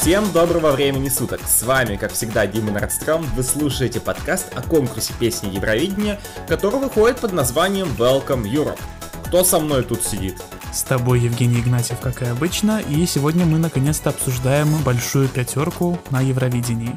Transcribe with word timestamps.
Всем 0.00 0.32
доброго 0.32 0.70
времени 0.72 1.10
суток! 1.10 1.42
С 1.46 1.62
вами, 1.62 1.96
как 1.96 2.14
всегда, 2.14 2.46
Дима 2.46 2.70
Нордстром. 2.72 3.22
Вы 3.36 3.42
слушаете 3.42 4.00
подкаст 4.00 4.46
о 4.54 4.62
конкурсе 4.62 5.12
песни 5.20 5.54
Евровидения, 5.54 6.18
который 6.48 6.80
выходит 6.80 7.18
под 7.18 7.34
названием 7.34 7.88
Welcome 7.98 8.44
Europe. 8.44 8.80
Кто 9.26 9.44
со 9.44 9.60
мной 9.60 9.84
тут 9.84 10.02
сидит? 10.02 10.40
С 10.72 10.84
тобой 10.84 11.20
Евгений 11.20 11.60
Игнатьев, 11.60 12.00
как 12.00 12.22
и 12.22 12.24
обычно, 12.24 12.80
и 12.80 13.04
сегодня 13.04 13.44
мы 13.44 13.58
наконец-то 13.58 14.08
обсуждаем 14.08 14.74
большую 14.84 15.28
пятерку 15.28 16.00
на 16.08 16.22
Евровидении. 16.22 16.96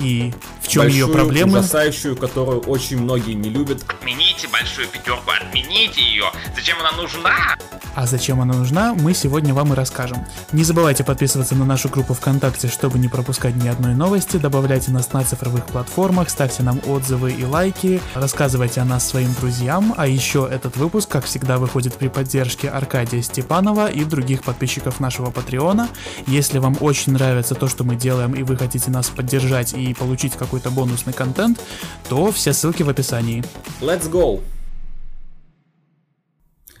И 0.00 0.34
в 0.60 0.66
чем 0.66 0.82
Большую, 0.82 1.06
ее 1.06 1.12
проблемы? 1.12 1.60
ужасающую, 1.60 2.16
которую 2.16 2.62
очень 2.62 3.00
многие 3.00 3.34
не 3.34 3.50
любят. 3.50 3.84
Отмените 3.86 4.48
большую 4.48 4.88
пятерку, 4.88 5.30
отмените 5.30 6.02
ее. 6.02 6.24
Зачем 6.56 6.76
она 6.80 6.90
нужна? 7.00 7.56
А 7.94 8.06
зачем 8.06 8.40
она 8.40 8.54
нужна, 8.54 8.94
мы 8.94 9.12
сегодня 9.14 9.52
вам 9.52 9.72
и 9.72 9.76
расскажем. 9.76 10.24
Не 10.52 10.64
забывайте 10.64 11.04
подписываться 11.04 11.54
на 11.54 11.64
нашу 11.64 11.88
группу 11.88 12.14
ВКонтакте, 12.14 12.68
чтобы 12.68 12.98
не 12.98 13.08
пропускать 13.08 13.54
ни 13.56 13.68
одной 13.68 13.94
новости, 13.94 14.38
добавляйте 14.38 14.90
нас 14.90 15.12
на 15.12 15.22
цифровых 15.24 15.66
платформах, 15.66 16.30
ставьте 16.30 16.62
нам 16.62 16.80
отзывы 16.86 17.32
и 17.32 17.44
лайки, 17.44 18.00
рассказывайте 18.14 18.80
о 18.80 18.84
нас 18.84 19.06
своим 19.06 19.32
друзьям, 19.34 19.94
а 19.96 20.06
еще 20.06 20.48
этот 20.50 20.76
выпуск, 20.76 21.08
как 21.08 21.24
всегда, 21.24 21.58
выходит 21.58 21.94
при 21.94 22.08
поддержке 22.08 22.68
Аркадия 22.68 23.20
Степанова 23.20 23.90
и 23.90 24.04
других 24.04 24.42
подписчиков 24.42 25.00
нашего 25.00 25.30
Патреона. 25.30 25.88
Если 26.26 26.58
вам 26.58 26.76
очень 26.80 27.12
нравится 27.12 27.54
то, 27.54 27.68
что 27.68 27.84
мы 27.84 27.96
делаем, 27.96 28.34
и 28.34 28.42
вы 28.42 28.56
хотите 28.56 28.90
нас 28.90 29.08
поддержать 29.08 29.74
и 29.74 29.92
получить 29.94 30.34
какой-то 30.34 30.70
бонусный 30.70 31.12
контент, 31.12 31.60
то 32.08 32.32
все 32.32 32.52
ссылки 32.52 32.82
в 32.82 32.88
описании. 32.88 33.44
Let's 33.80 34.10
go! 34.10 34.40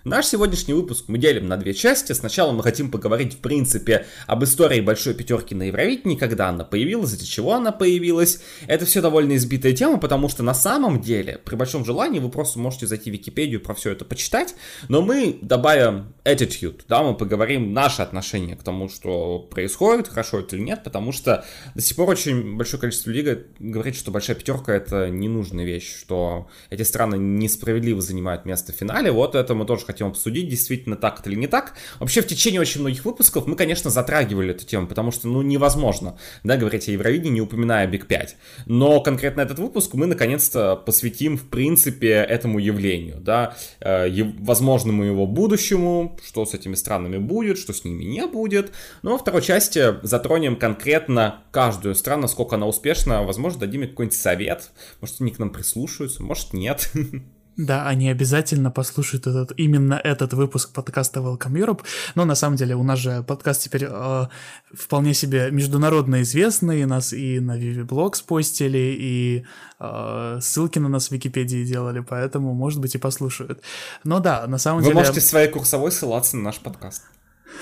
Наш 0.04 0.26
сегодняшний 0.26 0.74
выпуск 0.74 1.04
мы 1.06 1.16
делим 1.16 1.46
на 1.46 1.56
две 1.56 1.72
части. 1.74 2.12
Сначала 2.12 2.50
мы 2.50 2.64
хотим 2.64 2.90
поговорить, 2.90 3.34
в 3.34 3.38
принципе, 3.38 4.04
об 4.26 4.42
истории 4.42 4.80
Большой 4.80 5.14
Пятерки 5.14 5.54
на 5.54 5.62
Евровидении, 5.64 6.16
когда 6.16 6.48
она 6.48 6.64
появилась, 6.64 7.12
из-за 7.12 7.24
чего 7.24 7.52
она 7.52 7.70
появилась. 7.70 8.40
Это 8.66 8.84
все 8.84 9.00
довольно 9.00 9.36
избитая 9.36 9.72
тема, 9.74 9.98
потому 9.98 10.28
что 10.28 10.42
на 10.42 10.54
самом 10.54 11.00
деле, 11.00 11.38
при 11.44 11.54
большом 11.54 11.84
желании, 11.84 12.18
вы 12.18 12.30
просто 12.30 12.58
можете 12.58 12.88
зайти 12.88 13.10
в 13.10 13.12
Википедию 13.12 13.60
про 13.60 13.74
все 13.74 13.92
это 13.92 14.04
почитать, 14.04 14.56
но 14.88 15.02
мы 15.02 15.38
добавим 15.40 16.12
attitude, 16.24 16.80
да, 16.88 17.04
мы 17.04 17.14
поговорим 17.14 17.72
наше 17.72 18.02
отношение 18.02 18.56
к 18.56 18.64
тому, 18.64 18.88
что 18.88 19.38
происходит, 19.38 20.08
хорошо 20.08 20.40
это 20.40 20.56
или 20.56 20.64
нет, 20.64 20.82
потому 20.82 21.12
что 21.12 21.44
до 21.76 21.80
сих 21.80 21.96
пор 21.96 22.10
очень 22.10 22.56
большое 22.56 22.80
количество 22.80 23.10
людей 23.10 23.44
говорит, 23.60 23.94
что 23.94 24.10
Большая 24.10 24.34
Пятерка 24.34 24.74
это 24.74 25.10
ненужная 25.10 25.64
вещь, 25.64 25.96
что 25.96 26.48
эти 26.70 26.82
страны 26.82 27.14
несправедливо 27.14 28.00
занимают 28.00 28.46
место 28.46 28.72
в 28.72 28.76
финале, 28.76 29.12
вот 29.12 29.36
это 29.36 29.54
мы 29.54 29.64
тоже 29.64 29.91
хотим 29.92 30.08
обсудить, 30.08 30.48
действительно 30.48 30.96
так 30.96 31.20
это 31.20 31.30
или 31.30 31.36
не 31.36 31.46
так. 31.46 31.74
Вообще, 32.00 32.22
в 32.22 32.26
течение 32.26 32.60
очень 32.60 32.80
многих 32.80 33.04
выпусков 33.04 33.46
мы, 33.46 33.56
конечно, 33.56 33.90
затрагивали 33.90 34.52
эту 34.52 34.66
тему, 34.66 34.86
потому 34.86 35.10
что, 35.10 35.28
ну, 35.28 35.42
невозможно, 35.42 36.18
да, 36.42 36.56
говорить 36.56 36.88
о 36.88 36.92
Евровидении, 36.92 37.34
не 37.34 37.40
упоминая 37.40 37.86
Биг 37.86 38.06
5. 38.06 38.36
Но 38.66 39.00
конкретно 39.00 39.42
этот 39.42 39.58
выпуск 39.58 39.94
мы, 39.94 40.06
наконец-то, 40.06 40.76
посвятим, 40.76 41.36
в 41.36 41.48
принципе, 41.48 42.08
этому 42.08 42.58
явлению, 42.58 43.18
да, 43.20 43.56
э, 43.80 44.22
возможному 44.40 45.04
его 45.04 45.26
будущему, 45.26 46.18
что 46.24 46.44
с 46.44 46.54
этими 46.54 46.74
странами 46.74 47.18
будет, 47.18 47.58
что 47.58 47.72
с 47.72 47.84
ними 47.84 48.04
не 48.04 48.26
будет. 48.26 48.72
Но 49.02 49.12
во 49.12 49.18
второй 49.18 49.42
части 49.42 49.94
затронем 50.02 50.56
конкретно 50.56 51.42
каждую 51.50 51.94
страну, 51.94 52.22
насколько 52.22 52.56
она 52.56 52.66
успешна, 52.66 53.22
возможно, 53.22 53.60
дадим 53.60 53.82
какой-нибудь 53.82 54.16
совет, 54.16 54.70
может, 55.00 55.20
они 55.20 55.30
к 55.30 55.38
нам 55.38 55.50
прислушаются, 55.50 56.22
может, 56.22 56.52
нет. 56.52 56.90
Да, 57.56 57.86
они 57.86 58.08
обязательно 58.08 58.70
послушают 58.70 59.26
этот, 59.26 59.52
именно 59.58 59.94
этот 59.94 60.32
выпуск 60.32 60.72
подкаста 60.72 61.20
Welcome 61.20 61.52
Europe. 61.52 61.80
Но 62.14 62.24
на 62.24 62.34
самом 62.34 62.56
деле 62.56 62.74
у 62.74 62.82
нас 62.82 62.98
же 62.98 63.22
подкаст 63.22 63.62
теперь 63.62 63.86
э, 63.88 64.26
вполне 64.72 65.12
себе 65.12 65.50
международно 65.50 66.22
известный. 66.22 66.86
Нас 66.86 67.12
и 67.12 67.40
на 67.40 67.58
Vivi 67.58 68.14
спостили, 68.14 68.96
и 68.98 69.44
э, 69.80 70.38
ссылки 70.40 70.78
на 70.78 70.88
нас 70.88 71.08
в 71.08 71.12
Википедии 71.12 71.64
делали, 71.64 72.00
поэтому, 72.00 72.54
может 72.54 72.80
быть, 72.80 72.94
и 72.94 72.98
послушают. 72.98 73.62
Но 74.02 74.20
да, 74.20 74.46
на 74.46 74.58
самом 74.58 74.78
Вы 74.78 74.84
деле... 74.84 74.94
Вы 74.94 75.00
можете 75.00 75.20
в 75.20 75.24
своей 75.24 75.48
курсовой 75.48 75.92
ссылаться 75.92 76.36
на 76.36 76.44
наш 76.44 76.58
подкаст. 76.58 77.02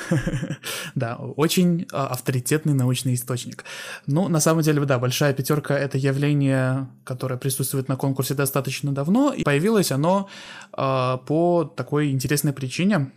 Да, 0.95 1.17
очень 1.17 1.87
а, 1.93 2.09
авторитетный 2.09 2.75
научный 2.75 3.15
источник. 3.15 3.65
Ну, 4.07 4.29
на 4.29 4.41
самом 4.41 4.63
деле, 4.63 4.85
да, 4.85 4.99
большая 4.99 5.33
пятерка 5.33 5.79
это 5.79 5.99
явление, 5.99 6.89
которое 7.05 7.37
присутствует 7.37 7.89
на 7.89 7.97
конкурсе 7.97 8.35
достаточно 8.35 8.93
давно, 8.93 9.33
и 9.33 9.43
появилось 9.45 9.93
оно 9.93 10.29
а, 10.73 11.19
по 11.19 11.65
такой 11.65 12.11
интересной 12.11 12.53
причине. 12.53 13.11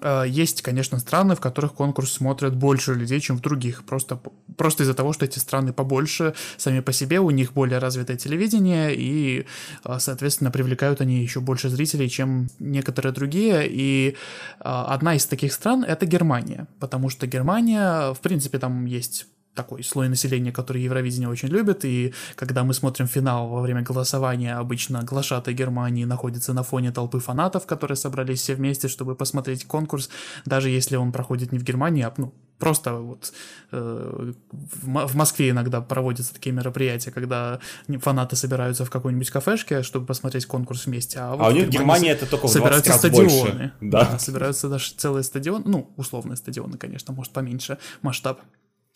Э, 0.00 0.24
есть, 0.26 0.62
конечно, 0.62 0.98
страны, 0.98 1.34
в 1.34 1.40
которых 1.40 1.74
конкурс 1.74 2.12
смотрят 2.12 2.54
больше 2.54 2.94
людей, 2.94 3.20
чем 3.20 3.36
в 3.36 3.40
других. 3.40 3.84
Просто, 3.84 4.20
просто 4.56 4.82
из-за 4.82 4.94
того, 4.94 5.12
что 5.12 5.24
эти 5.24 5.38
страны 5.38 5.72
побольше 5.72 6.34
сами 6.56 6.80
по 6.80 6.92
себе, 6.92 7.20
у 7.20 7.30
них 7.30 7.52
более 7.52 7.78
развитое 7.78 8.16
телевидение, 8.16 8.94
и, 8.94 9.46
э, 9.84 9.98
соответственно, 9.98 10.50
привлекают 10.50 11.00
они 11.00 11.22
еще 11.22 11.40
больше 11.40 11.68
зрителей, 11.68 12.08
чем 12.08 12.48
некоторые 12.58 13.12
другие. 13.12 13.68
И 13.68 14.10
э, 14.10 14.14
одна 14.60 15.14
из 15.14 15.26
таких 15.26 15.52
стран— 15.52 15.84
это 15.88 16.06
Германия, 16.06 16.66
потому 16.80 17.10
что 17.10 17.26
Германия, 17.26 18.12
в 18.14 18.20
принципе, 18.20 18.58
там 18.58 18.86
есть 18.86 19.26
такой 19.54 19.82
слой 19.82 20.08
населения, 20.08 20.52
который 20.52 20.82
Евровидение 20.82 21.28
очень 21.28 21.48
любит, 21.48 21.84
и 21.84 22.14
когда 22.36 22.64
мы 22.64 22.74
смотрим 22.74 23.06
финал 23.06 23.48
во 23.48 23.60
время 23.60 23.82
голосования, 23.82 24.54
обычно 24.54 25.02
глашатай 25.02 25.54
Германии 25.54 26.04
находится 26.04 26.52
на 26.52 26.62
фоне 26.62 26.90
толпы 26.92 27.20
фанатов, 27.20 27.66
которые 27.66 27.96
собрались 27.96 28.40
все 28.40 28.54
вместе, 28.54 28.88
чтобы 28.88 29.14
посмотреть 29.14 29.66
конкурс, 29.66 30.08
даже 30.46 30.70
если 30.70 30.96
он 30.96 31.12
проходит 31.12 31.52
не 31.52 31.58
в 31.58 31.64
Германии, 31.64 32.02
а 32.02 32.12
ну, 32.16 32.32
просто 32.58 32.94
вот 32.94 33.32
э, 33.72 34.32
в, 34.52 35.06
в 35.06 35.16
Москве 35.16 35.50
иногда 35.50 35.80
проводятся 35.80 36.32
такие 36.32 36.52
мероприятия, 36.52 37.10
когда 37.10 37.58
фанаты 37.98 38.36
собираются 38.36 38.84
в 38.84 38.90
какой-нибудь 38.90 39.30
кафешке, 39.30 39.82
чтобы 39.82 40.06
посмотреть 40.06 40.46
конкурс 40.46 40.86
вместе, 40.86 41.18
а, 41.18 41.34
вот 41.34 41.44
а 41.44 41.48
у 41.48 41.52
них 41.52 41.66
в 41.66 41.70
Германии 41.70 42.10
это 42.10 42.26
только 42.26 42.46
в 42.46 42.50
собираются 42.50 42.92
стадионы, 42.92 43.26
больше. 43.26 43.72
Да. 43.80 44.12
да, 44.12 44.18
собираются 44.18 44.68
даже 44.68 44.92
целые 44.92 45.24
стадионы, 45.24 45.64
ну, 45.66 45.92
условные 45.96 46.36
стадионы, 46.36 46.78
конечно, 46.78 47.12
может 47.12 47.32
поменьше 47.32 47.78
масштаб. 48.00 48.40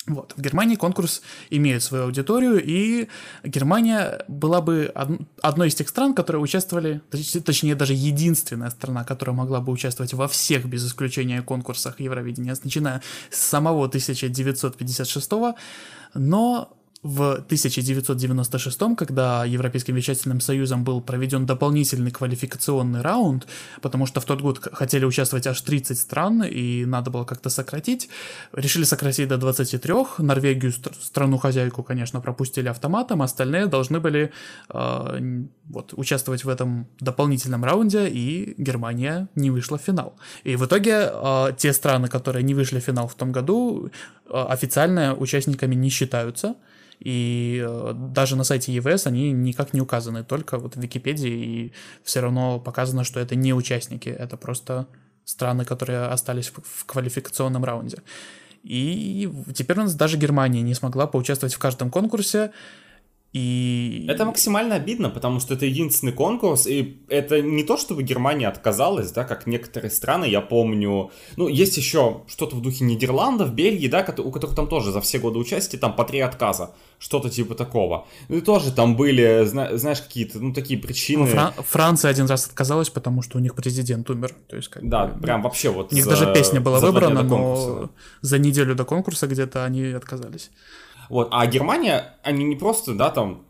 Вот. 0.06 0.34
В 0.36 0.40
Германии 0.40 0.76
конкурс 0.76 1.20
имеет 1.50 1.82
свою 1.82 2.04
аудиторию, 2.04 2.62
и 2.62 3.08
Германия 3.42 4.24
была 4.28 4.60
бы 4.60 4.92
одной 5.42 5.68
из 5.68 5.74
тех 5.74 5.88
стран, 5.88 6.14
которые 6.14 6.40
участвовали, 6.40 7.00
точнее 7.44 7.74
даже 7.74 7.92
единственная 7.92 8.70
страна, 8.70 9.02
которая 9.02 9.34
могла 9.34 9.60
бы 9.60 9.72
участвовать 9.72 10.14
во 10.14 10.28
всех, 10.28 10.66
без 10.66 10.86
исключения, 10.86 11.42
конкурсах 11.42 11.98
Евровидения, 11.98 12.56
начиная 12.62 13.02
с 13.30 13.38
самого 13.38 13.86
1956 13.86 15.30
но 16.14 16.75
в 17.06 17.34
1996, 17.34 18.96
когда 18.96 19.44
Европейским 19.44 19.94
вещательным 19.94 20.40
союзом 20.40 20.84
был 20.84 21.00
проведен 21.00 21.46
дополнительный 21.46 22.10
квалификационный 22.10 23.00
раунд, 23.00 23.46
потому 23.80 24.06
что 24.06 24.20
в 24.20 24.24
тот 24.24 24.40
год 24.40 24.68
хотели 24.72 25.04
участвовать 25.04 25.46
аж 25.46 25.60
30 25.60 25.98
стран, 25.98 26.42
и 26.42 26.84
надо 26.84 27.10
было 27.10 27.24
как-то 27.24 27.48
сократить, 27.48 28.08
решили 28.52 28.84
сократить 28.84 29.28
до 29.28 29.38
23, 29.38 29.94
Норвегию, 30.18 30.72
страну-хозяйку, 31.00 31.82
конечно, 31.82 32.20
пропустили 32.20 32.68
автоматом, 32.68 33.22
остальные 33.22 33.66
должны 33.66 34.00
были 34.00 34.32
э, 34.70 35.44
вот, 35.68 35.94
участвовать 35.96 36.44
в 36.44 36.48
этом 36.48 36.86
дополнительном 37.00 37.64
раунде, 37.64 38.08
и 38.08 38.54
Германия 38.58 39.28
не 39.36 39.50
вышла 39.50 39.78
в 39.78 39.82
финал. 39.82 40.16
И 40.44 40.56
в 40.56 40.66
итоге 40.66 41.10
э, 41.12 41.52
те 41.56 41.72
страны, 41.72 42.08
которые 42.08 42.42
не 42.42 42.54
вышли 42.54 42.80
в 42.80 42.84
финал 42.84 43.06
в 43.06 43.14
том 43.14 43.32
году, 43.32 43.90
э, 44.28 44.44
официально 44.48 45.14
участниками 45.14 45.76
не 45.76 45.90
считаются, 45.90 46.56
и 47.01 47.65
э, 47.66 47.93
даже 47.95 48.37
на 48.37 48.45
сайте 48.45 48.72
ЕВС 48.72 49.07
они 49.07 49.33
никак 49.33 49.75
не 49.75 49.81
указаны, 49.81 50.25
только 50.25 50.59
вот 50.59 50.77
в 50.77 50.81
Википедии, 50.81 51.31
и 51.31 51.72
все 52.03 52.21
равно 52.21 52.59
показано, 52.59 53.04
что 53.04 53.21
это 53.21 53.34
не 53.34 53.53
участники, 53.53 54.09
это 54.09 54.37
просто 54.37 54.87
страны, 55.25 55.65
которые 55.65 56.07
остались 56.07 56.51
в 56.51 56.84
квалификационном 56.87 57.65
раунде. 57.65 57.98
И 58.63 59.31
теперь 59.54 59.78
у 59.78 59.83
нас 59.83 59.95
даже 59.95 60.16
Германия 60.16 60.63
не 60.63 60.75
смогла 60.75 61.07
поучаствовать 61.07 61.54
в 61.54 61.59
каждом 61.59 61.91
конкурсе, 61.91 62.51
и... 63.36 64.06
Это 64.09 64.24
максимально 64.24 64.77
обидно, 64.77 65.10
потому 65.10 65.41
что 65.41 65.53
это 65.53 65.66
единственный 65.66 66.12
конкурс, 66.12 66.66
и 66.66 67.03
это 67.09 67.42
не 67.42 67.65
то, 67.65 67.77
чтобы 67.77 68.03
Германия 68.03 68.48
отказалась, 68.48 69.12
да, 69.12 69.24
как 69.24 69.47
некоторые 69.47 69.91
страны, 69.91 70.24
я 70.24 70.41
помню, 70.41 71.10
ну, 71.36 71.47
есть 71.47 71.77
еще 71.77 72.22
что-то 72.28 72.56
в 72.56 72.62
духе 72.62 72.84
Нидерландов, 72.84 73.53
Бельгии, 73.53 73.88
да, 73.88 74.06
у 74.18 74.30
которых 74.30 74.56
там 74.56 74.68
тоже 74.68 74.91
за 74.91 75.03
все 75.03 75.18
годы 75.18 75.38
участия 75.38 75.77
там 75.77 75.94
по 75.94 76.04
три 76.04 76.21
отказа, 76.21 76.74
что-то 76.98 77.28
типа 77.28 77.54
такого. 77.54 78.06
Ну, 78.30 78.38
и 78.38 78.41
тоже 78.41 78.72
там 78.72 78.97
были, 78.97 79.44
знаешь, 79.44 80.00
какие-то, 80.00 80.41
ну, 80.41 80.54
такие 80.54 80.80
причины. 80.80 81.24
Ну, 81.24 81.30
Фран- 81.30 81.53
Франция 81.62 82.10
один 82.10 82.27
раз 82.27 82.47
отказалась, 82.47 82.88
потому 82.88 83.21
что 83.21 83.36
у 83.36 83.41
них 83.42 83.54
президент 83.54 84.09
умер, 84.09 84.34
то 84.48 84.56
есть 84.56 84.68
как 84.68 84.88
Да, 84.88 85.09
бы, 85.09 85.21
прям 85.21 85.42
вообще 85.42 85.68
вот. 85.68 85.92
У 85.92 85.94
них 85.94 86.04
за, 86.04 86.10
даже 86.12 86.33
песня 86.33 86.62
была 86.62 86.80
выбрана, 86.80 87.22
но 87.22 87.91
за 88.22 88.38
неделю 88.38 88.74
до 88.74 88.86
конкурса 88.86 89.27
где-то 89.27 89.66
они 89.66 89.88
отказались. 89.88 90.50
Вот, 91.08 91.28
а 91.30 91.47
Германия, 91.47 92.18
они 92.22 92.44
не 92.44 92.56
просто, 92.56 92.94
да, 92.94 93.10
там, 93.10 93.44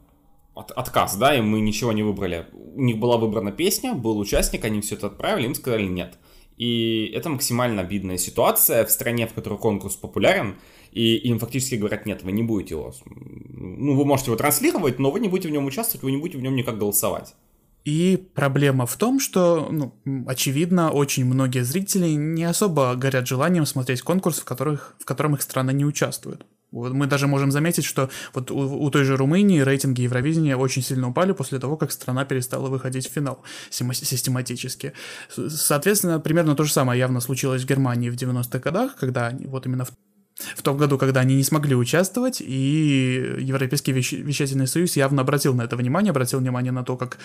от, 0.54 0.70
отказ, 0.70 1.16
да, 1.16 1.36
и 1.36 1.40
мы 1.40 1.60
ничего 1.60 1.92
не 1.92 2.02
выбрали. 2.02 2.46
У 2.52 2.82
них 2.82 2.98
была 2.98 3.16
выбрана 3.16 3.52
песня, 3.52 3.94
был 3.94 4.18
участник, 4.18 4.64
они 4.64 4.80
все 4.80 4.94
это 4.94 5.08
отправили, 5.08 5.46
им 5.46 5.54
сказали 5.54 5.84
нет. 5.84 6.18
И 6.56 7.12
это 7.14 7.28
максимально 7.28 7.82
обидная 7.82 8.16
ситуация 8.16 8.84
в 8.86 8.90
стране, 8.90 9.26
в 9.26 9.34
которой 9.34 9.58
конкурс 9.58 9.96
популярен, 9.96 10.56
И 10.92 11.16
им 11.16 11.38
фактически 11.38 11.74
говорят, 11.74 12.06
нет, 12.06 12.22
вы 12.22 12.32
не 12.32 12.42
будете 12.42 12.74
его... 12.74 12.94
Ну, 13.04 13.94
вы 13.94 14.06
можете 14.06 14.30
его 14.30 14.38
транслировать, 14.38 14.98
но 14.98 15.10
вы 15.10 15.20
не 15.20 15.28
будете 15.28 15.48
в 15.48 15.52
нем 15.52 15.66
участвовать, 15.66 16.02
вы 16.02 16.10
не 16.10 16.16
будете 16.16 16.38
в 16.38 16.42
нем 16.42 16.56
никак 16.56 16.78
голосовать. 16.78 17.34
И 17.84 18.16
проблема 18.34 18.86
в 18.86 18.96
том, 18.96 19.20
что, 19.20 19.68
ну, 19.70 19.92
очевидно, 20.26 20.90
очень 20.90 21.26
многие 21.26 21.64
зрители 21.64 22.08
не 22.08 22.44
особо 22.44 22.94
горят 22.96 23.26
желанием 23.26 23.66
смотреть 23.66 24.00
конкурс, 24.00 24.38
в, 24.38 24.44
которых, 24.44 24.96
в 24.98 25.04
котором 25.04 25.34
их 25.34 25.42
страна 25.42 25.72
не 25.72 25.84
участвует. 25.84 26.46
Мы 26.76 27.06
даже 27.06 27.26
можем 27.26 27.50
заметить, 27.50 27.84
что 27.84 28.10
вот 28.34 28.50
у, 28.50 28.56
у 28.56 28.90
той 28.90 29.04
же 29.04 29.16
Румынии 29.16 29.60
рейтинги 29.60 30.02
Евровидения 30.02 30.56
очень 30.56 30.82
сильно 30.82 31.08
упали 31.08 31.32
после 31.32 31.58
того, 31.58 31.76
как 31.76 31.92
страна 31.92 32.24
перестала 32.24 32.68
выходить 32.68 33.08
в 33.08 33.12
финал 33.12 33.42
систематически. 33.70 34.92
Соответственно, 35.28 36.20
примерно 36.20 36.54
то 36.54 36.64
же 36.64 36.72
самое 36.72 36.98
явно 36.98 37.20
случилось 37.20 37.62
в 37.62 37.66
Германии 37.66 38.10
в 38.10 38.14
90-х 38.14 38.58
годах, 38.58 38.96
когда 38.96 39.32
вот 39.46 39.66
именно 39.66 39.84
в 39.84 39.90
в 40.38 40.62
том 40.62 40.76
году, 40.76 40.98
когда 40.98 41.20
они 41.20 41.34
не 41.34 41.42
смогли 41.42 41.74
участвовать, 41.74 42.42
и 42.42 43.36
Европейский 43.38 43.92
вещательный 43.92 44.66
союз 44.66 44.96
явно 44.96 45.22
обратил 45.22 45.54
на 45.54 45.62
это 45.62 45.76
внимание, 45.76 46.10
обратил 46.10 46.40
внимание 46.40 46.72
на 46.72 46.84
то, 46.84 46.96
как 46.96 47.18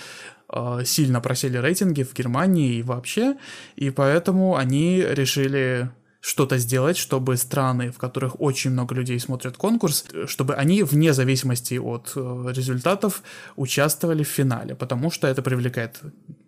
э, 0.50 0.84
сильно 0.86 1.20
просели 1.20 1.58
рейтинги 1.58 2.04
в 2.04 2.14
Германии 2.14 2.76
и 2.76 2.84
вообще, 2.84 3.36
и 3.76 3.90
поэтому 3.90 4.56
они 4.56 5.04
решили 5.06 5.92
что-то 6.22 6.60
сделать, 6.60 6.98
чтобы 6.98 7.36
страны, 7.36 7.92
в 7.92 7.98
которых 7.98 8.40
очень 8.40 8.70
много 8.72 8.94
людей 8.94 9.20
смотрят 9.20 9.58
конкурс, 9.58 10.06
чтобы 10.28 10.54
они 10.54 10.84
вне 10.84 11.14
зависимости 11.14 11.80
от 11.80 12.14
э, 12.16 12.54
результатов 12.56 13.24
участвовали 13.56 14.24
в 14.24 14.28
финале, 14.28 14.76
потому 14.76 15.10
что 15.10 15.28
это 15.28 15.42
привлекает 15.42 16.00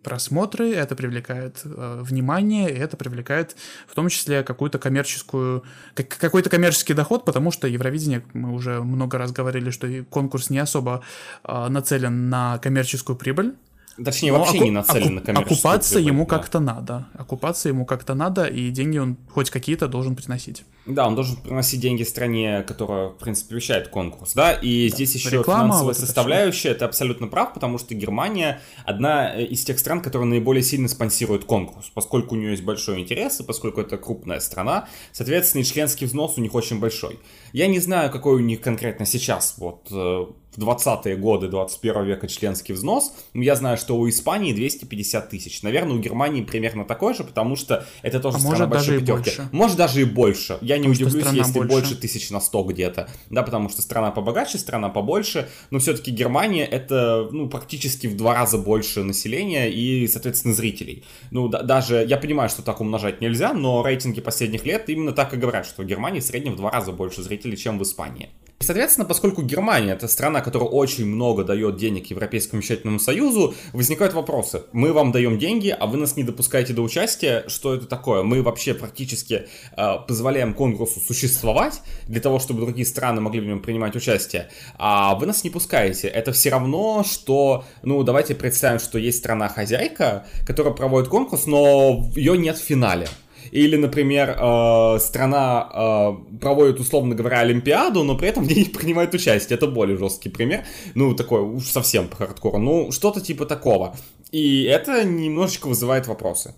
просмотры, 0.04 0.72
это 0.72 0.94
привлекает 0.94 1.62
э, 1.64 2.02
внимание, 2.02 2.70
это 2.70 2.96
привлекает 2.96 3.56
в 3.88 3.94
том 3.94 4.08
числе 4.08 4.44
какую-то 4.44 4.78
коммерческую, 4.78 5.64
как, 5.94 6.08
какой-то 6.08 6.50
коммерческий 6.50 6.94
доход, 6.94 7.24
потому 7.24 7.50
что 7.50 7.66
Евровидение, 7.66 8.22
мы 8.32 8.52
уже 8.54 8.80
много 8.80 9.18
раз 9.18 9.32
говорили, 9.32 9.70
что 9.70 9.88
конкурс 10.08 10.50
не 10.50 10.60
особо 10.60 11.02
э, 11.42 11.68
нацелен 11.68 12.28
на 12.30 12.58
коммерческую 12.58 13.16
прибыль, 13.16 13.54
Точнее, 14.02 14.32
Но 14.32 14.38
вообще 14.40 14.56
оку- 14.56 14.64
не 14.64 14.70
нацелен 14.70 15.14
на 15.14 15.20
коммерческую 15.20 15.54
Окупаться 15.56 15.94
прибыль, 15.94 16.08
ему 16.12 16.26
да. 16.26 16.38
как-то 16.38 16.60
надо. 16.60 17.06
Окупаться 17.14 17.68
ему 17.68 17.86
как-то 17.86 18.14
надо, 18.14 18.44
и 18.44 18.70
деньги 18.70 18.98
он 18.98 19.16
хоть 19.30 19.50
какие-то 19.50 19.86
должен 19.86 20.16
приносить. 20.16 20.64
Да, 20.86 21.06
он 21.06 21.14
должен 21.14 21.36
приносить 21.36 21.80
деньги 21.80 22.02
стране, 22.02 22.62
которая, 22.66 23.08
в 23.08 23.16
принципе, 23.18 23.54
вещает 23.54 23.88
конкурс, 23.88 24.34
да, 24.34 24.52
и 24.52 24.90
Да, 24.90 24.96
здесь 24.96 25.14
еще 25.14 25.30
реклама, 25.30 25.64
финансовая 25.64 25.94
вот 25.94 25.96
составляющая, 25.96 26.68
это 26.70 26.84
абсолютно 26.84 27.26
прав, 27.26 27.54
потому 27.54 27.78
что 27.78 27.94
Германия 27.94 28.60
одна 28.84 29.34
из 29.40 29.64
тех 29.64 29.78
стран, 29.78 30.02
которая 30.02 30.28
наиболее 30.28 30.62
сильно 30.62 30.88
спонсирует 30.88 31.44
конкурс, 31.44 31.90
поскольку 31.94 32.34
у 32.34 32.38
нее 32.38 32.50
есть 32.50 32.64
большой 32.64 33.00
интерес, 33.00 33.40
и 33.40 33.44
поскольку 33.44 33.80
это 33.80 33.96
крупная 33.96 34.40
страна, 34.40 34.88
соответственно, 35.12 35.62
и 35.62 35.64
членский 35.64 36.04
взнос 36.04 36.36
у 36.36 36.40
них 36.42 36.54
очень 36.54 36.80
большой. 36.80 37.18
Я 37.52 37.66
не 37.66 37.78
знаю, 37.78 38.10
какой 38.10 38.34
у 38.34 38.40
них 38.40 38.60
конкретно 38.60 39.06
сейчас, 39.06 39.54
вот, 39.56 39.86
э, 39.90 40.26
в 40.56 40.58
20-е 40.58 41.16
годы 41.16 41.48
21 41.48 42.04
века 42.04 42.28
членский 42.28 42.72
взнос. 42.72 43.12
Но 43.32 43.42
Я 43.42 43.56
знаю, 43.56 43.76
что 43.76 43.96
у 43.96 44.08
Испании 44.08 44.52
250 44.52 45.28
тысяч. 45.30 45.62
Наверное, 45.62 45.94
у 45.96 45.98
Германии 45.98 46.42
примерно 46.42 46.84
такой 46.84 47.14
же, 47.14 47.24
потому 47.24 47.56
что 47.56 47.86
это 48.02 48.20
тоже 48.20 48.36
А 48.36 48.40
страна 48.40 48.56
может, 48.66 48.70
большой 48.70 48.86
даже 48.98 49.00
пятерки. 49.00 49.22
больше. 49.38 49.48
Может, 49.52 49.76
даже 49.76 50.00
и 50.00 50.04
больше. 50.04 50.58
Я 50.60 50.76
не 50.78 50.88
Потому 50.88 50.94
что 50.94 51.04
удивлюсь, 51.06 51.32
если 51.34 51.58
больше. 51.58 51.68
больше. 51.72 51.96
тысяч 51.96 52.30
на 52.30 52.40
100 52.40 52.62
где-то. 52.64 53.08
Да, 53.30 53.42
потому 53.42 53.68
что 53.68 53.82
страна 53.82 54.10
побогаче, 54.10 54.58
страна 54.58 54.88
побольше. 54.88 55.48
Но 55.70 55.78
все-таки 55.78 56.10
Германия 56.10 56.64
это 56.64 57.28
ну, 57.30 57.48
практически 57.48 58.06
в 58.06 58.16
два 58.16 58.34
раза 58.34 58.58
больше 58.58 59.02
населения 59.02 59.70
и, 59.70 60.06
соответственно, 60.08 60.54
зрителей. 60.54 61.04
Ну, 61.30 61.48
да- 61.48 61.62
даже, 61.62 62.04
я 62.08 62.16
понимаю, 62.16 62.48
что 62.48 62.62
так 62.62 62.80
умножать 62.80 63.20
нельзя, 63.20 63.52
но 63.52 63.84
рейтинги 63.84 64.20
последних 64.20 64.64
лет 64.64 64.88
именно 64.88 65.12
так 65.12 65.34
и 65.34 65.36
говорят, 65.36 65.66
что 65.66 65.82
в 65.82 65.86
Германии 65.86 66.20
в 66.20 66.24
среднем 66.24 66.52
в 66.54 66.56
два 66.56 66.70
раза 66.70 66.92
больше 66.92 67.22
зрителей, 67.22 67.56
чем 67.56 67.78
в 67.78 67.82
Испании. 67.82 68.30
И, 68.60 68.64
соответственно, 68.64 69.04
поскольку 69.04 69.42
Германия 69.42 69.92
это 69.92 70.08
страна, 70.08 70.40
которая 70.40 70.68
очень 70.68 71.06
много 71.06 71.44
дает 71.44 71.76
денег 71.76 72.06
Европейскому 72.06 72.62
вещательному 72.62 72.98
союзу, 72.98 73.54
возникают 73.72 74.14
вопросы. 74.14 74.62
Мы 74.72 74.92
вам 74.92 75.12
даем 75.12 75.38
деньги, 75.38 75.68
а 75.78 75.86
вы 75.86 75.98
нас 75.98 76.16
не 76.16 76.22
допускаете 76.22 76.72
до 76.72 76.82
участия. 76.82 77.44
Что 77.48 77.74
это 77.74 77.86
такое? 77.86 78.22
Мы 78.22 78.42
вообще 78.42 78.74
практически 78.74 79.48
э, 79.76 79.96
позволяем 80.06 80.54
конкурсу 80.54 81.00
существовать 81.00 81.82
для 82.06 82.20
того, 82.20 82.38
чтобы 82.38 82.60
другие 82.60 82.86
страны 82.86 83.20
могли 83.20 83.40
в 83.40 83.46
нем 83.46 83.60
принимать 83.60 83.96
участие, 83.96 84.48
а 84.76 85.14
вы 85.16 85.26
нас 85.26 85.44
не 85.44 85.50
пускаете. 85.50 86.08
Это 86.08 86.32
все 86.32 86.50
равно, 86.50 87.04
что, 87.04 87.64
ну, 87.82 88.02
давайте 88.02 88.34
представим, 88.34 88.78
что 88.78 88.98
есть 88.98 89.18
страна-хозяйка, 89.18 90.26
которая 90.46 90.72
проводит 90.72 91.08
конкурс, 91.08 91.46
но 91.46 92.08
ее 92.14 92.38
нет 92.38 92.56
в 92.56 92.62
финале. 92.62 93.08
Или, 93.54 93.76
например, 93.76 94.30
э, 94.30 94.98
страна 94.98 95.70
э, 95.72 96.38
проводит, 96.40 96.80
условно 96.80 97.14
говоря, 97.14 97.38
Олимпиаду, 97.38 98.02
но 98.02 98.18
при 98.18 98.28
этом 98.28 98.42
в 98.42 98.48
ней 98.50 98.64
не 98.64 98.70
принимает 98.70 99.14
участие. 99.14 99.56
Это 99.56 99.68
более 99.68 99.96
жесткий 99.96 100.28
пример. 100.28 100.64
Ну, 100.96 101.14
такой 101.14 101.40
уж 101.40 101.66
совсем 101.66 102.08
по 102.08 102.16
хардкору. 102.16 102.58
Ну, 102.58 102.90
что-то 102.90 103.20
типа 103.20 103.46
такого. 103.46 103.94
И 104.32 104.64
это 104.64 105.04
немножечко 105.04 105.68
вызывает 105.68 106.08
вопросы. 106.08 106.56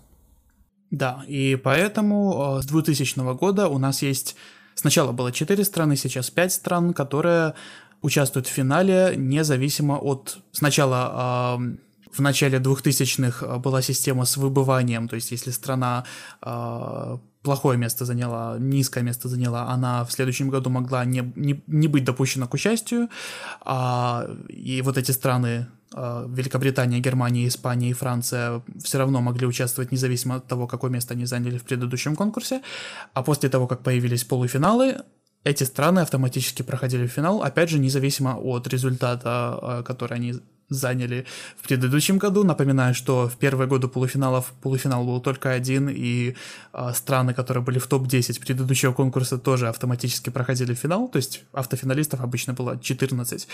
Да, 0.89 1.23
и 1.27 1.55
поэтому 1.55 2.57
э, 2.57 2.63
с 2.63 2.65
2000 2.65 3.35
года 3.35 3.67
у 3.67 3.77
нас 3.77 4.01
есть... 4.01 4.35
Сначала 4.73 5.11
было 5.11 5.31
4 5.31 5.63
страны, 5.63 5.97
сейчас 5.97 6.31
5 6.31 6.51
стран, 6.51 6.93
которые 6.93 7.53
участвуют 8.01 8.47
в 8.47 8.51
финале 8.51 9.13
независимо 9.15 9.99
от... 9.99 10.39
Сначала 10.51 11.59
э, 11.59 11.77
в 12.11 12.19
начале 12.19 12.59
2000-х 12.59 13.59
была 13.59 13.81
система 13.81 14.25
с 14.25 14.37
выбыванием, 14.37 15.07
то 15.07 15.15
есть 15.15 15.31
если 15.31 15.51
страна 15.51 16.05
э, 16.41 17.17
плохое 17.41 17.77
место 17.77 18.05
заняла, 18.05 18.57
низкое 18.59 19.03
место 19.03 19.29
заняла, 19.29 19.69
она 19.69 20.03
в 20.03 20.11
следующем 20.11 20.49
году 20.49 20.69
могла 20.69 21.05
не, 21.05 21.31
не, 21.35 21.63
не 21.67 21.87
быть 21.87 22.03
допущена 22.03 22.47
к 22.47 22.53
участию, 22.53 23.09
а, 23.61 24.27
и 24.49 24.81
вот 24.81 24.97
эти 24.97 25.11
страны 25.11 25.67
э, 25.95 26.25
Великобритания, 26.29 26.99
Германия, 26.99 27.47
Испания 27.47 27.89
и 27.89 27.93
Франция 27.93 28.61
все 28.83 28.97
равно 28.97 29.21
могли 29.21 29.47
участвовать 29.47 29.91
независимо 29.91 30.35
от 30.35 30.47
того, 30.47 30.67
какое 30.67 30.91
место 30.91 31.13
они 31.13 31.25
заняли 31.25 31.57
в 31.57 31.63
предыдущем 31.63 32.15
конкурсе, 32.15 32.61
а 33.13 33.23
после 33.23 33.49
того, 33.49 33.67
как 33.67 33.81
появились 33.81 34.25
полуфиналы, 34.25 34.97
эти 35.43 35.63
страны 35.63 35.99
автоматически 35.99 36.63
проходили 36.63 37.07
в 37.07 37.11
финал, 37.11 37.41
опять 37.41 37.69
же, 37.69 37.79
независимо 37.79 38.37
от 38.37 38.67
результата, 38.67 39.59
э, 39.61 39.83
который 39.83 40.17
они 40.17 40.33
заняли 40.69 41.25
в 41.57 41.67
предыдущем 41.67 42.17
году. 42.17 42.43
Напоминаю, 42.43 42.93
что 42.93 43.27
в 43.27 43.37
первые 43.37 43.67
годы 43.67 43.87
полуфиналов 43.87 44.53
полуфинал 44.61 45.05
был 45.05 45.21
только 45.21 45.51
один, 45.51 45.89
и 45.89 46.35
э, 46.73 46.93
страны, 46.93 47.33
которые 47.33 47.63
были 47.63 47.79
в 47.79 47.87
топ-10 47.87 48.39
предыдущего 48.39 48.93
конкурса, 48.93 49.37
тоже 49.37 49.69
автоматически 49.69 50.29
проходили 50.29 50.73
в 50.73 50.79
финал, 50.79 51.07
то 51.07 51.17
есть 51.17 51.43
автофиналистов 51.53 52.21
обычно 52.21 52.53
было 52.53 52.79
14. 52.79 53.47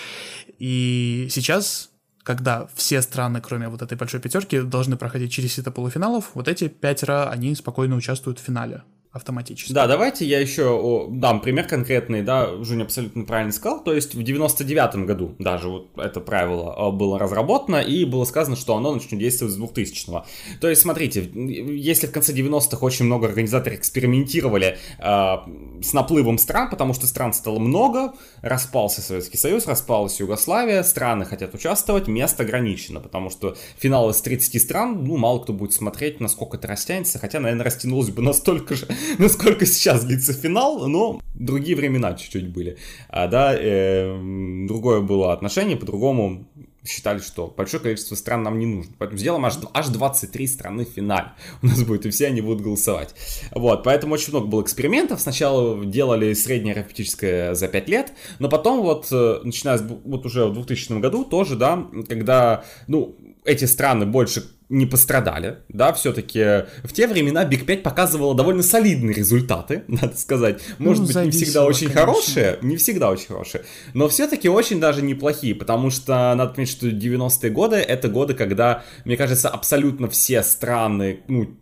И 0.60 1.28
сейчас 1.30 1.90
когда 2.24 2.68
все 2.74 3.02
страны, 3.02 3.42
кроме 3.42 3.68
вот 3.68 3.82
этой 3.82 3.98
большой 3.98 4.22
пятерки, 4.22 4.62
должны 4.62 4.96
проходить 4.96 5.34
через 5.34 5.54
сито 5.54 5.72
полуфиналов, 5.72 6.32
вот 6.36 6.48
эти 6.48 6.70
пятеро, 6.70 7.30
они 7.30 7.54
спокойно 7.54 7.98
участвуют 7.98 8.40
в 8.40 8.44
финале 8.44 8.84
автоматически. 9.14 9.72
Да, 9.72 9.86
давайте 9.86 10.26
я 10.26 10.40
еще 10.40 11.08
дам 11.12 11.40
пример 11.40 11.68
конкретный, 11.68 12.24
да, 12.24 12.50
Жуня 12.64 12.84
абсолютно 12.84 13.26
правильно 13.26 13.52
сказал, 13.52 13.84
то 13.84 13.94
есть 13.94 14.16
в 14.16 14.20
99-м 14.20 15.06
году 15.06 15.36
даже 15.38 15.70
вот 15.70 15.92
это 15.98 16.20
правило 16.20 16.76
э, 16.76 16.92
было 16.92 17.20
разработано 17.20 17.78
и 17.78 18.06
было 18.06 18.26
сказано, 18.26 18.56
что 18.56 18.76
оно 18.76 18.92
начнет 18.92 19.20
действовать 19.20 19.54
с 19.54 19.60
2000-го. 19.60 20.26
То 20.60 20.68
есть, 20.68 20.82
смотрите, 20.82 21.30
если 21.32 22.08
в 22.08 22.12
конце 22.12 22.34
90-х 22.34 22.78
очень 22.84 23.06
много 23.06 23.28
организаторов 23.28 23.78
экспериментировали 23.78 24.80
э, 24.98 25.84
с 25.84 25.94
наплывом 25.94 26.40
стран, 26.40 26.72
потому 26.72 26.96
что 26.96 27.06
стран 27.06 27.34
стало 27.34 27.60
много, 27.60 28.14
распался 28.42 29.02
Советский 29.02 29.38
Союз, 29.38 29.68
распалась 29.68 30.20
Югославия, 30.20 30.82
страны 30.82 31.26
хотят 31.26 31.54
участвовать, 31.54 32.08
место 32.08 32.42
ограничено, 32.42 33.00
потому 33.00 33.30
что 33.30 33.56
финал 33.78 34.10
из 34.10 34.20
30 34.22 34.60
стран, 34.60 35.04
ну, 35.04 35.18
мало 35.18 35.38
кто 35.38 35.54
будет 35.54 35.74
смотреть, 35.74 36.20
насколько 36.20 36.58
это 36.58 36.68
растянется, 36.68 37.20
хотя, 37.20 37.40
наверное, 37.40 37.64
растянулось 37.64 38.10
бы 38.10 38.24
настолько 38.24 38.74
же, 38.74 38.88
насколько 39.18 39.66
сейчас 39.66 40.06
длится 40.06 40.34
финал, 40.34 40.88
но 40.88 41.22
другие 41.34 41.76
времена 41.76 42.14
чуть-чуть 42.14 42.50
были. 42.50 42.78
А, 43.10 43.28
да, 43.28 43.56
э, 43.56 44.66
другое 44.68 45.02
было 45.02 45.34
отношение, 45.34 45.78
по-другому 45.78 46.48
считали, 46.86 47.20
что 47.20 47.48
большое 47.48 47.82
количество 47.82 48.16
стран 48.16 48.44
нам 48.44 48.60
не 48.60 48.66
нужно. 48.66 48.94
Поэтому 48.98 49.18
сделаем 49.18 49.46
аж, 49.46 49.56
аж 49.74 49.88
23 49.88 50.48
страны 50.48 50.86
в 50.86 50.90
финале. 50.90 51.30
У 51.62 51.68
нас 51.68 51.82
будет, 51.84 52.06
и 52.06 52.10
все 52.10 52.28
они 52.28 52.42
будут 52.42 52.62
голосовать. 52.62 53.16
Вот, 53.52 53.84
поэтому 53.84 54.14
очень 54.14 54.32
много 54.32 54.48
было 54.48 54.62
экспериментов. 54.62 55.22
Сначала 55.22 55.84
делали 55.86 56.34
среднее 56.34 56.76
арифметическое 56.76 57.54
за 57.54 57.68
5 57.68 57.90
лет, 57.90 58.14
но 58.40 58.50
потом 58.50 58.82
вот, 58.82 59.08
э, 59.12 59.40
начиная 59.44 59.78
с, 59.78 59.82
вот 59.82 60.26
уже 60.26 60.46
в 60.46 60.54
2000 60.54 61.00
году 61.00 61.24
тоже, 61.24 61.56
да, 61.56 61.88
когда, 62.08 62.66
ну, 62.88 63.16
эти 63.46 63.66
страны 63.66 64.06
больше 64.06 64.44
не 64.70 64.86
пострадали, 64.86 65.60
да, 65.70 65.94
все-таки 65.94 66.66
в 66.84 66.94
те 66.94 67.08
времена 67.08 67.44
Big 67.46 67.66
5 67.66 67.84
показывала 67.84 68.36
довольно 68.36 68.64
солидные 68.64 69.14
результаты, 69.14 69.84
надо 69.88 70.18
сказать. 70.18 70.62
Может 70.80 71.02
Ну, 71.02 71.08
быть, 71.08 71.16
не 71.26 71.32
всегда 71.32 71.66
очень 71.66 71.88
конечно. 71.88 72.00
хорошие, 72.02 72.60
не 72.62 72.78
всегда 72.78 73.10
очень 73.10 73.28
хорошие, 73.28 73.64
но 73.94 74.08
все-таки 74.10 74.50
очень 74.50 74.80
даже 74.80 75.02
неплохие, 75.02 75.56
потому 75.56 75.90
что 75.90 76.14
надо 76.36 76.44
отметить, 76.52 76.72
что 76.72 76.88
90-е 76.88 77.50
годы 77.52 77.76
это 77.78 78.08
годы, 78.08 78.34
когда, 78.34 78.84
мне 79.06 79.18
кажется, 79.18 79.50
абсолютно 79.50 80.10
все 80.10 80.44
страны, 80.44 81.22
ну, 81.28 81.58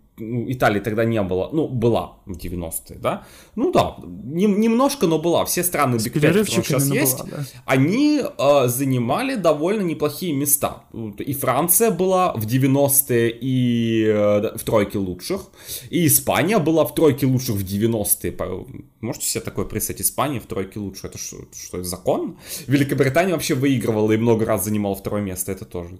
Италии 0.47 0.79
тогда 0.79 1.05
не 1.05 1.21
было, 1.21 1.49
ну, 1.51 1.67
была 1.67 2.17
в 2.25 2.37
90-е, 2.37 2.97
да? 2.99 3.25
Ну 3.55 3.71
да, 3.71 3.95
не, 4.05 4.45
немножко, 4.45 5.07
но 5.07 5.19
была. 5.19 5.45
Все 5.45 5.63
страны 5.63 5.95
Big 5.95 6.11
5, 6.11 6.13
которые 6.13 6.45
сейчас 6.45 6.87
есть, 6.87 7.19
была, 7.19 7.29
да. 7.37 7.45
они 7.65 8.21
э, 8.21 8.67
занимали 8.67 9.35
довольно 9.35 9.81
неплохие 9.81 10.33
места. 10.33 10.83
И 11.17 11.33
Франция 11.33 11.91
была 11.91 12.33
в 12.33 12.45
90-е 12.45 13.37
и 13.41 14.05
э, 14.05 14.57
в 14.57 14.63
тройке 14.63 14.97
лучших, 14.97 15.41
и 15.89 16.05
Испания 16.05 16.59
была 16.59 16.85
в 16.85 16.93
тройке 16.93 17.25
лучших 17.25 17.55
в 17.55 17.63
90-е. 17.63 18.35
Можете 19.01 19.25
себе 19.25 19.41
такое 19.41 19.65
представить? 19.65 20.01
Испания 20.01 20.39
в 20.39 20.45
тройке 20.45 20.79
лучших? 20.79 21.05
Это 21.05 21.17
что, 21.17 21.37
что 21.53 21.79
это 21.79 21.87
закон? 21.87 22.37
Великобритания 22.67 23.33
вообще 23.33 23.55
выигрывала 23.55 24.11
и 24.11 24.17
много 24.17 24.45
раз 24.45 24.65
занимала 24.65 24.95
второе 24.95 25.23
место. 25.23 25.51
Это 25.51 25.65
тоже. 25.65 25.97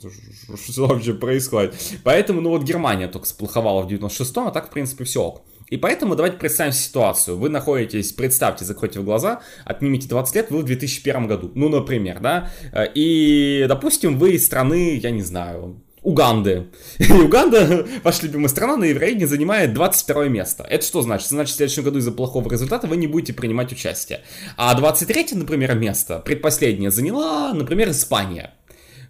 Что 0.69 0.85
вообще 0.85 1.13
происходит? 1.13 1.75
Поэтому, 2.03 2.41
ну 2.41 2.49
вот 2.49 2.63
Германия 2.63 3.07
только 3.07 3.27
сплоховала 3.27 3.81
в 3.81 3.87
96-м, 4.11 4.47
а 4.47 4.51
так, 4.51 4.67
в 4.67 4.69
принципе, 4.71 5.03
все 5.03 5.23
ок. 5.23 5.43
И 5.69 5.77
поэтому 5.77 6.15
давайте 6.15 6.37
представим 6.37 6.73
ситуацию. 6.73 7.37
Вы 7.37 7.49
находитесь, 7.49 8.11
представьте, 8.11 8.65
закройте 8.65 8.99
в 8.99 9.05
глаза, 9.05 9.41
отнимите 9.63 10.07
20 10.09 10.35
лет, 10.35 10.51
вы 10.51 10.59
в 10.59 10.63
2001 10.65 11.27
году. 11.27 11.51
Ну, 11.55 11.69
например, 11.69 12.19
да. 12.19 12.51
И, 12.93 13.65
допустим, 13.69 14.19
вы 14.19 14.33
из 14.33 14.45
страны, 14.45 14.99
я 15.01 15.11
не 15.11 15.21
знаю, 15.21 15.81
Уганды. 16.03 16.67
И 16.99 17.11
Уганда, 17.11 17.87
ваша 18.03 18.25
любимая 18.25 18.49
страна, 18.49 18.75
на 18.75 18.85
Евровидении 18.85 19.25
занимает 19.25 19.73
22 19.73 20.27
место. 20.29 20.63
Это 20.63 20.85
что 20.85 21.01
значит? 21.03 21.29
Значит, 21.29 21.53
в 21.53 21.57
следующем 21.57 21.83
году 21.83 21.99
из-за 21.99 22.11
плохого 22.11 22.49
результата 22.49 22.87
вы 22.87 22.97
не 22.97 23.07
будете 23.07 23.33
принимать 23.33 23.71
участие. 23.71 24.21
А 24.57 24.73
23 24.73 25.27
например, 25.33 25.75
место, 25.75 26.19
предпоследнее, 26.19 26.91
заняла, 26.91 27.53
например, 27.53 27.91
Испания. 27.91 28.55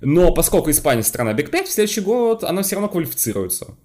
Но 0.01 0.33
поскольку 0.33 0.69
Испания 0.69 1.03
страна 1.03 1.33
Биг 1.33 1.49
5, 1.49 1.67
в 1.67 1.71
следующий 1.71 2.01
год 2.01 2.43
она 2.43 2.61
все 2.61 2.75
равно 2.75 2.89
квалифицируется. 2.89 3.77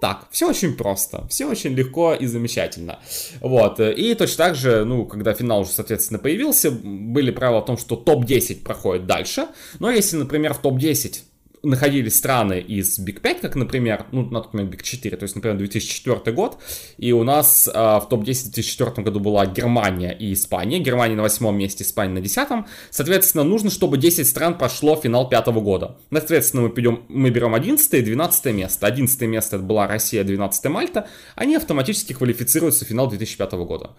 Так. 0.00 0.26
Все 0.30 0.48
очень 0.48 0.76
просто. 0.76 1.26
Все 1.28 1.46
очень 1.46 1.74
легко 1.74 2.14
и 2.14 2.26
замечательно. 2.26 2.98
Вот. 3.40 3.80
И 3.80 4.14
точно 4.14 4.36
так 4.36 4.54
же, 4.54 4.84
ну, 4.84 5.04
когда 5.04 5.34
финал 5.34 5.60
уже, 5.60 5.70
соответственно, 5.70 6.18
появился, 6.18 6.70
были 6.70 7.30
правила 7.30 7.58
о 7.58 7.62
том, 7.62 7.76
что 7.76 7.96
топ-10 7.96 8.62
проходит 8.62 9.06
дальше. 9.06 9.48
Но 9.80 9.90
если, 9.90 10.16
например, 10.16 10.54
в 10.54 10.58
топ-10 10.58 11.22
находились 11.62 12.16
страны 12.16 12.60
из 12.60 12.98
Big 12.98 13.20
5, 13.20 13.40
как, 13.40 13.56
например, 13.56 14.06
ну, 14.12 14.24
на 14.24 14.40
тот 14.40 14.54
момент 14.54 14.74
Big 14.74 14.82
4, 14.82 15.16
то 15.16 15.22
есть, 15.24 15.34
например, 15.34 15.58
2004 15.58 16.34
год, 16.34 16.58
и 16.96 17.12
у 17.12 17.24
нас 17.24 17.68
а, 17.72 18.00
в 18.00 18.08
топ-10 18.08 18.50
в 18.50 18.52
2004 18.52 19.02
году 19.04 19.20
была 19.20 19.46
Германия 19.46 20.12
и 20.12 20.32
Испания, 20.32 20.78
Германия 20.78 21.14
на 21.14 21.22
восьмом 21.22 21.56
месте, 21.56 21.84
Испания 21.84 22.12
на 22.12 22.20
десятом, 22.20 22.66
соответственно, 22.90 23.44
нужно, 23.44 23.70
чтобы 23.70 23.98
10 23.98 24.26
стран 24.26 24.56
прошло 24.56 24.96
финал 24.96 25.28
пятого 25.28 25.60
года. 25.60 25.96
Соответственно, 26.10 26.64
мы, 26.64 26.70
пойдем, 26.70 27.04
мы 27.08 27.30
берем 27.30 27.54
11 27.54 27.94
и 27.94 28.02
12 28.02 28.54
место. 28.54 28.86
11 28.86 29.20
место 29.22 29.56
это 29.56 29.64
была 29.64 29.86
Россия, 29.86 30.24
12 30.24 30.64
Мальта, 30.66 31.08
они 31.34 31.56
автоматически 31.56 32.12
квалифицируются 32.12 32.84
в 32.84 32.88
финал 32.88 33.08
2005 33.08 33.52
года. 33.52 33.90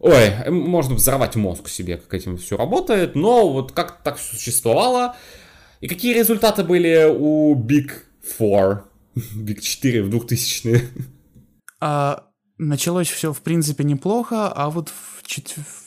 Ой, 0.00 0.32
можно 0.48 0.94
взорвать 0.94 1.34
мозг 1.34 1.68
себе, 1.68 1.96
как 1.96 2.14
этим 2.14 2.36
все 2.36 2.56
работает, 2.56 3.16
но 3.16 3.48
вот 3.48 3.72
как 3.72 3.98
так 4.04 4.18
существовало, 4.18 5.16
и 5.80 5.88
какие 5.88 6.14
результаты 6.14 6.64
были 6.64 7.06
у 7.08 7.54
Big 7.54 7.90
Four, 8.38 8.78
Big 9.36 9.60
4 9.60 10.02
в 10.02 10.14
2000-е? 10.14 10.82
А, 11.80 12.24
началось 12.58 13.08
все, 13.08 13.32
в 13.32 13.40
принципе, 13.40 13.84
неплохо, 13.84 14.52
а 14.54 14.68
вот 14.70 14.88
в, 14.88 15.22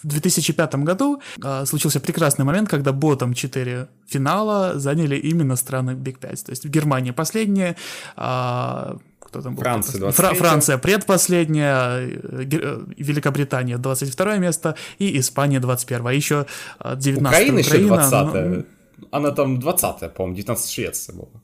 в 0.04 0.08
2005 0.08 0.76
году 0.76 1.22
а, 1.44 1.66
случился 1.66 2.00
прекрасный 2.00 2.46
момент, 2.46 2.70
когда 2.70 2.92
ботом 2.92 3.34
4 3.34 3.88
финала 4.08 4.80
заняли 4.80 5.18
именно 5.18 5.56
страны 5.56 5.92
Big 5.92 6.20
5. 6.20 6.46
То 6.46 6.52
есть 6.52 6.66
Германия 6.66 7.14
последняя, 7.14 7.76
а, 8.16 8.98
кто 9.20 9.42
там 9.42 9.56
был? 9.56 9.64
Франция, 9.64 10.12
Фра- 10.12 10.34
Франция 10.34 10.78
предпоследняя, 10.78 12.00
э, 12.00 12.46
э, 12.52 12.86
Великобритания 12.98 13.78
22 13.78 14.38
место 14.38 14.76
и 15.00 15.20
Испания 15.20 15.60
21. 15.60 16.08
А 16.08 16.14
еще 16.14 16.46
19 16.84 17.22
Украина, 17.22 17.60
Украина 17.60 17.60
еще 17.60 17.88
20 17.88 18.12
ну, 18.34 18.66
она 19.12 19.32
там 19.32 19.60
20-я, 19.60 20.10
по-моему, 20.10 20.36
19 20.36 20.72
Швеция 20.72 21.16
была. 21.16 21.42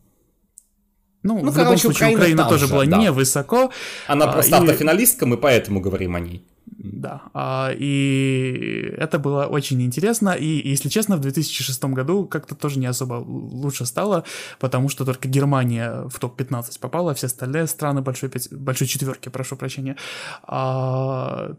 Ну, 1.24 1.42
ну 1.44 1.52
в 1.52 1.56
короче, 1.56 1.60
любом 1.60 1.78
случае, 1.78 2.10
Украина, 2.10 2.20
Украина 2.20 2.50
тоже 2.50 2.68
же, 2.68 2.74
была 2.74 2.86
да. 2.86 2.98
невысоко. 2.98 3.72
Она 4.08 4.26
а, 4.26 4.34
просто 4.34 4.56
и... 4.56 4.60
автофиналистка, 4.60 5.26
мы 5.26 5.38
поэтому 5.38 5.82
говорим 5.82 6.16
о 6.16 6.20
ней. 6.20 6.46
Да, 6.80 7.22
а, 7.34 7.72
и 7.76 8.94
это 8.98 9.20
было 9.20 9.46
очень 9.46 9.82
интересно, 9.82 10.30
и, 10.32 10.70
если 10.70 10.90
честно, 10.90 11.18
в 11.18 11.22
2006 11.22 11.84
году 11.86 12.26
как-то 12.26 12.56
тоже 12.56 12.80
не 12.80 12.86
особо 12.86 13.16
лучше 13.16 13.86
стало, 13.86 14.24
потому 14.60 14.90
что 14.90 15.06
только 15.06 15.28
Германия 15.28 16.08
в 16.08 16.20
топ-15 16.20 16.80
попала, 16.80 17.14
все 17.14 17.28
остальные 17.28 17.68
страны 17.68 18.02
большой, 18.02 18.32
большой 18.52 18.88
четверки, 18.88 19.30
прошу 19.30 19.56
прощения, 19.56 19.96
а, 20.44 21.56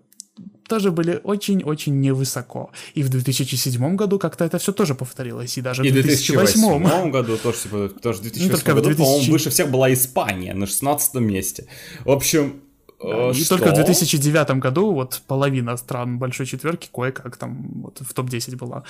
тоже 0.68 0.90
были 0.90 1.20
очень-очень 1.24 2.00
невысоко. 2.00 2.70
И 2.94 3.02
в 3.02 3.08
2007 3.08 3.96
году 3.96 4.18
как-то 4.18 4.44
это 4.44 4.58
все 4.58 4.72
тоже 4.72 4.94
повторилось, 4.94 5.58
и 5.58 5.62
даже 5.62 5.84
и 5.86 5.90
в 5.90 5.94
2008. 5.94 6.80
2008 6.80 7.10
году 7.10 7.36
тоже, 7.36 7.58
типа, 7.58 7.88
тоже 8.02 8.18
в 8.18 8.22
2008 8.22 8.62
ну, 8.66 8.74
году, 8.74 8.88
2000... 8.88 8.96
по-моему, 8.96 9.32
выше 9.32 9.50
всех 9.50 9.70
была 9.70 9.92
Испания 9.92 10.54
на 10.54 10.66
16 10.66 11.14
месте. 11.14 11.66
В 12.04 12.10
общем, 12.10 12.60
да, 13.02 13.30
и 13.30 13.44
только 13.44 13.70
в 13.70 13.74
2009 13.74 14.50
году 14.58 14.92
вот 14.92 15.22
половина 15.26 15.76
стран 15.76 16.18
большой 16.18 16.46
четверки 16.46 16.88
кое-как 16.92 17.36
там 17.36 17.82
вот 17.82 17.98
в 18.00 18.12
топ-10 18.12 18.56
была. 18.56 18.82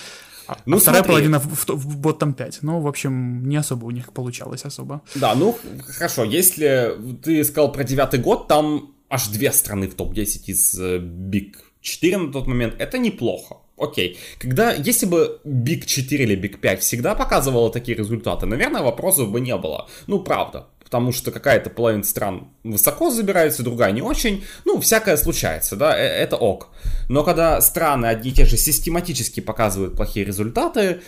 А, 0.47 0.57
ну, 0.65 0.79
а 0.79 0.81
вторая 0.81 1.03
половина 1.03 1.39
в, 1.39 1.47
в, 1.47 1.69
в 1.69 2.01
ботtom 2.01 2.33
5. 2.33 2.61
Ну, 2.63 2.81
в 2.81 2.87
общем, 2.87 3.47
не 3.49 3.57
особо 3.57 3.85
у 3.85 3.91
них 3.91 4.13
получалось 4.13 4.65
особо. 4.65 5.03
Да, 5.15 5.35
ну, 5.35 5.59
хорошо, 5.87 6.25
если 6.25 6.97
ты 7.23 7.45
сказал 7.45 7.71
про 7.71 7.85
девятый 7.85 8.19
год, 8.21 8.49
там 8.49 8.95
аж 9.09 9.29
две 9.29 9.53
страны 9.53 9.89
в 9.89 9.95
топ-10 9.95 10.45
из 10.47 10.79
э, 10.79 10.99
Big 10.99 11.57
4 11.81 12.19
на 12.19 12.33
тот 12.33 12.47
момент, 12.47 12.75
это 12.79 12.99
неплохо. 12.99 13.57
Окей. 13.79 14.19
Когда, 14.39 14.73
если 14.73 15.07
бы 15.07 15.41
Big 15.45 15.87
4 15.87 16.25
или 16.25 16.37
Big 16.37 16.59
5 16.59 16.81
всегда 16.81 17.15
показывала 17.15 17.71
такие 17.71 17.97
результаты, 17.97 18.47
наверное, 18.47 18.83
вопросов 18.83 19.31
бы 19.31 19.41
не 19.41 19.57
было. 19.57 19.89
Ну, 20.07 20.19
правда. 20.21 20.67
Потому 20.83 21.13
что 21.13 21.31
какая-то 21.31 21.71
половина 21.71 22.03
стран 22.03 22.49
высоко 22.65 23.11
забирается, 23.11 23.63
другая 23.63 23.93
не 23.93 24.03
очень. 24.03 24.45
Ну, 24.65 24.81
всякое 24.81 25.17
случается, 25.17 25.77
да, 25.77 25.97
э, 25.97 26.03
это 26.03 26.37
ок. 26.37 26.69
Но 27.09 27.25
когда 27.25 27.61
страны 27.61 28.07
одни 28.07 28.31
и 28.31 28.35
те 28.35 28.45
же 28.45 28.57
систематически 28.57 29.41
показывают 29.41 29.97
плохие 29.97 30.25
результаты, 30.25 31.03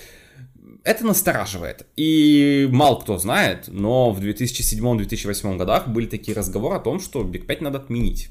это 0.84 1.04
настораживает. 1.04 1.86
И 1.96 2.68
мало 2.70 3.00
кто 3.00 3.18
знает, 3.18 3.68
но 3.68 4.10
в 4.10 4.20
2007-2008 4.20 5.56
годах 5.56 5.88
были 5.88 6.06
такие 6.06 6.36
разговоры 6.36 6.76
о 6.76 6.80
том, 6.80 7.00
что 7.00 7.22
Big 7.22 7.46
5 7.46 7.60
надо 7.60 7.78
отменить. 7.78 8.30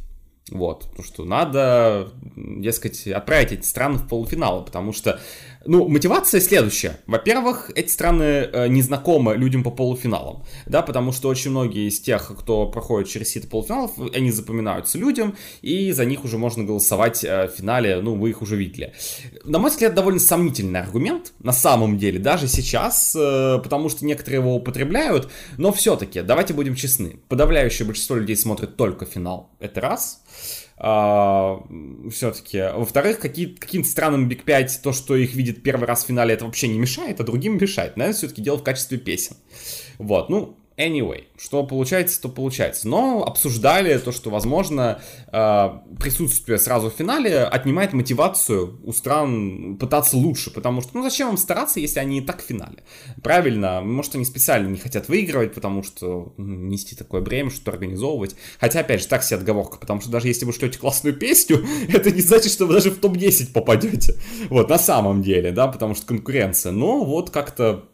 Вот, 0.51 0.86
потому 0.89 1.03
что 1.03 1.25
надо, 1.25 2.12
дескать, 2.36 3.08
отправить 3.08 3.51
эти 3.51 3.65
страны 3.65 4.00
в 4.00 4.08
полуфиналы, 4.08 4.65
потому 4.65 4.94
что 4.94 5.20
ну, 5.66 5.88
мотивация 5.88 6.39
следующая. 6.39 7.00
Во-первых, 7.06 7.70
эти 7.75 7.89
страны 7.89 8.24
э, 8.24 8.68
не 8.70 8.82
знакомы 8.82 9.36
людям 9.36 9.63
по 9.63 9.72
полуфиналам, 9.72 10.44
да, 10.66 10.82
потому 10.82 11.12
что 11.12 11.28
очень 11.28 11.51
многие 11.51 11.89
из 11.89 12.00
тех, 12.00 12.32
кто 12.38 12.68
проходит 12.68 13.10
через 13.10 13.30
сито 13.30 13.48
полуфиналов, 13.48 13.92
они 14.13 14.32
запоминаются 14.32 14.98
людям, 14.98 15.36
и 15.62 15.92
за 15.92 16.06
них 16.06 16.24
уже 16.24 16.38
можно 16.38 16.63
голосовать 16.63 17.24
э, 17.25 17.48
в 17.48 17.58
финале, 17.58 18.00
ну, 18.01 18.16
вы 18.16 18.30
их 18.30 18.42
уже 18.42 18.56
видели. 18.56 18.94
На 19.44 19.60
мой 19.60 19.70
взгляд, 19.70 19.94
довольно 19.94 20.20
сомнительный 20.20 20.80
аргумент, 20.80 21.34
на 21.39 21.51
самом 21.51 21.98
деле, 21.98 22.20
даже 22.20 22.48
сейчас, 22.48 23.13
э, 23.16 23.60
потому 23.62 23.89
что 23.89 24.06
некоторые 24.06 24.39
его 24.39 24.56
употребляют, 24.56 25.30
но 25.58 25.74
все-таки, 25.74 26.22
давайте 26.22 26.54
будем 26.54 26.75
честны, 26.75 27.20
подавляющее 27.28 27.86
большинство 27.86 28.16
людей 28.16 28.38
смотрит 28.38 28.78
только 28.78 29.06
финал, 29.06 29.50
это 29.60 29.82
раз 29.82 30.22
а, 30.82 31.62
все-таки. 32.10 32.72
Во-вторых, 32.74 33.20
какие, 33.20 33.48
каким-то 33.48 33.90
странным 33.90 34.30
Big 34.30 34.44
5 34.44 34.82
то, 34.82 34.94
что 34.94 35.16
их 35.16 35.34
видит 35.36 35.62
первый 35.62 35.86
раз 35.86 36.04
в 36.04 36.08
финале, 36.08 36.34
это 36.34 36.46
вообще 36.46 36.70
не 36.70 36.80
мешает, 36.80 37.20
а 37.20 37.24
другим 37.24 37.58
мешает. 37.58 37.98
Наверное, 37.98 38.18
все-таки 38.18 38.42
дело 38.42 38.58
в 38.58 38.64
качестве 38.64 38.98
песен. 38.98 39.36
Вот, 39.98 40.30
ну, 40.30 40.58
Anyway, 40.80 41.26
что 41.38 41.64
получается, 41.64 42.22
то 42.22 42.30
получается. 42.30 42.88
Но 42.88 43.26
обсуждали 43.26 43.98
то, 43.98 44.14
что, 44.14 44.30
возможно, 44.30 45.02
э, 45.28 45.70
присутствие 46.00 46.58
сразу 46.58 46.90
в 46.90 46.94
финале 46.94 47.44
отнимает 47.44 47.92
мотивацию 47.92 48.80
у 48.86 48.94
стран 48.94 49.76
пытаться 49.78 50.16
лучше, 50.16 50.52
потому 50.52 50.82
что, 50.82 50.92
ну, 50.94 51.04
зачем 51.04 51.28
вам 51.28 51.38
стараться, 51.38 51.82
если 51.82 52.00
они 52.00 52.20
и 52.20 52.22
так 52.22 52.42
в 52.42 52.46
финале? 52.46 52.78
Правильно, 53.22 53.82
может, 53.82 54.16
они 54.16 54.24
специально 54.24 54.70
не 54.70 54.78
хотят 54.78 55.10
выигрывать, 55.10 55.54
потому 55.54 55.84
что 55.84 56.34
нести 56.38 56.96
такое 56.96 57.20
бремя, 57.20 57.50
что-то 57.50 57.72
организовывать. 57.72 58.38
Хотя, 58.58 58.80
опять 58.80 59.02
же, 59.02 59.08
так 59.08 59.24
себе 59.24 59.40
отговорка, 59.40 59.80
потому 59.80 60.00
что 60.00 60.10
даже 60.10 60.30
если 60.30 60.46
вы 60.46 60.54
шлете 60.54 60.80
классную 60.80 61.14
песню, 61.14 61.66
это 61.90 62.10
не 62.10 62.22
значит, 62.22 62.54
что 62.54 62.66
вы 62.66 62.76
даже 62.76 62.92
в 62.92 63.00
топ-10 63.00 63.52
попадете. 63.52 64.16
Вот, 64.50 64.70
на 64.70 64.80
самом 64.80 65.24
деле, 65.24 65.52
да, 65.52 65.68
потому 65.68 65.94
что 65.94 66.06
конкуренция. 66.06 66.72
Но 66.72 67.04
вот 67.04 67.32
как-то 67.32 67.90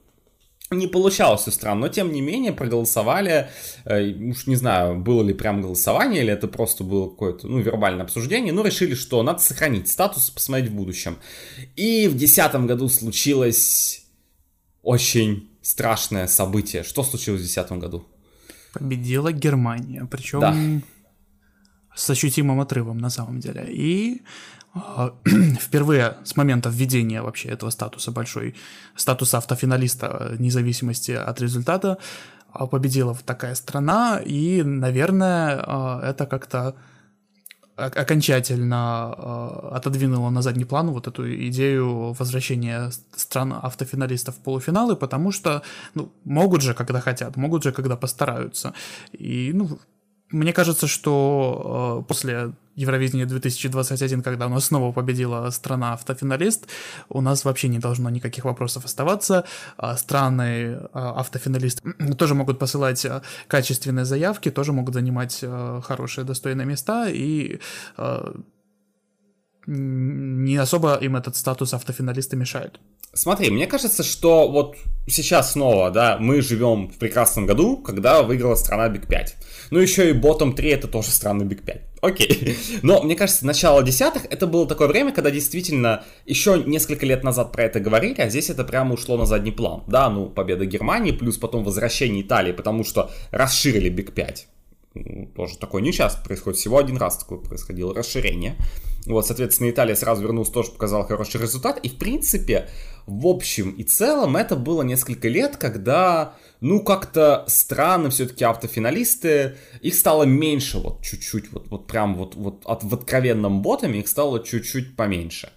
не 0.71 0.87
получалось 0.87 1.47
у 1.47 1.51
стран, 1.51 1.79
но 1.79 1.89
тем 1.89 2.11
не 2.11 2.21
менее 2.21 2.51
проголосовали, 2.51 3.49
э, 3.85 4.11
уж 4.31 4.47
не 4.47 4.55
знаю, 4.55 4.99
было 4.99 5.21
ли 5.21 5.33
прям 5.33 5.61
голосование, 5.61 6.23
или 6.23 6.33
это 6.33 6.47
просто 6.47 6.83
было 6.83 7.09
какое-то, 7.09 7.47
ну, 7.47 7.59
вербальное 7.59 8.03
обсуждение, 8.03 8.51
но 8.51 8.63
решили, 8.63 8.95
что 8.95 9.21
надо 9.23 9.39
сохранить 9.39 9.87
статус, 9.87 10.29
посмотреть 10.31 10.71
в 10.71 10.75
будущем. 10.75 11.17
И 11.75 12.07
в 12.07 12.15
2010 12.17 12.55
году 12.65 12.89
случилось 12.89 14.05
очень 14.81 15.49
страшное 15.61 16.27
событие. 16.27 16.83
Что 16.83 17.03
случилось 17.03 17.41
в 17.41 17.43
2010 17.43 17.79
году? 17.79 18.05
Победила 18.73 19.31
Германия, 19.31 20.07
причем 20.09 20.39
Да. 20.39 20.55
с 21.95 22.09
ощутимым 22.09 22.59
отрывом 22.59 22.97
на 22.97 23.09
самом 23.09 23.39
деле. 23.39 23.65
И 23.69 24.21
впервые 25.59 26.17
с 26.23 26.35
момента 26.35 26.69
введения 26.69 27.21
вообще 27.21 27.49
этого 27.49 27.69
статуса 27.69 28.11
большой, 28.11 28.55
статуса 28.95 29.37
автофиналиста 29.37 30.17
э, 30.19 30.35
независимости 30.37 31.11
от 31.11 31.39
результата, 31.39 31.97
а, 32.51 32.67
победила 32.67 33.13
вот 33.13 33.23
такая 33.23 33.55
страна, 33.55 34.21
и, 34.25 34.63
наверное, 34.63 35.63
а, 35.65 36.01
это 36.03 36.25
как-то 36.25 36.75
окончательно 37.77 38.77
а, 38.77 39.71
отодвинуло 39.75 40.29
на 40.29 40.41
задний 40.41 40.65
план 40.65 40.91
вот 40.91 41.07
эту 41.07 41.33
идею 41.47 42.13
возвращения 42.13 42.91
стран 43.15 43.53
автофиналистов 43.61 44.35
в 44.35 44.39
полуфиналы, 44.39 44.95
потому 44.95 45.31
что 45.31 45.61
ну, 45.93 46.11
могут 46.25 46.61
же, 46.61 46.73
когда 46.73 46.99
хотят, 46.99 47.35
могут 47.37 47.63
же, 47.63 47.71
когда 47.71 47.95
постараются. 47.95 48.73
И, 49.11 49.51
ну, 49.53 49.79
мне 50.31 50.53
кажется, 50.53 50.87
что 50.87 52.05
после 52.07 52.53
Евровидения 52.75 53.25
2021, 53.25 54.21
когда 54.21 54.47
у 54.47 54.49
нас 54.49 54.65
снова 54.65 54.91
победила 54.91 55.49
страна 55.49 55.93
автофиналист, 55.93 56.67
у 57.09 57.21
нас 57.21 57.45
вообще 57.45 57.67
не 57.67 57.79
должно 57.79 58.09
никаких 58.09 58.45
вопросов 58.45 58.85
оставаться. 58.85 59.45
А 59.77 59.97
Страны 59.97 60.43
э, 60.43 60.77
автофиналисты 60.93 61.93
тоже 62.17 62.35
могут 62.35 62.59
посылать 62.59 63.05
э, 63.05 63.21
качественные 63.47 64.05
заявки, 64.05 64.51
тоже 64.51 64.73
могут 64.73 64.93
занимать 64.93 65.43
хорошие, 65.83 66.25
достойные 66.25 66.65
места, 66.65 67.07
и 67.09 67.59
не 69.67 70.57
особо 70.57 70.95
им 70.95 71.15
этот 71.15 71.35
статус 71.35 71.73
автофиналиста 71.73 72.35
мешает. 72.35 72.79
Смотри, 73.13 73.49
мне 73.49 73.65
кажется, 73.65 74.03
что 74.03 74.51
вот 74.51 74.75
сейчас 75.07 75.53
снова, 75.53 75.89
да, 75.89 76.17
мы 76.19 76.41
живем 76.41 76.89
в 76.89 76.97
прекрасном 76.97 77.45
году, 77.45 77.77
когда 77.77 78.21
выиграла 78.23 78.55
страна 78.55 78.89
Big 78.89 79.07
5. 79.07 79.35
Ну, 79.71 79.79
еще 79.79 80.09
и 80.09 80.13
Bottom 80.13 80.53
3 80.53 80.69
это 80.69 80.87
тоже 80.89 81.11
страна 81.11 81.45
Big 81.45 81.63
5. 81.63 81.94
Окей. 82.05 82.57
Но 82.83 83.01
мне 83.01 83.15
кажется, 83.15 83.45
начало 83.45 83.83
десятых 83.83 84.25
это 84.25 84.47
было 84.47 84.67
такое 84.67 84.87
время, 84.87 85.11
когда 85.11 85.31
действительно 85.31 86.03
еще 86.25 86.61
несколько 86.65 87.05
лет 87.05 87.23
назад 87.23 87.51
про 87.51 87.63
это 87.63 87.79
говорили, 87.79 88.21
а 88.21 88.29
здесь 88.29 88.49
это 88.49 88.63
прямо 88.63 88.93
ушло 88.93 89.17
на 89.17 89.25
задний 89.25 89.51
план. 89.51 89.83
Да, 89.87 90.09
ну, 90.09 90.27
победа 90.27 90.65
Германии, 90.65 91.11
плюс 91.11 91.37
потом 91.37 91.63
возвращение 91.63 92.21
Италии, 92.21 92.51
потому 92.51 92.83
что 92.83 93.11
расширили 93.31 93.89
Big 93.89 94.13
5. 94.13 94.47
Ну, 94.95 95.27
Тоже 95.35 95.57
такое 95.57 95.81
не 95.81 95.91
часто 95.91 96.23
происходит, 96.23 96.59
всего 96.59 96.77
один 96.77 96.97
раз 96.97 97.17
такое 97.17 97.39
происходило, 97.39 97.93
расширение. 97.93 98.55
Вот, 99.05 99.27
соответственно, 99.27 99.69
Италия 99.69 99.95
сразу 99.95 100.23
вернулась, 100.23 100.49
тоже 100.49 100.71
показала 100.71 101.05
хороший 101.05 101.39
результат. 101.39 101.79
И, 101.83 101.89
в 101.89 101.97
принципе, 101.97 102.69
в 103.05 103.27
общем 103.27 103.71
и 103.71 103.83
целом, 103.83 104.35
это 104.35 104.55
было 104.55 104.81
несколько 104.81 105.27
лет, 105.27 105.57
когда, 105.57 106.33
ну, 106.59 106.81
как-то 106.81 107.45
страны, 107.47 108.09
все-таки 108.09 108.43
автофиналисты, 108.43 109.57
их 109.81 109.93
стало 109.93 110.23
меньше, 110.23 110.79
вот, 110.79 111.03
чуть-чуть, 111.03 111.51
вот, 111.51 111.67
вот 111.69 111.85
прям 111.85 112.15
вот, 112.15 112.35
вот 112.35 112.63
от, 112.65 112.83
в 112.83 112.93
откровенном 112.93 113.61
ботами 113.61 113.99
их 113.99 114.07
стало 114.07 114.43
чуть-чуть 114.43 114.95
поменьше. 114.95 115.51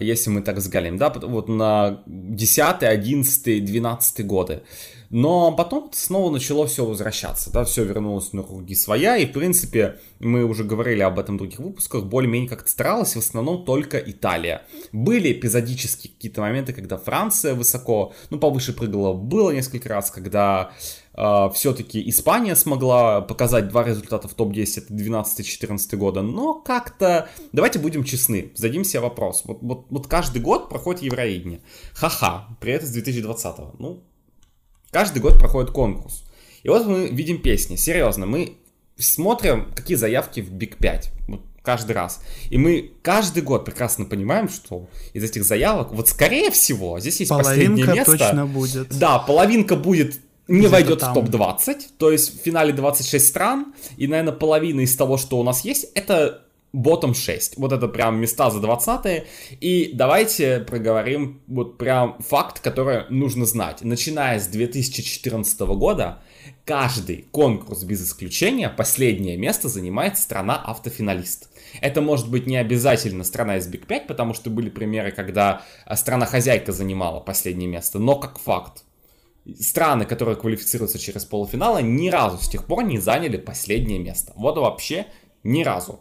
Если 0.00 0.30
мы 0.30 0.40
так 0.40 0.56
взглянем, 0.56 0.96
да, 0.96 1.10
вот 1.10 1.48
на 1.48 2.02
10, 2.06 2.82
11, 2.82 3.64
12 3.64 4.26
годы. 4.26 4.62
Но 5.14 5.52
потом 5.52 5.90
снова 5.92 6.28
начало 6.32 6.66
все 6.66 6.84
возвращаться, 6.84 7.52
да, 7.52 7.62
все 7.62 7.84
вернулось 7.84 8.32
на 8.32 8.42
круги 8.42 8.74
своя, 8.74 9.16
и, 9.16 9.26
в 9.26 9.32
принципе, 9.32 10.00
мы 10.18 10.42
уже 10.42 10.64
говорили 10.64 11.02
об 11.02 11.20
этом 11.20 11.36
в 11.36 11.38
других 11.38 11.60
выпусках, 11.60 12.02
более-менее 12.02 12.48
как-то 12.48 12.68
старалась, 12.68 13.14
в 13.14 13.20
основном 13.20 13.64
только 13.64 13.96
Италия. 13.98 14.62
Были 14.90 15.30
эпизодически 15.30 16.08
какие-то 16.08 16.40
моменты, 16.40 16.72
когда 16.72 16.96
Франция 16.96 17.54
высоко, 17.54 18.12
ну, 18.30 18.40
повыше 18.40 18.72
прыгала, 18.72 19.12
было 19.12 19.52
несколько 19.52 19.88
раз, 19.88 20.10
когда 20.10 20.72
э, 21.16 21.48
все-таки 21.54 22.10
Испания 22.10 22.56
смогла 22.56 23.20
показать 23.20 23.68
два 23.68 23.84
результата 23.84 24.26
в 24.26 24.34
топ-10, 24.34 24.86
это 24.86 24.94
12-14 24.94 25.96
года, 25.96 26.22
но 26.22 26.54
как-то, 26.54 27.28
давайте 27.52 27.78
будем 27.78 28.02
честны, 28.02 28.50
зададим 28.56 28.82
себе 28.82 28.98
вопрос, 28.98 29.42
вот, 29.44 29.58
вот, 29.62 29.86
вот 29.90 30.08
каждый 30.08 30.42
год 30.42 30.68
проходит 30.68 31.02
Евровидение, 31.02 31.60
ха-ха, 31.92 32.48
при 32.60 32.72
этом 32.72 32.88
с 32.88 32.90
2020 32.90 33.56
ну, 33.78 34.02
Каждый 34.94 35.18
год 35.18 35.40
проходит 35.40 35.72
конкурс. 35.72 36.22
И 36.62 36.68
вот 36.68 36.86
мы 36.86 37.08
видим 37.08 37.42
песни. 37.42 37.74
Серьезно, 37.74 38.26
мы 38.26 38.58
смотрим, 38.96 39.72
какие 39.74 39.96
заявки 39.96 40.38
в 40.38 40.52
Биг 40.52 40.76
5. 40.76 41.10
Вот 41.26 41.40
каждый 41.62 41.96
раз. 41.96 42.22
И 42.48 42.58
мы 42.58 42.92
каждый 43.02 43.42
год 43.42 43.64
прекрасно 43.64 44.04
понимаем, 44.04 44.48
что 44.48 44.88
из 45.12 45.24
этих 45.24 45.44
заявок, 45.44 45.92
вот 45.92 46.08
скорее 46.08 46.52
всего, 46.52 47.00
здесь 47.00 47.18
есть 47.18 47.28
последнее 47.28 47.86
Половинка 47.86 47.94
место. 47.94 48.18
точно 48.18 48.46
будет. 48.46 48.96
Да, 48.96 49.18
половинка 49.18 49.74
будет 49.74 50.20
не 50.46 50.68
войдет 50.68 51.00
там. 51.00 51.10
в 51.10 51.14
топ-20, 51.14 51.76
то 51.98 52.12
есть 52.12 52.40
в 52.40 52.44
финале 52.44 52.72
26 52.72 53.26
стран, 53.26 53.74
и, 53.96 54.06
наверное, 54.06 54.32
половина 54.32 54.82
из 54.82 54.94
того, 54.94 55.16
что 55.16 55.40
у 55.40 55.42
нас 55.42 55.64
есть, 55.64 55.86
это 55.96 56.43
ботом 56.74 57.14
6. 57.14 57.56
Вот 57.56 57.72
это 57.72 57.86
прям 57.86 58.20
места 58.20 58.50
за 58.50 58.60
20 58.60 59.24
И 59.60 59.92
давайте 59.94 60.58
проговорим 60.58 61.40
вот 61.46 61.78
прям 61.78 62.18
факт, 62.18 62.58
который 62.58 63.04
нужно 63.10 63.46
знать. 63.46 63.82
Начиная 63.82 64.40
с 64.40 64.48
2014 64.48 65.60
года, 65.60 66.18
каждый 66.64 67.28
конкурс 67.30 67.84
без 67.84 68.04
исключения 68.04 68.68
последнее 68.68 69.36
место 69.36 69.68
занимает 69.68 70.18
страна-автофиналист. 70.18 71.48
Это 71.80 72.00
может 72.00 72.28
быть 72.28 72.46
не 72.46 72.56
обязательно 72.56 73.22
страна 73.22 73.58
из 73.58 73.68
Биг 73.68 73.86
5, 73.86 74.08
потому 74.08 74.34
что 74.34 74.50
были 74.50 74.68
примеры, 74.68 75.12
когда 75.12 75.62
а, 75.86 75.94
страна-хозяйка 75.94 76.72
занимала 76.72 77.20
последнее 77.20 77.68
место, 77.68 78.00
но 78.00 78.16
как 78.16 78.40
факт. 78.40 78.84
Страны, 79.60 80.06
которые 80.06 80.36
квалифицируются 80.36 80.98
через 80.98 81.24
полуфиналы, 81.24 81.82
ни 81.82 82.08
разу 82.08 82.42
с 82.42 82.48
тех 82.48 82.66
пор 82.66 82.82
не 82.82 82.98
заняли 82.98 83.36
последнее 83.36 83.98
место. 84.00 84.32
Вот 84.34 84.56
вообще 84.56 85.06
ни 85.44 85.62
разу. 85.62 86.00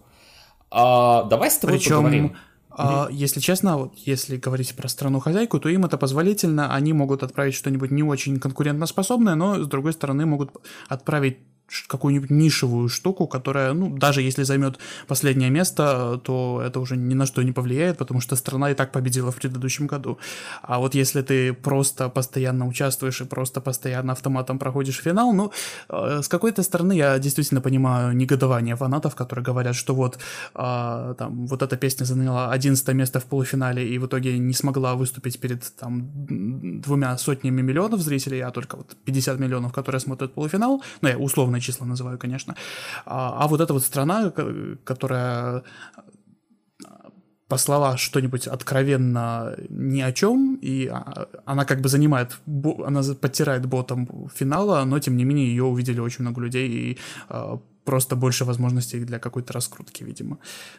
А, 0.74 1.24
давай 1.26 1.52
с 1.52 1.58
тобой 1.58 1.78
Причем, 1.78 1.98
поговорим. 1.98 2.36
а, 2.72 3.08
если 3.12 3.40
честно, 3.40 3.78
вот 3.78 3.94
если 3.96 4.38
говорить 4.38 4.76
про 4.76 4.88
страну-хозяйку, 4.88 5.60
то 5.60 5.70
им 5.70 5.86
это 5.86 6.00
позволительно, 6.00 6.74
они 6.74 6.94
могут 6.94 7.22
отправить 7.22 7.54
что-нибудь 7.54 7.92
не 7.92 8.02
очень 8.02 8.40
конкурентоспособное, 8.40 9.36
но, 9.36 9.64
с 9.64 9.68
другой 9.68 9.94
стороны, 9.94 10.26
могут 10.26 10.50
отправить 10.90 11.38
какую-нибудь 11.88 12.30
нишевую 12.30 12.90
штуку, 12.90 13.28
которая, 13.28 13.74
ну, 13.74 13.98
даже 13.98 14.22
если 14.22 14.44
займет 14.44 14.80
последнее 15.08 15.50
место, 15.50 16.20
то 16.24 16.62
это 16.66 16.80
уже 16.80 16.98
ни 16.98 17.14
на 17.14 17.26
что 17.26 17.42
не 17.44 17.52
повлияет, 17.52 17.98
потому 17.98 18.22
что 18.22 18.36
страна 18.36 18.72
и 18.72 18.74
так 18.74 18.92
победила 18.92 19.32
в 19.32 19.36
предыдущем 19.36 19.88
году. 19.88 20.18
А 20.62 20.80
вот 20.80 20.96
если 20.96 21.22
ты 21.22 21.54
просто 21.54 22.10
постоянно 22.10 22.68
участвуешь 22.68 23.22
и 23.22 23.26
просто 23.26 23.62
постоянно 23.62 24.14
автоматом 24.14 24.60
проходишь 24.60 25.02
финал, 25.02 25.34
ну, 25.34 25.52
э, 25.90 26.22
с 26.22 26.28
какой-то 26.28 26.64
стороны 26.64 26.94
я 26.94 27.20
действительно 27.20 27.62
понимаю 27.62 28.16
негодование 28.16 28.76
фанатов, 28.76 29.16
которые 29.16 29.44
говорят, 29.44 29.76
что 29.76 29.96
вот 29.96 30.20
а, 30.54 31.14
там 31.16 31.48
вот 31.48 31.62
эта 31.62 31.78
песня 31.78 32.06
заняла 32.06 32.52
11 32.52 32.88
место 32.94 33.20
в 33.20 33.26
полуфинале 33.26 33.88
и 33.88 33.98
в 33.98 34.06
итоге 34.06 34.38
не 34.38 34.54
смогла 34.54 34.96
выступить 34.96 35.40
перед 35.40 35.76
там 35.76 36.12
двумя 36.82 37.18
сотнями 37.18 37.62
миллионов 37.62 38.02
зрителей, 38.02 38.42
а 38.42 38.52
только 38.52 38.78
вот 38.78 38.96
50 39.06 39.40
миллионов, 39.40 39.74
которые 39.74 40.00
смотрят 40.00 40.34
полуфинал, 40.34 40.84
ну 41.02 41.10
я 41.10 41.18
условные 41.54 41.62
числа 41.62 41.86
называю, 41.86 42.18
конечно, 42.18 42.56
а, 43.06 43.44
а 43.44 43.48
вот 43.48 43.62
эта 43.62 43.74
вот 43.74 43.84
страна, 43.84 44.30
ко- 44.32 44.78
которая 44.84 45.64
послала 47.48 47.98
что-нибудь 47.98 48.48
откровенно 48.48 49.56
ни 49.70 50.02
о 50.02 50.12
чем, 50.12 50.58
и 50.64 50.88
а, 50.88 51.28
она 51.46 51.66
как 51.66 51.82
бы 51.82 51.90
занимает, 51.90 52.40
она 52.86 53.02
подтирает 53.22 53.66
ботом 53.66 54.30
финала, 54.36 54.86
но 54.86 55.00
тем 55.00 55.18
не 55.18 55.26
менее 55.26 55.48
ее 55.48 55.64
увидели 55.64 56.00
очень 56.00 56.24
много 56.24 56.42
людей, 56.42 56.70
и 56.70 56.98
а, 57.30 57.60
просто 57.86 58.16
больше 58.16 58.46
возможностей 58.46 59.00
для 59.00 59.20
какой-то 59.20 59.54
раскрутки, 59.54 60.04
видимо. 60.04 60.38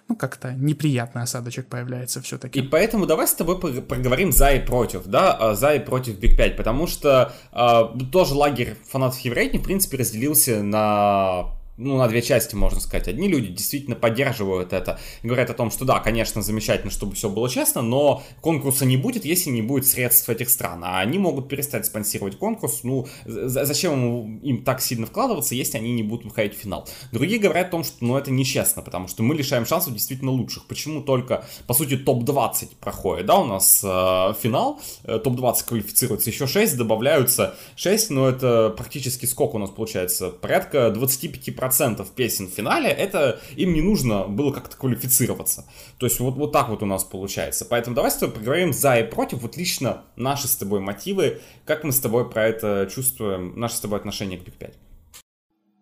Ну, 0.09 0.17
как-то 0.17 0.53
неприятный 0.53 1.23
осадочек 1.23 1.67
появляется 1.67 2.21
все-таки. 2.21 2.61
И 2.61 2.63
поэтому 2.63 3.07
давай 3.07 3.27
с 3.27 3.35
тобой 3.35 3.59
поговорим 3.59 4.33
за 4.33 4.51
и 4.51 4.65
против, 4.65 5.07
да, 5.07 5.33
а, 5.33 5.55
за 5.55 5.75
и 5.75 5.79
против 5.81 6.19
Биг 6.19 6.37
5, 6.37 6.57
потому 6.57 6.87
что 6.87 7.33
а, 7.53 7.97
тоже 8.13 8.35
лагерь 8.35 8.77
фанатов 8.89 9.21
Евровидения, 9.21 9.61
в 9.61 9.65
принципе, 9.65 9.99
разделился 9.99 10.63
на 10.63 11.55
ну, 11.77 11.97
на 11.97 12.09
две 12.09 12.23
части, 12.23 12.55
можно 12.55 12.81
сказать. 12.81 13.09
Одни 13.09 13.29
люди 13.29 13.49
действительно 13.49 13.97
поддерживают 13.97 14.73
это, 14.73 15.01
и 15.23 15.27
говорят 15.27 15.51
о 15.51 15.55
том, 15.55 15.71
что 15.71 15.85
да, 15.85 15.99
конечно, 15.99 16.43
замечательно, 16.43 16.91
чтобы 16.91 17.15
все 17.15 17.29
было 17.29 17.49
честно, 17.51 17.83
но 17.83 18.23
конкурса 18.41 18.85
не 18.85 18.97
будет, 18.97 19.25
если 19.25 19.51
не 19.51 19.63
будет 19.63 19.87
средств 19.87 20.29
этих 20.29 20.51
стран. 20.51 20.83
А 20.85 21.01
они 21.01 21.19
могут 21.19 21.49
перестать 21.49 21.87
спонсировать 21.87 22.39
конкурс. 22.39 22.81
Ну, 22.85 23.07
за- 23.25 23.65
зачем 23.65 24.39
им 24.39 24.63
так 24.63 24.81
сильно 24.81 25.07
вкладываться, 25.07 25.55
если 25.55 25.79
они 25.79 25.93
не 25.93 26.03
будут 26.03 26.27
выходить 26.27 26.57
в 26.57 26.61
финал? 26.61 26.89
Другие 27.13 27.41
говорят 27.41 27.69
о 27.69 27.71
том, 27.71 27.85
что 27.85 27.97
ну, 28.01 28.17
это 28.17 28.31
нечестно, 28.31 28.83
потому 28.83 29.09
что 29.09 29.23
мы 29.23 29.35
лишаем 29.35 29.67
шансов 29.67 29.93
действительно 29.93 30.31
лучших. 30.31 30.67
Почему 30.67 31.03
только, 31.03 31.45
по 31.67 31.75
сути, 31.75 31.97
топ-20 31.97 32.77
проходит, 32.81 33.27
да, 33.27 33.39
у 33.39 33.47
нас 33.47 33.83
э, 33.83 34.35
финал, 34.41 34.81
э, 35.05 35.19
топ-20 35.19 35.65
квалифицируется, 35.67 36.31
еще 36.31 36.47
6 36.47 36.77
добавляются 36.77 37.57
6, 37.77 38.11
но 38.11 38.29
это 38.29 38.71
практически 38.77 39.27
сколько 39.27 39.57
у 39.57 39.59
нас 39.59 39.71
получается? 39.71 40.31
Порядка 40.31 40.93
25% 40.95 41.64
песен 42.11 42.49
в 42.49 42.51
финале, 42.51 42.89
это 42.89 43.41
им 43.57 43.73
не 43.73 43.83
нужно 43.83 44.25
было 44.25 44.53
как-то 44.53 44.77
квалифицироваться. 44.77 45.65
То 45.99 46.07
есть 46.07 46.21
вот, 46.21 46.35
вот 46.35 46.53
так 46.53 46.69
вот 46.69 46.83
у 46.83 46.87
нас 46.87 47.05
получается. 47.05 47.65
Поэтому 47.65 47.97
давай 47.97 48.11
с 48.11 48.17
тобой 48.17 48.35
поговорим 48.35 48.73
за 48.73 48.99
и 48.99 49.05
против, 49.05 49.43
вот 49.43 49.57
лично 49.57 50.03
наши 50.17 50.49
с 50.49 50.57
тобой 50.57 50.81
мотивы, 50.81 51.41
как 51.65 51.85
мы 51.85 51.93
с 51.93 52.01
тобой 52.01 52.29
про 52.29 52.47
это 52.47 52.89
чувствуем, 52.95 53.59
наше 53.59 53.77
с 53.77 53.81
тобой 53.81 53.99
отношение 53.99 54.39
к 54.39 54.45
Биг 54.45 54.55
5. 54.55 54.75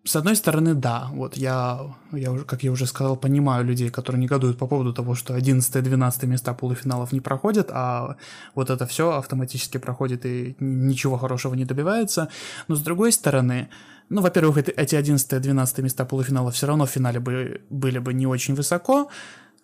с 0.05 0.17
одной 0.17 0.37
стороны, 0.37 0.75
да, 0.75 1.09
вот 1.13 1.37
я, 1.37 1.95
я 2.13 2.33
уже, 2.33 2.45
как 2.45 2.63
я 2.63 2.73
уже 2.73 2.87
сказал, 2.87 3.17
понимаю 3.17 3.65
людей, 3.65 3.89
которые 3.91 4.21
негодуют 4.21 4.59
по 4.59 4.67
поводу 4.67 4.93
того, 4.93 5.15
что 5.15 5.37
11-12 5.37 6.27
места 6.27 6.55
полуфиналов 6.55 7.13
не 7.13 7.21
проходят, 7.21 7.71
а 7.71 8.17
вот 8.55 8.71
это 8.71 8.87
все 8.87 9.13
автоматически 9.13 9.79
проходит 9.79 10.27
и 10.27 10.57
ничего 10.59 11.19
хорошего 11.19 11.55
не 11.55 11.65
добивается. 11.65 12.29
Но 12.69 12.75
с 12.75 12.81
другой 12.81 13.13
стороны, 13.13 13.69
ну, 14.09 14.21
во-первых, 14.21 14.59
эти 14.59 14.95
11-12 14.95 15.83
места 15.83 16.05
полуфинала 16.05 16.51
все 16.51 16.67
равно 16.67 16.87
в 16.87 16.91
финале 16.91 17.21
бы, 17.21 17.63
были 17.71 17.99
бы 17.99 18.13
не 18.15 18.27
очень 18.27 18.55
высоко, 18.55 19.09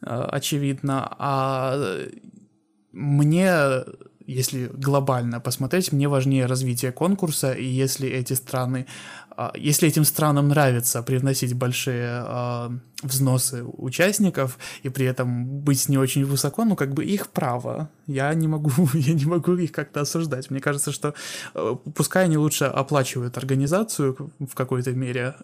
э, 0.02 0.06
очевидно, 0.06 1.14
а 1.18 1.78
мне 2.92 3.52
если 4.28 4.70
глобально 4.74 5.40
посмотреть, 5.40 5.90
мне 5.90 6.06
важнее 6.06 6.44
развитие 6.44 6.92
конкурса, 6.92 7.52
и 7.52 7.64
если 7.64 8.08
эти 8.08 8.34
страны, 8.34 8.86
а, 9.30 9.52
если 9.56 9.88
этим 9.88 10.04
странам 10.04 10.48
нравится 10.48 11.02
привносить 11.02 11.54
большие 11.54 12.08
а, 12.10 12.70
взносы 13.02 13.64
участников 13.64 14.58
и 14.82 14.90
при 14.90 15.06
этом 15.06 15.46
быть 15.60 15.88
не 15.88 15.96
очень 15.96 16.26
высоко, 16.26 16.64
ну 16.64 16.76
как 16.76 16.92
бы 16.92 17.06
их 17.06 17.28
право. 17.28 17.88
Я 18.06 18.34
не 18.34 18.48
могу, 18.48 18.70
я 18.92 19.14
не 19.14 19.24
могу 19.24 19.56
их 19.56 19.72
как-то 19.72 20.02
осуждать. 20.02 20.50
Мне 20.50 20.60
кажется, 20.60 20.92
что 20.92 21.14
э, 21.54 21.76
пускай 21.94 22.24
они 22.24 22.36
лучше 22.36 22.66
оплачивают 22.66 23.38
организацию 23.38 24.30
в 24.38 24.54
какой-то 24.54 24.92
мере, 24.92 25.36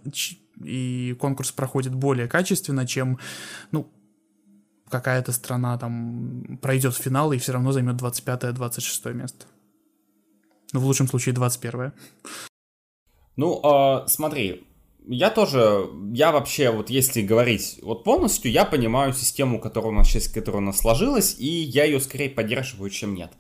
и 0.63 1.17
конкурс 1.19 1.53
проходит 1.53 1.95
более 1.95 2.29
качественно, 2.29 2.87
чем, 2.87 3.19
ну, 3.73 3.89
какая-то 4.95 5.33
страна 5.33 5.77
там 5.77 6.59
пройдет 6.63 6.95
в 6.95 7.03
финал 7.03 7.33
и 7.33 7.39
все 7.39 7.53
равно 7.53 7.73
займет 7.73 7.97
25-26 7.97 9.13
место. 9.13 9.47
Ну, 10.73 10.81
в 10.81 10.85
лучшем 10.85 11.09
случае 11.09 11.35
21 11.35 11.93
Ну, 13.37 13.61
э, 13.65 14.07
смотри, 14.07 14.65
я 15.07 15.31
тоже, 15.31 15.89
я 16.13 16.31
вообще, 16.31 16.71
вот 16.71 16.91
если 16.91 17.23
говорить 17.23 17.81
вот 17.83 18.05
полностью, 18.05 18.53
я 18.53 18.65
понимаю 18.65 19.13
систему, 19.13 19.61
которая 19.61 19.91
у 19.91 19.95
нас 19.95 20.09
сейчас, 20.09 20.29
которая 20.29 20.63
у 20.63 20.67
нас 20.67 20.79
сложилась, 20.79 21.35
и 21.39 21.47
я 21.47 21.85
ее 21.85 21.99
скорее 21.99 22.31
поддерживаю, 22.31 22.91
чем 22.91 23.15
нет. 23.15 23.33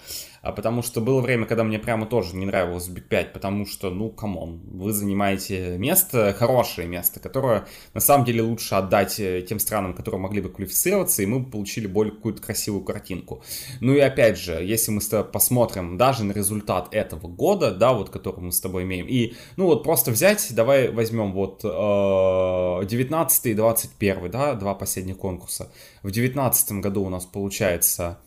А 0.44 0.52
потому 0.52 0.82
что 0.82 1.00
было 1.00 1.22
время, 1.22 1.46
когда 1.46 1.64
мне 1.64 1.78
прямо 1.78 2.04
тоже 2.04 2.36
не 2.36 2.44
нравилось 2.44 2.88
Big 2.90 3.08
5, 3.08 3.32
потому 3.32 3.64
что, 3.64 3.88
ну, 3.88 4.10
come 4.10 4.39
on, 4.39 4.60
вы 4.66 4.92
занимаете 4.92 5.78
место, 5.78 6.34
хорошее 6.38 6.86
место, 6.86 7.18
которое 7.18 7.66
на 7.94 8.00
самом 8.00 8.26
деле 8.26 8.42
лучше 8.42 8.74
отдать 8.74 9.18
э, 9.18 9.40
тем 9.48 9.58
странам, 9.58 9.94
которые 9.94 10.20
могли 10.20 10.42
бы 10.42 10.50
квалифицироваться, 10.50 11.22
и 11.22 11.26
мы 11.26 11.40
бы 11.40 11.50
получили 11.50 11.86
более 11.86 12.12
какую-то 12.12 12.42
красивую 12.42 12.84
картинку. 12.84 13.42
Ну 13.80 13.94
и 13.94 14.00
опять 14.00 14.38
же, 14.38 14.62
если 14.62 14.90
мы 14.90 15.00
с 15.00 15.08
тобой 15.08 15.24
посмотрим 15.30 15.96
даже 15.96 16.24
на 16.24 16.32
результат 16.32 16.94
этого 16.94 17.26
года, 17.26 17.70
да, 17.70 17.94
вот 17.94 18.10
который 18.10 18.40
мы 18.40 18.52
с 18.52 18.60
тобой 18.60 18.82
имеем, 18.82 19.06
и, 19.08 19.32
ну 19.56 19.64
вот 19.64 19.82
просто 19.82 20.10
взять, 20.10 20.46
давай 20.50 20.90
возьмем 20.90 21.32
вот 21.32 21.62
19 21.62 23.46
э, 23.46 23.50
и 23.50 23.54
21, 23.54 24.30
да, 24.30 24.52
два 24.52 24.74
последних 24.74 25.16
конкурса. 25.16 25.72
В 26.02 26.10
19 26.10 26.72
году 26.82 27.04
у 27.04 27.08
нас 27.08 27.24
получается 27.24 28.18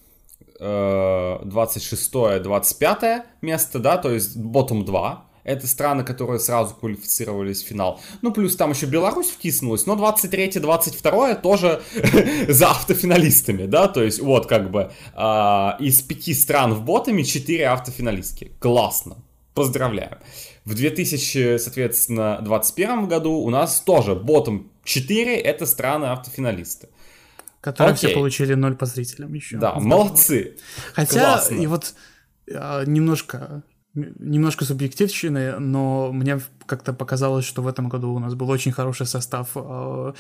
26-25 0.60 3.04
э, 3.04 3.24
место, 3.42 3.80
да, 3.80 3.98
то 3.98 4.12
есть 4.12 4.38
bottom 4.38 4.84
2. 4.84 5.24
Это 5.44 5.66
страны, 5.66 6.04
которые 6.04 6.40
сразу 6.40 6.76
квалифицировались 6.76 7.64
в 7.64 7.68
финал. 7.68 8.02
Ну, 8.22 8.34
плюс 8.34 8.58
там 8.58 8.72
еще 8.72 8.86
Беларусь 8.86 9.30
втиснулась, 9.30 9.86
но 9.86 9.96
23-22 9.96 11.42
тоже 11.42 11.82
за 12.50 12.72
автофиналистами, 12.72 13.66
да, 13.66 13.88
то 13.88 14.04
есть 14.04 14.20
вот 14.20 14.48
как 14.48 14.72
бы 14.72 14.92
э, 15.16 15.70
из 15.80 16.02
пяти 16.02 16.34
стран 16.34 16.74
в 16.74 16.84
ботами 16.84 17.24
4 17.24 17.66
автофиналистки. 17.68 18.52
Классно. 18.60 19.24
Поздравляю. 19.54 20.18
В 20.66 20.76
2000, 20.76 21.60
соответственно, 21.60 22.40
21 22.42 23.08
году 23.08 23.36
у 23.36 23.50
нас 23.50 23.80
тоже 23.80 24.16
ботом 24.16 24.70
4 24.84 25.38
это 25.38 25.66
страны 25.66 26.08
автофиналисты. 26.08 26.90
Которые 27.62 27.94
Окей. 27.94 28.10
все 28.10 28.16
получили 28.16 28.54
0 28.54 28.76
по 28.76 28.86
зрителям 28.86 29.34
еще. 29.34 29.58
Да, 29.58 29.76
молодцы. 29.76 30.58
Хотя, 30.94 31.34
Классно. 31.34 31.56
и 31.56 31.68
вот 31.68 31.96
а, 32.54 32.84
немножко 32.86 33.64
немножко 33.94 34.64
субъективщины, 34.64 35.58
но 35.60 36.12
мне 36.12 36.40
как-то 36.68 36.94
показалось, 36.94 37.46
что 37.46 37.64
в 37.64 37.68
этом 37.68 37.90
году 37.90 38.14
у 38.14 38.20
нас 38.20 38.36
был 38.36 38.50
очень 38.50 38.72
хороший 38.72 39.08
состав 39.08 39.50
а, 39.56 40.14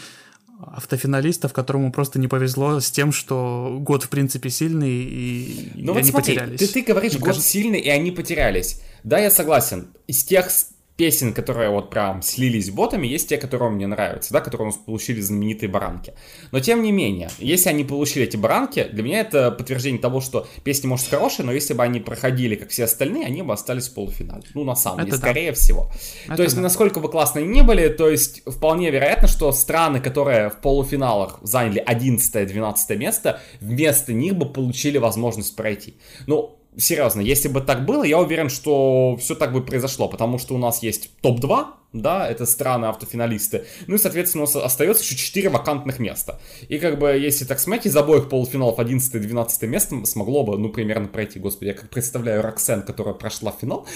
автофиналистов, 0.60 1.54
которому 1.54 1.91
просто 1.91 2.19
не 2.19 2.28
повезло 2.28 2.80
с 2.80 2.89
тем, 2.89 3.12
что 3.12 3.78
год 3.80 4.04
в 4.04 4.10
принципе 4.10 4.50
сильный 4.50 5.04
и, 5.04 5.71
ну, 5.76 5.82
и 5.82 5.88
вот 5.88 5.97
они 5.97 6.10
смотри, 6.10 6.36
потерялись. 6.36 6.60
Ты, 6.60 6.67
ты 6.67 6.82
говоришь, 6.82 7.12
Мне 7.13 7.19
год 7.19 7.28
кажется... 7.28 7.47
сильный 7.47 7.80
и 7.80 7.89
они 7.89 8.12
потерялись. 8.12 8.82
Да, 9.04 9.19
я 9.19 9.30
согласен. 9.30 9.88
Из 10.08 10.23
тех 10.23 10.50
песен, 10.98 11.32
которые 11.32 11.70
вот 11.70 11.92
прям 11.92 12.24
слились 12.24 12.72
ботами, 12.72 13.06
есть 13.06 13.30
те, 13.30 13.38
которые 13.38 13.70
мне 13.70 13.86
нравятся, 13.86 14.34
да, 14.34 14.42
которые 14.42 14.70
у 14.70 14.72
нас 14.72 14.80
получили 14.84 15.22
знаменитые 15.22 15.70
баранки. 15.70 16.16
Но 16.52 16.60
тем 16.60 16.82
не 16.82 16.92
менее, 16.92 17.30
если 17.38 17.70
они 17.70 17.84
получили 17.84 18.26
эти 18.26 18.36
баранки, 18.36 18.84
для 18.92 19.04
меня 19.04 19.20
это 19.22 19.52
подтверждение 19.52 20.02
того, 20.02 20.22
что 20.22 20.48
песни, 20.64 20.88
может, 20.88 21.08
хорошие, 21.08 21.46
но 21.46 21.52
если 21.52 21.76
бы 21.76 21.84
они 21.84 22.00
проходили, 22.00 22.56
как 22.56 22.70
все 22.70 22.86
остальные, 22.86 23.26
они 23.26 23.44
бы 23.44 23.54
остались 23.54 23.88
в 23.88 23.94
полуфинале. 23.94 24.44
Ну, 24.56 24.64
на 24.64 24.76
самом 24.76 25.06
деле, 25.06 25.18
скорее 25.18 25.52
да. 25.52 25.56
всего. 25.56 25.92
Это 26.26 26.38
то 26.38 26.44
есть, 26.44 26.56
да. 26.56 26.62
насколько 26.62 27.00
бы 27.00 27.10
классно 27.10 27.42
они 27.42 27.50
не 27.50 27.62
были, 27.62 27.90
то 27.90 28.10
есть, 28.10 28.42
вполне 28.48 28.90
вероятно, 28.90 29.28
что 29.28 29.52
страны, 29.52 30.00
которые 30.00 30.50
в 30.50 30.58
полуфиналах 30.62 31.38
заняли 31.44 31.84
11-12 31.86 32.96
место, 32.96 33.40
вместо 33.62 34.14
них 34.14 34.36
бы 34.36 34.52
получили 34.52 34.98
возможность 34.98 35.56
пройти. 35.56 35.98
Ну, 36.26 36.57
серьезно, 36.78 37.22
если 37.22 37.48
бы 37.48 37.62
так 37.62 37.86
было, 37.86 38.04
я 38.04 38.20
уверен, 38.20 38.50
что 38.50 39.18
все 39.20 39.36
так 39.36 39.52
бы 39.52 39.63
произошло, 39.63 40.08
потому 40.08 40.38
что 40.38 40.56
у 40.56 40.58
нас 40.58 40.84
есть 40.84 41.10
топ-2, 41.22 41.66
да, 41.94 42.28
это 42.30 42.46
страны 42.46 42.86
автофиналисты, 42.86 43.66
ну 43.88 43.96
и, 43.96 43.98
соответственно, 43.98 44.44
у 44.44 44.48
нас 44.48 44.56
остается 44.56 45.04
еще 45.04 45.16
4 45.16 45.50
вакантных 45.50 46.00
места. 46.00 46.40
И 46.68 46.78
как 46.78 47.00
бы, 47.00 47.10
если 47.10 47.46
так 47.46 47.60
смотреть, 47.60 47.88
из 47.88 47.98
обоих 47.98 48.30
полуфиналов 48.30 48.80
11 48.80 49.16
и 49.16 49.20
12 49.20 49.63
место 49.63 50.06
смогло 50.06 50.44
бы, 50.44 50.58
ну, 50.58 50.70
примерно 50.70 51.08
пройти, 51.08 51.40
господи, 51.40 51.70
я 51.70 51.74
как 51.74 51.90
представляю 51.90 52.42
Роксен, 52.42 52.84
которая 52.84 53.16
прошла 53.16 53.52
финал, 53.52 53.88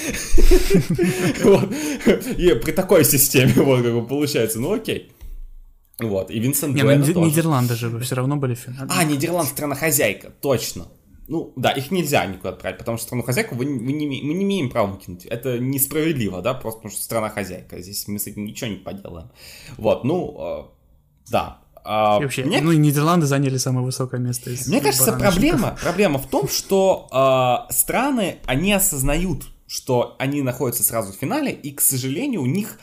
и 2.38 2.54
при 2.56 2.72
такой 2.72 3.06
системе, 3.06 3.54
вот, 3.58 3.84
как 3.84 3.94
бы, 3.94 4.06
получается, 4.06 4.60
ну, 4.60 4.74
окей. 4.74 5.12
Вот, 6.00 6.32
и 6.32 6.40
Винсент 6.40 6.74
Не, 6.74 6.82
ну, 6.82 7.26
Нидерланды 7.26 7.76
же 7.76 8.00
все 8.00 8.16
равно 8.16 8.36
были 8.36 8.56
в 8.56 8.60
финале. 8.60 8.90
А, 8.90 9.04
Нидерланд 9.04 9.50
страна-хозяйка, 9.50 10.32
точно. 10.42 10.88
Ну, 11.28 11.54
да, 11.56 11.72
их 11.72 11.92
нельзя 11.92 12.26
никуда 12.26 12.50
отправить, 12.50 12.78
потому 12.78 12.98
что 12.98 13.08
страну 13.08 13.24
хозяйку 13.24 13.56
вы, 13.56 13.66
вы 13.66 13.94
не, 13.94 14.06
мы 14.06 14.34
не 14.34 14.44
имеем 14.44 14.70
права 14.70 14.88
выкинуть. 14.88 15.26
Это 15.26 15.60
несправедливо, 15.60 16.42
да, 16.42 16.54
просто 16.54 16.80
потому 16.80 16.94
что 16.94 17.04
страна 17.04 17.30
хозяйка. 17.30 17.80
Здесь 17.82 18.08
мы 18.08 18.20
с 18.20 18.28
этим 18.28 18.46
ничего 18.46 18.70
не 18.70 18.78
поделаем. 18.78 19.30
Вот, 19.78 20.04
ну, 20.04 20.36
э, 20.40 20.64
да. 21.32 21.62
А, 21.84 22.20
и 22.20 22.24
вообще, 22.24 22.44
мне... 22.44 22.62
ну 22.62 22.72
и 22.72 22.78
Нидерланды 22.78 23.26
заняли 23.26 23.58
самое 23.58 23.86
высокое 23.86 24.20
место 24.20 24.52
из 24.52 24.68
Мне 24.68 24.82
кажется, 24.82 25.14
проблема, 25.14 25.78
проблема 25.82 26.20
в 26.20 26.28
том, 26.28 26.48
что 26.48 27.08
э, 27.70 27.74
страны, 27.74 28.38
они 28.46 28.74
осознают, 28.74 29.46
что 29.68 30.16
они 30.20 30.42
находятся 30.42 30.84
сразу 30.84 31.14
в 31.14 31.16
финале, 31.16 31.52
и, 31.52 31.72
к 31.72 31.82
сожалению, 31.82 32.42
у 32.42 32.46
них 32.46 32.78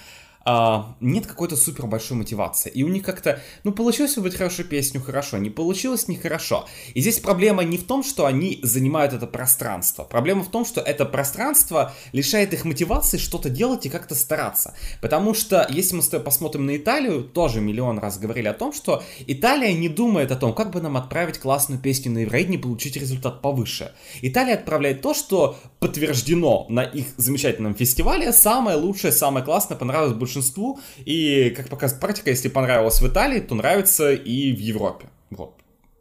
а, 0.51 0.97
нет 1.01 1.27
какой-то 1.27 1.57
супер 1.57 1.87
большой 1.87 2.17
мотивации. 2.17 2.71
И 2.71 2.83
у 2.83 2.89
них 2.89 3.03
как-то, 3.03 3.39
ну, 3.65 3.73
получилось 3.73 4.17
выбрать 4.17 4.35
хорошую 4.35 4.67
песню, 4.67 4.99
хорошо, 4.99 5.37
не 5.37 5.51
получилось, 5.51 6.09
нехорошо. 6.09 6.67
И 6.95 7.03
здесь 7.03 7.19
проблема 7.19 7.65
не 7.65 7.77
в 7.77 7.85
том, 7.85 8.03
что 8.03 8.25
они 8.25 8.59
занимают 8.63 9.13
это 9.13 9.27
пространство. 9.27 10.05
Проблема 10.05 10.43
в 10.43 10.51
том, 10.51 10.65
что 10.65 10.81
это 10.81 11.05
пространство 11.05 11.93
лишает 12.13 12.55
их 12.55 12.65
мотивации 12.65 13.19
что-то 13.19 13.51
делать 13.51 13.85
и 13.85 13.91
как-то 13.91 14.15
стараться. 14.15 14.73
Потому 15.03 15.35
что, 15.35 15.67
если 15.69 15.97
мы 15.97 16.03
с 16.03 16.09
тобой 16.09 16.25
посмотрим 16.25 16.65
на 16.65 16.79
Италию, 16.79 17.25
тоже 17.25 17.61
миллион 17.61 17.99
раз 17.99 18.19
говорили 18.19 18.49
о 18.49 18.55
том, 18.55 18.73
что 18.73 19.03
Италия 19.27 19.75
не 19.75 19.91
думает 19.91 20.33
о 20.33 20.37
том, 20.37 20.55
как 20.55 20.71
бы 20.71 20.81
нам 20.81 20.97
отправить 20.97 21.39
классную 21.39 21.79
песню 21.79 22.11
на 22.11 22.19
Евровидение 22.21 22.59
и 22.59 22.63
получить 22.63 22.97
результат 22.97 23.43
повыше. 23.43 23.93
Италия 24.23 24.55
отправляет 24.55 25.03
то, 25.03 25.13
что 25.13 25.59
подтверждено 25.79 26.65
на 26.71 26.85
их 26.85 27.09
замечательном 27.19 27.75
фестивале, 27.75 28.33
самое 28.33 28.79
лучшее, 28.79 29.13
самое 29.13 29.45
классное, 29.45 29.77
понравилось 29.77 30.15
большинству 30.15 30.38
большинству. 30.39 30.81
И, 31.05 31.51
как 31.51 31.69
показывает 31.69 32.01
практика, 32.01 32.31
если 32.31 32.49
понравилось 32.49 33.01
в 33.01 33.07
Италии, 33.07 33.41
то 33.41 33.55
нравится 33.55 34.13
и 34.13 34.53
в 34.53 34.59
Европе. 34.59 35.09
Вот. 35.31 35.55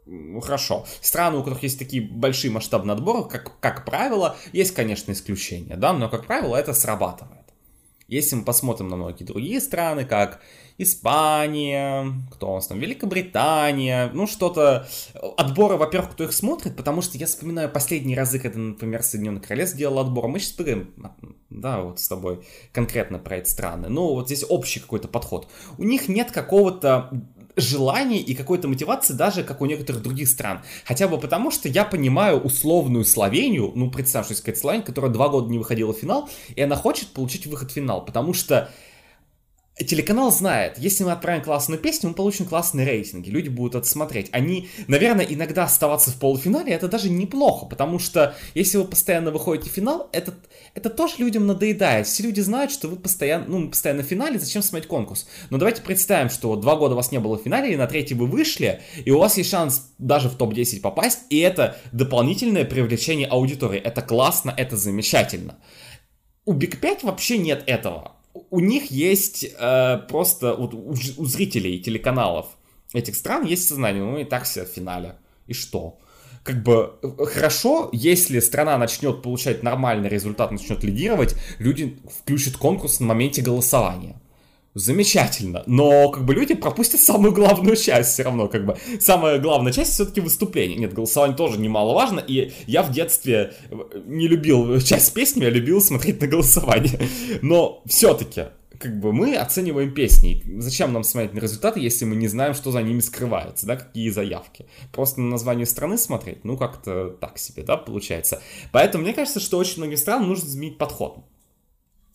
Ну, 0.06 0.40
хорошо. 0.40 0.86
Страны, 1.02 1.38
у 1.38 1.42
которых 1.42 1.62
есть 1.62 1.78
такие 1.78 2.02
большие 2.02 2.50
масштабные 2.50 2.94
отборы, 2.94 3.28
как, 3.28 3.60
как 3.60 3.84
правило, 3.84 4.36
есть, 4.52 4.74
конечно, 4.74 5.12
исключения, 5.12 5.76
да, 5.76 5.92
но, 5.92 6.08
как 6.08 6.26
правило, 6.26 6.56
это 6.56 6.72
срабатывает. 6.72 7.44
Если 8.08 8.36
мы 8.36 8.44
посмотрим 8.44 8.88
на 8.88 8.96
многие 8.96 9.24
другие 9.24 9.60
страны, 9.60 10.06
как 10.06 10.40
Испания, 10.78 12.06
кто 12.30 12.52
у 12.52 12.54
нас 12.54 12.68
там, 12.68 12.78
Великобритания, 12.78 14.10
ну 14.14 14.28
что-то, 14.28 14.86
отборы, 15.36 15.76
во-первых, 15.76 16.12
кто 16.12 16.24
их 16.24 16.32
смотрит, 16.32 16.76
потому 16.76 17.02
что 17.02 17.18
я 17.18 17.26
вспоминаю 17.26 17.68
последние 17.68 18.16
разы, 18.16 18.38
когда, 18.38 18.60
например, 18.60 19.02
Соединенное 19.02 19.42
Королевство 19.42 19.76
делал 19.76 19.98
отбор, 19.98 20.28
мы 20.28 20.38
сейчас 20.38 20.52
поговорим, 20.52 20.94
да, 21.50 21.80
вот 21.80 21.98
с 21.98 22.06
тобой 22.06 22.46
конкретно 22.72 23.18
про 23.18 23.38
эти 23.38 23.48
страны, 23.50 23.88
ну 23.88 24.14
вот 24.14 24.26
здесь 24.26 24.44
общий 24.48 24.78
какой-то 24.78 25.08
подход. 25.08 25.48
У 25.78 25.82
них 25.82 26.08
нет 26.08 26.30
какого-то 26.30 27.10
желания 27.56 28.20
и 28.20 28.34
какой-то 28.34 28.68
мотивации 28.68 29.14
даже, 29.14 29.42
как 29.42 29.60
у 29.60 29.66
некоторых 29.66 30.02
других 30.02 30.28
стран. 30.28 30.62
Хотя 30.84 31.08
бы 31.08 31.18
потому, 31.18 31.50
что 31.50 31.68
я 31.68 31.84
понимаю 31.84 32.40
условную 32.40 33.04
Словению, 33.04 33.72
ну, 33.74 33.90
представь, 33.90 34.26
что 34.26 34.32
есть 34.32 34.42
какая-то 34.42 34.60
Словения, 34.60 34.84
которая 34.84 35.10
два 35.10 35.28
года 35.28 35.50
не 35.50 35.58
выходила 35.58 35.92
в 35.92 35.98
финал, 35.98 36.28
и 36.54 36.62
она 36.62 36.76
хочет 36.76 37.08
получить 37.08 37.46
выход 37.46 37.72
в 37.72 37.74
финал, 37.74 38.04
потому 38.04 38.32
что 38.32 38.70
Телеканал 39.84 40.32
знает, 40.32 40.76
если 40.78 41.04
мы 41.04 41.12
отправим 41.12 41.42
классную 41.42 41.80
песню, 41.80 42.08
мы 42.08 42.14
получим 42.16 42.46
классные 42.46 42.84
рейтинги, 42.84 43.30
люди 43.30 43.48
будут 43.48 43.76
это 43.76 43.86
смотреть. 43.86 44.28
Они, 44.32 44.68
наверное, 44.88 45.24
иногда 45.24 45.64
оставаться 45.64 46.10
в 46.10 46.16
полуфинале, 46.16 46.72
это 46.72 46.88
даже 46.88 47.08
неплохо, 47.08 47.64
потому 47.66 48.00
что 48.00 48.34
если 48.54 48.78
вы 48.78 48.84
постоянно 48.84 49.30
выходите 49.30 49.70
в 49.70 49.72
финал, 49.72 50.08
это, 50.12 50.34
это 50.74 50.90
тоже 50.90 51.14
людям 51.18 51.46
надоедает. 51.46 52.08
Все 52.08 52.24
люди 52.24 52.40
знают, 52.40 52.72
что 52.72 52.88
вы 52.88 52.96
постоянно, 52.96 53.44
ну, 53.46 53.68
постоянно 53.68 54.02
в 54.02 54.06
финале, 54.06 54.40
зачем 54.40 54.62
смотреть 54.62 54.88
конкурс. 54.88 55.28
Но 55.50 55.58
давайте 55.58 55.82
представим, 55.82 56.28
что 56.28 56.56
два 56.56 56.74
года 56.74 56.96
вас 56.96 57.12
не 57.12 57.20
было 57.20 57.38
в 57.38 57.42
финале, 57.42 57.72
и 57.72 57.76
на 57.76 57.86
третий 57.86 58.14
вы 58.14 58.26
вышли, 58.26 58.82
и 59.04 59.12
у 59.12 59.18
вас 59.20 59.38
есть 59.38 59.50
шанс 59.50 59.92
даже 59.98 60.28
в 60.28 60.34
топ-10 60.34 60.80
попасть, 60.80 61.20
и 61.30 61.38
это 61.38 61.76
дополнительное 61.92 62.64
привлечение 62.64 63.28
аудитории. 63.28 63.80
Это 63.80 64.02
классно, 64.02 64.52
это 64.56 64.76
замечательно. 64.76 65.56
У 66.44 66.54
Big 66.54 66.78
5 66.78 67.04
вообще 67.04 67.38
нет 67.38 67.62
этого 67.66 68.17
у 68.50 68.60
них 68.60 68.90
есть 68.90 69.44
э, 69.44 69.98
просто 70.08 70.54
вот 70.54 70.74
у, 70.74 70.90
у 70.90 71.24
зрителей 71.26 71.78
телеканалов 71.80 72.46
этих 72.92 73.16
стран 73.16 73.44
есть 73.44 73.68
сознание, 73.68 74.02
ну 74.02 74.18
и 74.18 74.24
так 74.24 74.44
все 74.44 74.64
в 74.64 74.68
финале. 74.68 75.16
И 75.46 75.52
что? 75.52 75.98
Как 76.42 76.62
бы 76.62 76.94
э, 77.02 77.24
хорошо, 77.26 77.90
если 77.92 78.40
страна 78.40 78.78
начнет 78.78 79.22
получать 79.22 79.62
нормальный 79.62 80.08
результат, 80.08 80.50
начнет 80.50 80.82
лидировать, 80.84 81.34
люди 81.58 81.98
включат 82.20 82.56
конкурс 82.56 83.00
на 83.00 83.06
моменте 83.06 83.42
голосования 83.42 84.20
замечательно, 84.74 85.62
но 85.66 86.10
как 86.10 86.24
бы 86.24 86.34
люди 86.34 86.54
пропустят 86.54 87.00
самую 87.00 87.32
главную 87.32 87.76
часть 87.76 88.12
все 88.12 88.22
равно, 88.22 88.48
как 88.48 88.64
бы 88.64 88.76
самая 89.00 89.38
главная 89.38 89.72
часть 89.72 89.92
все-таки 89.92 90.20
выступление. 90.20 90.78
Нет, 90.78 90.94
голосование 90.94 91.36
тоже 91.36 91.58
немаловажно, 91.58 92.20
и 92.20 92.52
я 92.66 92.82
в 92.82 92.92
детстве 92.92 93.54
э, 93.70 93.76
не 94.06 94.28
любил 94.28 94.80
часть 94.80 95.12
песни, 95.14 95.42
я 95.42 95.50
любил 95.50 95.80
смотреть 95.80 96.20
на 96.20 96.26
голосование, 96.26 97.00
но 97.42 97.82
все-таки 97.86 98.46
как 98.78 99.00
бы 99.00 99.12
мы 99.12 99.36
оцениваем 99.36 99.92
песни. 99.92 100.42
Зачем 100.58 100.92
нам 100.92 101.02
смотреть 101.02 101.34
на 101.34 101.40
результаты, 101.40 101.80
если 101.80 102.04
мы 102.04 102.16
не 102.16 102.28
знаем, 102.28 102.54
что 102.54 102.70
за 102.70 102.82
ними 102.82 103.00
скрывается, 103.00 103.66
да, 103.66 103.76
какие 103.76 104.10
заявки? 104.10 104.66
Просто 104.92 105.20
на 105.20 105.28
название 105.30 105.66
страны 105.66 105.98
смотреть, 105.98 106.44
ну 106.44 106.56
как-то 106.56 107.10
так 107.10 107.38
себе, 107.38 107.62
да, 107.64 107.76
получается. 107.76 108.40
Поэтому 108.72 109.04
мне 109.04 109.14
кажется, 109.14 109.40
что 109.40 109.58
очень 109.58 109.78
многим 109.78 109.96
странам 109.96 110.28
нужно 110.28 110.46
изменить 110.46 110.78
подход. 110.78 111.24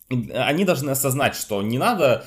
Они 0.10 0.63
должны 0.63 0.92
осознать, 0.92 1.36
что 1.36 1.62
не 1.62 1.78
надо 1.78 2.26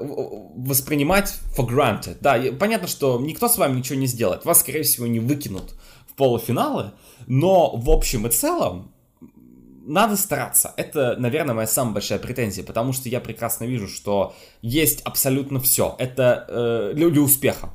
воспринимать 0.00 1.34
for 1.56 1.68
granted. 1.68 2.16
Да, 2.20 2.40
понятно, 2.58 2.88
что 2.88 3.20
никто 3.20 3.48
с 3.48 3.58
вами 3.58 3.78
ничего 3.78 3.98
не 3.98 4.06
сделает. 4.06 4.44
Вас, 4.44 4.60
скорее 4.60 4.82
всего, 4.82 5.06
не 5.06 5.20
выкинут 5.20 5.74
в 6.08 6.14
полуфиналы, 6.14 6.92
но 7.26 7.74
в 7.76 7.90
общем 7.90 8.26
и 8.26 8.30
целом 8.30 8.92
надо 9.86 10.16
стараться. 10.16 10.72
Это, 10.76 11.16
наверное, 11.18 11.54
моя 11.54 11.66
самая 11.66 11.94
большая 11.94 12.18
претензия, 12.18 12.64
потому 12.64 12.92
что 12.92 13.08
я 13.08 13.20
прекрасно 13.20 13.64
вижу, 13.64 13.88
что 13.88 14.34
есть 14.62 15.02
абсолютно 15.02 15.60
все. 15.60 15.94
Это 15.98 16.46
э, 16.48 16.92
для, 16.94 17.10
для 17.10 17.20
успеха. 17.20 17.70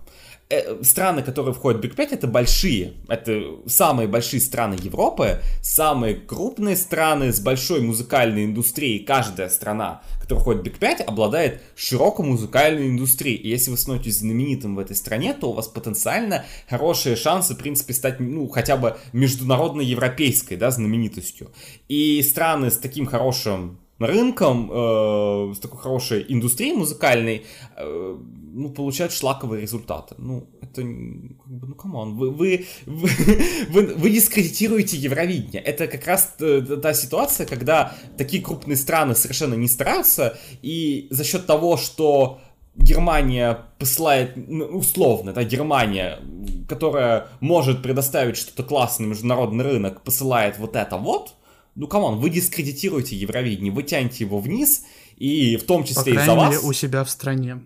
Э, 0.51 0.83
страны, 0.83 1.21
которые 1.21 1.53
входят 1.53 1.79
в 1.79 1.85
Big 1.85 1.95
5, 1.95 2.11
это 2.11 2.25
большие. 2.27 2.93
Это 3.07 3.39
самые 3.67 4.07
большие 4.07 4.41
страны 4.41 4.77
Европы, 4.81 5.41
самые 5.61 6.15
крупные 6.15 6.75
страны 6.75 7.31
с 7.31 7.39
большой 7.39 7.81
музыкальной 7.81 8.45
индустрией. 8.45 9.05
Каждая 9.05 9.49
страна, 9.49 10.01
которая 10.19 10.41
входит 10.41 10.63
в 10.63 10.65
Big 10.65 10.79
5, 10.79 11.01
обладает 11.01 11.61
широкой 11.75 12.25
музыкальной 12.25 12.87
индустрией. 12.87 13.37
И 13.37 13.47
если 13.47 13.69
вы 13.69 13.77
становитесь 13.77 14.17
знаменитым 14.17 14.75
в 14.75 14.79
этой 14.79 14.95
стране, 14.95 15.35
то 15.35 15.51
у 15.51 15.53
вас 15.53 15.67
потенциально 15.67 16.45
хорошие 16.67 17.15
шансы, 17.15 17.53
в 17.53 17.57
принципе, 17.59 17.93
стать, 17.93 18.19
ну, 18.19 18.47
хотя 18.47 18.75
бы 18.75 18.97
международной 19.13 19.85
европейской, 19.85 20.55
да, 20.55 20.71
знаменитостью. 20.71 21.51
И 21.89 22.23
страны 22.23 22.71
с 22.71 22.79
таким 22.79 23.05
хорошим 23.05 23.77
рынком, 23.99 24.71
э, 24.71 25.53
с 25.55 25.59
такой 25.59 25.79
хорошей 25.79 26.25
индустрией 26.27 26.73
музыкальной, 26.73 27.45
э, 27.75 28.17
ну, 28.59 28.69
получают 28.69 29.13
шлаковые 29.13 29.61
результаты. 29.61 30.15
Ну, 30.17 30.49
это, 30.61 30.81
как 30.81 31.47
бы, 31.47 31.67
ну, 31.67 31.75
come 31.75 31.99
on, 31.99 32.17
вы, 32.17 32.29
вы, 32.29 32.65
вы, 32.85 33.09
вы, 33.69 33.85
вы 33.95 34.09
дискредитируете 34.09 34.97
Евровидение. 34.97 35.61
Это 35.61 35.87
как 35.87 36.05
раз 36.05 36.35
та 36.37 36.93
ситуация, 36.93 37.45
когда 37.45 37.93
такие 38.17 38.43
крупные 38.43 38.75
страны 38.75 39.15
совершенно 39.15 39.53
не 39.53 39.67
стараются, 39.67 40.37
и 40.61 41.07
за 41.09 41.23
счет 41.23 41.45
того, 41.45 41.77
что 41.77 42.41
Германия 42.75 43.65
посылает, 43.77 44.33
ну, 44.35 44.65
условно, 44.65 45.31
да, 45.31 45.43
Германия, 45.43 46.19
которая 46.67 47.27
может 47.39 47.81
предоставить 47.81 48.37
что-то 48.37 48.63
классное 48.63 49.07
на 49.07 49.11
международный 49.11 49.63
рынок, 49.63 50.03
посылает 50.03 50.57
вот 50.59 50.75
это 50.75 50.97
вот, 50.97 51.35
ну, 51.75 51.87
come 51.87 52.06
on, 52.06 52.19
вы 52.19 52.29
дискредитируете 52.29 53.15
Евровидение, 53.15 53.71
вы 53.71 53.83
тянете 53.83 54.25
его 54.25 54.39
вниз, 54.39 54.83
и 55.15 55.55
в 55.55 55.63
том 55.63 55.85
числе 55.85 56.15
из-за 56.15 56.35
вас... 56.35 56.61
у 56.61 56.73
себя 56.73 57.05
в 57.05 57.09
стране. 57.09 57.61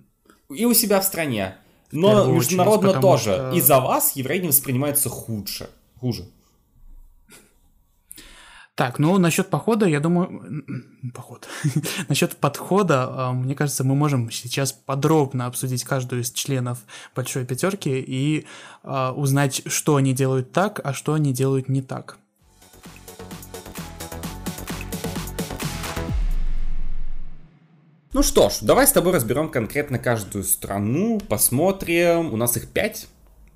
И 0.53 0.65
у 0.65 0.73
себя 0.73 1.01
в 1.01 1.03
стране. 1.03 1.57
Но 1.91 2.25
в 2.25 2.33
международно 2.33 2.89
очередь, 2.89 3.01
тоже. 3.01 3.33
Что... 3.33 3.51
Из-за 3.51 3.79
вас 3.79 4.15
Евровидение 4.15 4.49
воспринимается 4.49 5.09
худше. 5.09 5.69
Хуже. 5.99 6.25
Так, 8.75 8.97
ну 8.97 9.19
насчет 9.19 9.51
похода, 9.51 9.85
я 9.85 9.99
думаю, 9.99 10.63
поход. 11.13 11.47
насчет 12.09 12.35
подхода, 12.37 13.07
а, 13.07 13.31
мне 13.31 13.53
кажется, 13.53 13.83
мы 13.83 13.93
можем 13.93 14.31
сейчас 14.31 14.73
подробно 14.73 15.45
обсудить 15.45 15.83
каждую 15.83 16.23
из 16.23 16.31
членов 16.31 16.79
большой 17.15 17.45
пятерки 17.45 17.91
и 17.99 18.47
э, 18.83 19.13
узнать, 19.13 19.61
что 19.67 19.97
они 19.97 20.13
делают 20.13 20.51
так, 20.51 20.81
а 20.83 20.93
что 20.93 21.13
они 21.13 21.33
делают 21.33 21.69
не 21.69 21.83
так. 21.83 22.17
Ну 28.13 28.21
что 28.21 28.49
ж, 28.49 28.59
давай 28.61 28.85
с 28.85 28.91
тобой 28.91 29.11
разберем 29.11 29.49
конкретно 29.49 29.97
каждую 29.97 30.43
страну, 30.43 31.19
посмотрим. 31.19 32.31
У 32.31 32.37
нас 32.37 32.55
их 32.57 32.67
пять. 32.67 33.07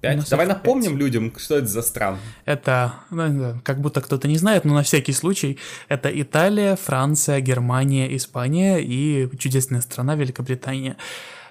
Пять. 0.02 0.28
Давай 0.30 0.48
напомним 0.48 0.94
5. 0.94 1.00
людям, 1.00 1.34
что 1.38 1.58
это 1.58 1.68
за 1.68 1.84
страны. 1.84 2.18
Это, 2.46 2.96
ну, 3.12 3.60
как 3.64 3.82
будто 3.82 4.02
кто-то 4.02 4.28
не 4.28 4.38
знает, 4.38 4.66
но 4.66 4.74
на 4.74 4.82
всякий 4.82 5.14
случай, 5.14 5.60
это 5.90 6.10
Италия, 6.10 6.76
Франция, 6.76 7.40
Германия, 7.40 8.16
Испания 8.16 8.80
и 8.80 9.30
чудесная 9.38 9.82
страна 9.82 10.16
Великобритания. 10.16 10.98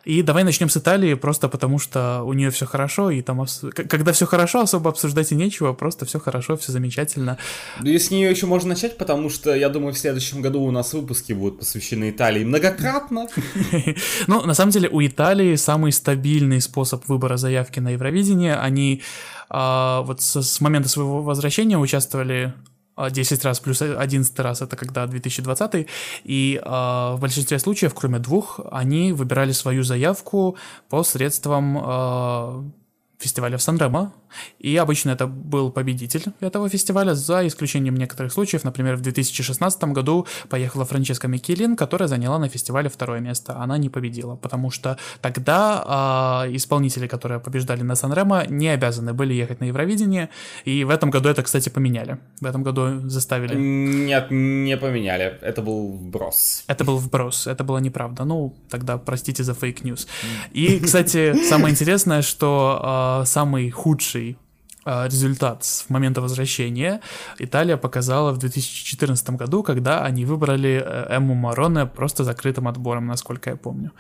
И 0.07 0.23
давай 0.23 0.45
начнем 0.45 0.69
с 0.69 0.77
Италии, 0.77 1.15
просто 1.15 1.49
потому 1.49 1.81
что 1.81 2.23
у 2.23 2.33
нее 2.33 2.51
все 2.53 2.65
хорошо, 2.65 3.11
и 3.11 3.23
там, 3.23 3.45
когда 3.75 4.13
все 4.13 4.25
хорошо, 4.25 4.61
особо 4.61 4.91
обсуждать 4.91 5.33
и 5.33 5.35
нечего, 5.35 5.73
просто 5.73 6.07
все 6.07 6.21
хорошо, 6.21 6.57
все 6.57 6.71
замечательно. 6.71 7.39
Ну 7.81 7.91
и 7.91 7.99
с 7.99 8.13
нее 8.13 8.31
еще 8.31 8.47
можно 8.47 8.69
начать, 8.69 8.99
потому 8.99 9.31
что, 9.31 9.53
я 9.53 9.69
думаю, 9.69 9.93
в 9.93 9.99
следующем 9.99 10.43
году 10.43 10.63
у 10.63 10.71
нас 10.71 10.93
выпуски 10.95 11.33
будут 11.33 11.59
посвящены 11.59 12.11
Италии 12.11 12.45
многократно. 12.45 13.27
Ну, 14.29 14.43
на 14.47 14.55
самом 14.55 14.71
деле, 14.71 14.89
у 14.89 15.05
Италии 15.05 15.57
самый 15.57 15.91
стабильный 15.91 16.61
способ 16.61 17.09
выбора 17.09 17.37
заявки 17.37 17.81
на 17.81 17.91
Евровидение. 17.91 18.55
Они 18.55 19.03
а, 19.49 20.03
вот 20.03 20.21
с 20.21 20.61
момента 20.61 20.89
своего 20.89 21.23
возвращения 21.23 21.79
участвовали 21.79 22.55
10 22.97 23.45
раз 23.45 23.61
плюс 23.61 23.83
11 23.83 24.39
раз 24.41 24.63
это 24.63 24.77
когда 24.77 25.07
2020, 25.07 25.87
и 26.25 26.61
э, 26.63 26.69
в 26.69 27.19
большинстве 27.21 27.59
случаев, 27.59 27.95
кроме 27.95 28.19
двух, 28.19 28.61
они 28.71 29.13
выбирали 29.13 29.53
свою 29.53 29.83
заявку 29.83 30.57
посредством 30.89 31.79
э, 31.79 32.63
фестиваля 33.19 33.57
в 33.57 33.63
Сан-Ремо, 33.63 34.13
и 34.59 34.77
обычно 34.77 35.11
это 35.11 35.27
был 35.27 35.71
победитель 35.71 36.25
этого 36.41 36.69
фестиваля, 36.69 37.15
за 37.15 37.47
исключением 37.47 37.95
некоторых 37.95 38.33
случаев. 38.33 38.65
Например, 38.65 38.97
в 38.97 39.01
2016 39.01 39.85
году 39.85 40.27
поехала 40.49 40.85
Франческа 40.85 41.29
Микьелин, 41.29 41.77
которая 41.77 42.09
заняла 42.09 42.39
на 42.39 42.49
фестивале 42.49 42.89
второе 42.89 43.21
место. 43.21 43.57
Она 43.57 43.79
не 43.79 43.89
победила, 43.89 44.37
потому 44.37 44.71
что 44.71 44.99
тогда 45.21 46.45
э, 46.47 46.57
исполнители, 46.57 47.07
которые 47.07 47.41
побеждали 47.41 47.83
на 47.83 47.95
Сан-Ремо, 47.95 48.45
не 48.49 48.69
обязаны 48.69 49.13
были 49.15 49.35
ехать 49.35 49.61
на 49.61 49.65
Евровидение. 49.65 50.29
И 50.65 50.85
в 50.85 50.91
этом 50.91 51.11
году 51.11 51.29
это, 51.29 51.43
кстати, 51.43 51.69
поменяли. 51.69 52.19
В 52.41 52.47
этом 52.47 52.63
году 52.63 53.09
заставили. 53.09 53.55
Нет, 53.57 54.31
не 54.31 54.77
поменяли. 54.77 55.39
Это 55.41 55.63
был 55.63 55.93
вброс. 55.93 56.65
Это 56.67 56.85
был 56.85 56.99
вброс. 56.99 57.47
Это 57.47 57.65
было 57.65 57.79
неправда. 57.79 58.25
Ну, 58.25 58.55
тогда 58.71 58.99
простите 58.99 59.43
за 59.43 59.55
fake 59.55 59.78
news. 59.78 60.07
И, 60.53 60.81
кстати, 60.81 61.35
самое 61.49 61.73
интересное, 61.73 62.23
что 62.23 62.81
самый 63.25 63.71
худший 63.71 64.37
а, 64.89 65.07
результат 65.07 65.65
с 65.65 65.91
момента 65.91 66.21
возвращения 66.21 67.01
Италия 67.41 67.77
показала 67.77 68.33
в 68.33 68.39
2014 68.39 69.31
году, 69.31 69.65
когда 69.65 70.05
они 70.05 70.25
выбрали 70.25 70.81
э, 70.85 71.17
Эмму 71.17 71.35
Мароне 71.35 71.87
просто 71.87 72.23
закрытым 72.23 72.69
отбором, 72.69 73.07
насколько 73.07 73.51
я 73.51 73.57
помню. 73.57 73.91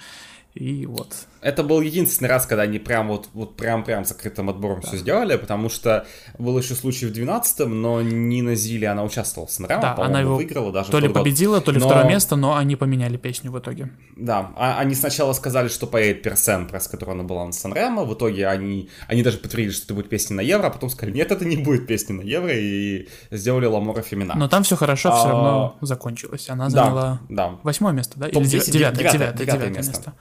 И 0.54 0.86
вот. 0.86 1.26
Это 1.46 1.62
был 1.62 1.80
единственный 1.80 2.26
раз, 2.26 2.44
когда 2.44 2.64
они 2.64 2.80
прям 2.80 3.06
вот, 3.06 3.28
вот 3.32 3.56
прям 3.56 3.84
прям 3.84 4.04
закрытым 4.04 4.50
отбором 4.50 4.80
да. 4.80 4.88
все 4.88 4.96
сделали, 4.96 5.36
потому 5.36 5.68
что 5.68 6.04
был 6.38 6.58
еще 6.58 6.74
случай 6.74 7.06
в 7.06 7.12
12-м, 7.12 7.82
но 7.82 8.02
Нина 8.02 8.56
Зили, 8.56 8.84
она 8.84 9.04
участвовала 9.04 9.46
в 9.46 9.52
Санремо, 9.52 9.80
да, 9.80 9.94
она 9.96 10.22
его 10.22 10.34
выиграла 10.34 10.72
даже. 10.72 10.90
То 10.90 10.98
ли 10.98 11.08
победила, 11.08 11.60
то 11.60 11.70
ли 11.70 11.78
но... 11.78 11.86
второе 11.86 12.08
место, 12.08 12.34
но 12.34 12.56
они 12.56 12.74
поменяли 12.74 13.16
песню 13.16 13.52
в 13.52 13.58
итоге. 13.60 13.90
Да, 14.16 14.50
а, 14.56 14.80
они 14.80 14.96
сначала 14.96 15.32
сказали, 15.34 15.68
что 15.68 15.86
поедет 15.86 16.22
Персен, 16.22 16.68
с 16.68 16.88
которой 16.88 17.12
она 17.12 17.22
была 17.22 17.46
на 17.46 17.52
Санремо, 17.52 18.02
в 18.02 18.12
итоге 18.14 18.48
они, 18.48 18.90
они 19.06 19.22
даже 19.22 19.38
подтвердили, 19.38 19.70
что 19.70 19.84
это 19.84 19.94
будет 19.94 20.08
песня 20.08 20.34
на 20.34 20.40
Евро, 20.40 20.66
а 20.66 20.70
потом 20.70 20.90
сказали, 20.90 21.14
нет, 21.14 21.30
это 21.30 21.44
не 21.44 21.58
будет 21.58 21.86
песня 21.86 22.16
на 22.16 22.22
Евро, 22.22 22.52
и 22.52 23.06
сделали 23.30 23.66
Ламора 23.66 24.02
Фемина. 24.02 24.34
Но 24.36 24.48
там 24.48 24.64
все 24.64 24.74
хорошо, 24.74 25.12
а... 25.12 25.16
все 25.16 25.28
равно 25.28 25.76
закончилось. 25.80 26.50
Она 26.50 26.70
заняла 26.70 27.20
да, 27.28 27.50
да. 27.50 27.58
восьмое 27.62 27.92
место, 27.92 28.18
да? 28.18 28.26
Или 28.26 28.44
девятое, 28.44 29.12
девятое, 29.12 29.46
девятое 29.46 29.70
место. 29.70 30.12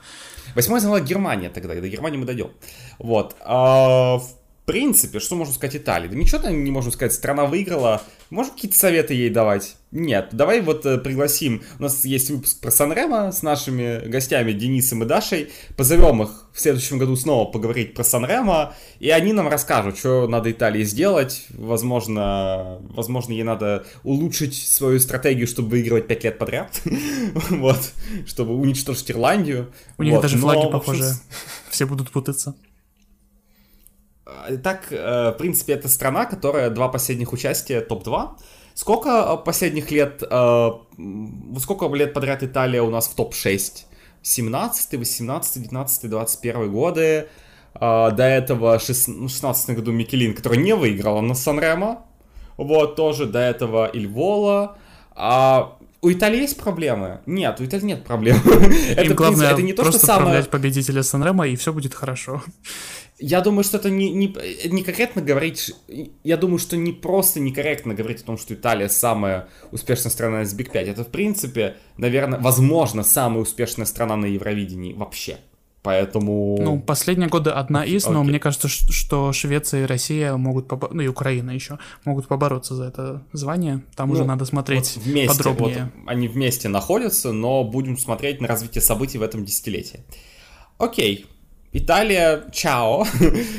Восьмое 0.56 0.80
заняла 0.80 1.00
Германия 1.00 1.50
тогда, 1.50 1.74
и 1.74 1.80
до 1.82 1.88
Германии 1.88 2.16
мы 2.16 2.24
дойдем. 2.24 2.50
Вот. 2.98 3.36
А, 3.40 4.16
в 4.16 4.26
принципе, 4.66 5.20
что 5.20 5.36
можно 5.36 5.54
сказать 5.54 5.76
Италии? 5.76 6.08
Да 6.08 6.16
ничего 6.16 6.40
там 6.40 6.62
не 6.64 6.70
можем 6.70 6.92
сказать. 6.92 7.14
Страна 7.14 7.46
выиграла. 7.46 8.02
Можем 8.30 8.54
какие-то 8.54 8.76
советы 8.76 9.14
ей 9.14 9.30
давать? 9.30 9.76
Нет. 9.92 10.30
Давай 10.32 10.60
вот 10.60 10.84
э, 10.84 10.98
пригласим. 10.98 11.62
У 11.78 11.84
нас 11.84 12.04
есть 12.04 12.28
выпуск 12.30 12.60
про 12.60 12.72
Санремо 12.72 13.30
с 13.30 13.42
нашими 13.42 14.06
гостями 14.06 14.52
Денисом 14.52 15.04
и 15.04 15.06
Дашей. 15.06 15.52
Позовем 15.76 16.24
их 16.24 16.48
в 16.52 16.60
следующем 16.60 16.98
году 16.98 17.14
снова 17.14 17.48
поговорить 17.48 17.94
про 17.94 18.02
Санремо. 18.02 18.74
И 18.98 19.08
они 19.10 19.32
нам 19.32 19.48
расскажут, 19.48 19.96
что 19.96 20.26
надо 20.26 20.50
Италии 20.50 20.82
сделать. 20.82 21.46
Возможно, 21.50 22.78
возможно 22.80 23.32
ей 23.32 23.44
надо 23.44 23.86
улучшить 24.02 24.56
свою 24.56 24.98
стратегию, 24.98 25.46
чтобы 25.46 25.70
выигрывать 25.70 26.08
5 26.08 26.24
лет 26.24 26.38
подряд. 26.38 26.82
вот. 27.50 27.92
Чтобы 28.26 28.56
уничтожить 28.56 29.12
Ирландию. 29.12 29.72
У 29.96 30.02
них 30.02 30.20
даже 30.20 30.36
флаги 30.36 30.70
похожи. 30.70 31.04
Все 31.70 31.86
будут 31.86 32.10
путаться. 32.10 32.56
Э, 34.26 34.56
так, 34.56 34.86
э, 34.90 35.30
в 35.30 35.38
принципе, 35.38 35.74
это 35.74 35.88
страна, 35.88 36.26
которая 36.26 36.70
два 36.70 36.88
последних 36.88 37.32
участия 37.32 37.80
топ-2. 37.80 38.30
Сколько 38.74 39.08
э, 39.08 39.44
последних 39.44 39.90
лет, 39.90 40.22
сколько 41.60 41.94
лет 41.94 42.12
подряд 42.12 42.42
Италия 42.42 42.82
у 42.82 42.90
нас 42.90 43.08
в 43.08 43.14
топ-6? 43.14 43.84
17, 44.22 44.94
18, 44.98 45.62
19, 45.62 46.10
21 46.10 46.72
годы. 46.72 47.28
До 47.78 48.14
этого 48.18 48.78
в 48.78 48.82
16 48.82 49.76
году 49.76 49.92
Микелин, 49.92 50.34
который 50.34 50.58
не 50.58 50.74
выиграла 50.74 51.20
на 51.20 51.34
Санремо. 51.34 52.06
Вот, 52.56 52.96
тоже 52.96 53.26
до 53.26 53.38
этого 53.38 53.86
Ильвола. 53.92 54.78
А 55.14 55.76
у 56.00 56.10
Италии 56.10 56.40
есть 56.40 56.56
проблемы? 56.56 57.20
Нет, 57.26 57.60
у 57.60 57.64
Италии 57.64 57.84
нет 57.84 58.04
проблем. 58.04 58.36
Им 58.46 58.70
это, 58.96 59.14
главное 59.14 59.52
это 59.52 59.62
не 59.62 59.74
то, 59.74 59.82
просто 59.82 59.98
что 59.98 60.06
самое... 60.06 60.42
победителя 60.44 61.02
Санремо, 61.02 61.46
и 61.46 61.54
все 61.54 61.72
будет 61.72 61.94
хорошо. 61.94 62.42
Я 63.18 63.40
думаю, 63.40 63.64
что 63.64 63.78
это 63.78 63.88
не, 63.88 64.10
не, 64.10 64.34
не 64.66 64.82
корректно 64.82 65.22
говорить, 65.22 65.74
я 66.22 66.36
думаю, 66.36 66.58
что 66.58 66.76
не 66.76 66.92
просто 66.92 67.40
некорректно 67.40 67.94
говорить 67.94 68.22
о 68.22 68.24
том, 68.24 68.38
что 68.38 68.52
Италия 68.52 68.90
самая 68.90 69.48
успешная 69.72 70.10
страна 70.10 70.42
из 70.42 70.52
Биг 70.52 70.70
5. 70.70 70.88
Это, 70.88 71.04
в 71.04 71.08
принципе, 71.08 71.76
наверное, 71.96 72.38
возможно, 72.38 73.02
самая 73.02 73.40
успешная 73.40 73.86
страна 73.86 74.16
на 74.16 74.26
Евровидении 74.26 74.92
вообще. 74.92 75.38
Поэтому... 75.86 76.58
Ну, 76.60 76.80
последние 76.80 77.28
годы 77.28 77.50
одна 77.50 77.84
из, 77.84 78.04
Окей. 78.04 78.14
но 78.14 78.24
мне 78.24 78.40
кажется, 78.40 78.66
что 78.66 79.32
Швеция 79.32 79.84
и 79.84 79.86
Россия 79.86 80.36
могут, 80.36 80.66
побо... 80.66 80.88
ну 80.90 81.00
и 81.00 81.06
Украина 81.06 81.52
еще, 81.52 81.78
могут 82.04 82.26
побороться 82.26 82.74
за 82.74 82.86
это 82.86 83.22
звание. 83.32 83.84
Там 83.94 84.08
ну, 84.08 84.14
уже 84.14 84.24
надо 84.24 84.44
смотреть 84.46 84.96
вот 84.96 85.04
вместе, 85.04 85.44
подробнее. 85.44 85.92
Вот 85.94 86.10
они 86.10 86.26
вместе 86.26 86.68
находятся, 86.68 87.30
но 87.30 87.62
будем 87.62 87.96
смотреть 87.98 88.40
на 88.40 88.48
развитие 88.48 88.82
событий 88.82 89.18
в 89.18 89.22
этом 89.22 89.44
десятилетии. 89.44 90.00
Окей, 90.78 91.26
Италия, 91.78 92.44
чао. 92.52 93.06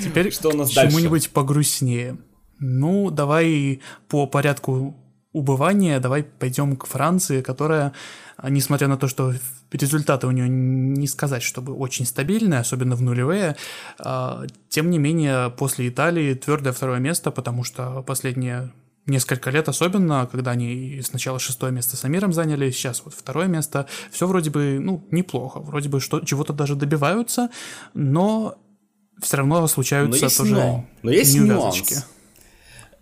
Теперь 0.04 0.32
что 0.32 0.50
у 0.50 0.54
нас 0.54 0.74
дальше? 0.74 0.92
Чему-нибудь 0.92 1.30
погрустнее. 1.30 2.18
Ну, 2.60 3.12
давай 3.12 3.82
по 4.08 4.26
порядку 4.26 4.96
убывания, 5.34 6.00
давай 6.00 6.24
пойдем 6.24 6.76
к 6.76 6.88
Франции, 6.88 7.42
которая, 7.42 7.94
несмотря 8.42 8.88
на 8.88 8.98
то, 8.98 9.08
что 9.08 9.34
результаты 9.72 10.26
у 10.26 10.32
нее 10.32 10.50
не 10.50 11.08
сказать, 11.08 11.44
чтобы 11.44 11.74
очень 11.74 12.06
стабильные, 12.06 12.62
особенно 12.62 12.96
в 12.96 13.02
нулевые, 13.02 13.56
а, 14.00 14.46
тем 14.70 14.90
не 14.90 14.98
менее 14.98 15.52
после 15.52 15.90
Италии 15.90 16.34
твердое 16.34 16.74
второе 16.74 17.00
место, 17.00 17.30
потому 17.30 17.64
что 17.64 18.02
последние 18.02 18.72
несколько 19.08 19.50
лет 19.50 19.70
особенно, 19.70 20.28
когда 20.32 20.52
они 20.52 21.02
сначала 21.04 21.40
шестое 21.40 21.72
место 21.72 21.98
с 21.98 22.06
Амиром 22.06 22.34
заняли, 22.34 22.70
сейчас 22.72 23.02
вот 23.04 23.14
второе 23.14 23.48
место, 23.48 23.88
все 24.12 24.28
вроде 24.28 24.50
бы, 24.50 24.80
ну, 24.80 25.08
неплохо, 25.12 25.60
вроде 25.60 25.90
бы 25.90 26.00
что, 26.00 26.20
чего-то 26.20 26.54
даже 26.54 26.76
добиваются, 26.76 27.50
но 27.94 28.58
все 29.22 29.38
равно 29.38 29.66
случаются 29.68 30.26
но 30.26 30.30
тоже 30.30 30.54
но. 30.54 30.86
Но 31.04 31.12
есть 31.12 31.36
неувязочки. 31.36 31.94
Нюанс. 31.94 32.08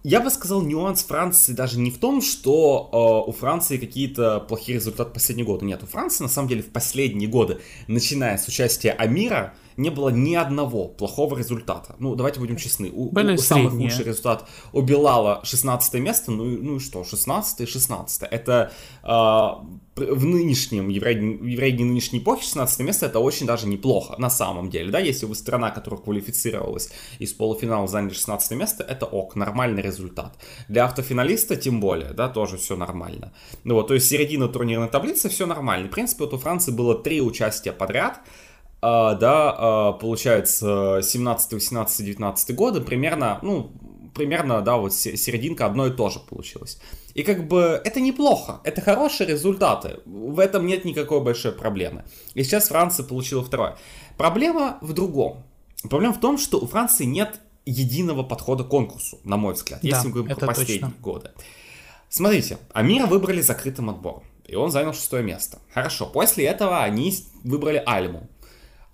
Я 0.08 0.22
бы 0.22 0.30
сказал, 0.30 0.62
нюанс 0.62 1.04
Франции 1.04 1.54
даже 1.54 1.80
не 1.80 1.90
в 1.90 1.98
том, 1.98 2.22
что 2.22 3.24
э, 3.26 3.30
у 3.30 3.34
Франции 3.34 3.78
какие-то 3.78 4.40
плохие 4.40 4.78
результаты 4.78 5.12
последние 5.12 5.48
годы. 5.48 5.66
Нет, 5.66 5.82
у 5.82 5.88
Франции 5.88 6.22
на 6.22 6.30
самом 6.30 6.48
деле 6.48 6.62
в 6.62 6.72
последние 6.72 7.28
годы, 7.28 7.60
начиная 7.88 8.38
с 8.38 8.48
участия 8.48 8.92
Амира, 8.92 9.56
не 9.78 9.90
было 9.90 10.10
ни 10.10 10.36
одного 10.36 10.88
плохого 10.88 11.38
результата. 11.38 11.96
Ну, 12.00 12.16
давайте 12.16 12.40
будем 12.40 12.58
честны. 12.58 12.90
У, 12.90 13.10
Были 13.12 13.34
у 13.34 13.38
самый 13.38 13.70
худший 13.70 14.06
результат 14.06 14.48
у 14.74 14.82
Белала 14.82 15.42
16 15.44 15.94
место, 15.96 16.32
ну, 16.32 16.46
ну 16.46 16.76
и 16.78 16.80
что, 16.80 17.04
16 17.04 17.68
16 17.70 18.24
Это 18.32 18.72
э, 19.04 19.08
в 19.08 20.26
нынешнем, 20.26 20.90
еврейной 20.90 21.84
нынешней 21.86 22.20
эпохе 22.20 22.44
16 22.44 22.80
место 22.82 23.06
это 23.06 23.20
очень 23.20 23.46
даже 23.46 23.68
неплохо, 23.68 24.16
на 24.18 24.30
самом 24.30 24.70
деле, 24.70 24.92
да, 24.92 25.00
если 25.00 25.26
вы 25.26 25.36
страна, 25.36 25.72
которая 25.72 26.02
квалифицировалась 26.02 26.90
из 27.20 27.34
полуфинала 27.34 27.88
заняли 27.88 28.14
16 28.14 28.52
место, 28.52 28.84
это 28.84 29.06
ок, 29.06 29.36
нормальный 29.36 29.82
результат. 29.82 30.38
Для 30.68 30.86
автофиналиста 30.86 31.56
тем 31.56 31.80
более, 31.80 32.12
да, 32.12 32.28
тоже 32.28 32.58
все 32.58 32.76
нормально. 32.76 33.34
Ну 33.64 33.76
вот, 33.76 33.88
то 33.88 33.94
есть 33.94 34.10
середина 34.10 34.48
турнирной 34.48 34.90
таблицы 34.90 35.30
все 35.30 35.46
нормально. 35.46 35.88
В 35.88 35.92
принципе, 35.92 36.26
вот 36.26 36.34
у 36.34 36.38
Франции 36.38 36.72
было 36.72 36.96
три 36.96 37.22
участия 37.22 37.72
подряд, 37.72 38.20
да, 39.16 39.56
а, 39.58 39.94
получается, 39.94 41.00
17, 41.02 41.54
18, 41.54 42.06
19 42.06 42.56
годы, 42.56 42.82
примерно, 42.82 43.40
ну, 43.42 43.72
примерно, 44.14 44.62
да, 44.62 44.78
вот 44.78 44.94
серединка 44.94 45.66
одно 45.66 45.88
и 45.88 45.92
то 45.92 46.10
же 46.10 46.20
получилось. 46.20 46.80
И 47.16 47.24
как 47.24 47.48
бы 47.48 47.82
это 47.84 48.00
неплохо, 48.00 48.62
это 48.64 48.82
хорошие 48.82 49.28
результаты, 49.28 50.02
в 50.06 50.40
этом 50.40 50.66
нет 50.68 50.86
никакой 50.86 51.22
большой 51.22 51.52
проблемы. 51.52 52.06
И 52.34 52.44
сейчас 52.44 52.68
Франция 52.68 53.06
получила 53.06 53.44
второе. 53.44 53.78
Проблема 54.18 54.78
в 54.82 54.94
другом. 54.94 55.44
Проблема 55.90 56.14
в 56.14 56.20
том, 56.20 56.38
что 56.38 56.60
у 56.60 56.68
Франции 56.68 57.06
нет 57.06 57.40
единого 57.66 58.24
подхода 58.24 58.64
к 58.64 58.70
конкурсу, 58.70 59.20
на 59.24 59.38
мой 59.38 59.54
взгляд, 59.54 59.80
да, 59.82 59.88
если 59.88 60.08
мы 60.08 60.14
говорим 60.14 60.38
про 60.38 60.48
последние 60.48 60.92
точно. 60.92 61.02
годы. 61.02 61.32
Смотрите, 62.10 62.58
Амира 62.72 63.08
выбрали 63.08 63.42
закрытым 63.42 63.90
отбором, 63.90 64.24
и 64.46 64.56
он 64.56 64.72
занял 64.72 64.94
шестое 64.94 65.24
место. 65.24 65.60
Хорошо, 65.74 66.06
после 66.06 66.46
этого 66.46 66.84
они 66.84 67.14
выбрали 67.44 67.82
Альму. 67.86 68.30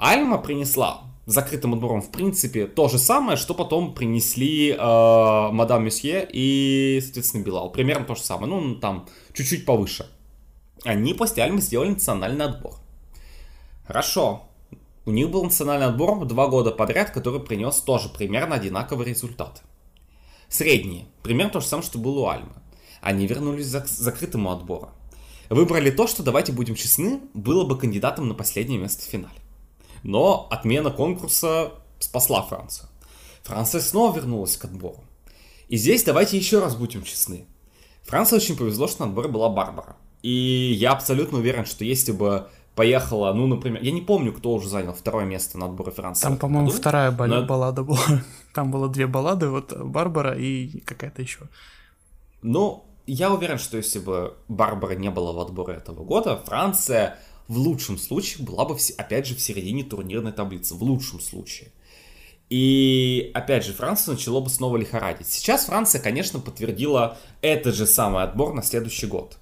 Альма 0.02 0.40
принесла 0.40 1.04
закрытым 1.28 1.76
отбором, 1.76 2.02
в 2.02 2.10
принципе, 2.10 2.66
то 2.66 2.90
же 2.90 2.98
самое, 2.98 3.38
что 3.38 3.54
потом 3.54 3.94
принесли 3.94 4.72
э, 4.72 4.78
Мадам 4.80 5.86
Месье 5.86 6.28
и, 6.28 7.00
соответственно, 7.04 7.44
Билал. 7.44 7.72
Примерно 7.72 8.06
то 8.06 8.16
же 8.16 8.22
самое, 8.22 8.52
ну, 8.52 8.76
там, 8.78 9.08
чуть-чуть 9.34 9.64
повыше. 9.64 10.08
Они 10.84 11.14
после 11.14 11.44
Альмы 11.44 11.62
сделали 11.62 11.90
национальный 11.90 12.46
отбор. 12.46 12.74
Хорошо. 13.86 14.50
У 15.06 15.12
них 15.12 15.30
был 15.30 15.44
национальный 15.44 15.86
отбор 15.86 16.26
два 16.26 16.48
года 16.48 16.72
подряд, 16.72 17.12
который 17.12 17.40
принес 17.40 17.76
тоже 17.76 18.10
примерно 18.10 18.56
одинаковый 18.56 19.06
результат. 19.06 19.62
Средние. 20.50 21.06
Примерно 21.22 21.54
то 21.54 21.60
же 21.60 21.68
самое, 21.68 21.86
что 21.86 22.00
было 22.00 22.22
у 22.22 22.28
Альмы. 22.28 22.56
Они 23.02 23.28
вернулись 23.28 23.70
к 23.70 23.86
закрытому 23.86 24.52
отбору. 24.52 24.90
Выбрали 25.52 25.92
то, 25.92 26.08
что, 26.08 26.24
давайте 26.24 26.54
будем 26.54 26.74
честны, 26.74 27.22
было 27.36 27.66
бы 27.66 27.78
кандидатом 27.78 28.28
на 28.28 28.34
последнее 28.34 28.80
место 28.80 29.04
в 29.04 29.06
финале. 29.06 29.41
Но 30.04 30.48
отмена 30.50 30.90
конкурса 30.90 31.72
спасла 32.00 32.42
Францию. 32.42 32.90
Франция 33.44 33.82
снова 33.82 34.16
вернулась 34.16 34.58
к 34.58 34.66
отбору. 34.66 35.04
И 35.68 35.78
здесь 35.78 36.04
давайте 36.04 36.38
еще 36.38 36.60
раз 36.60 36.76
будем 36.76 37.04
честны. 37.04 37.46
Франции 38.04 38.36
очень 38.36 38.58
повезло, 38.58 38.88
что 38.88 39.06
на 39.06 39.10
отборе 39.10 39.30
была 39.30 39.50
Барбара. 39.50 39.96
И 40.22 40.76
я 40.78 40.92
абсолютно 40.92 41.40
уверен, 41.40 41.66
что 41.66 41.84
если 41.86 42.12
бы 42.12 42.48
поехала, 42.76 43.34
ну, 43.34 43.48
например, 43.48 43.82
я 43.84 43.92
не 43.92 44.02
помню, 44.02 44.34
кто 44.34 44.54
уже 44.54 44.70
занял 44.70 44.94
второе 44.94 45.26
место 45.26 45.58
на 45.58 45.66
отборе 45.66 45.92
Франции. 45.92 46.24
Там, 46.24 46.38
по-моему, 46.38 46.70
вторая 46.70 47.12
бал- 47.12 47.28
но... 47.28 47.46
баллада 47.46 47.84
была. 47.84 48.00
Там 48.54 48.72
было 48.72 48.90
две 48.90 49.08
баллады, 49.08 49.50
вот 49.50 49.74
Барбара 49.74 50.38
и 50.38 50.80
какая-то 50.82 51.22
еще. 51.22 51.48
Ну, 52.42 52.86
я 53.08 53.32
уверен, 53.32 53.58
что 53.58 53.78
если 53.78 54.00
бы 54.00 54.36
Барбара 54.48 54.96
не 54.96 55.10
было 55.10 55.34
в 55.34 55.40
отборе 55.40 55.76
этого 55.76 56.04
года, 56.04 56.38
Франция 56.46 57.18
в 57.48 57.58
лучшем 57.58 57.98
случае 57.98 58.46
была 58.46 58.66
бы, 58.66 58.78
опять 58.98 59.28
же, 59.28 59.36
в 59.36 59.42
середине 59.42 59.84
турнирной 59.84 60.32
таблицы. 60.32 60.76
В 60.76 60.84
лучшем 60.84 61.20
случае. 61.20 61.72
И, 62.50 63.32
опять 63.34 63.66
же, 63.66 63.74
Франция 63.74 64.14
начала 64.14 64.42
бы 64.42 64.50
снова 64.50 64.76
лихорадить. 64.76 65.28
Сейчас 65.28 65.66
Франция, 65.66 66.02
конечно, 66.02 66.40
подтвердила 66.40 67.18
этот 67.42 67.76
же 67.76 67.86
самый 67.86 68.24
отбор 68.24 68.54
на 68.54 68.62
следующий 68.62 69.08
год. 69.08 69.38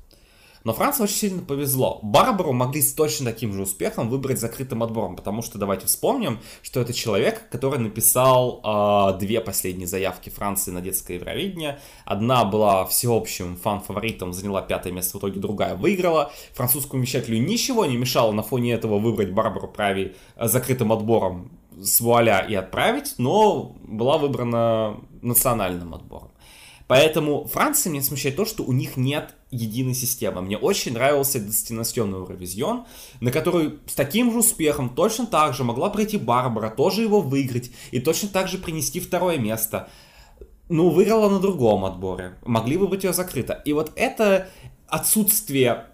Но 0.64 0.74
Франции 0.74 1.04
очень 1.04 1.16
сильно 1.16 1.42
повезло. 1.42 2.00
Барбару 2.04 2.52
могли 2.54 2.82
с 2.82 2.94
точно 2.94 3.32
таким 3.32 3.54
же 3.54 3.62
успехом 3.62 4.10
выбрать 4.10 4.40
закрытым 4.40 4.84
отбором, 4.84 5.16
потому 5.16 5.42
что 5.42 5.58
давайте 5.58 5.88
вспомним, 5.88 6.40
что 6.62 6.82
это 6.82 6.94
человек, 6.94 7.50
который 7.50 7.80
написал 7.80 8.62
э, 8.64 9.20
две 9.20 9.42
последние 9.42 9.88
заявки 9.88 10.30
Франции 10.30 10.72
на 10.72 10.82
детское 10.82 11.16
Евровидение. 11.16 11.80
Одна 12.06 12.46
была 12.46 12.86
всеобщим 12.86 13.58
фан-фаворитом, 13.58 14.34
заняла 14.34 14.62
пятое 14.62 14.94
место, 14.94 15.18
в 15.18 15.20
итоге 15.22 15.40
другая 15.40 15.76
выиграла. 15.76 16.32
Французскому 16.54 17.02
вещателю 17.02 17.40
ничего 17.40 17.86
не 17.86 17.98
мешало 17.98 18.32
на 18.32 18.44
фоне 18.44 18.74
этого 18.74 19.00
выбрать 19.00 19.32
Барбару 19.32 19.68
Прави 19.68 20.16
э, 20.36 20.48
закрытым 20.48 20.92
отбором 20.92 21.52
с 21.82 22.02
вуаля 22.02 22.40
и 22.40 22.56
отправить, 22.56 23.16
но 23.18 23.76
была 23.84 24.18
выбрана 24.18 24.98
национальным 25.22 25.94
отбором. 25.94 26.32
Поэтому 26.90 27.46
Франция 27.46 27.92
меня 27.92 28.02
смущает 28.02 28.36
то, 28.36 28.46
что 28.46 28.64
у 28.64 28.72
них 28.72 28.98
нет 28.98 29.36
единой 29.52 29.94
системы. 29.94 30.42
Мне 30.42 30.58
очень 30.58 30.94
нравился 30.94 31.40
Дестинасьон 31.40 32.16
Евровизион, 32.16 32.86
на 33.20 33.32
который 33.32 33.78
с 33.86 33.94
таким 33.94 34.32
же 34.32 34.40
успехом 34.40 34.96
точно 34.96 35.28
так 35.28 35.54
же 35.54 35.64
могла 35.64 35.92
пройти 35.92 36.18
Барбара, 36.18 36.72
тоже 36.72 37.04
его 37.04 37.22
выиграть 37.22 37.70
и 37.92 38.00
точно 38.00 38.30
так 38.30 38.48
же 38.48 38.58
принести 38.58 39.00
второе 39.00 39.38
место. 39.38 39.88
Ну, 40.68 40.90
выиграла 40.90 41.30
на 41.30 41.40
другом 41.40 41.86
отборе. 41.86 42.34
Могли 42.44 42.76
выбрать 42.76 43.04
ее 43.04 43.14
закрыто. 43.14 43.62
И 43.66 43.74
вот 43.74 43.92
это 43.96 44.50
отсутствие 44.88 45.86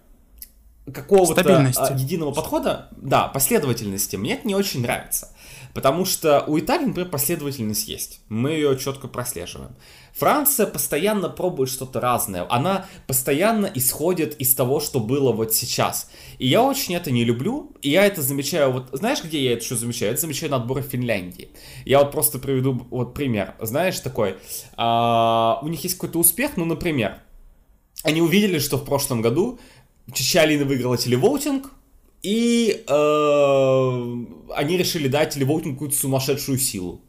какого-то 0.90 1.42
а, 1.76 1.92
единого 1.92 2.32
подхода, 2.32 2.88
да, 2.96 3.28
последовательности, 3.28 4.16
мне 4.16 4.32
это 4.32 4.48
не 4.48 4.54
очень 4.54 4.80
нравится. 4.80 5.30
Потому 5.74 6.06
что 6.06 6.42
у 6.46 6.58
Италии, 6.58 6.86
например, 6.86 7.10
последовательность 7.10 7.86
есть. 7.86 8.20
Мы 8.30 8.52
ее 8.52 8.78
четко 8.78 9.08
прослеживаем. 9.08 9.76
Франция 10.16 10.66
постоянно 10.66 11.28
пробует 11.28 11.68
что-то 11.68 12.00
разное. 12.00 12.46
Она 12.48 12.86
постоянно 13.06 13.70
исходит 13.74 14.34
из 14.40 14.54
того, 14.54 14.80
что 14.80 14.98
было 14.98 15.30
вот 15.30 15.52
сейчас. 15.52 16.10
И 16.38 16.48
я 16.48 16.62
очень 16.62 16.94
это 16.94 17.10
не 17.10 17.22
люблю. 17.22 17.72
И 17.82 17.90
я 17.90 18.06
это 18.06 18.22
замечаю. 18.22 18.72
Вот 18.72 18.88
знаешь, 18.92 19.22
где 19.22 19.44
я 19.44 19.52
это 19.52 19.64
что 19.64 19.76
замечаю? 19.76 20.12
Это 20.12 20.22
замечаю 20.22 20.50
на 20.50 20.56
отборе 20.56 20.82
Финляндии. 20.82 21.50
Я 21.84 21.98
вот 21.98 22.12
просто 22.12 22.38
приведу 22.38 22.86
вот 22.90 23.12
пример. 23.12 23.56
Знаешь, 23.60 24.00
такой. 24.00 24.36
А, 24.76 25.60
у 25.62 25.68
них 25.68 25.84
есть 25.84 25.96
какой-то 25.96 26.18
успех, 26.18 26.56
ну, 26.56 26.64
например, 26.64 27.20
они 28.02 28.22
увидели, 28.22 28.58
что 28.58 28.78
в 28.78 28.84
прошлом 28.84 29.20
году 29.20 29.58
Чичалина 30.14 30.64
выиграла 30.64 30.96
телевоутинг, 30.96 31.70
и 32.22 32.84
э, 32.88 34.54
они 34.54 34.76
решили 34.76 35.08
дать 35.08 35.34
телевоутингу 35.34 35.74
какую-то 35.74 35.96
сумасшедшую 35.96 36.58
силу. 36.58 37.02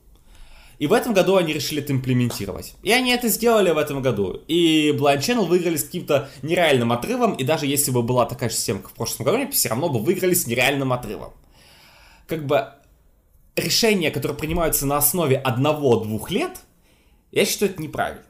И 0.79 0.85
в 0.85 0.93
этом 0.93 1.13
году 1.13 1.37
они 1.37 1.53
решили 1.53 1.81
это 1.81 1.91
имплементировать. 1.91 2.75
И 2.83 2.91
они 2.91 3.11
это 3.11 3.29
сделали 3.29 3.71
в 3.71 3.77
этом 3.77 4.01
году. 4.01 4.41
И 4.47 4.91
Blind 4.91 5.19
Channel 5.19 5.45
выиграли 5.45 5.75
с 5.75 5.83
каким-то 5.83 6.29
нереальным 6.43 6.91
отрывом. 6.91 7.33
И 7.33 7.43
даже 7.43 7.65
если 7.65 7.91
бы 7.91 8.03
была 8.03 8.25
такая 8.25 8.49
же 8.49 8.55
система, 8.55 8.81
как 8.81 8.91
в 8.91 8.93
прошлом 8.93 9.25
году, 9.25 9.37
они 9.37 9.51
все 9.51 9.69
равно 9.69 9.89
бы 9.89 9.99
выиграли 9.99 10.35
с 10.35 10.45
нереальным 10.45 10.93
отрывом. 10.93 11.33
Как 12.27 12.45
бы 12.45 12.73
решения, 13.55 14.11
которые 14.11 14.37
принимаются 14.37 14.85
на 14.85 14.97
основе 14.97 15.37
одного-двух 15.37 16.29
лет, 16.29 16.59
я 17.31 17.45
считаю, 17.45 17.71
это 17.71 17.81
неправильно. 17.81 18.23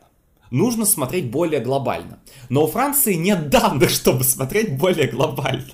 Нужно 0.49 0.85
смотреть 0.85 1.29
более 1.29 1.59
глобально. 1.59 2.19
Но 2.49 2.63
у 2.63 2.67
Франции 2.67 3.13
нет 3.13 3.49
данных, 3.49 3.89
чтобы 3.91 4.23
смотреть 4.23 4.77
более 4.77 5.07
глобально. 5.07 5.67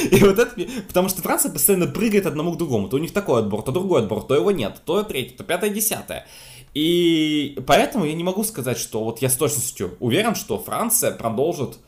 И 0.10 0.24
вот 0.24 0.38
это, 0.38 0.50
потому 0.88 1.08
что 1.08 1.22
Франция 1.22 1.52
постоянно 1.52 1.86
прыгает 1.86 2.26
одному 2.26 2.52
к 2.52 2.56
другому. 2.56 2.88
То 2.88 2.96
у 2.96 3.00
них 3.00 3.12
такой 3.12 3.40
отбор, 3.40 3.62
то 3.62 3.72
другой 3.72 4.02
отбор, 4.02 4.22
то 4.22 4.34
его 4.34 4.50
нет, 4.50 4.80
то 4.84 5.02
третий, 5.02 5.36
то 5.36 5.44
пятое, 5.44 5.70
десятое. 5.70 6.26
И 6.74 7.58
поэтому 7.66 8.04
я 8.04 8.14
не 8.14 8.24
могу 8.24 8.44
сказать, 8.44 8.78
что 8.78 9.04
вот 9.04 9.20
я 9.20 9.28
с 9.28 9.36
точностью 9.36 9.96
уверен, 10.00 10.34
что 10.34 10.58
Франция 10.58 11.10
продолжит 11.10 11.78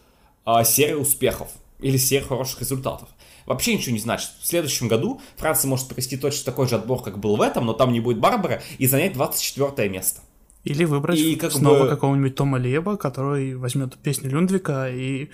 э, 0.44 0.64
серию 0.64 1.00
успехов 1.00 1.48
или 1.80 1.96
серию 1.96 2.28
хороших 2.28 2.60
результатов. 2.60 3.08
Вообще 3.46 3.74
ничего 3.74 3.92
не 3.92 4.00
значит. 4.00 4.30
В 4.40 4.46
следующем 4.46 4.88
году 4.88 5.20
Франция 5.36 5.68
может 5.68 5.88
провести 5.88 6.16
точно 6.16 6.44
такой 6.44 6.68
же 6.68 6.76
отбор, 6.76 7.02
как 7.02 7.18
был 7.18 7.36
в 7.36 7.40
этом, 7.40 7.66
но 7.66 7.72
там 7.72 7.92
не 7.92 8.00
будет 8.00 8.18
Барбара 8.18 8.62
и 8.78 8.86
занять 8.86 9.14
24 9.14 9.88
место. 9.88 10.20
Или 10.64 10.84
выбрать 10.84 11.18
и 11.18 11.34
как 11.34 11.52
снова 11.52 11.84
бы... 11.84 11.88
какого-нибудь 11.88 12.36
Тома 12.36 12.58
Леба, 12.58 12.96
который 12.96 13.56
возьмет 13.56 13.96
песню 13.98 14.30
Люндвика 14.30 14.88
и 14.88 15.30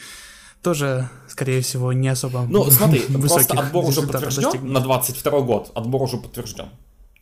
тоже, 0.63 1.11
скорее 1.39 1.61
всего, 1.61 1.93
не 1.93 2.09
особо 2.09 2.47
Ну, 2.49 2.65
смотри, 2.71 3.01
просто 3.01 3.55
отбор 3.55 3.85
уже 3.85 4.03
подтвержден 4.03 4.43
достигнут. 4.43 4.73
на 4.73 4.81
22 4.81 5.41
год, 5.41 5.71
отбор 5.75 6.03
уже 6.03 6.17
подтвержден. 6.17 6.69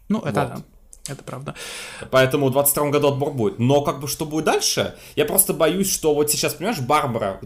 Ну, 0.09 0.21
это 0.21 0.41
вот. 0.41 0.49
да. 0.49 0.63
Это 1.09 1.23
правда. 1.23 1.55
Поэтому 2.11 2.49
в 2.49 2.51
22 2.51 2.91
году 2.91 3.09
отбор 3.09 3.33
будет. 3.33 3.61
Но 3.61 3.83
как 3.83 4.01
бы 4.01 4.09
что 4.09 4.25
будет 4.25 4.45
дальше? 4.45 4.97
Я 5.15 5.25
просто 5.25 5.53
боюсь, 5.53 5.89
что 5.89 6.13
вот 6.13 6.33
сейчас, 6.33 6.55
понимаешь, 6.55 6.81
Барбара 6.81 7.41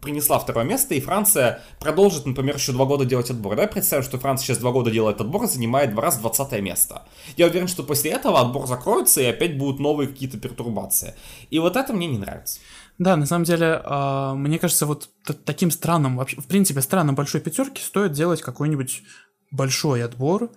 принесла 0.00 0.38
второе 0.38 0.64
место, 0.64 0.94
и 0.94 1.00
Франция 1.00 1.62
продолжит, 1.80 2.26
например, 2.26 2.54
еще 2.54 2.70
два 2.70 2.84
года 2.84 3.04
делать 3.04 3.28
отбор. 3.28 3.56
Давай 3.56 3.66
представим, 3.66 4.04
что 4.04 4.18
Франция 4.18 4.46
сейчас 4.46 4.58
два 4.58 4.70
года 4.70 4.92
делает 4.92 5.20
отбор 5.20 5.42
и 5.42 5.48
занимает 5.48 5.90
два 5.90 6.02
раза 6.02 6.20
20 6.20 6.60
место. 6.60 7.02
Я 7.36 7.46
уверен, 7.46 7.66
что 7.66 7.82
после 7.82 8.12
этого 8.12 8.40
отбор 8.40 8.68
закроется, 8.68 9.20
и 9.20 9.24
опять 9.24 9.58
будут 9.58 9.80
новые 9.80 10.06
какие-то 10.06 10.38
пертурбации. 10.38 11.14
И 11.50 11.58
вот 11.58 11.74
это 11.74 11.92
мне 11.92 12.06
не 12.06 12.18
нравится. 12.18 12.60
Да, 13.02 13.16
на 13.16 13.26
самом 13.26 13.44
деле, 13.44 13.82
э, 13.84 14.32
мне 14.34 14.60
кажется, 14.60 14.86
вот 14.86 15.10
таким 15.44 15.72
странным, 15.72 16.16
в 16.18 16.46
принципе, 16.46 16.80
странным 16.80 17.16
большой 17.16 17.40
пятерки 17.40 17.82
стоит 17.82 18.12
делать 18.12 18.42
какой-нибудь 18.42 19.02
большой 19.50 20.04
отбор, 20.04 20.52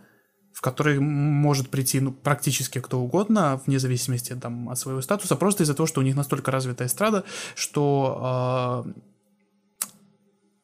в 0.53 0.61
который 0.61 0.99
может 0.99 1.71
прийти 1.71 1.99
ну, 1.99 2.11
практически 2.11 2.79
кто 2.79 2.99
угодно, 2.99 3.59
вне 3.65 3.79
зависимости 3.79 4.35
там, 4.35 4.69
от 4.69 4.77
своего 4.77 5.01
статуса, 5.01 5.35
просто 5.35 5.63
из-за 5.63 5.73
того, 5.73 5.87
что 5.87 6.01
у 6.01 6.03
них 6.03 6.15
настолько 6.15 6.51
развитая 6.51 6.87
эстрада, 6.87 7.23
что, 7.55 8.85
э, 8.85 8.91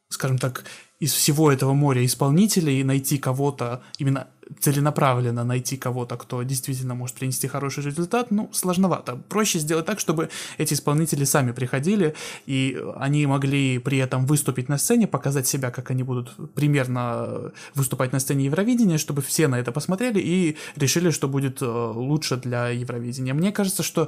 скажем 0.09 0.37
так, 0.37 0.65
из 1.01 1.13
всего 1.13 1.51
этого 1.51 1.73
моря 1.73 2.05
исполнителей 2.05 2.83
найти 2.83 3.17
кого-то, 3.17 3.81
именно 3.97 4.27
целенаправленно 4.59 5.43
найти 5.43 5.75
кого-то, 5.75 6.15
кто 6.15 6.43
действительно 6.43 6.93
может 6.93 7.15
принести 7.15 7.47
хороший 7.47 7.83
результат, 7.83 8.29
ну, 8.29 8.49
сложновато. 8.53 9.15
Проще 9.27 9.57
сделать 9.59 9.85
так, 9.87 9.99
чтобы 9.99 10.29
эти 10.59 10.75
исполнители 10.75 11.23
сами 11.23 11.53
приходили, 11.53 12.13
и 12.45 12.79
они 12.97 13.25
могли 13.25 13.79
при 13.79 13.97
этом 13.97 14.27
выступить 14.27 14.69
на 14.69 14.77
сцене, 14.77 15.07
показать 15.07 15.47
себя, 15.47 15.71
как 15.71 15.89
они 15.89 16.03
будут 16.03 16.35
примерно 16.53 17.51
выступать 17.73 18.13
на 18.13 18.19
сцене 18.19 18.45
Евровидения, 18.45 18.99
чтобы 18.99 19.23
все 19.23 19.47
на 19.47 19.59
это 19.59 19.71
посмотрели 19.71 20.19
и 20.19 20.55
решили, 20.75 21.09
что 21.09 21.27
будет 21.27 21.63
э, 21.63 21.65
лучше 21.65 22.37
для 22.37 22.69
Евровидения. 22.69 23.33
Мне 23.33 23.51
кажется, 23.51 23.81
что 23.81 24.07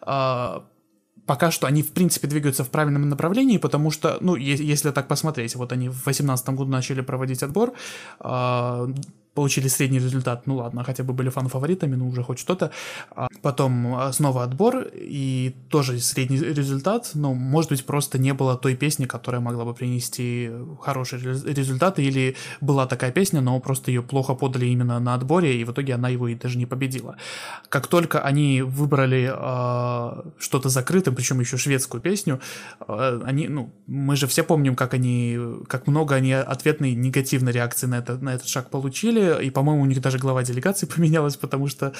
а, 0.00 0.64
пока 1.32 1.50
что 1.50 1.66
они, 1.66 1.82
в 1.82 1.92
принципе, 1.92 2.28
двигаются 2.28 2.62
в 2.62 2.68
правильном 2.68 3.08
направлении, 3.08 3.56
потому 3.56 3.90
что, 3.90 4.18
ну, 4.20 4.36
если 4.36 4.90
так 4.90 5.08
посмотреть, 5.08 5.56
вот 5.56 5.72
они 5.72 5.88
в 5.88 6.04
2018 6.04 6.48
году 6.50 6.70
начали 6.70 7.00
проводить 7.00 7.42
отбор, 7.42 7.72
а, 8.20 8.86
получили 9.34 9.68
средний 9.68 9.98
результат, 9.98 10.46
ну 10.46 10.56
ладно, 10.56 10.84
хотя 10.84 11.04
бы 11.04 11.12
были 11.12 11.30
фан-фаворитами, 11.30 11.96
ну 11.96 12.08
уже 12.08 12.22
хоть 12.22 12.38
что-то. 12.38 12.70
А 13.10 13.28
потом 13.42 13.94
а, 13.94 14.12
снова 14.12 14.44
отбор, 14.44 14.86
и 14.94 15.54
тоже 15.70 15.98
средний 16.00 16.38
результат, 16.38 17.10
но, 17.14 17.34
может 17.34 17.70
быть, 17.70 17.84
просто 17.86 18.18
не 18.18 18.34
было 18.34 18.56
той 18.56 18.76
песни, 18.76 19.06
которая 19.06 19.40
могла 19.40 19.64
бы 19.64 19.74
принести 19.74 20.50
хороший 20.80 21.20
результат, 21.20 21.98
или 21.98 22.36
была 22.60 22.86
такая 22.86 23.10
песня, 23.10 23.40
но 23.40 23.58
просто 23.60 23.90
ее 23.90 24.02
плохо 24.02 24.34
подали 24.34 24.66
именно 24.66 25.00
на 25.00 25.14
отборе, 25.14 25.60
и 25.60 25.64
в 25.64 25.72
итоге 25.72 25.94
она 25.94 26.08
его 26.08 26.28
и 26.28 26.34
даже 26.34 26.58
не 26.58 26.66
победила. 26.66 27.16
Как 27.68 27.86
только 27.86 28.20
они 28.20 28.62
выбрали 28.62 29.30
э, 29.32 30.30
что-то 30.38 30.68
закрытым, 30.68 31.14
причем 31.14 31.40
еще 31.40 31.56
шведскую 31.56 32.00
песню, 32.00 32.40
э, 32.86 33.22
они, 33.24 33.48
ну, 33.48 33.72
мы 33.86 34.16
же 34.16 34.26
все 34.26 34.42
помним, 34.42 34.76
как 34.76 34.94
они, 34.94 35.38
как 35.68 35.86
много 35.86 36.14
они 36.14 36.32
ответной 36.32 36.94
негативной 36.94 37.52
реакции 37.52 37.86
на, 37.86 37.98
это, 37.98 38.16
на 38.18 38.34
этот 38.34 38.48
шаг 38.48 38.70
получили, 38.70 39.21
и, 39.22 39.50
по-моему, 39.50 39.82
у 39.82 39.86
них 39.86 40.00
даже 40.00 40.18
глава 40.18 40.42
делегации 40.42 40.86
поменялась, 40.94 41.36
потому 41.36 41.68
что 41.68 41.92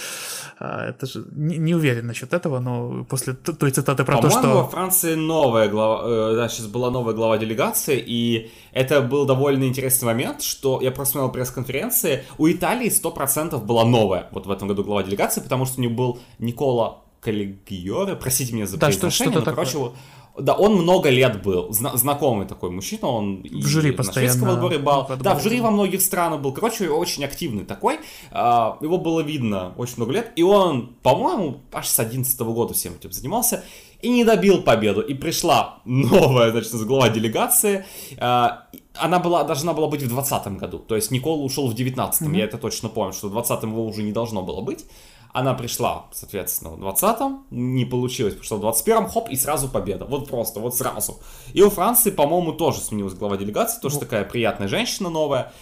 а, 0.59 0.89
это 0.89 1.07
же 1.07 1.25
не, 1.33 1.59
не 1.59 1.75
уверен 1.75 2.07
насчет 2.07 2.33
этого, 2.33 2.61
но 2.61 3.05
после 3.05 3.35
той 3.35 3.71
цитаты 3.71 4.05
про 4.05 4.19
то, 4.19 4.31
что... 4.31 4.63
Во 4.63 4.69
Франции 4.69 5.15
новая 5.15 5.69
глава, 5.69 6.03
э, 6.05 6.37
да, 6.37 6.49
сейчас 6.49 6.67
была 6.67 6.91
новая 6.91 7.15
глава 7.15 7.39
делегации, 7.39 8.03
и 8.05 8.51
это 8.73 9.01
был 9.01 9.27
довольно 9.27 9.65
интересный 9.65 10.07
момент, 10.07 10.43
что 10.43 10.81
я 10.81 10.91
просмотрел 10.91 11.33
пресс-конференции, 11.33 12.25
у 12.39 12.49
Италии 12.49 12.91
100% 12.91 13.63
была 13.65 13.85
новая 13.85 14.29
вот 14.33 14.47
в 14.47 14.51
этом 14.51 14.69
году 14.69 14.85
глава 14.85 15.03
делегации, 15.03 15.41
потому 15.41 15.67
что 15.67 15.81
у 15.81 15.83
них 15.83 15.93
был 15.93 16.21
Никола 16.39 17.03
Каллигиоре, 17.23 18.17
простите 18.17 18.53
меня 18.53 18.67
за 18.67 18.79
да, 18.79 18.87
произношение, 18.89 19.33
что, 19.33 19.41
но, 19.41 19.45
такое? 19.45 19.65
короче, 19.65 19.95
да, 20.39 20.55
он 20.55 20.75
много 20.75 21.11
лет 21.11 21.43
был, 21.43 21.73
зна- 21.73 21.97
знакомый 21.97 22.47
такой 22.47 22.71
мужчина, 22.71 23.07
он 23.07 23.43
в 23.43 23.67
жюри 23.67 23.93
постоянно. 23.93 24.47
На 24.47 24.53
отборе 24.55 24.79
был, 24.79 25.07
да, 25.21 25.35
в 25.35 25.43
жюри 25.43 25.61
во 25.61 25.71
многих 25.71 26.01
странах 26.01 26.41
был, 26.41 26.53
короче, 26.53 26.89
очень 26.89 27.25
активный 27.25 27.65
такой, 27.65 28.01
а, 28.31 28.79
его 28.81 28.99
было 28.99 29.21
видно 29.21 29.75
очень 29.77 29.97
много 29.99 30.13
лет, 30.13 30.33
и 30.37 30.43
он, 30.43 30.95
по-моему, 31.03 31.61
аж 31.73 31.87
с 31.87 31.99
11 31.99 32.41
года 32.41 32.73
всем 32.73 32.95
этим 32.95 33.13
занимался, 33.13 33.63
и 34.01 34.09
не 34.09 34.25
добил 34.25 34.63
победу, 34.63 35.01
и 35.01 35.15
пришла 35.15 35.81
новая, 35.85 36.51
значит, 36.51 36.73
глава 36.87 37.11
делегации, 37.11 37.85
а, 38.19 38.67
она 38.95 39.19
была, 39.19 39.45
должна 39.45 39.75
была 39.75 39.89
быть 39.89 40.03
в 40.03 40.09
2020 40.09 40.59
году, 40.59 40.79
то 40.79 40.97
есть 40.97 41.11
Никола 41.11 41.43
ушел 41.43 41.69
в 41.69 41.75
19 41.75 42.23
mm-hmm. 42.23 42.37
я 42.37 42.45
это 42.45 42.59
точно 42.59 42.89
помню, 42.89 43.13
что 43.13 43.29
в 43.29 43.33
20 43.33 43.63
его 43.65 43.87
уже 43.87 44.03
не 44.03 44.13
должно 44.13 44.43
было 44.43 44.61
быть, 44.63 44.87
Она 45.33 45.55
пришла, 45.55 46.09
соответственно, 46.13 46.71
в 46.71 46.81
20-м, 46.81 47.47
не 47.51 47.87
получилось, 47.87 48.35
пришла 48.35 48.59
в 48.59 48.65
21-м, 48.65 49.09
хоп, 49.09 49.31
и 49.31 49.37
сразу 49.37 49.69
победа. 49.69 50.05
Вот 50.05 50.29
просто, 50.29 50.61
вот 50.61 50.77
сразу. 50.77 51.21
И 51.55 51.63
у 51.63 51.71
Франции, 51.71 52.11
по-моему, 52.11 52.53
тоже 52.53 52.81
сменилась 52.81 53.15
глава 53.15 53.39
делегации, 53.39 53.81
тоже 53.81 53.95
Вот. 53.95 54.05
такая 54.05 54.25
приятная 54.25 54.69
женщина 54.69 55.09
новая. 55.09 55.53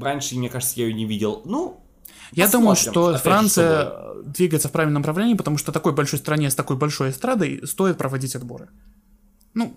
Раньше, 0.00 0.36
мне 0.36 0.48
кажется, 0.48 0.80
я 0.80 0.86
ее 0.86 0.94
не 0.94 1.04
видел. 1.04 1.42
Ну, 1.44 1.80
Я 2.32 2.44
Посмотрим, 2.44 2.60
думаю, 2.60 2.76
что 2.76 3.08
опять 3.08 3.22
Франция 3.22 3.92
двигается 4.24 4.68
в 4.68 4.72
правильном 4.72 5.02
направлении, 5.02 5.34
потому 5.34 5.58
что 5.58 5.70
такой 5.70 5.92
большой 5.92 6.18
стране 6.18 6.50
с 6.50 6.54
такой 6.54 6.76
большой 6.76 7.10
эстрадой 7.10 7.66
стоит 7.66 7.98
проводить 7.98 8.34
отборы. 8.34 8.70
Ну, 9.52 9.74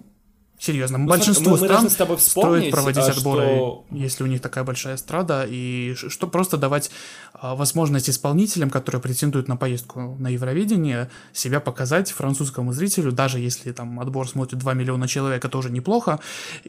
серьезно, 0.60 1.00
большинство 1.00 1.46
мы- 1.46 1.52
мы 1.52 1.58
стран 1.58 1.70
должны 1.72 1.90
с 1.90 1.96
тобой 1.96 2.20
стоит 2.20 2.72
проводить 2.72 3.04
а, 3.04 3.12
отборы, 3.12 3.44
что- 3.46 3.86
если 3.92 4.24
у 4.24 4.28
них 4.28 4.42
такая 4.42 4.64
большая 4.64 4.96
эстрада, 4.96 5.46
и 5.50 5.96
что 5.96 6.28
просто 6.28 6.58
давать 6.58 6.92
а, 7.34 7.56
возможность 7.56 8.10
исполнителям, 8.10 8.70
которые 8.70 9.02
претендуют 9.02 9.48
на 9.48 9.56
поездку 9.56 10.16
на 10.20 10.28
Евровидение, 10.28 11.10
себя 11.34 11.60
показать 11.60 12.12
французскому 12.12 12.74
зрителю, 12.74 13.12
даже 13.12 13.40
если 13.40 13.72
там 13.72 14.00
отбор 14.00 14.28
смотрит 14.28 14.60
2 14.60 14.74
миллиона 14.74 15.08
человек, 15.08 15.44
это 15.46 15.58
уже 15.58 15.70
неплохо, 15.72 16.20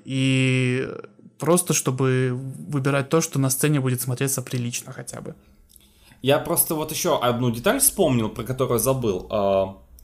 и 0.04 0.88
просто 1.38 1.72
чтобы 1.74 2.30
выбирать 2.68 3.08
то, 3.08 3.20
что 3.20 3.38
на 3.38 3.50
сцене 3.50 3.80
будет 3.80 4.00
смотреться 4.02 4.42
прилично 4.42 4.92
хотя 4.92 5.20
бы. 5.20 5.34
Я 6.22 6.38
просто 6.38 6.74
вот 6.74 6.92
еще 6.92 7.18
одну 7.18 7.50
деталь 7.50 7.80
вспомнил, 7.80 8.28
про 8.28 8.44
которую 8.44 8.78
забыл. 8.78 9.26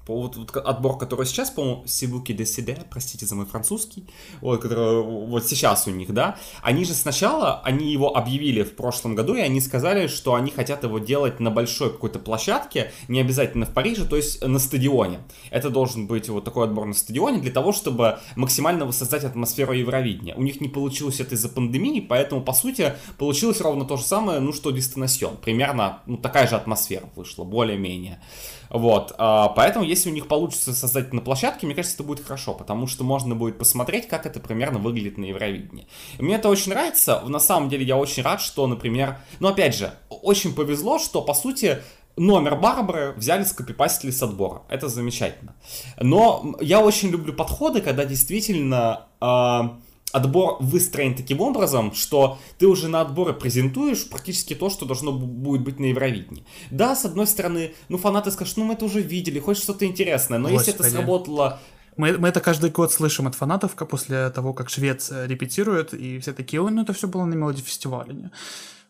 Вот, 0.06 0.36
вот 0.36 0.56
отбор, 0.56 0.98
который 0.98 1.26
сейчас, 1.26 1.50
по-моему, 1.50 1.84
Сибуки 1.86 2.32
де 2.32 2.46
Сиде, 2.46 2.78
простите 2.90 3.26
за 3.26 3.34
мой 3.34 3.46
французский, 3.46 4.04
вот, 4.40 4.60
который 4.60 5.02
вот 5.02 5.46
сейчас 5.46 5.86
у 5.86 5.90
них, 5.90 6.12
да, 6.12 6.36
они 6.62 6.84
же 6.84 6.94
сначала, 6.94 7.60
они 7.62 7.90
его 7.90 8.16
объявили 8.16 8.62
в 8.62 8.76
прошлом 8.76 9.14
году, 9.14 9.34
и 9.34 9.40
они 9.40 9.60
сказали, 9.60 10.06
что 10.06 10.34
они 10.34 10.50
хотят 10.50 10.84
его 10.84 10.98
делать 10.98 11.40
на 11.40 11.50
большой 11.50 11.90
какой-то 11.90 12.18
площадке, 12.18 12.92
не 13.08 13.20
обязательно 13.20 13.66
в 13.66 13.74
Париже, 13.74 14.04
то 14.04 14.16
есть 14.16 14.44
на 14.44 14.58
стадионе. 14.58 15.20
Это 15.50 15.70
должен 15.70 16.06
быть 16.06 16.28
вот 16.28 16.44
такой 16.44 16.66
отбор 16.66 16.86
на 16.86 16.94
стадионе 16.94 17.40
для 17.40 17.50
того, 17.50 17.72
чтобы 17.72 18.18
максимально 18.36 18.86
воссоздать 18.86 19.24
атмосферу 19.24 19.72
Евровидения. 19.72 20.34
У 20.36 20.42
них 20.42 20.60
не 20.60 20.68
получилось 20.68 21.20
это 21.20 21.34
из-за 21.34 21.48
пандемии, 21.48 22.00
поэтому, 22.00 22.42
по 22.42 22.52
сути, 22.52 22.94
получилось 23.18 23.60
ровно 23.60 23.84
то 23.84 23.96
же 23.96 24.04
самое, 24.04 24.40
ну, 24.40 24.52
что 24.52 24.70
Дестинасьон. 24.70 25.36
Примерно, 25.36 26.00
ну, 26.06 26.16
такая 26.16 26.46
же 26.46 26.54
атмосфера 26.54 27.08
вышла, 27.16 27.44
более-менее. 27.44 28.20
Вот, 28.70 29.14
а, 29.18 29.48
поэтому, 29.48 29.84
если 29.84 30.10
у 30.10 30.12
них 30.12 30.28
получится 30.28 30.72
создать 30.72 31.12
на 31.12 31.20
площадке, 31.20 31.66
мне 31.66 31.74
кажется, 31.74 31.96
это 31.96 32.04
будет 32.04 32.24
хорошо, 32.24 32.54
потому 32.54 32.86
что 32.86 33.04
можно 33.04 33.34
будет 33.34 33.58
посмотреть, 33.58 34.08
как 34.08 34.26
это 34.26 34.40
примерно 34.40 34.78
выглядит 34.78 35.18
на 35.18 35.24
Евровидении. 35.24 35.86
Мне 36.18 36.36
это 36.36 36.48
очень 36.48 36.72
нравится, 36.72 37.22
на 37.26 37.38
самом 37.38 37.68
деле 37.68 37.84
я 37.84 37.96
очень 37.96 38.22
рад, 38.22 38.40
что, 38.40 38.66
например, 38.66 39.18
ну, 39.40 39.48
опять 39.48 39.74
же, 39.74 39.92
очень 40.08 40.54
повезло, 40.54 40.98
что, 40.98 41.22
по 41.22 41.34
сути, 41.34 41.78
номер 42.16 42.56
Барбары 42.56 43.12
взяли 43.16 43.44
скопипастили 43.44 44.10
с 44.10 44.22
отбора. 44.22 44.62
Это 44.68 44.88
замечательно. 44.88 45.54
Но 46.00 46.56
я 46.60 46.80
очень 46.80 47.10
люблю 47.10 47.32
подходы, 47.32 47.80
когда 47.80 48.04
действительно 48.04 49.06
а, 49.20 49.78
отбор 50.16 50.56
выстроен 50.60 51.14
таким 51.14 51.40
образом, 51.40 51.92
что 51.94 52.38
ты 52.58 52.66
уже 52.66 52.88
на 52.88 53.00
отборы 53.00 53.32
презентуешь 53.32 54.08
практически 54.08 54.54
то, 54.54 54.70
что 54.70 54.86
должно 54.86 55.12
бу- 55.12 55.26
будет 55.26 55.62
быть 55.62 55.78
на 55.80 55.86
Евровидении. 55.86 56.44
Да, 56.70 56.96
с 56.96 57.04
одной 57.04 57.26
стороны, 57.26 57.72
ну 57.88 57.98
фанаты 57.98 58.30
скажут, 58.30 58.56
ну 58.56 58.64
мы 58.64 58.74
это 58.74 58.84
уже 58.84 59.00
видели, 59.00 59.38
хочешь 59.40 59.62
что-то 59.62 59.84
интересное, 59.86 60.38
но 60.38 60.48
если 60.48 60.72
это 60.74 60.82
Господи. 60.82 60.96
сработало 60.96 61.60
Мы, 61.96 62.18
мы 62.18 62.28
это 62.28 62.40
каждый 62.40 62.70
год 62.70 62.92
слышим 62.92 63.26
от 63.26 63.34
фанатов, 63.34 63.74
после 63.74 64.28
того, 64.30 64.52
как 64.52 64.68
швец 64.68 65.10
э, 65.10 65.26
репетирует, 65.26 65.94
и 65.94 66.18
все 66.18 66.32
такие, 66.32 66.60
ой, 66.60 66.70
ну 66.70 66.82
это 66.82 66.92
все 66.92 67.06
было 67.08 67.24
на 67.24 67.34
мелодии 67.34 67.62
фестиваля. 67.62 68.30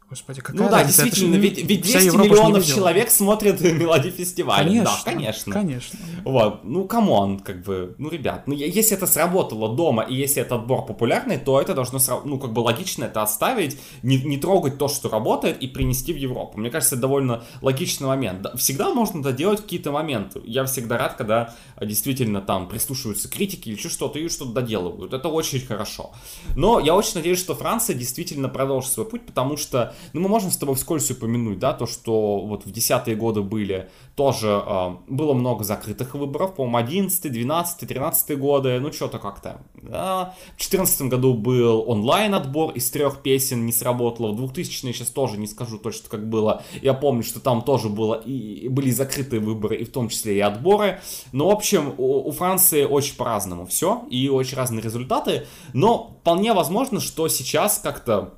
Не?» 0.07 0.11
Господи, 0.11 0.41
какая 0.41 0.63
Ну 0.63 0.69
да, 0.69 0.79
разница, 0.79 1.03
действительно, 1.03 1.35
ведь, 1.37 1.59
ведь 1.59 1.85
вся 1.85 1.99
200 1.99 2.07
Европа 2.07 2.25
ж 2.25 2.29
не 2.29 2.35
миллионов 2.35 2.67
человек 2.67 3.11
смотрят 3.11 3.61
мелодии 3.61 4.11
фестиваля. 4.11 4.65
Конечно, 4.65 4.85
Да, 4.85 5.11
конечно. 5.11 5.53
Конечно. 5.53 5.99
Вот, 6.25 6.65
ну, 6.65 6.85
come 6.85 7.17
on, 7.17 7.41
как 7.41 7.63
бы, 7.63 7.97
ну, 7.99 8.09
ребят, 8.09 8.47
ну, 8.47 8.55
если 8.55 8.97
это 8.97 9.07
сработало 9.09 9.75
дома, 9.75 10.05
и 10.05 10.15
если 10.15 10.43
этот 10.43 10.61
отбор 10.61 10.87
популярный, 10.87 11.39
то 11.39 11.61
это 11.61 11.75
должно, 11.75 11.99
ну, 12.25 12.39
как 12.39 12.53
бы 12.53 12.61
логично 12.61 13.05
это 13.05 13.23
оставить, 13.23 13.79
не, 14.03 14.19
не 14.19 14.39
трогать 14.39 14.79
то, 14.79 14.87
что 14.87 15.09
работает, 15.09 15.61
и 15.61 15.67
принести 15.67 16.13
в 16.13 16.17
Европу. 16.17 16.59
Мне 16.59 16.71
кажется, 16.71 16.95
это 16.95 17.03
довольно 17.03 17.43
логичный 17.61 18.07
момент. 18.07 18.43
Да, 18.43 18.57
Всегда 18.57 18.95
можно 18.95 19.23
доделать 19.23 19.63
какие-то 19.63 19.91
моменты. 19.91 20.41
Я 20.45 20.65
всегда 20.67 20.99
рад, 20.99 21.15
когда 21.15 21.55
действительно 21.81 22.41
там 22.41 22.69
прислушиваются 22.69 23.29
критики 23.29 23.71
или 23.71 23.77
что-то, 23.77 24.19
и 24.21 24.29
что-то 24.29 24.53
доделывают. 24.53 25.13
Это 25.13 25.29
очень 25.29 25.67
хорошо. 25.67 26.13
Но 26.55 26.79
я 26.79 26.95
очень 26.95 27.15
надеюсь, 27.17 27.41
что 27.41 27.57
Франция 27.57 27.97
действительно 27.97 28.49
продолжит 28.49 28.93
свой 28.93 29.07
путь, 29.07 29.27
потому 29.27 29.57
что, 29.57 29.95
ну, 30.13 30.21
мы 30.21 30.29
можем 30.29 30.51
с 30.51 30.57
тобой 30.57 30.75
вскользь 30.75 31.11
упомянуть, 31.11 31.59
да, 31.59 31.73
то, 31.73 31.87
что 31.87 32.41
вот 32.41 32.65
в 32.65 32.71
десятые 32.71 33.17
годы 33.17 33.43
были 33.43 33.89
тоже, 34.15 34.63
э, 34.67 34.97
было 35.09 35.35
много 35.35 35.65
закрытых 35.65 36.15
выборов, 36.15 36.55
по-моему, 36.55 36.79
11, 36.79 37.33
12, 37.33 37.89
13 37.89 38.39
годы, 38.39 38.81
ну, 38.81 38.93
что-то 38.93 39.19
как-то. 39.19 39.61
Да. 39.75 40.35
В 40.55 40.59
2014 40.59 41.03
году 41.03 41.35
был 41.35 41.85
онлайн-отбор 41.87 42.73
из 42.73 42.91
трех 42.91 43.23
песен, 43.23 43.67
не 43.67 43.73
сработало. 43.73 44.33
В 44.33 44.37
2000 44.37 44.93
сейчас 44.93 45.09
тоже 45.09 45.39
не 45.39 45.47
скажу 45.47 45.79
точно, 45.79 46.09
как 46.09 46.29
было. 46.29 46.63
Я 46.83 46.95
помню, 46.95 47.23
что 47.23 47.41
там 47.41 47.63
тоже 47.63 47.89
было 47.89 48.15
и 48.15 48.69
были 48.69 48.91
закрытые 48.91 49.41
выборы, 49.41 49.77
и 49.77 49.85
в 49.85 49.93
том 49.93 50.09
числе 50.09 50.37
и 50.37 50.41
отборы. 50.41 51.01
Но, 51.33 51.49
в 51.49 51.53
общем, 51.53 51.95
у, 51.99 52.29
у 52.29 52.33
Франции 52.33 52.85
очень 52.85 53.17
по-разному 53.17 53.67
все, 53.67 54.05
и 54.11 54.29
очень 54.29 54.57
разные 54.57 54.83
результаты. 54.83 55.47
Но 55.73 56.17
вполне 56.21 56.53
возможно, 56.53 57.01
что 57.01 57.29
сейчас 57.29 57.79
как-то 57.79 58.35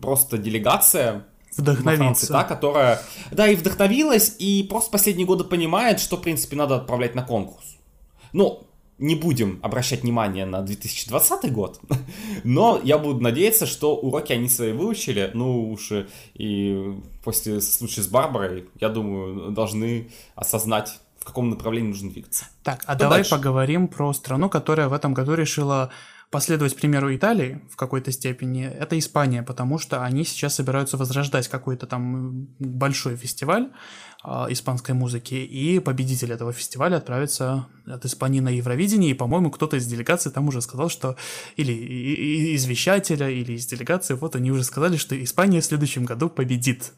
просто 0.00 0.38
делегация 0.38 1.12
во 1.56 1.64
Франции, 1.64 1.82
Вдохновиться. 1.82 2.32
та, 2.32 2.44
которая, 2.44 3.02
да, 3.30 3.46
и 3.48 3.56
вдохновилась, 3.56 4.36
и 4.38 4.62
просто 4.68 4.90
последние 4.90 5.26
годы 5.26 5.44
понимает, 5.44 6.00
что, 6.00 6.16
в 6.16 6.22
принципе, 6.22 6.56
надо 6.56 6.76
отправлять 6.76 7.14
на 7.14 7.22
конкурс. 7.22 7.76
Ну, 8.32 8.66
не 8.98 9.14
будем 9.16 9.58
обращать 9.62 10.02
внимание 10.02 10.46
на 10.46 10.62
2020 10.62 11.52
год, 11.52 11.80
но 12.44 12.80
я 12.82 12.96
буду 12.98 13.20
надеяться, 13.20 13.66
что 13.66 13.96
уроки 13.96 14.32
они 14.32 14.48
свои 14.48 14.72
выучили, 14.72 15.30
ну 15.34 15.70
уж 15.72 15.92
и- 16.34 16.94
после 17.24 17.60
случая 17.60 18.02
с 18.02 18.06
Барбарой, 18.08 18.68
я 18.80 18.88
думаю, 18.88 19.50
должны 19.50 20.10
осознать, 20.34 20.98
в 21.18 21.24
каком 21.24 21.50
направлении 21.50 21.88
нужно 21.88 22.10
двигаться. 22.10 22.46
Так, 22.62 22.82
а 22.86 22.92
Что 22.92 23.00
давай 23.00 23.18
дальше? 23.18 23.30
поговорим 23.30 23.88
про 23.88 24.12
страну, 24.14 24.48
которая 24.48 24.88
в 24.88 24.92
этом 24.92 25.12
году 25.14 25.34
решила 25.34 25.90
последовать 26.32 26.74
примеру 26.76 27.14
Италии 27.14 27.60
в 27.70 27.76
какой-то 27.76 28.10
степени. 28.10 28.64
Это 28.64 28.98
Испания, 28.98 29.42
потому 29.42 29.78
что 29.78 30.02
они 30.02 30.24
сейчас 30.24 30.54
собираются 30.54 30.96
возрождать 30.96 31.46
какой-то 31.46 31.86
там 31.86 32.46
большой 32.58 33.16
фестиваль 33.16 33.68
а, 34.24 34.46
испанской 34.48 34.94
музыки, 34.94 35.34
и 35.34 35.78
победитель 35.78 36.32
этого 36.32 36.54
фестиваля 36.54 36.96
отправится 36.96 37.66
от 37.86 38.06
Испании 38.06 38.40
на 38.40 38.48
Евровидение, 38.48 39.10
и, 39.10 39.14
по-моему, 39.14 39.50
кто-то 39.50 39.76
из 39.76 39.86
делегации 39.86 40.30
там 40.30 40.48
уже 40.48 40.62
сказал, 40.62 40.88
что 40.88 41.16
или 41.56 41.72
и- 41.72 42.14
и- 42.14 42.54
из 42.54 42.64
вещателя, 42.64 43.28
или 43.28 43.52
из 43.52 43.66
делегации, 43.66 44.14
вот 44.14 44.34
они 44.34 44.50
уже 44.50 44.64
сказали, 44.64 44.96
что 44.96 45.22
Испания 45.22 45.60
в 45.60 45.66
следующем 45.66 46.06
году 46.06 46.30
победит. 46.30 46.92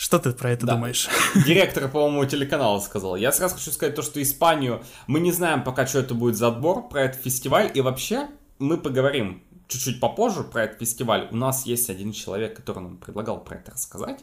Что 0.00 0.18
ты 0.18 0.32
про 0.32 0.52
это 0.52 0.64
Да. 0.64 0.76
думаешь? 0.76 1.10
Директор, 1.46 1.86
по-моему, 1.86 2.24
телеканала 2.24 2.80
сказал. 2.80 3.16
Я 3.16 3.32
сразу 3.32 3.56
хочу 3.56 3.70
сказать 3.70 3.94
то, 3.94 4.00
что 4.00 4.22
Испанию 4.22 4.82
мы 5.06 5.20
не 5.20 5.30
знаем 5.30 5.62
пока, 5.62 5.86
что 5.86 5.98
это 5.98 6.14
будет 6.14 6.36
за 6.36 6.48
отбор, 6.48 6.88
про 6.88 7.02
этот 7.02 7.20
фестиваль. 7.20 7.70
И 7.74 7.82
вообще, 7.82 8.28
мы 8.58 8.78
поговорим 8.78 9.44
чуть-чуть 9.68 10.00
попозже 10.00 10.42
про 10.42 10.64
этот 10.64 10.78
фестиваль. 10.78 11.28
У 11.30 11.36
нас 11.36 11.66
есть 11.66 11.90
один 11.90 12.12
человек, 12.12 12.56
который 12.56 12.82
нам 12.82 12.96
предлагал 12.96 13.44
про 13.44 13.56
это 13.56 13.72
рассказать. 13.72 14.20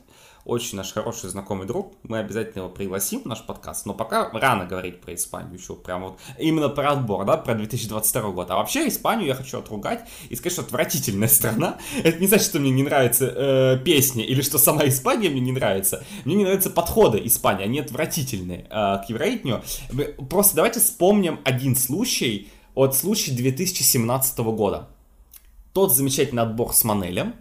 Очень 0.48 0.78
наш 0.78 0.94
хороший 0.94 1.30
знакомый 1.30 1.68
друг. 1.68 1.92
Мы 2.04 2.20
обязательно 2.20 2.62
его 2.62 2.70
пригласим 2.70 3.24
в 3.24 3.26
наш 3.26 3.46
подкаст. 3.46 3.86
Но 3.86 3.94
пока 3.94 4.30
рано 4.32 4.66
говорить 4.66 5.02
про 5.02 5.14
Испанию 5.14 5.60
еще. 5.60 5.76
Прям 5.76 6.04
вот 6.04 6.20
именно 6.40 6.70
про 6.70 6.94
отбор, 6.94 7.26
да, 7.26 7.36
про 7.36 7.54
2022 7.54 8.32
год. 8.32 8.50
А 8.50 8.56
вообще 8.56 8.88
Испанию 8.88 9.28
я 9.28 9.36
хочу 9.36 9.60
отругать 9.60 10.08
и 10.30 10.38
сказать, 10.38 10.54
что 10.54 10.62
отвратительная 10.62 11.28
страна. 11.28 11.80
Это 12.02 12.18
не 12.20 12.28
значит, 12.28 12.48
что 12.48 12.60
мне 12.60 12.72
не 12.72 12.82
нравятся 12.82 13.26
э, 13.26 13.80
песни 13.84 14.24
или 14.24 14.42
что 14.42 14.58
сама 14.58 14.88
Испания 14.88 15.30
мне 15.30 15.42
не 15.42 15.52
нравится. 15.52 16.06
Мне 16.24 16.36
не 16.36 16.46
нравятся 16.46 16.70
подходы 16.70 17.20
Испании, 17.26 17.66
они 17.66 17.80
отвратительные 17.80 18.68
э, 18.70 18.70
к 18.70 19.10
Евровидению. 19.10 19.62
Просто 20.30 20.56
давайте 20.56 20.80
вспомним 20.80 21.42
один 21.44 21.76
случай 21.76 22.50
от 22.74 22.96
случая 22.96 23.34
2017 23.34 24.40
года. 24.40 24.88
Тот 25.74 25.94
замечательный 25.94 26.44
отбор 26.44 26.74
с 26.74 26.86
Манелем, 26.86 27.36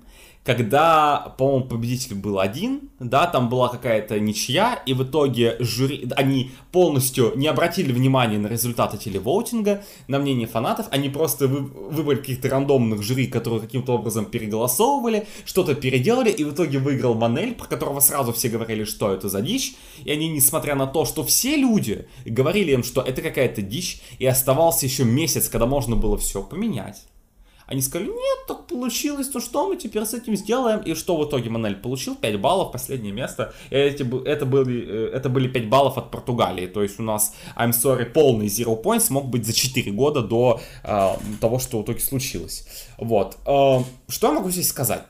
когда, 0.47 1.35
по-моему, 1.39 1.65
победитель 1.65 2.15
был 2.15 2.39
один, 2.39 2.89
да, 3.01 3.27
там 3.27 3.49
была 3.49 3.69
какая-то 3.69 4.21
ничья, 4.21 4.81
и 4.87 4.95
в 4.95 5.03
итоге 5.03 5.57
жюри, 5.59 6.09
они 6.15 6.53
полностью 6.71 7.33
не 7.35 7.49
обратили 7.49 7.91
внимания 7.91 8.39
на 8.39 8.47
результаты 8.47 8.97
телевоутинга, 8.97 9.83
на 10.07 10.21
мнение 10.21 10.47
фанатов, 10.47 10.87
они 10.93 11.09
просто 11.09 11.49
вы- 11.49 11.63
выбрали 11.91 12.19
каких-то 12.19 12.49
рандомных 12.49 13.03
жюри, 13.03 13.27
которые 13.27 13.61
каким-то 13.61 13.95
образом 13.95 14.27
переголосовывали, 14.27 15.27
что-то 15.45 15.75
переделали, 15.75 16.31
и 16.31 16.45
в 16.45 16.55
итоге 16.55 16.79
выиграл 16.79 17.15
Манель, 17.15 17.57
про 17.57 17.67
которого 17.67 17.99
сразу 17.99 18.33
все 18.33 18.49
говорили, 18.49 18.85
что 18.85 19.13
это 19.13 19.29
за 19.29 19.43
дичь, 19.43 19.75
и 20.05 20.13
они, 20.13 20.29
несмотря 20.29 20.77
на 20.77 20.87
то, 20.87 21.05
что 21.05 21.25
все 21.25 21.57
люди 21.57 22.07
говорили 22.25 22.71
им, 22.71 22.85
что 22.85 23.03
это 23.03 23.21
какая-то 23.21 23.63
дичь, 23.63 24.01
и 24.21 24.27
оставался 24.27 24.87
еще 24.87 25.03
месяц, 25.03 25.49
когда 25.49 25.67
можно 25.67 25.97
было 25.97 26.17
все 26.17 26.41
поменять, 26.41 27.03
Они 27.67 27.83
сказали, 27.83 28.09
нет, 28.09 28.39
так 28.47 28.67
получилось, 28.67 29.29
ну 29.35 29.41
что 29.41 29.69
мы 29.69 29.77
теперь 29.77 30.05
с 30.05 30.15
этим 30.15 30.37
сделаем? 30.37 30.81
И 30.81 30.95
что 30.95 31.17
в 31.17 31.29
итоге 31.29 31.51
Манель 31.51 31.75
получил? 31.75 32.15
5 32.15 32.41
баллов, 32.41 32.73
последнее 32.73 33.13
место. 33.13 33.53
И 33.71 33.75
эти, 33.75 34.03
это, 34.25 34.47
были, 34.47 34.87
э, 34.87 35.11
это 35.13 35.29
были 35.29 35.49
5 35.49 35.69
баллов 35.69 35.99
от 35.99 36.11
Португалии. 36.13 36.69
То 36.69 36.83
есть 36.83 37.01
у 37.01 37.03
нас, 37.03 37.35
I'm 37.57 37.71
sorry, 37.71 38.05
полный 38.05 38.47
zero 38.47 38.81
points 38.81 39.11
мог 39.11 39.27
быть 39.27 39.45
за 39.45 39.53
4 39.53 39.91
года 39.93 40.23
до 40.23 40.61
э, 40.85 41.09
того, 41.41 41.59
что 41.59 41.81
в 41.81 41.83
итоге 41.83 41.99
случилось. 41.99 42.67
Вот. 42.99 43.37
Э, 43.47 43.81
что 44.09 44.29
я 44.29 44.33
могу 44.33 44.51
здесь 44.51 44.69
сказать? 44.69 45.03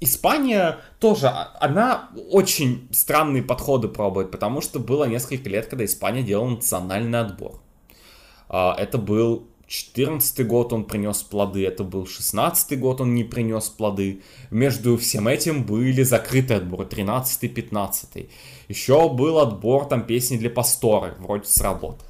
Испания 0.00 0.78
тоже, 0.98 1.26
а, 1.26 1.56
она 1.60 2.08
очень 2.30 2.88
странные 2.90 3.42
подходы 3.42 3.88
пробует, 3.88 4.30
потому 4.30 4.62
что 4.62 4.78
было 4.78 5.04
несколько 5.04 5.50
лет, 5.50 5.66
когда 5.66 5.84
Испания 5.84 6.22
делала 6.22 6.50
национальный 6.50 7.20
отбор. 7.20 7.60
А, 8.48 8.74
это 8.78 8.96
был 8.96 9.49
14 9.70 10.44
год 10.48 10.72
он 10.72 10.84
принес 10.84 11.22
плоды, 11.22 11.64
это 11.64 11.84
был 11.84 12.04
16 12.04 12.76
год 12.80 13.00
он 13.00 13.14
не 13.14 13.22
принес 13.22 13.68
плоды. 13.68 14.20
Между 14.50 14.96
всем 14.96 15.28
этим 15.28 15.62
были 15.62 16.02
закрытые 16.02 16.56
отборы, 16.56 16.86
13-15. 16.86 18.28
Еще 18.66 19.08
был 19.08 19.38
отбор 19.38 19.86
там 19.86 20.02
песни 20.02 20.38
для 20.38 20.50
пасторы, 20.50 21.14
вроде 21.20 21.44
сработал. 21.44 22.04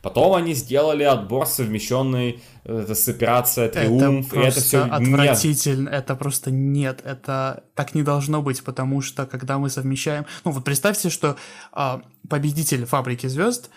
Потом 0.00 0.34
они 0.34 0.54
сделали 0.54 1.02
отбор 1.04 1.46
совмещенный 1.46 2.42
это 2.64 2.94
с 2.94 3.06
операцией 3.06 3.68
Триумф, 3.68 4.32
это 4.32 4.40
и 4.40 4.44
это 4.46 4.60
все 4.60 4.82
отвратительно, 4.82 5.90
нет. 5.90 5.92
это 5.92 6.16
просто 6.16 6.50
нет, 6.50 7.02
это 7.04 7.64
так 7.74 7.94
не 7.94 8.02
должно 8.02 8.40
быть, 8.40 8.64
потому 8.64 9.02
что 9.02 9.26
когда 9.26 9.58
мы 9.58 9.68
совмещаем, 9.68 10.24
ну 10.44 10.50
вот 10.50 10.64
представьте, 10.64 11.10
что 11.10 11.36
а, 11.72 12.02
победитель 12.28 12.86
фабрики 12.86 13.26
звезд 13.26 13.70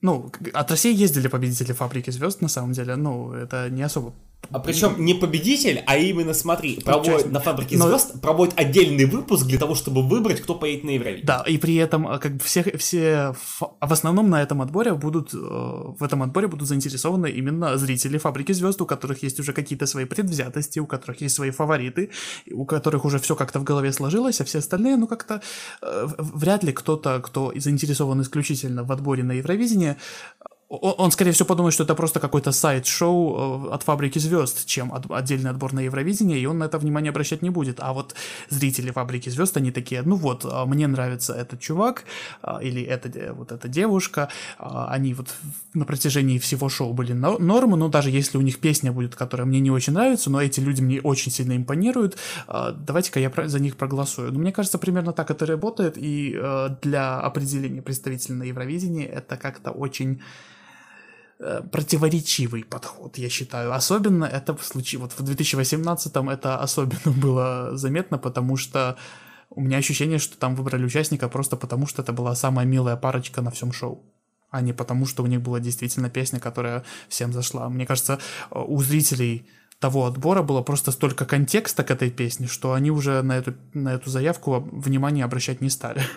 ну, 0.00 0.30
от 0.52 0.70
России 0.70 0.94
ездили 0.94 1.28
победители 1.28 1.72
фабрики 1.72 2.10
звезд, 2.10 2.42
на 2.42 2.48
самом 2.48 2.72
деле, 2.72 2.96
ну, 2.96 3.32
это 3.32 3.68
не 3.70 3.82
особо 3.82 4.12
а 4.50 4.60
причем 4.60 5.04
не 5.04 5.14
победитель, 5.14 5.82
а 5.86 5.98
именно, 5.98 6.32
смотри, 6.32 6.80
проводит, 6.80 7.30
на 7.30 7.40
фабрике 7.40 7.76
Но... 7.76 7.88
звезд 7.88 8.20
проводит 8.20 8.58
отдельный 8.58 9.04
выпуск 9.04 9.46
для 9.46 9.58
того, 9.58 9.74
чтобы 9.74 10.02
выбрать, 10.02 10.40
кто 10.40 10.54
поедет 10.54 10.84
на 10.84 10.90
Евровидение. 10.90 11.26
Да, 11.26 11.44
и 11.46 11.58
при 11.58 11.76
этом, 11.76 12.06
а, 12.08 12.18
как 12.18 12.36
бы 12.36 12.38
все, 12.42 12.62
все 12.78 13.34
в 13.60 13.92
основном 13.92 14.30
на 14.30 14.42
этом 14.42 14.62
отборе 14.62 14.94
будут, 14.94 15.34
э, 15.34 15.36
в 15.36 16.02
этом 16.02 16.22
отборе 16.22 16.46
будут 16.46 16.66
заинтересованы 16.66 17.30
именно 17.30 17.76
зрители 17.76 18.16
фабрики 18.16 18.52
звезд, 18.52 18.80
у 18.80 18.86
которых 18.86 19.22
есть 19.22 19.38
уже 19.38 19.52
какие-то 19.52 19.86
свои 19.86 20.06
предвзятости, 20.06 20.78
у 20.78 20.86
которых 20.86 21.20
есть 21.20 21.34
свои 21.34 21.50
фавориты, 21.50 22.10
у 22.50 22.64
которых 22.64 23.04
уже 23.04 23.18
все 23.18 23.36
как-то 23.36 23.60
в 23.60 23.64
голове 23.64 23.92
сложилось, 23.92 24.40
а 24.40 24.44
все 24.44 24.58
остальные, 24.58 24.96
ну, 24.96 25.06
как-то 25.06 25.42
э, 25.82 26.08
вряд 26.18 26.64
ли 26.64 26.72
кто-то, 26.72 27.20
кто 27.20 27.52
заинтересован 27.54 28.22
исключительно 28.22 28.82
в 28.84 28.92
отборе 28.92 29.22
на 29.24 29.32
Евровидение, 29.32 29.98
он, 30.70 31.10
скорее 31.10 31.32
всего, 31.32 31.46
подумает, 31.46 31.72
что 31.72 31.84
это 31.84 31.94
просто 31.94 32.20
какой-то 32.20 32.52
сайт-шоу 32.52 33.68
э, 33.68 33.74
от 33.74 33.82
фабрики 33.84 34.18
звезд, 34.18 34.66
чем 34.66 34.92
от, 34.92 35.10
отдельный 35.10 35.50
отбор 35.50 35.72
на 35.72 35.80
Евровидение, 35.80 36.38
и 36.38 36.44
он 36.44 36.58
на 36.58 36.64
это 36.64 36.78
внимание 36.78 37.08
обращать 37.08 37.40
не 37.40 37.48
будет. 37.48 37.80
А 37.80 37.94
вот 37.94 38.14
зрители 38.50 38.90
фабрики 38.90 39.30
звезд, 39.30 39.56
они 39.56 39.70
такие, 39.70 40.02
ну 40.02 40.16
вот, 40.16 40.44
а, 40.44 40.66
мне 40.66 40.86
нравится 40.86 41.32
этот 41.32 41.60
чувак, 41.60 42.04
а, 42.42 42.58
или 42.62 42.82
эта, 42.82 43.32
вот 43.32 43.50
эта 43.50 43.66
девушка, 43.66 44.28
а, 44.58 44.88
они 44.90 45.14
вот 45.14 45.28
на 45.72 45.86
протяжении 45.86 46.38
всего 46.38 46.68
шоу 46.68 46.92
были 46.92 47.14
нормы, 47.14 47.78
но 47.78 47.88
даже 47.88 48.10
если 48.10 48.36
у 48.36 48.42
них 48.42 48.58
песня 48.58 48.92
будет, 48.92 49.14
которая 49.14 49.46
мне 49.46 49.60
не 49.60 49.70
очень 49.70 49.94
нравится, 49.94 50.28
но 50.28 50.42
эти 50.42 50.60
люди 50.60 50.82
мне 50.82 51.00
очень 51.00 51.32
сильно 51.32 51.56
импонируют, 51.56 52.18
давайте-ка 52.46 53.20
я 53.20 53.32
за 53.46 53.58
них 53.58 53.76
проголосую. 53.76 54.32
Ну, 54.32 54.40
мне 54.40 54.52
кажется, 54.52 54.78
примерно 54.78 55.12
так 55.12 55.30
это 55.30 55.46
работает, 55.46 55.96
и 55.96 56.36
э, 56.38 56.68
для 56.82 57.20
определения 57.20 57.80
представителя 57.80 58.34
на 58.34 58.42
Евровидении 58.42 59.06
это 59.06 59.36
как-то 59.38 59.70
очень 59.70 60.20
Э, 60.20 60.24
противоречивый 61.38 62.64
подход, 62.64 63.18
я 63.18 63.28
считаю. 63.28 63.72
Особенно 63.72 64.24
это 64.24 64.56
в 64.56 64.64
случае, 64.64 65.00
вот 65.00 65.12
в 65.12 65.20
2018-м 65.20 66.28
это 66.28 66.58
особенно 66.58 67.12
было 67.16 67.70
заметно, 67.76 68.18
потому 68.18 68.56
что 68.56 68.96
у 69.50 69.60
меня 69.60 69.78
ощущение, 69.78 70.18
что 70.18 70.36
там 70.36 70.54
выбрали 70.54 70.84
участника 70.84 71.28
просто 71.28 71.56
потому, 71.56 71.86
что 71.86 72.02
это 72.02 72.12
была 72.12 72.34
самая 72.34 72.66
милая 72.66 72.96
парочка 72.96 73.40
на 73.42 73.50
всем 73.50 73.72
шоу 73.72 74.04
а 74.50 74.60
не 74.60 74.72
потому, 74.72 75.06
что 75.06 75.22
у 75.22 75.26
них 75.26 75.42
была 75.42 75.60
действительно 75.60 76.08
песня, 76.08 76.40
которая 76.40 76.84
всем 77.08 77.32
зашла. 77.32 77.68
Мне 77.68 77.86
кажется, 77.86 78.18
у 78.50 78.80
зрителей 78.82 79.46
того 79.78 80.06
отбора 80.06 80.42
было 80.42 80.62
просто 80.62 80.90
столько 80.90 81.24
контекста 81.24 81.84
к 81.84 81.90
этой 81.90 82.10
песне, 82.10 82.46
что 82.46 82.72
они 82.72 82.90
уже 82.90 83.22
на 83.22 83.36
эту, 83.36 83.54
на 83.74 83.94
эту 83.94 84.10
заявку 84.10 84.68
внимания 84.72 85.24
обращать 85.24 85.60
не 85.60 85.70
стали. 85.70 86.02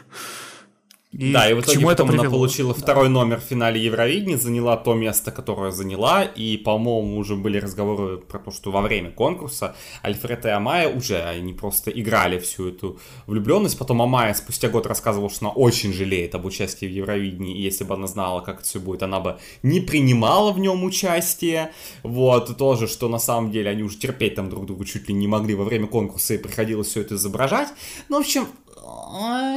И 1.12 1.34
да, 1.34 1.49
и 1.49 1.53
в 1.53 1.59
итоге 1.59 1.86
потом 1.86 2.09
она 2.09 2.24
получила 2.24 2.74
да. 2.74 2.80
второй 2.80 3.09
номер 3.09 3.41
в 3.41 3.43
финале 3.43 3.84
Евровидения, 3.84 4.38
заняла 4.38 4.78
то 4.78 4.93
место, 4.93 5.32
которое 5.32 5.72
заняла, 5.72 6.24
и, 6.24 6.55
по-моему, 6.55 7.18
уже 7.18 7.36
были 7.36 7.57
разговоры 7.57 8.18
про 8.18 8.39
то, 8.39 8.49
что 8.51 8.72
во 8.72 8.82
время 8.82 9.12
конкурса 9.12 9.76
Альфред 10.03 10.45
и 10.45 10.49
Амая 10.49 10.88
уже, 10.88 11.22
они 11.22 11.51
просто 11.51 11.91
играли 11.91 12.39
всю 12.39 12.70
эту 12.70 12.97
влюбленность, 13.28 13.78
потом 13.78 14.01
Амая 14.01 14.34
спустя 14.34 14.70
год 14.70 14.88
рассказывала, 14.88 15.30
что 15.30 15.47
она 15.47 15.53
очень 15.53 15.91
жалеет 15.91 16.34
об 16.34 16.45
участии 16.45 16.86
в 16.86 16.91
Евровидении, 16.91 17.57
и 17.57 17.62
если 17.62 17.84
бы 17.84 17.93
она 17.95 18.07
знала, 18.07 18.39
как 18.39 18.59
это 18.59 18.64
все 18.64 18.80
будет, 18.80 19.03
она 19.03 19.20
бы 19.20 19.38
не 19.64 19.82
принимала 19.82 20.53
в 20.53 20.59
нем 20.59 20.82
участие, 20.86 21.74
вот, 22.03 22.57
тоже, 22.57 22.88
что 22.88 23.09
на 23.09 23.20
самом 23.20 23.51
деле 23.51 23.70
они 23.70 23.84
уже 23.84 23.97
терпеть 23.97 24.36
там 24.36 24.49
друг 24.49 24.66
друга 24.66 24.86
чуть 24.86 25.09
ли 25.09 25.14
не 25.14 25.28
могли. 25.28 25.55
Во 25.55 25.66
время 25.66 25.88
конкурса, 25.88 26.36
и 26.36 26.38
приходилось 26.38 26.88
все 26.88 27.01
это 27.01 27.16
изображать, 27.16 27.68
ну, 28.07 28.18
в 28.18 28.22
общем, 28.22 28.47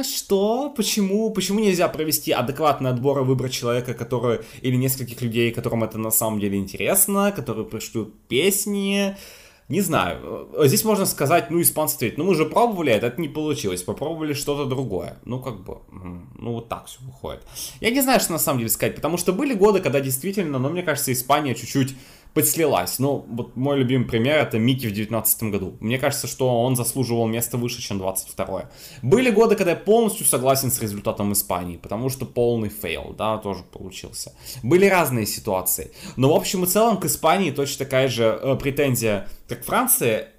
что? 0.03 0.69
Почему? 0.75 1.29
Почему 1.31 1.59
нельзя 1.59 1.87
провести 1.87 2.31
адекватный 2.31 2.89
отбор 2.89 3.19
и 3.19 3.23
выбрать 3.23 3.53
человека, 3.53 3.93
который, 3.93 4.39
или 4.61 4.75
нескольких 4.75 5.21
людей, 5.21 5.51
которым 5.51 5.83
это 5.83 5.97
на 5.97 6.11
самом 6.11 6.39
деле 6.39 6.57
интересно, 6.57 7.31
которые 7.31 7.65
пришлют 7.65 8.13
песни? 8.27 9.15
Не 9.67 9.81
знаю. 9.81 10.47
Здесь 10.65 10.83
можно 10.83 11.07
сказать, 11.07 11.49
ну, 11.49 11.59
испанцы 11.59 11.95
ответят, 11.95 12.19
ну, 12.19 12.25
мы 12.25 12.35
же 12.35 12.45
пробовали 12.45 12.91
это, 12.91 13.07
это 13.07 13.19
не 13.19 13.27
получилось, 13.27 13.81
попробовали 13.81 14.33
что-то 14.33 14.65
другое. 14.65 15.17
Ну, 15.25 15.39
как 15.39 15.63
бы, 15.63 15.79
ну, 16.37 16.53
вот 16.53 16.69
так 16.69 16.85
все 16.85 16.99
выходит. 17.01 17.41
Я 17.81 17.89
не 17.89 18.01
знаю, 18.01 18.19
что 18.19 18.33
на 18.33 18.37
самом 18.37 18.59
деле 18.59 18.69
сказать, 18.69 18.95
потому 18.95 19.17
что 19.17 19.33
были 19.33 19.55
годы, 19.55 19.79
когда 19.79 20.01
действительно, 20.01 20.59
ну, 20.59 20.69
мне 20.69 20.83
кажется, 20.83 21.11
Испания 21.11 21.55
чуть-чуть 21.55 21.95
подслилась. 22.35 22.99
Ну, 22.99 23.25
вот 23.29 23.55
мой 23.55 23.77
любимый 23.77 24.05
пример 24.05 24.39
это 24.39 24.59
Мики 24.59 24.87
в 24.87 24.93
2019 24.93 25.43
году. 25.43 25.77
Мне 25.79 25.97
кажется, 25.97 26.27
что 26.27 26.61
он 26.61 26.75
заслуживал 26.75 27.27
место 27.27 27.57
выше, 27.57 27.81
чем 27.81 27.97
22 27.97 28.69
Были 29.01 29.31
годы, 29.31 29.55
когда 29.55 29.71
я 29.71 29.77
полностью 29.77 30.25
согласен 30.25 30.69
с 30.69 30.81
результатом 30.81 31.31
Испании, 31.31 31.77
потому 31.77 32.09
что 32.09 32.25
полный 32.25 32.69
fail, 32.69 33.15
да, 33.17 33.37
тоже 33.37 33.63
получился. 33.63 34.33
Были 34.63 34.85
разные 34.85 35.25
ситуации. 35.25 35.91
Но 36.17 36.33
в 36.33 36.35
общем 36.35 36.65
и 36.65 36.67
целом 36.67 36.97
к 36.97 37.05
Испании 37.05 37.51
точно 37.51 37.85
такая 37.85 38.09
же 38.09 38.23
э, 38.23 38.55
претензия, 38.57 39.29
как 39.47 39.63
Франция, 39.63 40.33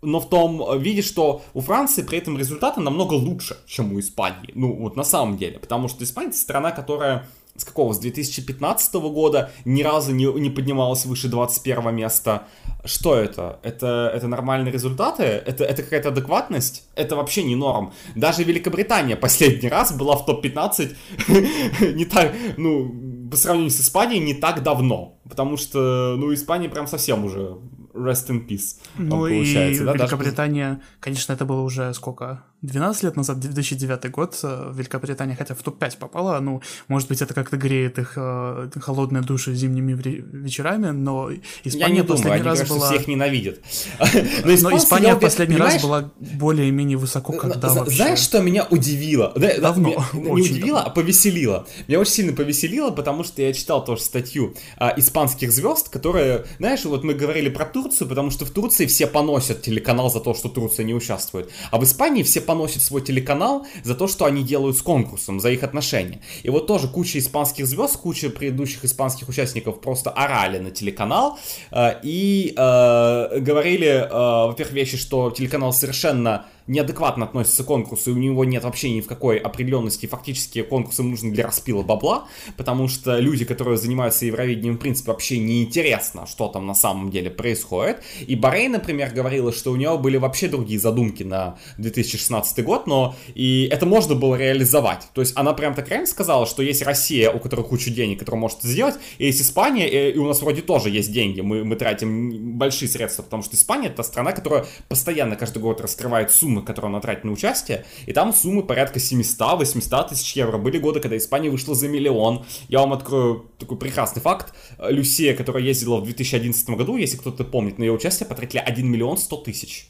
но 0.00 0.20
в 0.20 0.28
том 0.30 0.80
виде, 0.80 1.02
что 1.02 1.42
у 1.52 1.60
Франции 1.60 2.02
при 2.02 2.16
этом 2.18 2.38
результаты 2.38 2.80
намного 2.80 3.12
лучше, 3.12 3.58
чем 3.66 3.92
у 3.92 4.00
Испании. 4.00 4.52
Ну, 4.54 4.74
вот 4.74 4.96
на 4.96 5.04
самом 5.04 5.36
деле. 5.36 5.58
Потому 5.58 5.88
что 5.88 6.02
Испания 6.02 6.32
страна, 6.32 6.72
которая 6.72 7.28
с 7.56 7.64
какого, 7.64 7.92
с 7.92 7.98
2015 7.98 8.94
года 8.94 9.50
ни 9.64 9.82
разу 9.82 10.14
не, 10.14 10.24
не 10.40 10.50
поднималась 10.50 11.04
выше 11.04 11.28
21 11.28 11.94
места. 11.94 12.48
Что 12.84 13.14
это? 13.14 13.60
Это, 13.62 14.10
это 14.14 14.26
нормальные 14.26 14.72
результаты? 14.72 15.22
Это, 15.22 15.64
это 15.64 15.82
какая-то 15.82 16.08
адекватность? 16.08 16.88
Это 16.94 17.14
вообще 17.14 17.42
не 17.42 17.54
норм. 17.54 17.92
Даже 18.16 18.42
Великобритания 18.42 19.16
последний 19.16 19.68
раз 19.68 19.92
была 19.92 20.16
в 20.16 20.24
топ-15 20.24 20.96
не 21.94 22.04
так, 22.06 22.34
ну, 22.56 23.28
по 23.30 23.36
сравнению 23.36 23.70
с 23.70 23.80
Испанией 23.80 24.20
не 24.20 24.34
так 24.34 24.62
давно. 24.62 25.18
Потому 25.28 25.56
что, 25.56 26.16
ну, 26.18 26.32
Испания 26.32 26.68
прям 26.68 26.86
совсем 26.86 27.24
уже 27.24 27.58
rest 27.94 28.28
in 28.28 28.46
peace. 28.46 28.80
Ну 28.96 29.26
и 29.26 29.78
да, 29.78 29.92
Великобритания, 29.92 30.68
даже... 30.68 30.80
конечно, 31.00 31.32
это 31.32 31.44
было 31.44 31.60
уже 31.60 31.92
сколько? 31.94 32.44
12 32.62 33.02
лет 33.02 33.16
назад, 33.16 33.40
2009 33.40 34.10
год, 34.10 34.38
э, 34.44 34.72
Великобритания 34.74 35.34
хотя 35.34 35.54
в 35.54 35.62
топ-5 35.62 35.98
попала, 35.98 36.38
ну, 36.38 36.62
может 36.86 37.08
быть, 37.08 37.20
это 37.20 37.34
как-то 37.34 37.56
греет 37.56 37.98
их 37.98 38.12
э, 38.16 38.70
холодные 38.80 39.22
души 39.22 39.52
зимними 39.54 39.94
вечерами, 39.94 40.90
но 40.90 41.30
Испания 41.64 41.88
Я 41.88 41.88
не 41.88 42.02
последний 42.04 42.38
думаю, 42.38 42.44
раз 42.44 42.60
они, 42.60 42.68
была... 42.68 42.90
всех 42.90 43.08
ненавидят. 43.08 43.60
но, 44.44 44.70
но 44.70 44.76
Испания 44.76 45.14
в 45.16 45.18
последний 45.18 45.56
раз 45.56 45.82
была 45.82 46.12
более-менее 46.20 46.98
высоко, 46.98 47.32
когда 47.32 47.68
вообще... 47.68 47.96
Знаешь, 47.96 48.20
что 48.20 48.40
меня 48.40 48.64
удивило? 48.70 49.32
Давно. 49.60 50.04
Не 50.12 50.30
удивило, 50.30 50.82
а 50.82 50.90
повеселило. 50.90 51.66
Меня 51.88 51.98
очень 51.98 52.12
сильно 52.12 52.32
повеселило, 52.32 52.90
потому 52.90 53.24
что 53.24 53.42
я 53.42 53.52
читал 53.52 53.84
тоже 53.84 54.02
статью 54.02 54.54
а, 54.76 54.94
испанских 54.96 55.52
звезд, 55.52 55.88
которые, 55.88 56.44
знаешь, 56.58 56.84
вот 56.84 57.02
мы 57.02 57.14
говорили 57.14 57.48
про 57.48 57.64
Турцию, 57.64 58.08
потому 58.08 58.30
что 58.30 58.44
в 58.44 58.50
Турции 58.50 58.86
все 58.86 59.08
поносят 59.08 59.62
телеканал 59.62 60.10
за 60.10 60.20
то, 60.20 60.32
что 60.34 60.48
Турция 60.48 60.84
не 60.84 60.94
участвует, 60.94 61.50
а 61.72 61.78
в 61.78 61.84
Испании 61.84 62.22
все 62.22 62.40
поносит 62.52 62.82
свой 62.82 63.00
телеканал 63.00 63.66
за 63.82 63.94
то, 63.94 64.06
что 64.06 64.26
они 64.26 64.42
делают 64.42 64.76
с 64.76 64.82
конкурсом, 64.82 65.40
за 65.40 65.50
их 65.50 65.62
отношения. 65.62 66.20
И 66.42 66.50
вот 66.50 66.66
тоже 66.66 66.86
куча 66.86 67.18
испанских 67.18 67.66
звезд, 67.66 67.96
куча 67.96 68.28
предыдущих 68.28 68.84
испанских 68.84 69.30
участников 69.30 69.80
просто 69.80 70.10
орали 70.10 70.58
на 70.58 70.70
телеканал 70.70 71.38
э, 71.70 71.94
и 72.02 72.52
э, 72.54 73.38
говорили, 73.40 73.86
э, 73.86 74.46
во-первых, 74.48 74.74
вещи, 74.74 74.98
что 74.98 75.30
телеканал 75.30 75.72
совершенно 75.72 76.44
неадекватно 76.72 77.26
относится 77.26 77.62
к 77.62 77.66
конкурсу, 77.66 78.10
и 78.10 78.14
у 78.14 78.18
него 78.18 78.44
нет 78.44 78.64
вообще 78.64 78.90
ни 78.90 79.00
в 79.00 79.06
какой 79.06 79.36
определенности, 79.36 80.06
фактически 80.06 80.62
конкурсы 80.62 81.02
нужны 81.02 81.30
для 81.30 81.44
распила 81.44 81.82
бабла, 81.82 82.26
потому 82.56 82.88
что 82.88 83.18
люди, 83.18 83.44
которые 83.44 83.76
занимаются 83.76 84.26
Евровидением, 84.26 84.76
в 84.76 84.78
принципе, 84.78 85.12
вообще 85.12 85.38
не 85.38 85.62
интересно, 85.62 86.26
что 86.26 86.48
там 86.48 86.66
на 86.66 86.74
самом 86.74 87.10
деле 87.10 87.30
происходит. 87.30 88.02
И 88.26 88.34
Барей, 88.34 88.68
например, 88.68 89.12
говорила, 89.12 89.52
что 89.52 89.70
у 89.70 89.76
нее 89.76 89.96
были 89.98 90.16
вообще 90.16 90.48
другие 90.48 90.80
задумки 90.80 91.22
на 91.22 91.58
2016 91.78 92.64
год, 92.64 92.86
но 92.86 93.14
и 93.34 93.68
это 93.70 93.86
можно 93.86 94.14
было 94.14 94.34
реализовать. 94.36 95.08
То 95.14 95.20
есть 95.20 95.32
она 95.36 95.52
прям 95.52 95.74
так 95.74 95.88
реально 95.88 96.06
сказала, 96.06 96.46
что 96.46 96.62
есть 96.62 96.82
Россия, 96.82 97.30
у 97.30 97.38
которой 97.38 97.64
куча 97.66 97.90
денег, 97.90 98.18
которая 98.20 98.40
может 98.40 98.62
сделать, 98.62 98.94
и 99.18 99.26
есть 99.26 99.42
Испания, 99.42 99.88
и 99.88 100.16
у 100.16 100.26
нас 100.26 100.40
вроде 100.40 100.62
тоже 100.62 100.88
есть 100.88 101.12
деньги, 101.12 101.40
мы, 101.42 101.64
мы 101.64 101.76
тратим 101.76 102.56
большие 102.56 102.88
средства, 102.88 103.22
потому 103.22 103.42
что 103.42 103.56
Испания 103.56 103.88
это 103.88 104.02
страна, 104.02 104.32
которая 104.32 104.64
постоянно 104.88 105.36
каждый 105.36 105.58
год 105.58 105.80
раскрывает 105.80 106.30
суммы, 106.30 106.61
которые 106.64 106.90
она 106.90 107.00
тратит 107.00 107.24
на 107.24 107.32
участие, 107.32 107.84
и 108.06 108.12
там 108.12 108.32
суммы 108.32 108.62
порядка 108.62 108.98
700-800 108.98 110.08
тысяч 110.10 110.36
евро. 110.36 110.58
Были 110.58 110.78
годы, 110.78 111.00
когда 111.00 111.16
Испания 111.16 111.50
вышла 111.50 111.74
за 111.74 111.88
миллион. 111.88 112.44
Я 112.68 112.80
вам 112.80 112.92
открою 112.92 113.50
такой 113.58 113.78
прекрасный 113.78 114.20
факт. 114.22 114.54
Люсия, 114.78 115.34
которая 115.34 115.62
ездила 115.62 116.00
в 116.00 116.04
2011 116.04 116.70
году, 116.70 116.96
если 116.96 117.16
кто-то 117.16 117.44
помнит, 117.44 117.78
на 117.78 117.84
ее 117.84 117.92
участие 117.92 118.26
потратили 118.26 118.60
1 118.60 118.86
миллион 118.86 119.18
100 119.18 119.36
тысяч. 119.38 119.88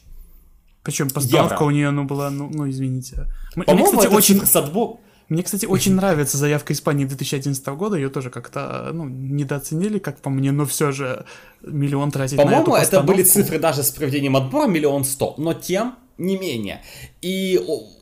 Причем 0.83 1.09
постановка 1.09 1.63
у 1.63 1.69
нее, 1.69 1.91
ну, 1.91 2.03
была, 2.03 2.29
ну, 2.29 2.49
ну 2.53 2.69
извините. 2.69 3.27
По-моему, 3.55 3.85
кстати, 3.85 4.13
очень... 4.13 4.45
с 4.45 4.55
отбор... 4.55 4.99
Мне, 5.29 5.41
кстати, 5.41 5.65
очень 5.65 5.95
нравится 5.95 6.37
заявка 6.37 6.73
Испании 6.73 7.05
2011 7.05 7.65
года. 7.69 7.95
Ее 7.95 8.09
тоже 8.09 8.29
как-то 8.29 8.91
ну, 8.93 9.05
недооценили, 9.05 9.97
как 9.97 10.19
по 10.19 10.29
мне, 10.29 10.51
но 10.51 10.65
все 10.65 10.91
же 10.91 11.25
миллион 11.61 12.11
тратить 12.11 12.37
по 12.37 12.43
на 12.43 12.51
эту 12.51 12.65
По-моему, 12.65 12.85
это 12.85 13.01
были 13.01 13.23
цифры 13.23 13.57
даже 13.57 13.83
с 13.83 13.91
проведением 13.91 14.35
отбора 14.35 14.67
миллион 14.67 15.05
сто, 15.05 15.33
но 15.37 15.53
тем 15.53 15.95
не 16.17 16.37
менее. 16.37 16.83
И 17.21 17.59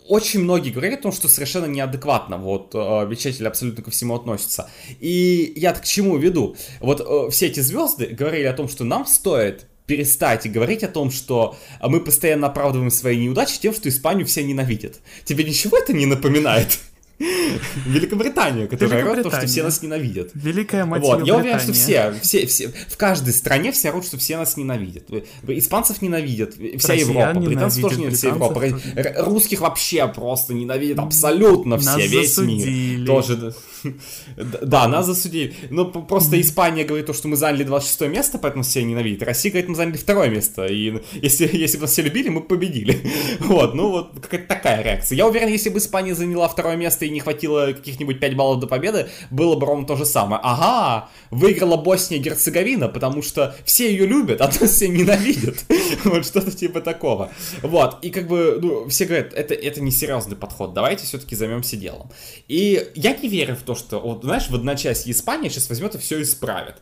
очень 0.08 0.42
многие 0.42 0.72
говорят 0.72 1.00
о 1.00 1.04
том, 1.04 1.12
что 1.12 1.28
совершенно 1.28 1.66
неадекватно 1.66 2.38
вот 2.38 2.72
э, 2.74 2.78
вещатели 3.08 3.48
абсолютно 3.48 3.84
ко 3.84 3.92
всему 3.92 4.16
относятся. 4.16 4.70
И 5.00 5.54
я 5.56 5.74
к 5.74 5.84
чему 5.86 6.18
веду? 6.18 6.56
Вот 6.80 7.02
э, 7.02 7.32
все 7.32 7.48
эти 7.48 7.60
звезды 7.62 8.08
говорили 8.08 8.46
о 8.46 8.54
том, 8.54 8.68
что 8.68 8.84
нам 8.84 9.06
стоит 9.06 9.68
перестать 9.86 10.50
говорить 10.50 10.84
о 10.84 10.88
том, 10.88 11.12
что 11.12 11.58
мы 11.82 12.00
постоянно 12.00 12.48
оправдываем 12.48 12.92
свои 12.92 13.18
неудачи 13.18 13.60
тем, 13.60 13.74
что 13.74 13.90
Испанию 13.90 14.26
все 14.26 14.42
ненавидят. 14.42 15.02
Тебе 15.26 15.44
ничего 15.44 15.78
это 15.78 15.92
не 15.92 16.06
напоминает? 16.06 16.80
Великобританию, 17.86 18.68
которая 18.68 19.06
орет, 19.06 19.24
то, 19.24 19.32
что 19.32 19.48
все 19.48 19.64
нас 19.64 19.82
ненавидят. 19.82 20.32
Великая 20.34 20.86
мать 20.86 21.02
вот. 21.02 21.26
Я 21.26 21.38
уверен, 21.38 21.60
что 21.60 21.74
все, 21.74 22.14
все, 22.22 22.46
все, 22.46 22.70
в 22.90 22.98
каждой 22.98 23.34
стране 23.34 23.72
все 23.72 23.90
орут, 23.90 24.06
что 24.06 24.18
все 24.18 24.38
нас 24.38 24.58
ненавидят. 24.58 25.04
Испанцев 25.48 26.02
ненавидят, 26.02 26.54
вся 26.54 26.94
Россиян 26.94 27.10
Европа, 27.10 27.40
британцев 27.40 27.82
тоже 27.82 27.98
ненавидят, 27.98 28.20
вся 28.20 28.28
Европа. 28.30 28.62
Тоже. 28.62 29.16
Русских 29.20 29.62
вообще 29.62 30.08
просто 30.08 30.54
ненавидят 30.54 31.00
абсолютно 31.00 31.78
нас 31.78 31.86
все, 31.86 32.08
весь 32.08 32.36
засудили. 32.36 32.98
мир. 32.98 33.08
Тоже, 33.08 33.54
да, 34.36 34.88
нас 34.88 35.06
засудили. 35.06 35.54
Но 35.70 35.86
просто 35.86 36.40
Испания 36.40 36.84
говорит 36.84 37.08
то, 37.08 37.14
что 37.14 37.28
мы 37.28 37.36
заняли 37.36 37.64
26 37.64 38.02
место, 38.12 38.38
поэтому 38.38 38.64
все 38.64 38.84
ненавидят. 38.84 39.24
Россия 39.24 39.52
говорит, 39.52 39.70
мы 39.70 39.76
заняли 39.76 39.98
второе 39.98 40.30
место. 40.30 40.66
И 40.66 41.02
если, 41.22 41.50
если 41.56 41.78
бы 41.78 41.84
нас 41.84 41.92
все 41.92 42.02
любили, 42.02 42.30
мы 42.30 42.42
победили. 42.42 43.00
Вот, 43.52 43.76
ну 43.76 43.90
вот 43.92 44.20
какая-то 44.22 44.48
такая 44.48 44.82
реакция. 44.84 45.16
Я 45.16 45.28
уверен, 45.28 45.50
если 45.50 45.70
бы 45.70 45.80
Испания 45.80 46.16
заняла 46.16 46.48
второе 46.48 46.76
место 46.76 47.06
и 47.06 47.10
не 47.12 47.20
хватило 47.20 47.74
каких-нибудь 47.74 48.20
5 48.20 48.36
баллов 48.36 48.60
до 48.60 48.68
победы, 48.68 49.10
было 49.30 49.56
бы 49.56 49.66
ровно 49.66 49.86
то 49.86 49.96
же 49.96 50.06
самое. 50.06 50.42
Ага, 50.44 51.10
выиграла 51.30 51.78
Босния 51.78 52.18
и 52.18 52.22
Герцеговина, 52.22 52.88
потому 52.88 53.22
что 53.22 53.56
все 53.66 53.92
ее 53.92 54.06
любят, 54.06 54.42
а 54.42 54.48
то 54.48 54.68
все 54.68 54.88
ненавидят. 54.88 55.66
Вот 56.04 56.26
что-то 56.26 56.52
типа 56.52 56.82
такого. 56.82 57.32
Вот, 57.62 58.04
и 58.04 58.10
как 58.10 58.28
бы, 58.28 58.60
ну, 58.62 58.90
все 58.90 59.06
говорят, 59.06 59.34
это, 59.34 59.54
это 59.54 59.82
не 59.82 59.92
серьезный 59.92 60.36
подход, 60.36 60.74
давайте 60.74 61.06
все-таки 61.06 61.36
займемся 61.36 61.78
делом. 61.78 62.10
И 62.48 62.92
я 62.96 63.16
не 63.16 63.28
верю 63.28 63.56
в 63.56 63.62
то, 63.62 63.76
что, 63.76 64.00
вот, 64.00 64.24
знаешь, 64.24 64.50
в 64.50 64.56
одночасье 64.56 65.12
Испания 65.12 65.50
сейчас 65.50 65.70
возьмет 65.70 65.96
и 65.96 65.98
все 65.98 66.22
исправит. 66.22 66.76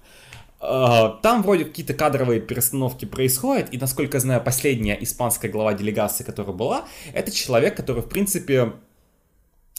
А, 0.62 1.20
там 1.22 1.42
вроде 1.42 1.66
какие-то 1.66 1.94
кадровые 1.94 2.42
перестановки 2.42 3.06
происходят, 3.06 3.74
и, 3.74 3.78
насколько 3.78 4.18
я 4.18 4.22
знаю, 4.22 4.44
последняя 4.44 4.98
испанская 5.02 5.50
глава 5.50 5.74
делегации, 5.74 6.24
которая 6.24 6.54
была, 6.54 6.86
это 7.14 7.32
человек, 7.32 7.78
который, 7.78 8.02
в 8.02 8.10
принципе, 8.10 8.74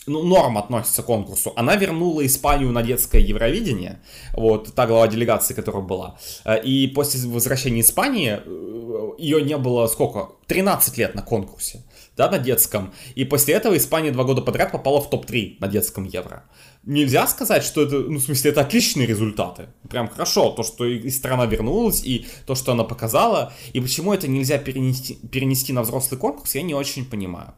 ну, 0.07 0.23
норм 0.23 0.57
относится 0.57 1.03
к 1.03 1.05
конкурсу. 1.05 1.53
Она 1.55 1.75
вернула 1.75 2.25
Испанию 2.25 2.71
на 2.71 2.81
детское 2.81 3.21
Евровидение, 3.21 4.01
вот, 4.33 4.73
та 4.73 4.87
глава 4.87 5.07
делегации, 5.07 5.53
которая 5.53 5.83
была. 5.83 6.17
Э, 6.43 6.61
и 6.61 6.87
после 6.87 7.29
возвращения 7.29 7.81
Испании 7.81 8.39
э, 8.43 9.11
ее 9.19 9.41
не 9.41 9.57
было 9.57 9.87
сколько? 9.87 10.29
13 10.47 10.97
лет 10.97 11.15
на 11.15 11.21
конкурсе, 11.21 11.83
да, 12.17 12.29
на 12.29 12.39
детском. 12.39 12.93
И 13.15 13.25
после 13.25 13.53
этого 13.53 13.77
Испания 13.77 14.11
два 14.11 14.23
года 14.23 14.41
подряд 14.41 14.71
попала 14.71 15.01
в 15.01 15.09
топ-3 15.09 15.57
на 15.59 15.67
детском 15.67 16.03
Евро. 16.03 16.43
Нельзя 16.83 17.27
сказать, 17.27 17.63
что 17.63 17.83
это, 17.83 17.99
ну, 17.99 18.17
в 18.17 18.23
смысле, 18.23 18.51
это 18.51 18.61
отличные 18.61 19.05
результаты. 19.05 19.67
Прям 19.87 20.09
хорошо, 20.09 20.49
то, 20.49 20.63
что 20.63 20.83
и 20.85 21.09
страна 21.11 21.45
вернулась, 21.45 22.03
и 22.03 22.25
то, 22.47 22.55
что 22.55 22.71
она 22.71 22.83
показала. 22.83 23.53
И 23.71 23.79
почему 23.79 24.13
это 24.13 24.27
нельзя 24.27 24.57
перенести, 24.57 25.13
перенести 25.31 25.73
на 25.73 25.83
взрослый 25.83 26.19
конкурс, 26.19 26.55
я 26.55 26.63
не 26.63 26.73
очень 26.73 27.05
понимаю. 27.05 27.53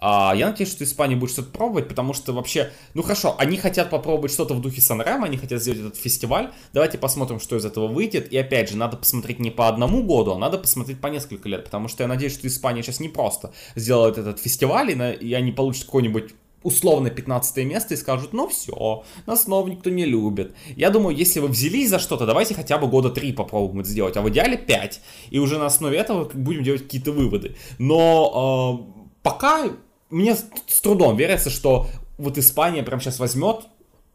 А, 0.00 0.32
я 0.36 0.48
надеюсь, 0.48 0.70
что 0.70 0.84
Испания 0.84 1.16
будет 1.16 1.30
что-то 1.30 1.50
пробовать, 1.50 1.88
потому 1.88 2.12
что 2.12 2.32
вообще, 2.32 2.70
ну 2.94 3.02
хорошо, 3.02 3.34
они 3.38 3.56
хотят 3.56 3.90
попробовать 3.90 4.32
что-то 4.32 4.54
в 4.54 4.60
духе 4.60 4.80
Санрема, 4.80 5.26
они 5.26 5.36
хотят 5.36 5.60
сделать 5.60 5.80
этот 5.80 5.96
фестиваль. 5.96 6.52
Давайте 6.72 6.98
посмотрим, 6.98 7.40
что 7.40 7.56
из 7.56 7.64
этого 7.64 7.88
выйдет. 7.88 8.32
И 8.32 8.36
опять 8.36 8.70
же, 8.70 8.76
надо 8.76 8.96
посмотреть 8.96 9.40
не 9.40 9.50
по 9.50 9.68
одному 9.68 10.02
году, 10.04 10.32
а 10.32 10.38
надо 10.38 10.58
посмотреть 10.58 11.00
по 11.00 11.08
несколько 11.08 11.48
лет, 11.48 11.64
потому 11.64 11.88
что 11.88 12.04
я 12.04 12.08
надеюсь, 12.08 12.34
что 12.34 12.46
Испания 12.46 12.82
сейчас 12.82 13.00
не 13.00 13.08
просто 13.08 13.52
сделает 13.74 14.18
этот 14.18 14.38
фестиваль, 14.38 14.92
и, 14.92 14.94
на, 14.94 15.12
и 15.12 15.32
они 15.32 15.52
получат 15.52 15.84
какой-нибудь 15.84 16.34
условно 16.62 17.10
15 17.10 17.64
место 17.64 17.94
и 17.94 17.96
скажут, 17.96 18.32
ну 18.32 18.48
все, 18.48 19.04
нас 19.26 19.44
снова 19.44 19.68
никто 19.68 19.90
не 19.90 20.04
любит. 20.04 20.54
Я 20.76 20.90
думаю, 20.90 21.16
если 21.16 21.40
вы 21.40 21.48
взялись 21.48 21.88
за 21.88 21.98
что-то, 21.98 22.26
давайте 22.26 22.54
хотя 22.54 22.78
бы 22.78 22.88
года 22.88 23.10
3 23.10 23.32
попробуем 23.32 23.80
это 23.80 23.88
сделать, 23.88 24.16
а 24.16 24.22
в 24.22 24.28
идеале 24.28 24.56
5. 24.56 25.00
И 25.30 25.38
уже 25.38 25.58
на 25.58 25.66
основе 25.66 25.98
этого 25.98 26.28
будем 26.32 26.62
делать 26.62 26.82
какие-то 26.82 27.12
выводы. 27.12 27.56
Но 27.78 28.88
э, 28.90 29.08
пока 29.22 29.70
мне 30.10 30.34
с 30.34 30.80
трудом 30.80 31.16
верится, 31.16 31.50
что 31.50 31.88
вот 32.16 32.38
Испания 32.38 32.82
прям 32.82 33.00
сейчас 33.00 33.18
возьмет 33.18 33.66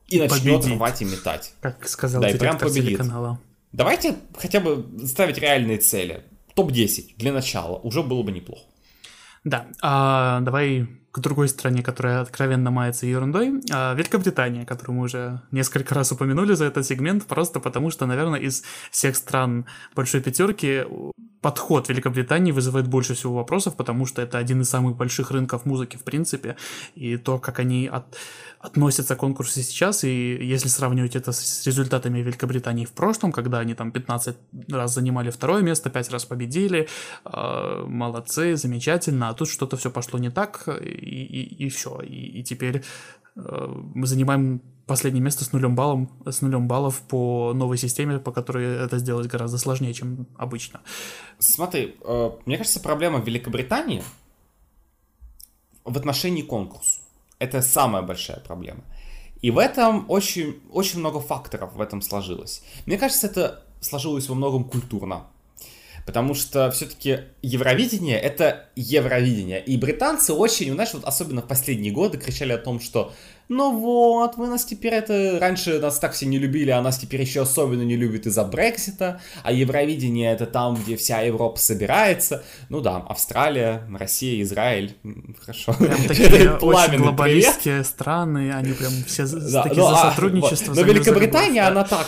и, 0.07 0.19
начнет 0.19 0.61
победит. 0.61 0.77
рвать 0.77 1.01
и 1.01 1.05
метать. 1.05 1.53
Как 1.61 1.87
сказал 1.87 2.21
да, 2.21 2.29
и 2.29 2.37
прям 2.37 2.57
победит. 2.57 2.99
телеканала. 2.99 3.39
Давайте 3.71 4.15
хотя 4.37 4.59
бы 4.59 4.85
ставить 5.05 5.37
реальные 5.37 5.79
цели. 5.79 6.23
Топ-10 6.55 7.15
для 7.17 7.33
начала 7.33 7.77
уже 7.77 8.03
было 8.03 8.21
бы 8.21 8.31
неплохо. 8.31 8.61
Да, 9.43 9.67
а, 9.81 10.39
давай 10.41 10.87
к 11.13 11.19
другой 11.19 11.47
стране, 11.47 11.83
которая 11.83 12.21
откровенно 12.21 12.71
мается 12.71 13.05
ерундой, 13.05 13.61
а 13.71 13.93
Великобритания, 13.93 14.65
которую 14.65 14.97
мы 14.97 15.03
уже 15.03 15.41
несколько 15.51 15.93
раз 15.93 16.11
упомянули 16.11 16.55
за 16.55 16.65
этот 16.65 16.87
сегмент, 16.87 17.27
просто 17.27 17.59
потому 17.59 17.91
что, 17.91 18.07
наверное, 18.07 18.39
из 18.39 18.63
всех 18.89 19.15
стран 19.15 19.65
большой 19.95 20.21
пятерки 20.21 20.83
подход 21.43 21.89
Великобритании 21.89 22.51
вызывает 22.51 22.87
больше 22.87 23.13
всего 23.13 23.35
вопросов, 23.35 23.75
потому 23.75 24.07
что 24.07 24.21
это 24.21 24.39
один 24.39 24.61
из 24.61 24.69
самых 24.69 24.95
больших 24.95 25.29
рынков 25.29 25.65
музыки 25.65 25.97
в 25.97 26.03
принципе, 26.03 26.55
и 26.95 27.17
то, 27.17 27.37
как 27.37 27.59
они 27.59 27.87
от, 27.87 28.05
относятся 28.59 29.15
к 29.15 29.19
конкурсу 29.19 29.61
сейчас, 29.61 30.05
и 30.05 30.37
если 30.53 30.69
сравнивать 30.69 31.17
это 31.17 31.33
с 31.33 31.67
результатами 31.67 32.19
Великобритании 32.19 32.85
в 32.85 32.91
прошлом, 32.91 33.31
когда 33.33 33.59
они 33.59 33.75
там 33.75 33.91
15 33.91 34.37
раз 34.69 34.93
занимали 34.93 35.29
второе 35.29 35.61
место, 35.61 35.89
5 35.89 36.11
раз 36.11 36.25
победили, 36.25 36.87
э, 37.25 37.85
молодцы, 37.87 38.55
замечательно, 38.55 39.29
а 39.29 39.33
тут 39.33 39.49
что-то 39.49 39.75
все 39.75 39.91
пошло 39.91 40.19
не 40.19 40.29
так, 40.31 40.63
и, 41.03 41.41
и, 41.41 41.65
и 41.65 41.69
все, 41.69 42.01
и, 42.01 42.39
и 42.39 42.43
теперь 42.43 42.83
э, 43.35 43.81
мы 43.95 44.07
занимаем 44.07 44.61
последнее 44.85 45.23
место 45.23 45.43
с 45.43 45.53
нулем 45.53 45.75
баллом, 45.75 46.09
с 46.25 46.41
нулем 46.41 46.67
баллов 46.67 47.01
по 47.01 47.53
новой 47.53 47.77
системе, 47.77 48.19
по 48.19 48.31
которой 48.31 48.65
это 48.65 48.97
сделать 48.97 49.27
гораздо 49.27 49.57
сложнее, 49.57 49.93
чем 49.93 50.27
обычно. 50.37 50.81
Смотри, 51.39 51.95
э, 52.01 52.31
мне 52.45 52.57
кажется, 52.57 52.79
проблема 52.79 53.19
в 53.19 53.25
Великобритании 53.25 54.03
в 55.83 55.97
отношении 55.97 56.41
конкурса. 56.41 57.01
Это 57.39 57.61
самая 57.61 58.03
большая 58.03 58.39
проблема. 58.39 58.83
И 59.41 59.51
в 59.51 59.57
этом 59.57 60.05
очень, 60.09 60.61
очень 60.71 60.99
много 60.99 61.19
факторов 61.19 61.73
в 61.75 61.81
этом 61.81 62.01
сложилось. 62.01 62.63
Мне 62.85 62.97
кажется, 62.97 63.27
это 63.27 63.65
сложилось 63.81 64.29
во 64.29 64.35
многом 64.35 64.63
культурно. 64.63 65.27
Потому 66.05 66.33
что 66.33 66.69
все-таки 66.71 67.19
Евровидение— 67.41 68.19
это 68.21 68.67
Евровидение. 68.75 69.63
И 69.63 69.77
британцы 69.77 70.33
очень, 70.33 70.73
знаешь, 70.73 70.93
вот 70.93 71.05
особенно 71.05 71.41
в 71.41 71.47
последние 71.47 71.93
годы 71.93 72.17
кричали 72.17 72.51
о 72.51 72.57
том, 72.57 72.79
что 72.79 73.13
ну 73.49 73.77
вот, 73.77 74.37
вы 74.37 74.47
нас 74.47 74.63
теперь 74.63 74.93
это... 74.93 75.37
Раньше 75.39 75.79
нас 75.79 75.99
так 75.99 76.13
все 76.13 76.25
не 76.25 76.39
любили, 76.39 76.71
а 76.71 76.81
нас 76.81 76.97
теперь 76.97 77.21
еще 77.21 77.41
особенно 77.41 77.81
не 77.81 77.97
любят 77.97 78.25
из-за 78.25 78.45
Брексита, 78.45 79.21
а 79.43 79.51
Евровидение 79.51 80.31
это 80.31 80.45
там, 80.45 80.75
где 80.75 80.95
вся 80.95 81.21
Европа 81.21 81.59
собирается. 81.59 82.43
Ну 82.69 82.79
да, 82.79 82.97
Австралия, 82.97 83.83
Россия, 83.93 84.41
Израиль, 84.43 84.95
хорошо. 85.39 85.73
Прям 85.73 86.03
такие 86.07 86.55
очень 86.61 86.97
глобалистские 86.97 87.83
страны, 87.83 88.53
они 88.53 88.71
прям 88.73 88.91
все 89.05 89.27
да, 89.27 89.63
такие 89.63 89.83
ну, 89.83 89.89
за 89.89 90.01
а, 90.01 90.09
сотрудничество. 90.11 90.73
Вот. 90.73 90.81
Но 90.81 90.87
Великобритания, 90.87 91.67
она 91.67 91.83
так 91.83 92.07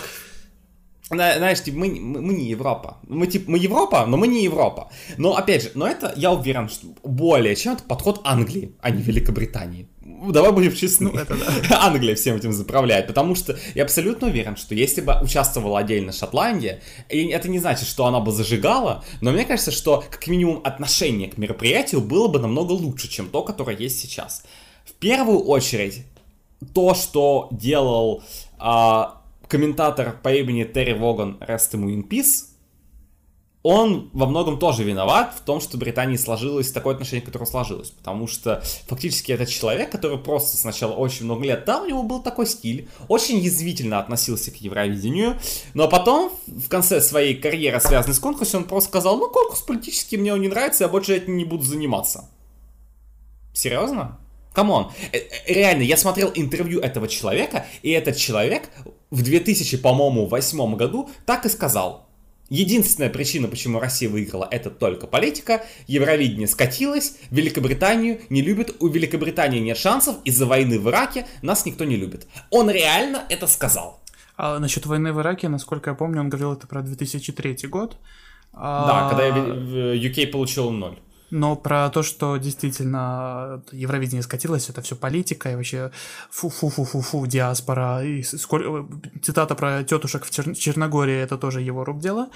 знаешь, 1.09 1.61
типа, 1.61 1.77
мы, 1.77 1.87
мы, 1.99 2.21
мы 2.21 2.33
не 2.33 2.45
Европа. 2.49 2.97
Мы, 3.07 3.27
типа, 3.27 3.51
мы 3.51 3.59
Европа, 3.59 4.05
но 4.07 4.17
мы 4.17 4.27
не 4.27 4.43
Европа. 4.43 4.89
Но, 5.17 5.35
опять 5.35 5.63
же, 5.63 5.71
но 5.75 5.87
это, 5.87 6.13
я 6.15 6.31
уверен, 6.31 6.67
что 6.67 6.87
более 7.03 7.55
чем 7.55 7.73
это 7.73 7.83
подход 7.83 8.21
Англии, 8.23 8.73
а 8.81 8.89
не 8.89 9.03
Великобритании. 9.03 9.87
Давай 10.01 10.51
будем 10.51 10.73
честны. 10.73 11.11
Ну, 11.11 11.19
это 11.19 11.35
да. 11.35 11.85
Англия 11.85 12.15
всем 12.15 12.35
этим 12.37 12.53
заправляет, 12.53 13.05
потому 13.07 13.35
что 13.35 13.57
я 13.75 13.83
абсолютно 13.83 14.27
уверен, 14.27 14.55
что 14.55 14.73
если 14.73 15.01
бы 15.01 15.15
участвовала 15.21 15.79
отдельно 15.79 16.11
Шотландия, 16.11 16.81
и 17.09 17.27
это 17.27 17.49
не 17.49 17.59
значит, 17.59 17.87
что 17.87 18.05
она 18.05 18.19
бы 18.19 18.31
зажигала, 18.31 19.03
но 19.21 19.31
мне 19.31 19.45
кажется, 19.45 19.71
что 19.71 20.03
как 20.09 20.27
минимум 20.27 20.61
отношение 20.63 21.29
к 21.29 21.37
мероприятию 21.37 22.01
было 22.01 22.27
бы 22.27 22.39
намного 22.39 22.71
лучше, 22.71 23.09
чем 23.09 23.29
то, 23.29 23.43
которое 23.43 23.77
есть 23.77 23.99
сейчас. 23.99 24.43
В 24.85 24.93
первую 24.93 25.39
очередь, 25.39 26.03
то, 26.73 26.95
что 26.95 27.49
делал 27.51 28.23
а, 28.57 29.21
комментатор 29.47 30.17
по 30.21 30.33
имени 30.33 30.63
Терри 30.63 30.93
Воган 30.93 31.37
Rest 31.39 31.69
ему 31.73 31.89
in 31.89 32.07
Peace, 32.07 32.55
он 33.67 34.11
во 34.13 34.27
многом 34.27 34.59
тоже 34.59 34.83
виноват 34.83 35.33
в 35.35 35.41
том, 35.43 35.59
что 35.59 35.79
Британии 35.79 36.17
сложилось 36.17 36.71
такое 36.71 36.93
отношение, 36.93 37.25
которое 37.25 37.47
сложилось. 37.47 37.89
Потому 37.89 38.27
что 38.27 38.61
фактически 38.85 39.31
этот 39.31 39.49
человек, 39.49 39.89
который 39.89 40.19
просто 40.19 40.55
сначала 40.55 40.93
очень 40.93 41.25
много 41.25 41.45
лет, 41.45 41.63
да, 41.65 41.81
у 41.81 41.87
него 41.87 42.03
был 42.03 42.21
такой 42.21 42.45
стиль, 42.45 42.87
очень 43.07 43.39
язвительно 43.39 43.97
относился 43.97 44.51
к 44.51 44.57
Евровидению, 44.57 45.39
но 45.73 45.87
потом 45.87 46.31
в 46.45 46.67
конце 46.67 47.01
своей 47.01 47.33
карьеры, 47.33 47.79
связанной 47.79 48.13
с 48.13 48.19
конкурсом, 48.19 48.61
он 48.61 48.67
просто 48.67 48.91
сказал, 48.91 49.17
ну, 49.17 49.31
конкурс 49.31 49.61
политический 49.61 50.17
мне 50.17 50.31
он 50.31 50.41
не 50.41 50.47
нравится, 50.47 50.83
я 50.83 50.87
больше 50.87 51.15
этим 51.15 51.35
не 51.35 51.43
буду 51.43 51.63
заниматься. 51.63 52.29
Серьезно? 53.51 54.19
Come 54.53 54.75
on, 54.75 54.91
э, 55.11 55.17
э, 55.17 55.53
реально, 55.53 55.81
я 55.81 55.97
смотрел 55.97 56.31
интервью 56.35 56.81
этого 56.81 57.07
человека, 57.07 57.65
и 57.81 57.89
этот 57.89 58.15
человек 58.15 58.69
в 59.11 59.21
2000, 59.21 59.77
по-моему, 59.77 60.25
восьмом 60.25 60.75
году 60.75 61.09
так 61.25 61.45
и 61.45 61.49
сказал. 61.49 62.05
Единственная 62.49 63.09
причина, 63.09 63.47
почему 63.47 63.79
Россия 63.79 64.07
выиграла, 64.07 64.47
это 64.51 64.69
только 64.69 65.07
политика. 65.07 65.65
Евровидение 65.87 66.47
скатилось, 66.47 67.15
Великобританию 67.31 68.21
не 68.29 68.41
любят, 68.43 68.75
у 68.79 68.87
Великобритании 68.87 69.59
нет 69.59 69.77
шансов, 69.77 70.17
из-за 70.25 70.45
войны 70.45 70.79
в 70.79 70.87
Ираке 70.87 71.25
нас 71.41 71.65
никто 71.65 71.85
не 71.85 71.95
любит. 71.95 72.27
Он 72.51 72.69
реально 72.69 73.23
это 73.29 73.47
сказал. 73.47 73.99
А 74.37 74.59
насчет 74.59 74.85
войны 74.85 75.11
в 75.11 75.19
Ираке, 75.21 75.49
насколько 75.49 75.89
я 75.89 75.95
помню, 75.95 76.19
он 76.19 76.29
говорил 76.29 76.53
это 76.53 76.67
про 76.67 76.81
2003 76.83 77.67
год. 77.67 77.97
Да, 78.53 79.07
а... 79.07 79.09
когда 79.09 79.27
UK 79.29 80.27
получил 80.27 80.69
ноль. 80.69 80.99
Но 81.35 81.57
про 81.57 81.89
то, 81.89 82.01
что 82.01 82.37
действительно 82.37 83.61
Евровидение 83.73 84.23
скатилось, 84.23 84.69
это 84.69 84.81
все 84.81 84.95
политика 84.95 85.51
и 85.51 85.55
вообще 85.55 85.91
фу-фу-фу-фу-фу, 86.29 87.27
диаспора. 87.27 88.05
И 88.05 88.23
сколь... 88.23 88.85
цитата 89.21 89.53
про 89.53 89.83
тетушек 89.83 90.23
в 90.23 90.31
Чер... 90.31 90.55
Черногории, 90.55 91.17
это 91.17 91.37
тоже 91.37 91.61
его 91.61 91.83
рук 91.83 91.99
дело. 91.99 92.29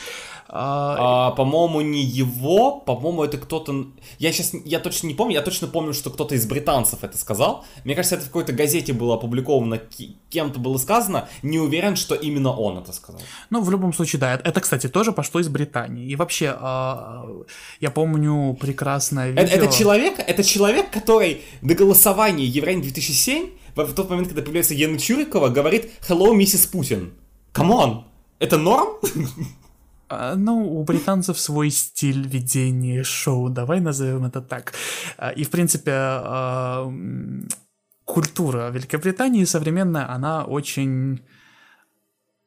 А... 0.50 1.30
А, 1.30 1.32
по-моему, 1.32 1.80
не 1.80 2.02
его, 2.02 2.82
по-моему, 2.82 3.24
это 3.24 3.38
кто-то... 3.38 3.86
Я 4.18 4.34
сейчас, 4.34 4.54
я 4.66 4.82
точно 4.82 5.08
не 5.08 5.14
помню, 5.14 5.36
я 5.36 5.42
точно 5.44 5.68
помню, 5.68 5.94
что 5.94 6.10
кто-то 6.10 6.36
из 6.36 6.46
британцев 6.46 7.02
это 7.02 7.18
сказал. 7.18 7.64
Мне 7.86 7.96
кажется, 7.96 8.16
это 8.16 8.26
в 8.26 8.28
какой-то 8.28 8.52
газете 8.52 8.92
было 8.92 9.16
опубликовано, 9.16 9.80
кем-то 10.30 10.60
было 10.60 10.78
сказано. 10.78 11.30
Не 11.42 11.60
уверен, 11.60 11.96
что 11.96 12.16
именно 12.16 12.52
он 12.52 12.78
это 12.80 12.92
сказал. 12.92 13.22
Ну, 13.50 13.62
в 13.62 13.72
любом 13.72 13.94
случае, 13.94 14.20
да. 14.20 14.34
Это, 14.34 14.60
кстати, 14.60 14.90
тоже 14.90 15.14
пошло 15.14 15.40
из 15.40 15.48
Британии. 15.48 16.06
И 16.06 16.18
вообще, 16.18 16.54
а, 16.60 17.26
я 17.80 17.92
помню 17.92 18.58
прекрасное 18.90 19.30
видео. 19.30 19.44
Это, 19.44 19.54
это 19.54 19.74
человек, 19.74 20.20
это 20.20 20.44
человек, 20.44 20.92
который 20.92 21.42
до 21.62 21.76
голосования 21.76 22.46
Евровидения 22.46 22.92
2007, 22.92 23.50
в 23.76 23.94
тот 23.94 24.10
момент, 24.10 24.28
когда 24.28 24.42
появляется 24.42 24.74
Яна 24.74 24.98
Чурикова, 24.98 25.50
говорит 25.50 25.90
«Hello, 26.08 26.36
миссис 26.36 26.66
Путин». 26.66 27.14
Come 27.52 27.82
on! 27.82 28.06
Это 28.40 28.58
норм? 28.58 28.90
А, 30.12 30.36
ну, 30.36 30.80
у 30.80 30.84
британцев 30.84 31.40
свой 31.40 31.70
стиль 31.70 32.28
ведения 32.28 33.04
шоу, 33.04 33.50
давай 33.50 33.80
назовем 33.80 34.26
это 34.26 34.42
так. 34.42 34.74
А, 35.18 35.30
и, 35.30 35.44
в 35.44 35.52
принципе, 35.52 35.92
а, 35.94 36.92
культура 38.06 38.70
Великобритании 38.70 39.44
современная, 39.46 40.12
она 40.12 40.46
очень 40.46 41.22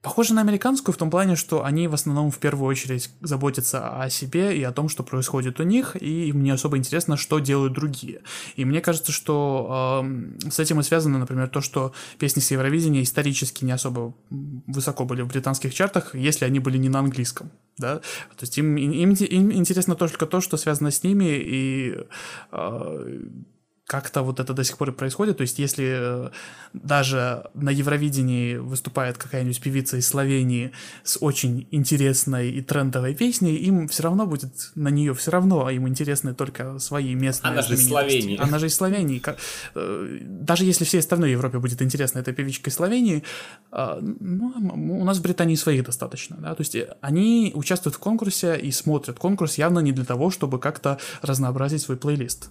Похоже 0.02 0.34
на 0.34 0.40
американскую 0.40 0.92
в 0.92 0.98
том 0.98 1.10
плане, 1.10 1.36
что 1.36 1.64
они 1.64 1.86
в 1.86 1.94
основном 1.94 2.32
в 2.32 2.38
первую 2.38 2.68
очередь 2.68 3.10
заботятся 3.20 4.02
о 4.02 4.10
себе 4.10 4.58
и 4.58 4.62
о 4.64 4.72
том, 4.72 4.88
что 4.88 5.04
происходит 5.04 5.60
у 5.60 5.62
них, 5.62 5.96
и 6.00 6.28
им 6.28 6.42
не 6.42 6.50
особо 6.50 6.76
интересно, 6.76 7.16
что 7.16 7.38
делают 7.38 7.72
другие. 7.72 8.22
И 8.56 8.64
мне 8.64 8.80
кажется, 8.80 9.12
что 9.12 10.04
э, 10.04 10.50
с 10.50 10.58
этим 10.58 10.80
и 10.80 10.82
связано, 10.82 11.20
например, 11.20 11.48
то, 11.48 11.60
что 11.60 11.92
песни 12.18 12.40
с 12.40 12.50
Евровидения 12.50 13.04
исторически 13.04 13.64
не 13.64 13.70
особо 13.70 14.12
высоко 14.30 15.04
были 15.04 15.22
в 15.22 15.28
британских 15.28 15.72
чартах, 15.72 16.16
если 16.16 16.46
они 16.46 16.58
были 16.58 16.78
не 16.78 16.88
на 16.88 16.98
английском. 16.98 17.52
Да? 17.78 17.98
То 17.98 18.40
есть 18.40 18.58
им, 18.58 18.76
им, 18.76 19.12
им 19.12 19.52
интересно 19.52 19.94
только 19.94 20.26
то, 20.26 20.40
что 20.40 20.56
связано 20.56 20.90
с 20.90 21.04
ними, 21.04 21.26
и 21.28 21.96
э, 22.50 23.20
как-то 23.92 24.22
вот 24.22 24.40
это 24.40 24.54
до 24.54 24.64
сих 24.64 24.78
пор 24.78 24.88
и 24.88 24.92
происходит. 24.92 25.36
То 25.36 25.42
есть, 25.42 25.58
если 25.58 25.84
э, 25.98 26.30
даже 26.72 27.44
на 27.52 27.68
Евровидении 27.68 28.56
выступает 28.56 29.18
какая-нибудь 29.18 29.60
певица 29.60 29.98
из 29.98 30.08
Словении 30.08 30.72
с 31.04 31.18
очень 31.20 31.66
интересной 31.70 32.50
и 32.50 32.62
трендовой 32.62 33.14
песней, 33.14 33.54
им 33.56 33.88
все 33.88 34.04
равно 34.04 34.26
будет 34.26 34.72
на 34.74 34.88
нее 34.88 35.12
все 35.12 35.30
равно, 35.30 35.66
а 35.66 35.72
им 35.72 35.86
интересны 35.86 36.32
только 36.32 36.78
свои 36.78 37.14
местные 37.14 37.52
Она 37.52 37.62
же 37.62 37.74
из 37.74 37.86
Словении. 37.86 38.38
Она 38.40 38.58
же 38.58 38.66
из 38.66 38.74
Словении. 38.74 39.22
Э, 39.74 40.18
даже 40.22 40.64
если 40.64 40.84
всей 40.84 41.00
остальной 41.00 41.32
Европе 41.32 41.58
будет 41.58 41.82
интересна 41.82 42.20
эта 42.20 42.32
певичка 42.32 42.70
из 42.70 42.74
Словении, 42.76 43.22
э, 43.72 43.98
ну, 44.00 44.54
у 45.00 45.04
нас 45.04 45.18
в 45.18 45.22
Британии 45.22 45.56
своих 45.56 45.84
достаточно. 45.84 46.36
Да? 46.40 46.54
То 46.54 46.62
есть, 46.62 46.76
они 47.02 47.52
участвуют 47.54 47.96
в 47.96 47.98
конкурсе 47.98 48.58
и 48.58 48.72
смотрят 48.72 49.18
конкурс 49.18 49.58
явно 49.58 49.80
не 49.80 49.92
для 49.92 50.06
того, 50.06 50.30
чтобы 50.30 50.58
как-то 50.58 50.96
разнообразить 51.20 51.82
свой 51.82 51.98
плейлист 51.98 52.48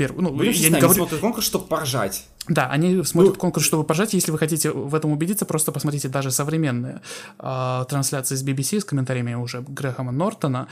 первую. 0.00 0.22
Ну, 0.22 0.30
ну 0.34 0.42
я 0.42 0.70
не 0.70 0.80
говорю... 0.80 0.94
смотрят 0.94 1.20
конкурс, 1.20 1.46
чтобы 1.46 1.66
поржать. 1.66 2.26
Да, 2.48 2.68
они 2.68 3.04
смотрят 3.04 3.34
ну, 3.34 3.40
конкурс, 3.40 3.66
чтобы 3.66 3.84
поржать. 3.84 4.14
Если 4.14 4.32
вы 4.32 4.38
хотите 4.38 4.70
в 4.70 4.94
этом 4.94 5.12
убедиться, 5.12 5.44
просто 5.44 5.72
посмотрите 5.72 6.08
даже 6.08 6.30
современные 6.30 7.02
э, 7.38 7.84
трансляции 7.86 8.34
с 8.34 8.42
BBC 8.42 8.80
с 8.80 8.84
комментариями 8.84 9.34
уже 9.34 9.60
Грэхэма 9.60 10.10
Нортона. 10.10 10.68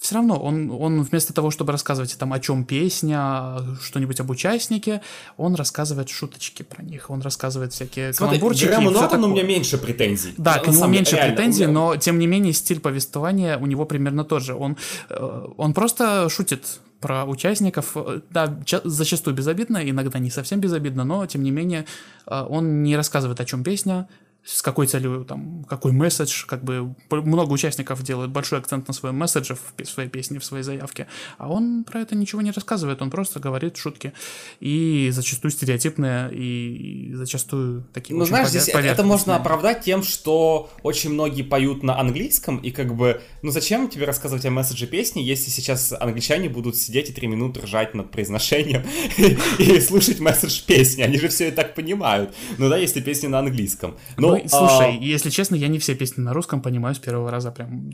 Все 0.00 0.16
равно 0.16 0.36
он, 0.40 0.70
он 0.70 1.02
вместо 1.02 1.32
того, 1.32 1.50
чтобы 1.52 1.70
рассказывать 1.72 2.16
там 2.18 2.32
о 2.32 2.40
чем 2.40 2.64
песня, 2.64 3.58
что-нибудь 3.80 4.18
об 4.20 4.30
участнике, 4.30 5.02
он 5.36 5.54
рассказывает 5.54 6.08
шуточки 6.08 6.64
про 6.64 6.82
них, 6.82 7.10
он 7.10 7.20
рассказывает 7.20 7.72
всякие 7.72 8.12
Смотри, 8.12 8.38
каламбурчики. 8.38 8.68
Грэму 8.68 8.90
Нортону 8.90 9.28
у 9.28 9.30
меня 9.30 9.44
меньше 9.44 9.78
претензий. 9.78 10.34
Да, 10.36 10.58
к 10.58 10.66
нему 10.66 10.86
меньше 10.86 11.14
реально, 11.14 11.36
претензий, 11.36 11.64
меня... 11.64 11.72
но 11.72 11.96
тем 11.96 12.18
не 12.18 12.26
менее 12.26 12.52
стиль 12.52 12.80
повествования 12.80 13.56
у 13.58 13.66
него 13.66 13.86
примерно 13.86 14.24
тот 14.24 14.42
же. 14.42 14.54
Он, 14.54 14.76
э, 15.10 15.46
он 15.56 15.74
просто 15.74 16.28
шутит 16.28 16.80
про 17.00 17.24
участников, 17.24 17.92
э, 17.96 18.20
да, 18.30 18.58
зачастую 18.84 19.34
безобидно, 19.34 19.88
иногда 19.88 20.18
не 20.18 20.30
совсем 20.30 20.60
безобидно, 20.60 21.04
но 21.04 21.26
тем 21.26 21.42
не 21.42 21.50
менее 21.50 21.86
э, 22.26 22.46
он 22.48 22.82
не 22.82 22.96
рассказывает, 22.96 23.40
о 23.40 23.44
чем 23.44 23.62
песня, 23.62 24.08
с 24.44 24.62
какой 24.62 24.86
целью, 24.86 25.26
там, 25.26 25.64
какой 25.64 25.92
месседж, 25.92 26.46
как 26.46 26.64
бы 26.64 26.94
много 27.10 27.52
участников 27.52 28.02
делают 28.02 28.30
большой 28.30 28.58
акцент 28.58 28.88
на 28.88 28.94
своем 28.94 29.16
месседже 29.16 29.56
в 29.56 29.84
своей 29.84 30.08
песне, 30.08 30.38
в 30.38 30.44
своей 30.44 30.64
заявке, 30.64 31.06
а 31.36 31.50
он 31.50 31.84
про 31.84 32.00
это 32.00 32.16
ничего 32.16 32.40
не 32.40 32.50
рассказывает, 32.50 33.02
он 33.02 33.10
просто 33.10 33.40
говорит 33.40 33.76
шутки, 33.76 34.14
и 34.60 35.10
зачастую 35.12 35.50
стереотипные, 35.50 36.32
и 36.32 37.12
зачастую 37.14 37.84
такие 37.92 38.18
Ну, 38.18 38.24
знаешь, 38.24 38.48
здесь 38.48 38.68
это 38.68 39.04
можно 39.04 39.36
оправдать 39.36 39.82
тем, 39.82 40.02
что 40.02 40.70
очень 40.82 41.10
многие 41.10 41.42
поют 41.42 41.82
на 41.82 42.00
английском, 42.00 42.56
и 42.56 42.70
как 42.70 42.94
бы, 42.94 43.20
ну, 43.42 43.50
зачем 43.50 43.88
тебе 43.90 44.06
рассказывать 44.06 44.46
о 44.46 44.50
месседже 44.50 44.86
песни, 44.86 45.20
если 45.20 45.50
сейчас 45.50 45.92
англичане 45.92 46.48
будут 46.48 46.76
сидеть 46.76 47.10
и 47.10 47.12
три 47.12 47.26
минуты 47.26 47.60
ржать 47.60 47.92
над 47.92 48.10
произношением 48.10 48.82
и 49.58 49.80
слушать 49.80 50.20
месседж 50.20 50.62
песни, 50.64 51.02
они 51.02 51.18
же 51.18 51.28
все 51.28 51.48
и 51.48 51.50
так 51.50 51.74
понимают, 51.74 52.34
ну 52.56 52.70
да, 52.70 52.78
если 52.78 53.02
песни 53.02 53.26
на 53.26 53.40
английском. 53.40 53.98
Но 54.16 54.27
ну, 54.36 54.48
слушай, 54.48 54.98
а... 54.98 55.00
если 55.00 55.30
честно, 55.30 55.54
я 55.54 55.68
не 55.68 55.78
все 55.78 55.94
песни 55.94 56.20
на 56.22 56.32
русском 56.32 56.62
понимаю 56.62 56.94
с 56.94 56.98
первого 56.98 57.30
раза 57.30 57.50
прям 57.50 57.90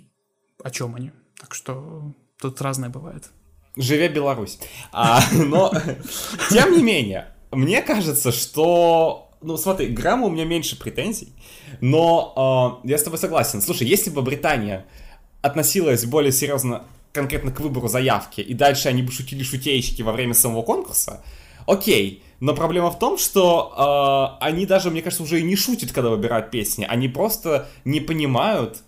о 0.63 0.71
чем 0.71 0.95
они. 0.95 1.13
Так 1.39 1.55
что 1.55 2.13
тут 2.41 2.61
разное 2.61 2.89
бывает. 2.89 3.31
Живе 3.77 4.09
Беларусь. 4.09 4.59
А, 4.93 5.21
но, 5.33 5.73
тем 6.51 6.73
не 6.77 6.83
менее, 6.83 7.35
мне 7.51 7.83
кажется, 7.83 8.33
что... 8.33 9.31
Ну, 9.43 9.57
смотри, 9.59 9.89
грамма 9.89 10.27
у 10.27 10.31
меня 10.31 10.47
меньше 10.47 10.79
претензий, 10.79 11.35
но 11.83 12.81
э, 12.83 12.89
я 12.89 12.97
с 12.97 13.03
тобой 13.03 13.19
согласен. 13.19 13.61
Слушай, 13.61 13.87
если 13.87 14.09
бы 14.09 14.23
Британия 14.23 14.87
относилась 15.43 16.07
более 16.07 16.33
серьезно 16.33 16.87
конкретно 17.13 17.53
к 17.53 17.61
выбору 17.61 17.89
заявки, 17.89 18.41
и 18.41 18.55
дальше 18.55 18.89
они 18.89 19.03
бы 19.03 19.13
шутили 19.13 19.43
шутейщики 19.43 20.01
во 20.01 20.13
время 20.13 20.33
самого 20.33 20.63
конкурса, 20.63 21.23
окей, 21.67 22.24
но 22.45 22.55
проблема 22.55 22.91
в 22.91 22.99
том, 22.99 23.17
что 23.17 24.37
э, 24.39 24.45
они 24.45 24.67
даже, 24.67 24.91
мне 24.91 25.01
кажется, 25.01 25.23
уже 25.23 25.41
и 25.41 25.43
не 25.43 25.57
шутят, 25.57 25.93
когда 25.93 26.11
выбирают 26.11 26.51
песни. 26.51 26.85
Они 26.87 27.09
просто 27.09 27.71
не 27.87 28.01
понимают 28.01 28.83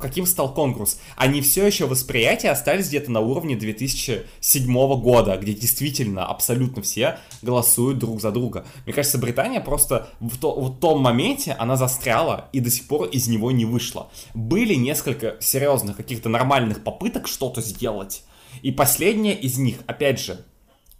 каким 0.00 0.26
стал 0.26 0.52
конкурс. 0.52 1.00
Они 1.16 1.40
все 1.40 1.66
еще 1.66 1.86
восприятия 1.86 2.50
остались 2.50 2.88
где-то 2.88 3.10
на 3.10 3.20
уровне 3.20 3.56
2007 3.56 5.00
года, 5.00 5.36
где 5.38 5.54
действительно 5.54 6.26
абсолютно 6.26 6.82
все 6.82 7.18
голосуют 7.40 7.98
друг 7.98 8.20
за 8.20 8.30
друга. 8.32 8.66
Мне 8.84 8.92
кажется, 8.92 9.16
Британия 9.16 9.60
просто 9.60 10.10
в, 10.20 10.38
то- 10.38 10.60
в 10.60 10.78
том 10.78 11.00
моменте 11.00 11.56
она 11.58 11.76
застряла 11.76 12.50
и 12.52 12.60
до 12.60 12.70
сих 12.70 12.86
пор 12.86 13.06
из 13.06 13.28
него 13.28 13.50
не 13.50 13.64
вышла. 13.64 14.10
Были 14.34 14.74
несколько 14.74 15.38
серьезных 15.40 15.96
каких-то 15.96 16.28
нормальных 16.28 16.84
попыток 16.84 17.28
что-то 17.28 17.62
сделать. 17.62 18.24
И 18.60 18.70
последняя 18.70 19.34
из 19.34 19.56
них, 19.56 19.78
опять 19.86 20.20
же, 20.20 20.44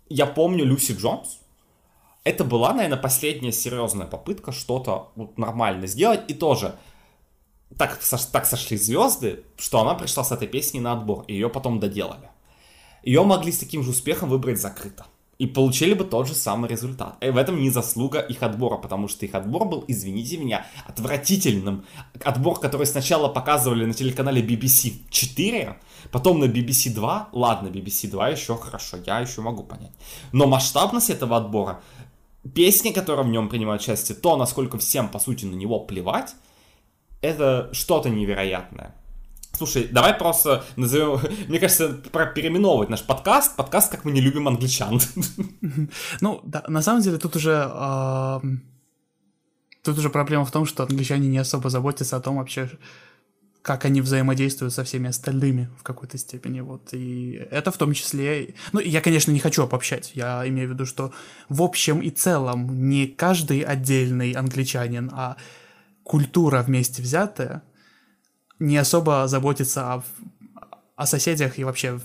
я 0.08 0.24
помню 0.26 0.64
Люси 0.64 0.92
Джонс. 0.92 1.38
Это 2.28 2.44
была, 2.44 2.74
наверное, 2.74 2.98
последняя 2.98 3.52
серьезная 3.52 4.06
попытка 4.06 4.52
что-то 4.52 5.12
вот 5.16 5.38
нормально 5.38 5.86
сделать. 5.86 6.20
И 6.28 6.34
тоже 6.34 6.74
так, 7.78 7.98
так 8.32 8.44
сошли 8.44 8.76
звезды, 8.76 9.44
что 9.56 9.80
она 9.80 9.94
пришла 9.94 10.24
с 10.24 10.30
этой 10.30 10.46
песней 10.46 10.80
на 10.80 10.92
отбор, 10.92 11.24
и 11.26 11.32
ее 11.32 11.48
потом 11.48 11.80
доделали. 11.80 12.28
Ее 13.02 13.22
могли 13.22 13.50
с 13.50 13.58
таким 13.60 13.82
же 13.82 13.92
успехом 13.92 14.28
выбрать 14.28 14.60
закрыто. 14.60 15.06
И 15.38 15.46
получили 15.46 15.94
бы 15.94 16.04
тот 16.04 16.28
же 16.28 16.34
самый 16.34 16.68
результат. 16.68 17.16
И 17.22 17.30
в 17.30 17.38
этом 17.38 17.62
не 17.62 17.70
заслуга 17.70 18.20
их 18.20 18.42
отбора, 18.42 18.76
потому 18.76 19.08
что 19.08 19.24
их 19.24 19.34
отбор 19.34 19.64
был, 19.64 19.84
извините 19.88 20.36
меня, 20.36 20.66
отвратительным. 20.86 21.86
Отбор, 22.22 22.60
который 22.60 22.86
сначала 22.86 23.28
показывали 23.28 23.86
на 23.86 23.94
телеканале 23.94 24.42
BBC 24.42 25.08
4, 25.08 25.78
потом 26.10 26.40
на 26.40 26.44
BBC 26.44 26.92
2. 26.92 27.28
Ладно, 27.32 27.68
BBC 27.68 28.10
2 28.10 28.28
еще 28.28 28.58
хорошо, 28.58 28.98
я 29.06 29.20
еще 29.20 29.40
могу 29.40 29.62
понять. 29.62 29.92
Но 30.32 30.46
масштабность 30.46 31.08
этого 31.08 31.38
отбора, 31.38 31.80
песни, 32.55 32.93
которые 32.93 33.26
в 33.26 33.28
нем 33.28 33.49
принимают 33.49 33.82
участие, 33.82 34.16
то, 34.16 34.36
насколько 34.36 34.78
всем, 34.78 35.09
по 35.09 35.18
сути, 35.18 35.45
на 35.45 35.55
него 35.55 35.80
плевать, 35.80 36.34
это 37.20 37.68
что-то 37.72 38.11
невероятное. 38.11 38.95
Слушай, 39.53 39.89
давай 39.91 40.14
просто 40.14 40.64
назовем, 40.76 41.20
мне 41.49 41.59
кажется, 41.59 41.89
про 41.89 42.26
переименовывать 42.26 42.91
наш 42.91 43.03
подкаст, 43.03 43.57
подкаст, 43.57 43.91
как 43.91 44.05
мы 44.05 44.12
не 44.12 44.20
любим 44.20 44.47
англичан. 44.47 45.01
Ну, 46.20 46.41
да, 46.45 46.64
на 46.68 46.82
самом 46.82 47.03
деле 47.03 47.18
тут 47.18 47.36
уже... 47.36 48.41
Тут 49.82 49.99
уже 49.99 50.11
проблема 50.11 50.45
в 50.45 50.51
том, 50.51 50.66
что 50.66 50.82
англичане 50.82 51.28
не 51.28 51.39
особо 51.39 51.70
заботятся 51.70 52.16
о 52.16 52.20
том 52.20 52.36
вообще, 52.36 52.68
как 53.62 53.84
они 53.84 54.00
взаимодействуют 54.00 54.72
со 54.72 54.84
всеми 54.84 55.09
остальными 55.09 55.68
в 55.78 55.82
какой-то 55.82 56.16
степени, 56.18 56.61
вот, 56.61 56.92
и 56.92 57.32
это 57.50 57.70
в 57.70 57.76
том 57.76 57.92
числе, 57.92 58.54
ну, 58.72 58.80
я, 58.80 59.00
конечно, 59.00 59.30
не 59.30 59.40
хочу 59.40 59.62
обобщать, 59.62 60.12
я 60.14 60.46
имею 60.48 60.68
в 60.68 60.72
виду, 60.72 60.86
что 60.86 61.12
в 61.48 61.62
общем 61.62 62.00
и 62.00 62.11
целом 62.11 62.88
не 62.88 63.06
каждый 63.06 63.61
отдельный 63.61 64.32
англичанин, 64.32 65.11
а 65.12 65.36
культура 66.02 66.62
вместе 66.62 67.02
взятая 67.02 67.62
не 68.59 68.76
особо 68.76 69.28
заботится 69.28 69.94
о, 69.94 70.04
о 70.96 71.06
соседях 71.06 71.59
и 71.59 71.64
вообще 71.64 72.00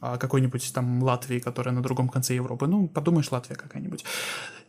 какой-нибудь 0.00 0.72
там 0.74 1.02
Латвии, 1.02 1.38
которая 1.38 1.74
на 1.74 1.82
другом 1.82 2.08
конце 2.08 2.34
Европы. 2.34 2.66
Ну, 2.66 2.88
подумаешь, 2.88 3.30
Латвия 3.30 3.56
какая-нибудь. 3.56 4.04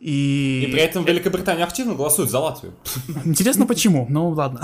И... 0.00 0.64
И 0.66 0.72
при 0.72 0.80
этом 0.80 1.04
Великобритания 1.04 1.64
активно 1.64 1.94
голосует 1.94 2.30
за 2.30 2.38
Латвию. 2.38 2.74
Интересно, 3.24 3.66
почему? 3.66 4.06
Ну, 4.08 4.28
ладно. 4.30 4.60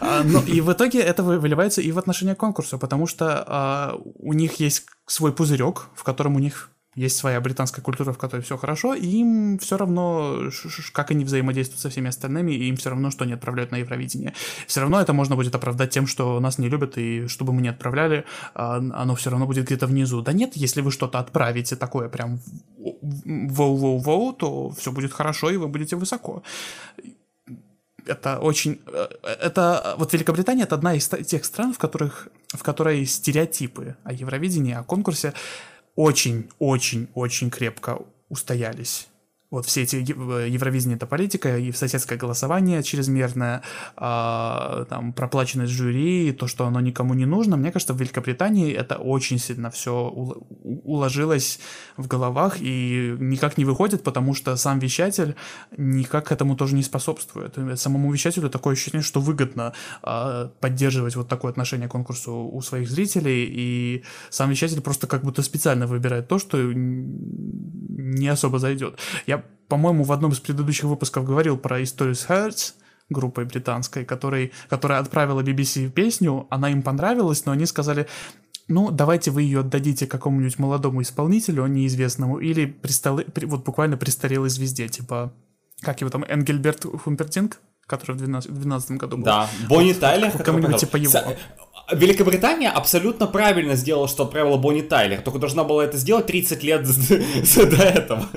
А, 0.00 0.22
но 0.24 0.40
И 0.42 0.60
в 0.60 0.72
итоге 0.72 1.00
это 1.00 1.22
вы- 1.22 1.38
выливается 1.38 1.80
и 1.80 1.92
в 1.92 1.98
отношении 1.98 2.34
конкурса, 2.34 2.78
потому 2.78 3.06
что 3.06 3.44
а, 3.46 3.98
у 4.18 4.32
них 4.32 4.60
есть 4.60 4.86
свой 5.06 5.32
пузырек, 5.32 5.88
в 5.94 6.02
котором 6.04 6.36
у 6.36 6.38
них 6.38 6.70
есть 6.96 7.16
своя 7.16 7.40
британская 7.40 7.82
культура, 7.82 8.12
в 8.12 8.18
которой 8.18 8.40
все 8.40 8.56
хорошо, 8.56 8.94
и 8.94 9.06
им 9.06 9.58
все 9.58 9.76
равно, 9.76 10.50
как 10.92 11.12
они 11.12 11.24
взаимодействуют 11.24 11.80
со 11.80 11.88
всеми 11.88 12.08
остальными, 12.08 12.52
и 12.52 12.68
им 12.68 12.76
все 12.76 12.90
равно, 12.90 13.10
что 13.10 13.24
они 13.24 13.34
отправляют 13.34 13.70
на 13.70 13.76
Евровидение. 13.76 14.34
Все 14.66 14.80
равно 14.80 15.00
это 15.00 15.12
можно 15.12 15.36
будет 15.36 15.54
оправдать 15.54 15.90
тем, 15.90 16.06
что 16.06 16.40
нас 16.40 16.58
не 16.58 16.68
любят, 16.68 16.98
и 16.98 17.28
чтобы 17.28 17.52
мы 17.52 17.62
не 17.62 17.68
отправляли, 17.68 18.24
а, 18.54 18.76
оно 18.76 19.14
все 19.14 19.30
равно 19.30 19.46
будет 19.46 19.66
где-то 19.66 19.86
внизу. 19.86 20.20
Да 20.22 20.32
нет, 20.32 20.56
если 20.56 20.80
вы 20.80 20.90
что-то 20.90 21.18
отправите 21.20 21.76
такое 21.76 22.08
прям 22.08 22.40
воу-воу-воу, 22.78 24.32
то 24.32 24.70
все 24.70 24.90
будет 24.90 25.12
хорошо, 25.12 25.50
и 25.50 25.56
вы 25.56 25.68
будете 25.68 25.96
высоко 25.96 26.42
это 28.06 28.38
очень... 28.38 28.80
э, 28.86 29.08
Это... 29.40 29.94
Вот 29.98 30.12
Великобритания— 30.12 30.62
это 30.64 30.74
одна 30.74 30.94
из 30.94 31.08
тех 31.08 31.44
стран, 31.44 31.72
в 31.72 31.78
которых... 31.78 32.28
В 32.48 32.62
которой 32.62 33.06
стереотипы 33.06 33.96
о 34.04 34.12
Евровидении, 34.12 34.74
о 34.74 34.82
конкурсе 34.82 35.32
очень-очень-очень 35.96 37.50
крепко 37.50 38.02
устоялись. 38.28 39.09
Вот 39.50 39.66
все 39.66 39.82
эти 39.82 39.96
э, 39.96 40.48
Евровидение 40.48 40.96
это 40.96 41.06
политика, 41.06 41.58
и 41.58 41.72
соседское 41.72 42.16
голосование 42.16 42.82
чрезмерное, 42.82 43.62
а, 43.96 44.84
там 44.84 45.12
проплаченность 45.12 45.72
жюри, 45.72 46.32
то, 46.32 46.46
что 46.46 46.66
оно 46.66 46.80
никому 46.80 47.14
не 47.14 47.26
нужно. 47.26 47.56
Мне 47.56 47.72
кажется, 47.72 47.92
в 47.92 48.00
Великобритании 48.00 48.72
это 48.72 48.96
очень 48.96 49.38
сильно 49.38 49.70
все 49.70 49.92
уложилось 49.92 51.58
в 51.96 52.06
головах 52.06 52.58
и 52.60 53.16
никак 53.18 53.58
не 53.58 53.64
выходит, 53.64 54.04
потому 54.04 54.34
что 54.34 54.56
сам 54.56 54.78
вещатель 54.78 55.34
никак 55.76 56.28
к 56.28 56.32
этому 56.32 56.56
тоже 56.56 56.76
не 56.76 56.82
способствует. 56.82 57.56
Самому 57.74 58.12
вещателю 58.12 58.50
такое 58.50 58.74
ощущение, 58.74 59.02
что 59.02 59.20
выгодно 59.20 59.72
а, 60.02 60.52
поддерживать 60.60 61.16
вот 61.16 61.28
такое 61.28 61.50
отношение 61.50 61.88
к 61.88 61.92
конкурсу 61.92 62.32
у 62.32 62.60
своих 62.62 62.88
зрителей, 62.88 63.48
и 63.50 64.04
сам 64.30 64.50
вещатель 64.50 64.80
просто 64.80 65.08
как 65.08 65.24
будто 65.24 65.42
специально 65.42 65.88
выбирает 65.88 66.28
то, 66.28 66.38
что 66.38 66.72
не 66.72 68.28
особо 68.28 68.58
зайдет. 68.58 68.98
Я, 69.26 69.39
по-моему, 69.68 70.04
в 70.04 70.12
одном 70.12 70.32
из 70.32 70.40
предыдущих 70.40 70.84
выпусков 70.84 71.24
говорил 71.24 71.56
про 71.56 71.82
историю 71.82 72.14
с 72.14 72.26
Hertz, 72.26 72.74
группой 73.08 73.44
британской, 73.44 74.04
который, 74.04 74.52
которая 74.68 75.00
отправила 75.00 75.40
BBC 75.42 75.90
песню, 75.90 76.46
она 76.50 76.70
им 76.70 76.82
понравилась, 76.82 77.44
но 77.44 77.52
они 77.52 77.66
сказали, 77.66 78.06
ну, 78.68 78.90
давайте 78.90 79.30
вы 79.32 79.42
ее 79.42 79.60
отдадите 79.60 80.06
какому-нибудь 80.06 80.58
молодому 80.58 81.02
исполнителю, 81.02 81.66
неизвестному, 81.66 82.38
или 82.38 82.66
присталы, 82.66 83.24
при- 83.24 83.46
вот 83.46 83.64
буквально 83.64 83.96
престарелой 83.96 84.48
звезде, 84.48 84.88
типа, 84.88 85.32
как 85.80 86.00
его 86.00 86.10
там, 86.10 86.22
Энгельберт 86.22 86.84
Хумпертинг, 86.84 87.58
который 87.86 88.14
в 88.14 88.18
12 88.18 88.50
в 88.50 88.60
12 88.60 88.92
году 88.92 89.16
был. 89.16 89.24
Да, 89.24 89.48
Бонни 89.68 89.92
Тайлер. 89.92 90.30
который 90.30 90.44
кому-нибудь 90.44 90.76
типа 90.80 90.96
его. 90.96 91.12
Великобритания 91.92 92.70
абсолютно 92.70 93.26
правильно 93.26 93.74
сделала, 93.74 94.06
что 94.06 94.22
отправила 94.22 94.56
Бонни 94.56 94.82
Тайлер, 94.82 95.20
только 95.22 95.40
должна 95.40 95.64
была 95.64 95.84
это 95.84 95.96
сделать 95.96 96.26
30 96.26 96.62
лет 96.62 96.86
до 97.56 97.82
этого. 97.82 98.28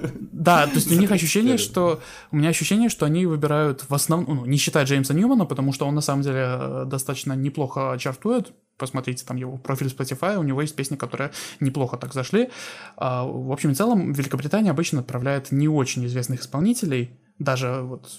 Да, 0.44 0.68
то 0.68 0.74
есть 0.76 0.92
у 0.92 0.96
них 0.96 1.12
ощущение, 1.12 1.58
что... 1.58 2.02
У 2.32 2.36
меня 2.36 2.50
ощущение, 2.50 2.90
что 2.90 3.06
они 3.06 3.26
выбирают 3.26 3.86
в 3.88 3.94
основном... 3.94 4.36
Ну, 4.36 4.46
не 4.46 4.58
считая 4.58 4.86
Джеймса 4.86 5.14
Ньюмана, 5.14 5.46
потому 5.46 5.72
что 5.72 5.88
он 5.88 5.96
на 5.96 6.02
самом 6.02 6.22
деле 6.22 6.44
э, 6.46 6.84
достаточно 6.86 7.34
неплохо 7.34 7.98
чартует. 8.00 8.54
Посмотрите 8.78 9.24
там 9.26 9.38
его 9.38 9.58
профиль 9.58 9.88
Spotify, 9.88 10.38
у 10.38 10.44
него 10.44 10.62
есть 10.62 10.76
песни, 10.76 10.96
которые 10.96 11.32
неплохо 11.60 11.96
так 11.98 12.14
зашли. 12.14 12.50
А, 12.98 13.24
в 13.24 13.52
общем 13.52 13.72
и 13.72 13.76
целом, 13.76 14.14
Великобритания 14.14 14.72
обычно 14.72 15.00
отправляет 15.00 15.52
не 15.52 15.70
очень 15.70 16.06
известных 16.06 16.42
исполнителей, 16.42 17.12
даже 17.40 17.82
вот 17.82 18.10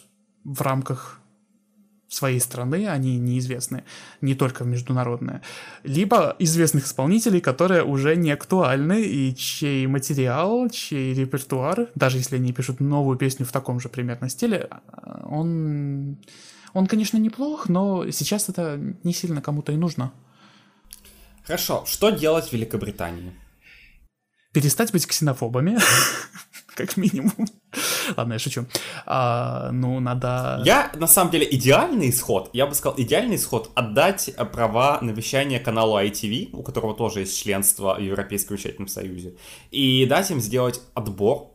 в 0.45 0.62
рамках 0.62 1.20
своей 2.15 2.41
страны, 2.41 2.89
они 2.89 3.19
неизвестны, 3.19 3.85
не 4.21 4.35
только 4.35 4.65
международные, 4.65 5.43
либо 5.83 6.37
известных 6.39 6.87
исполнителей, 6.87 7.41
которые 7.41 7.85
уже 7.85 8.17
не 8.17 8.31
актуальны, 8.31 9.03
и 9.03 9.35
чей 9.35 9.87
материал, 9.87 10.69
чей 10.71 11.15
репертуар, 11.15 11.89
даже 11.95 12.19
если 12.19 12.37
они 12.37 12.53
пишут 12.53 12.81
новую 12.81 13.19
песню 13.19 13.47
в 13.47 13.53
таком 13.53 13.81
же 13.81 13.89
примерно 13.89 14.29
стиле, 14.29 14.69
а, 14.71 15.27
он, 15.29 16.19
он, 16.73 16.87
конечно, 16.87 17.19
неплох, 17.19 17.69
но 17.69 18.11
сейчас 18.11 18.49
это 18.49 18.79
не 19.03 19.12
сильно 19.12 19.43
кому-то 19.43 19.73
и 19.73 19.77
нужно. 19.77 20.12
Хорошо, 21.45 21.85
что 21.87 22.11
делать 22.11 22.49
в 22.49 22.53
Великобритании? 22.53 23.33
Перестать 24.53 24.93
быть 24.93 25.07
ксенофобами, 25.07 25.79
как 26.75 26.97
минимум. 26.97 27.33
Ладно, 28.16 28.35
я 28.35 28.39
шучу. 28.39 28.66
А, 29.07 29.70
ну, 29.72 30.01
надо... 30.01 30.61
Я, 30.64 30.91
на 30.95 31.07
самом 31.07 31.31
деле, 31.31 31.47
идеальный 31.51 32.11
исход, 32.11 32.51
я 32.53 32.66
бы 32.66 32.75
сказал, 32.75 32.99
идеальный 32.99 33.37
исход 33.37 33.70
отдать 33.75 34.29
э, 34.29 34.45
права 34.45 34.99
на 35.01 35.11
вещание 35.11 35.61
каналу 35.61 35.97
ITV, 35.99 36.51
у 36.53 36.62
которого 36.62 36.95
тоже 36.95 37.20
есть 37.20 37.39
членство 37.43 37.95
в 37.95 38.01
Европейском 38.01 38.57
вещательном 38.57 38.89
союзе, 38.89 39.35
и 39.70 40.07
дать 40.07 40.31
им 40.31 40.41
сделать 40.41 40.81
отбор, 40.95 41.51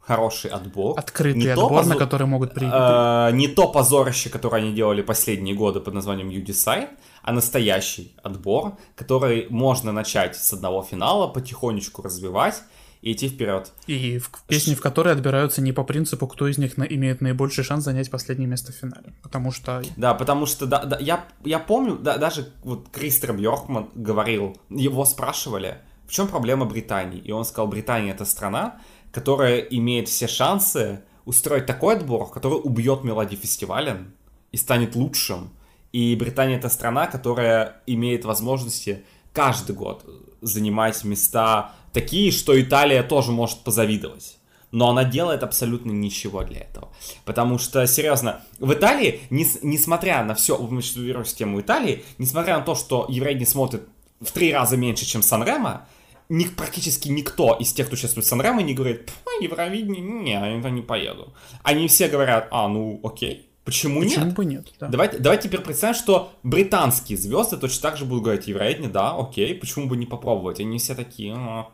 хороший 0.00 0.50
отбор. 0.50 0.98
Открытый 0.98 1.42
Не 1.42 1.48
отбор, 1.48 1.72
на 1.72 1.78
позор- 1.94 1.98
который 1.98 2.26
могут 2.26 2.54
прийти. 2.54 2.72
э, 2.72 3.30
не 3.32 3.48
то 3.48 3.68
позорище, 3.68 4.30
которое 4.30 4.62
они 4.62 4.72
делали 4.72 5.02
последние 5.02 5.54
годы 5.54 5.80
под 5.80 5.94
названием 5.94 6.30
UDSI, 6.30 6.88
а 7.22 7.32
настоящий 7.32 8.14
отбор, 8.22 8.78
который 8.96 9.46
можно 9.50 9.92
начать 9.92 10.34
с 10.36 10.52
одного 10.54 10.82
финала, 10.82 11.26
потихонечку 11.28 12.02
развивать 12.02 12.62
и 13.02 13.12
идти 13.12 13.28
вперед. 13.28 13.72
И 13.86 14.18
в 14.18 14.30
песни, 14.46 14.74
в 14.74 14.80
которые 14.80 15.12
отбираются 15.12 15.62
не 15.62 15.72
по 15.72 15.84
принципу, 15.84 16.26
кто 16.26 16.48
из 16.48 16.58
них 16.58 16.76
на- 16.76 16.84
имеет 16.84 17.20
наибольший 17.20 17.64
шанс 17.64 17.84
занять 17.84 18.10
последнее 18.10 18.48
место 18.48 18.72
в 18.72 18.74
финале. 18.74 19.14
Потому 19.22 19.52
что 19.52 19.82
Да, 19.96 20.14
потому 20.14 20.46
что 20.46 20.66
да, 20.66 20.84
да, 20.84 20.98
я, 20.98 21.24
я 21.44 21.58
помню, 21.58 21.96
да, 21.96 22.18
даже 22.18 22.52
вот 22.64 22.88
Кристер 22.90 23.32
Бьоркман 23.32 23.90
говорил, 23.94 24.56
его 24.70 25.04
спрашивали, 25.04 25.78
в 26.06 26.12
чем 26.12 26.26
проблема 26.28 26.64
Британии? 26.64 27.20
И 27.20 27.30
он 27.32 27.44
сказал, 27.44 27.68
Британия 27.68 28.12
это 28.12 28.24
страна, 28.24 28.80
которая 29.12 29.58
имеет 29.60 30.08
все 30.08 30.26
шансы 30.26 31.00
устроить 31.24 31.66
такой 31.66 31.96
отбор, 31.96 32.30
который 32.30 32.54
убьет 32.54 33.04
мелодии 33.04 33.36
фестиваля 33.36 34.06
и 34.50 34.56
станет 34.56 34.96
лучшим. 34.96 35.50
И 35.92 36.16
Британия 36.16 36.56
это 36.56 36.68
страна, 36.68 37.06
которая 37.06 37.80
имеет 37.86 38.24
возможности 38.24 39.04
каждый 39.32 39.74
год 39.76 40.04
занимать 40.40 41.04
места 41.04 41.72
такие, 41.98 42.30
что 42.30 42.60
Италия 42.60 43.02
тоже 43.02 43.32
может 43.32 43.58
позавидовать. 43.58 44.36
Но 44.70 44.90
она 44.90 45.04
делает 45.04 45.42
абсолютно 45.42 45.90
ничего 45.90 46.44
для 46.44 46.60
этого. 46.60 46.92
Потому 47.24 47.58
что, 47.58 47.86
серьезно, 47.86 48.42
в 48.58 48.72
Италии, 48.72 49.20
нес, 49.30 49.58
несмотря 49.62 50.22
на 50.22 50.34
все, 50.34 50.58
мы 50.58 50.82
сейчас 50.82 50.96
вернемся 50.96 51.34
в 51.34 51.38
тему 51.38 51.60
Италии, 51.60 52.04
несмотря 52.18 52.58
на 52.58 52.64
то, 52.64 52.74
что 52.74 53.06
евреи 53.08 53.34
не 53.34 53.46
смотрят 53.46 53.82
в 54.20 54.30
три 54.30 54.52
раза 54.52 54.76
меньше, 54.76 55.06
чем 55.06 55.22
Сан-Ремо, 55.22 55.88
ни, 56.28 56.44
практически 56.44 57.08
никто 57.08 57.56
из 57.58 57.72
тех, 57.72 57.86
кто 57.86 57.94
участвует 57.94 58.26
в 58.26 58.28
Сан-Ремо, 58.28 58.62
не 58.62 58.74
говорит, 58.74 59.10
Евровидение, 59.40 60.02
не, 60.02 60.32
я 60.32 60.56
туда 60.56 60.70
не 60.70 60.82
поеду. 60.82 61.32
Они 61.62 61.88
все 61.88 62.08
говорят, 62.08 62.48
а, 62.50 62.68
ну, 62.68 63.00
окей, 63.02 63.48
Почему, 63.64 64.00
Почему 64.00 64.24
нет? 64.24 64.34
бы 64.34 64.44
нет? 64.46 64.72
Да. 64.80 64.88
Давайте, 64.88 65.18
давайте 65.18 65.48
теперь 65.48 65.60
представим, 65.60 65.94
что 65.94 66.32
британские 66.42 67.18
звезды 67.18 67.58
точно 67.58 67.82
так 67.82 67.98
же 67.98 68.06
будут 68.06 68.24
говорить, 68.24 68.46
Евровидение, 68.46 68.88
да, 68.88 69.14
окей, 69.14 69.54
почему 69.54 69.88
бы 69.88 69.96
не 69.98 70.06
попробовать? 70.06 70.58
Они 70.58 70.78
все 70.78 70.94
такие, 70.94 71.34
«А, 71.36 71.68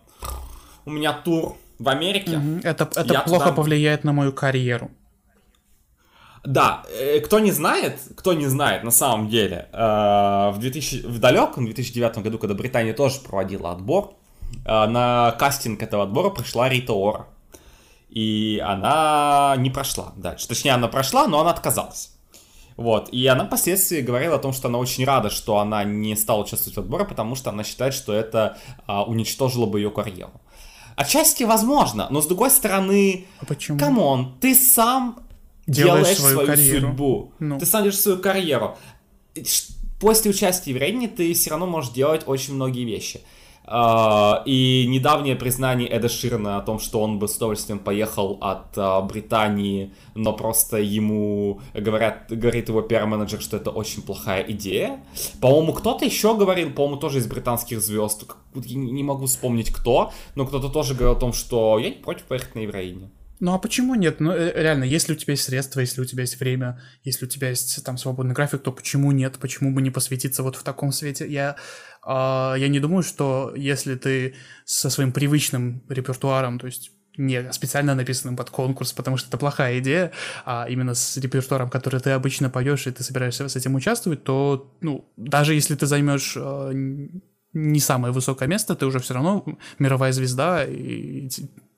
у 0.87 0.91
меня 0.91 1.13
тур 1.13 1.57
в 1.79 1.89
Америке. 1.89 2.37
Мгм. 2.37 2.61
Это, 2.65 2.85
это 2.85 3.13
Я 3.13 3.21
плохо 3.21 3.45
туда- 3.45 3.57
повлияет 3.57 4.05
на 4.05 4.13
мою 4.13 4.33
карьеру. 4.33 4.91
Да, 6.45 6.83
э, 6.91 7.21
кто 7.21 7.41
не 7.41 7.53
знает, 7.53 7.99
кто 8.17 8.35
не 8.35 8.47
знает, 8.49 8.85
на 8.85 8.91
самом 8.91 9.29
деле, 9.29 9.69
э, 9.73 10.51
в, 10.53 10.57
2000, 10.59 11.07
в 11.07 11.19
далеком 11.19 11.65
2009 11.65 12.19
году, 12.23 12.39
когда 12.39 12.55
Британия 12.55 12.93
тоже 12.93 13.21
проводила 13.21 13.71
отбор, 13.73 14.15
э, 14.67 14.87
на 14.87 15.33
кастинг 15.39 15.83
этого 15.83 16.03
отбора 16.03 16.31
пришла 16.31 16.69
Рита 16.69 16.93
Ора. 16.93 17.27
И 18.11 18.63
она 18.65 19.55
не 19.59 19.71
прошла 19.71 20.13
дальше. 20.17 20.47
Точнее, 20.47 20.73
она 20.73 20.87
прошла, 20.89 21.27
но 21.27 21.41
она 21.41 21.51
отказалась. 21.51 22.11
Вот, 22.77 23.09
и 23.13 23.25
она 23.27 23.47
впоследствии 23.47 24.01
говорила 24.01 24.35
о 24.37 24.39
том, 24.39 24.53
что 24.53 24.67
она 24.69 24.79
очень 24.79 25.05
рада, 25.05 25.31
что 25.31 25.59
она 25.59 25.85
не 25.85 26.17
стала 26.17 26.43
участвовать 26.43 26.77
в 26.77 26.81
отборе, 26.81 27.05
потому 27.05 27.37
что 27.37 27.51
она 27.51 27.63
считает, 27.63 27.95
что 27.95 28.13
это 28.13 28.59
а, 28.87 29.05
уничтожило 29.05 29.67
бы 29.67 29.79
ее 29.79 29.91
карьеру. 29.91 30.33
Отчасти 30.97 31.45
возможно, 31.45 32.09
но 32.11 32.21
с 32.21 32.27
другой 32.27 32.51
стороны, 32.51 33.27
А 33.41 33.45
почему? 33.45 33.79
come 33.79 34.11
on, 34.11 34.35
ты 34.41 34.55
сам 34.55 35.21
Делаешь 35.67 36.01
делаешь, 36.03 36.19
свою 36.19 36.35
свою, 36.35 36.47
карьеру. 36.49 36.87
судьбу. 36.89 37.33
Ну. 37.39 37.59
Ты 37.59 37.67
сам 37.67 37.83
делаешь 37.83 37.99
свою 38.01 38.19
карьеру. 38.19 38.77
После 40.01 40.31
участия 40.31 40.73
в 40.73 40.77
Рейне 40.77 41.09
ты 41.09 41.33
все 41.33 41.51
равно 41.51 41.67
можешь 41.67 41.93
делать 41.93 42.23
очень 42.27 42.55
многие 42.55 42.85
вещи. 42.85 43.21
А, 43.67 44.43
И 44.45 44.87
недавнее 44.89 45.37
признание 45.37 45.89
Эда 45.89 46.09
Ширна 46.09 46.59
о 46.59 46.61
том, 46.61 46.79
что 46.79 47.01
он 47.01 47.19
бы 47.19 47.29
с 47.29 47.37
удовольствием 47.37 47.79
поехал 47.79 48.39
от 48.41 48.77
а, 48.77 49.01
Британии, 49.01 49.95
но 50.15 50.35
просто 50.35 50.79
ему 50.79 51.61
говорят, 51.73 52.27
говорит 52.29 52.69
его 52.69 52.83
пиар-менеджер, 52.83 53.41
что 53.41 53.57
это 53.57 53.71
очень 53.71 54.03
плохая 54.03 54.43
идея. 54.51 55.03
По-моему, 55.41 55.73
кто-то 55.73 56.05
еще 56.05 56.37
говорил, 56.37 56.73
по-моему, 56.73 56.99
тоже 56.99 57.19
из 57.19 57.27
британских 57.27 57.81
звезд, 57.81 58.25
не 58.55 59.03
могу 59.03 59.27
вспомнить 59.27 59.71
кто, 59.71 60.13
но 60.35 60.47
кто-то 60.47 60.69
тоже 60.69 60.95
говорил 60.95 61.17
о 61.17 61.21
том, 61.21 61.33
что 61.33 61.79
я 61.79 61.89
не 61.89 61.97
против 61.97 62.25
поехать 62.25 62.55
на 62.55 62.61
Евровидение. 62.61 63.11
Ну 63.41 63.53
а 63.53 63.59
почему 63.59 63.95
нет? 63.95 64.21
Ну 64.21 64.33
э, 64.33 64.53
реально, 64.63 64.85
если 64.85 65.13
у 65.13 65.17
тебя 65.17 65.33
есть 65.33 65.45
средства, 65.45 65.81
если 65.81 66.01
у 66.01 66.05
тебя 66.05 66.23
есть 66.23 66.39
время, 66.39 66.81
если 67.03 67.27
у 67.27 67.29
тебя 67.29 67.49
есть 67.49 67.85
там 67.85 67.99
свободный 67.99 68.35
график, 68.35 68.63
то 68.63 68.73
почему 68.73 69.13
нет? 69.13 69.39
Почему 69.41 69.75
бы 69.75 69.83
не 69.83 69.91
посвятиться 69.91 70.43
вот 70.43 70.57
в 70.57 70.63
таком 70.63 70.93
свете? 70.93 71.27
Я, 71.29 71.57
а, 72.03 72.55
я 72.57 72.69
не 72.69 72.81
думаю, 72.81 73.03
что 73.03 73.53
если 73.57 73.97
ты 73.97 74.35
со 74.65 74.89
своим 74.89 75.13
привычным 75.13 75.83
репертуаром, 75.89 76.59
то 76.59 76.67
есть 76.67 76.93
не 77.17 77.53
специально 77.53 77.95
написанным 77.95 78.37
под 78.37 78.51
конкурс, 78.51 78.93
потому 78.93 79.17
что 79.17 79.29
это 79.29 79.39
плохая 79.39 79.79
идея, 79.79 80.13
а 80.45 80.67
именно 80.69 80.95
с 80.95 81.17
репертуаром, 81.17 81.71
который 81.71 82.01
ты 82.01 82.11
обычно 82.11 82.51
поешь, 82.51 82.87
и 82.87 82.91
ты 82.91 83.03
собираешься 83.03 83.49
с 83.49 83.57
этим 83.57 83.75
участвовать, 83.75 84.25
то, 84.25 84.77
ну, 84.81 85.13
даже 85.17 85.55
если 85.55 85.75
ты 85.77 85.87
займешь 85.87 86.35
э, 86.37 86.73
не 87.53 87.81
самое 87.81 88.13
высокое 88.13 88.49
место, 88.49 88.75
ты 88.75 88.87
уже 88.87 88.99
все 88.99 89.15
равно 89.15 89.45
мировая 89.79 90.13
звезда, 90.13 90.65
и 90.65 91.29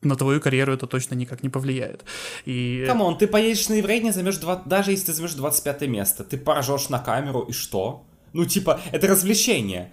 на 0.06 0.16
твою 0.16 0.40
карьеру 0.40 0.72
это 0.72 0.86
точно 0.86 1.14
никак 1.14 1.42
не 1.42 1.48
повлияет. 1.48 2.04
И 2.44 2.84
come 2.86 3.05
on, 3.05 3.18
ты 3.18 3.26
поедешь 3.26 3.68
на 3.68 3.74
Еврейне, 3.74 4.12
займешь 4.12 4.38
два... 4.38 4.62
даже 4.64 4.90
если 4.92 5.06
ты 5.06 5.12
займешь 5.14 5.34
25 5.34 5.82
место, 5.82 6.24
ты 6.24 6.36
поржешь 6.38 6.88
на 6.88 6.98
камеру 6.98 7.40
и 7.40 7.52
что? 7.52 8.04
Ну, 8.32 8.44
типа, 8.44 8.80
это 8.92 9.06
развлечение. 9.06 9.92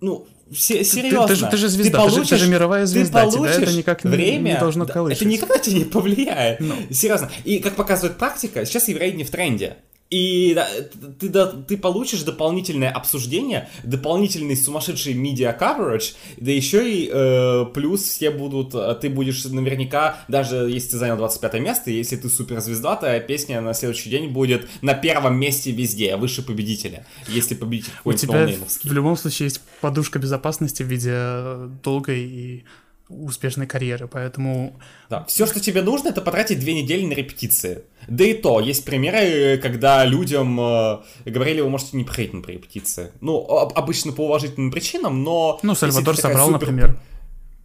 Ну, 0.00 0.26
се- 0.52 0.84
серьезно. 0.84 1.26
ты 1.28 1.34
же- 1.36 1.46
ты 1.46 1.56
же 1.56 1.68
звезда, 1.68 2.04
ты 2.04 2.10
же- 2.10 2.24
ты 2.24 2.36
же 2.36 2.48
мировая 2.48 2.86
звезда, 2.86 3.26
тебя 3.26 3.28
это 3.28 3.36
получишь 3.56 3.76
никак 3.76 4.04
не- 4.04 4.10
время, 4.10 4.50
не 4.52 4.58
должно 4.58 4.84
да, 4.84 4.92
колышать. 4.92 5.18
Это 5.22 5.28
никак 5.30 5.48
на 5.48 5.58
тебя 5.58 5.78
не 5.78 5.84
повлияет. 5.84 6.60
Ну. 6.60 6.74
Серьезно. 6.90 7.30
И 7.44 7.58
как 7.58 7.74
показывает 7.76 8.18
практика, 8.18 8.64
сейчас 8.64 8.88
Еврейни 8.88 9.22
в 9.22 9.30
тренде. 9.30 9.76
И 10.12 10.54
ты, 11.18 11.30
да, 11.30 11.46
ты 11.46 11.78
получишь 11.78 12.22
дополнительное 12.22 12.90
обсуждение, 12.90 13.70
дополнительный 13.82 14.58
сумасшедший 14.58 15.14
media 15.14 15.58
coverage, 15.58 16.12
да 16.36 16.50
еще 16.50 16.86
и 16.86 17.10
э, 17.10 17.64
плюс 17.72 18.02
все 18.02 18.30
будут, 18.30 18.74
э, 18.74 18.94
ты 19.00 19.08
будешь 19.08 19.42
наверняка, 19.46 20.18
даже 20.28 20.68
если 20.68 20.90
ты 20.90 20.96
занял 20.98 21.16
25 21.16 21.54
место, 21.60 21.90
если 21.90 22.16
ты 22.16 22.28
суперзвезда, 22.28 22.96
твоя 22.96 23.20
песня 23.20 23.62
на 23.62 23.72
следующий 23.72 24.10
день 24.10 24.28
будет 24.28 24.68
на 24.82 24.92
первом 24.92 25.36
месте 25.36 25.70
везде, 25.70 26.14
выше 26.16 26.42
победителя, 26.42 27.06
если 27.28 27.54
победитель 27.54 27.92
у 28.04 28.10
какой-нибудь 28.10 28.20
тебя 28.20 28.34
ноунеймовский. 28.34 28.90
в 28.90 28.92
любом 28.92 29.16
случае 29.16 29.46
есть 29.46 29.62
подушка 29.80 30.18
безопасности 30.18 30.82
в 30.82 30.88
виде 30.88 31.70
долгой 31.82 32.20
и 32.20 32.64
успешной 33.08 33.66
карьеры, 33.66 34.08
поэтому 34.08 34.74
Да. 35.10 35.24
Все, 35.24 35.46
что 35.46 35.60
тебе 35.60 35.82
нужно, 35.82 36.08
это 36.08 36.20
потратить 36.22 36.60
две 36.60 36.72
недели 36.74 37.04
на 37.04 37.12
репетиции. 37.12 37.82
Да 38.08 38.24
и 38.24 38.32
то, 38.34 38.60
есть 38.60 38.84
примеры, 38.84 39.58
когда 39.58 40.04
людям 40.04 40.58
э, 40.58 40.98
говорили, 41.26 41.60
вы 41.60 41.68
можете 41.68 41.96
не 41.96 42.04
приходить 42.04 42.32
на 42.32 42.40
репетиции. 42.50 43.10
Ну, 43.20 43.36
об- 43.38 43.76
обычно 43.78 44.12
по 44.12 44.24
уважительным 44.26 44.70
причинам, 44.70 45.22
но... 45.22 45.58
ну 45.62 45.74
Сальвадор 45.74 46.16
собрал, 46.16 46.48
супер- 46.48 46.52
например, 46.52 46.98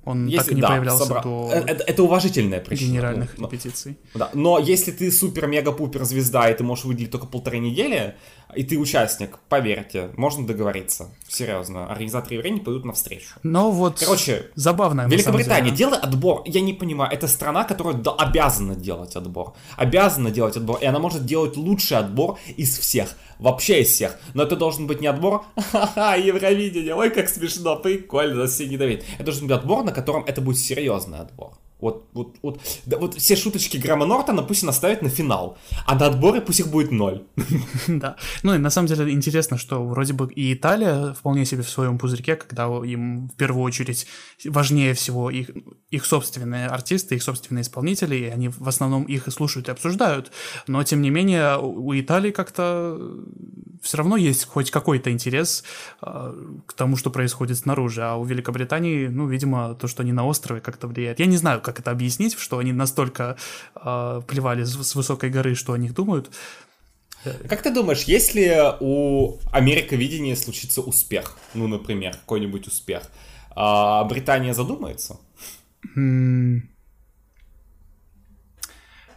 он 0.04 0.26
если- 0.28 0.38
так 0.38 0.52
и 0.52 0.56
не 0.56 0.62
да, 0.62 0.68
появлялся 0.70 1.06
собрал. 1.06 1.24
до 1.24 1.50
Э, 1.54 1.60
Это, 1.66 1.84
это 1.84 2.04
уважительная 2.04 2.60
причина. 2.60 2.88
генеральных 2.90 3.38
Ну, 3.38 3.48
репетиций. 3.48 3.98
Да, 4.16 4.30
но 4.34 4.60
если 4.60 4.92
ты 4.92 5.12
супер-мега-пупер 5.12 6.04
звезда, 6.06 6.50
и 6.50 6.58
ты 6.58 6.64
можешь 6.64 6.86
выделить 6.86 7.12
только 7.12 7.26
полторы 7.28 7.60
недели, 7.60 8.16
и 8.56 8.64
ты 8.64 8.78
участник, 8.78 9.39
поверьте, 9.50 10.10
можно 10.16 10.48
договориться. 10.48 11.10
Серьезно, 11.28 11.91
организаторы 11.91 12.39
времени 12.39 12.60
пойдут 12.60 12.86
навстречу. 12.86 13.36
Но 13.43 13.72
вот 13.72 14.00
Короче, 14.00 14.48
забавно. 14.56 15.08
Великобритания, 15.08 15.72
делай 15.72 16.00
отбор. 16.00 16.43
Я 16.45 16.62
не 16.62 16.74
понимаю, 16.74 17.12
это 17.12 17.28
страна, 17.28 17.64
которая 17.66 17.95
да- 17.95 18.14
обязана 18.14 18.76
делать 18.76 19.16
отбор. 19.16 19.54
Обязана 19.76 20.32
делать 20.32 20.56
отбор. 20.58 20.80
И 20.82 20.86
она 20.86 21.00
может 21.00 21.26
делать 21.26 21.58
лучший 21.58 21.98
отбор 21.98 22.39
из 22.56 22.78
всех. 22.78 23.10
Вообще 23.39 23.82
из 23.82 23.89
всех. 23.89 24.18
Но 24.34 24.43
это 24.43 24.56
должен 24.56 24.88
быть 24.88 25.02
не 25.02 25.08
отбор. 25.08 25.43
Ха-ха, 25.72 26.16
Евровидение. 26.16 26.95
Ой, 26.95 27.10
как 27.10 27.30
смешно, 27.30 27.76
прикольно, 27.76 28.36
нас 28.43 28.54
все 28.54 28.66
недоверить. 28.68 29.04
Это 29.16 29.26
должен 29.26 29.48
быть 29.48 29.58
отбор, 29.58 29.84
на 29.84 29.91
котором 29.91 30.24
это 30.26 30.41
будет 30.41 30.58
серьезный 30.58 31.20
отбор. 31.20 31.52
Вот, 31.80 32.08
вот, 32.14 32.36
вот, 32.42 32.60
да, 32.86 32.98
вот 32.98 33.14
все 33.16 33.36
шуточки 33.36 33.78
Грэма 33.78 34.06
Нортона 34.06 34.42
пусть 34.42 34.64
он 34.64 34.70
оставит 34.70 35.04
на 35.04 35.10
финал, 35.10 35.58
а 35.86 35.94
на 35.94 36.08
отборы 36.08 36.42
пусть 36.42 36.60
их 36.60 36.68
будет 36.70 36.92
ноль. 36.92 37.24
Да. 37.88 38.16
Ну 38.44 38.56
и 38.56 38.58
на 38.58 38.70
самом 38.70 38.88
деле 38.88 39.12
интересно, 39.12 39.58
что 39.58 39.86
вроде 39.86 40.14
бы 40.14 40.32
и 40.34 40.54
Италия 40.54 41.14
вполне 41.14 41.46
себе 41.46 41.62
в 41.62 41.70
своем 41.70 41.98
пузырьке, 41.98 42.36
когда 42.36 42.66
им 42.84 43.30
в 43.30 43.36
первую 43.36 43.64
очередь 43.64 44.08
важнее 44.46 44.94
всего 44.94 45.30
их, 45.30 45.50
их 45.92 46.06
собственные 46.06 46.68
артисты, 46.68 47.16
их 47.16 47.24
собственные 47.24 47.62
исполнители, 47.62 48.16
и 48.16 48.26
они 48.26 48.50
в 48.50 48.68
основном 48.68 49.04
их 49.04 49.28
и 49.28 49.32
слушают 49.32 49.68
и 49.68 49.72
обсуждают. 49.72 50.32
Но 50.68 50.84
тем 50.84 51.02
не 51.02 51.10
менее 51.10 51.60
у 51.60 51.94
Италии 51.94 52.32
как-то 52.32 52.98
все 53.82 53.98
равно 53.98 54.18
есть 54.18 54.46
хоть 54.46 54.72
какой-то 54.72 55.12
интерес 55.12 55.64
э, 56.02 56.34
к 56.66 56.74
тому, 56.74 56.98
что 56.98 57.10
происходит 57.10 57.58
снаружи, 57.58 58.04
а 58.04 58.16
у 58.16 58.26
Великобритании, 58.26 59.08
ну, 59.08 59.28
видимо, 59.28 59.76
то, 59.76 59.88
что 59.88 60.04
они 60.04 60.12
на 60.12 60.26
острове, 60.26 60.62
как-то 60.62 60.88
влияет. 60.88 61.20
Я 61.20 61.26
не 61.26 61.38
знаю, 61.38 61.62
как 61.68 61.80
это 61.80 61.91
объяснить, 61.91 62.38
что 62.39 62.59
они 62.59 62.72
настолько 62.72 63.36
э, 63.76 64.22
плевали 64.26 64.63
с, 64.63 64.82
с 64.82 64.95
высокой 64.95 65.30
горы, 65.30 65.53
что 65.53 65.74
о 65.74 65.78
них 65.78 65.93
думают. 65.93 66.32
Как 67.49 67.61
ты 67.61 67.74
думаешь, 67.74 68.03
если 68.03 68.76
у 68.80 69.38
Америковидения 69.51 70.36
случится 70.36 70.82
успех, 70.82 71.38
ну, 71.53 71.68
например, 71.68 72.13
какой-нибудь 72.13 72.68
успех, 72.68 73.11
а 73.51 74.03
Британия 74.05 74.53
задумается? 74.53 75.20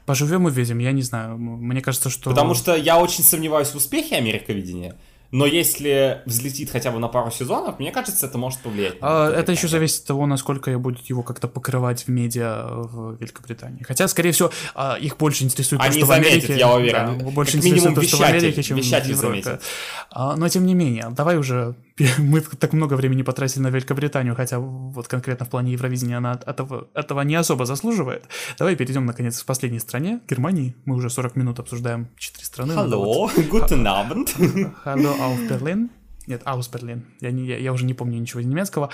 Поживем 0.07 0.49
и 0.49 0.51
видим, 0.51 0.79
я 0.79 0.91
не 0.93 1.03
знаю. 1.03 1.39
Мне 1.39 1.81
кажется, 1.81 2.11
что... 2.11 2.31
Потому 2.31 2.55
что 2.55 2.75
я 2.75 2.99
очень 2.99 3.23
сомневаюсь 3.23 3.69
в 3.69 3.77
успехе 3.77 4.17
Америковидения, 4.17 4.97
но 5.31 5.47
если 5.47 6.23
взлетит 6.27 6.71
хотя 6.71 6.91
бы 6.91 6.99
на 6.99 7.09
пару 7.09 7.31
сезонов, 7.31 7.79
мне 7.79 7.93
кажется, 7.93 8.27
это 8.27 8.37
может 8.39 8.61
повлиять. 8.61 8.95
А, 9.01 9.31
это 9.31 9.53
еще 9.53 9.69
зависит 9.69 10.01
от 10.01 10.07
того, 10.07 10.27
насколько 10.27 10.77
будет 10.79 11.07
его 11.07 11.23
как-то 11.23 11.47
покрывать 11.47 12.05
в 12.05 12.09
медиа 12.09 12.67
в 12.69 13.17
Великобритании. 13.21 13.83
Хотя, 13.83 14.09
скорее 14.09 14.33
всего, 14.33 14.51
а, 14.75 14.97
их 15.01 15.17
больше 15.17 15.45
интересует 15.45 15.83
Они 15.83 15.93
то, 15.93 15.99
что 15.99 16.07
заметят, 16.07 16.33
в 16.33 16.45
Америке... 16.47 16.59
я 16.59 16.73
уверен. 16.73 17.19
Да, 17.19 17.25
больше 17.31 17.53
Как 17.53 17.65
интересует 17.65 17.91
минимум 17.91 17.95
то, 17.95 18.09
что 18.09 18.17
в 18.17 18.23
Америке, 18.23 18.63
чем 18.63 18.77
вещатель 18.77 19.15
в 19.15 19.19
Европе. 19.19 19.43
заметит. 19.43 19.63
А, 20.11 20.37
но 20.37 20.49
тем 20.49 20.67
не 20.67 20.75
менее, 20.75 21.09
давай 21.11 21.37
уже 21.39 21.77
мы 22.19 22.41
так 22.41 22.73
много 22.73 22.95
времени 22.95 23.23
потратили 23.23 23.63
на 23.63 23.69
Великобританию, 23.69 24.35
хотя 24.35 24.59
вот 24.59 25.09
конкретно 25.09 25.47
в 25.47 25.51
плане 25.51 25.73
Евровидения 25.73 26.19
она 26.19 26.41
этого, 26.47 26.89
этого 26.95 27.21
не 27.23 27.35
особо 27.35 27.67
заслуживает. 27.67 28.25
Давай 28.59 28.77
перейдем, 28.77 29.07
наконец, 29.07 29.43
к 29.43 29.47
последней 29.47 29.81
стране, 29.81 30.21
Германии. 30.29 30.75
Мы 30.85 30.97
уже 30.97 31.11
40 31.11 31.37
минут 31.37 31.59
обсуждаем 31.59 32.09
четыре 32.17 32.45
страны. 32.45 32.73
Hallo, 32.73 33.31
guten 33.51 33.85
Abend. 33.85 34.35
Hallo 34.85 35.17
auf 35.19 35.49
Berlin. 35.49 35.91
Нет, 36.27 36.43
Аус 36.45 36.69
Берлин. 36.69 37.07
Я, 37.21 37.33
не, 37.33 37.45
я, 37.45 37.59
я 37.59 37.73
уже 37.73 37.85
не 37.85 37.95
помню 37.95 38.21
ничего 38.21 38.41
немецкого. 38.41 38.91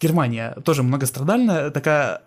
Германия 0.00 0.54
тоже 0.64 0.82
многострадальная, 0.82 1.70
такая 1.70 2.22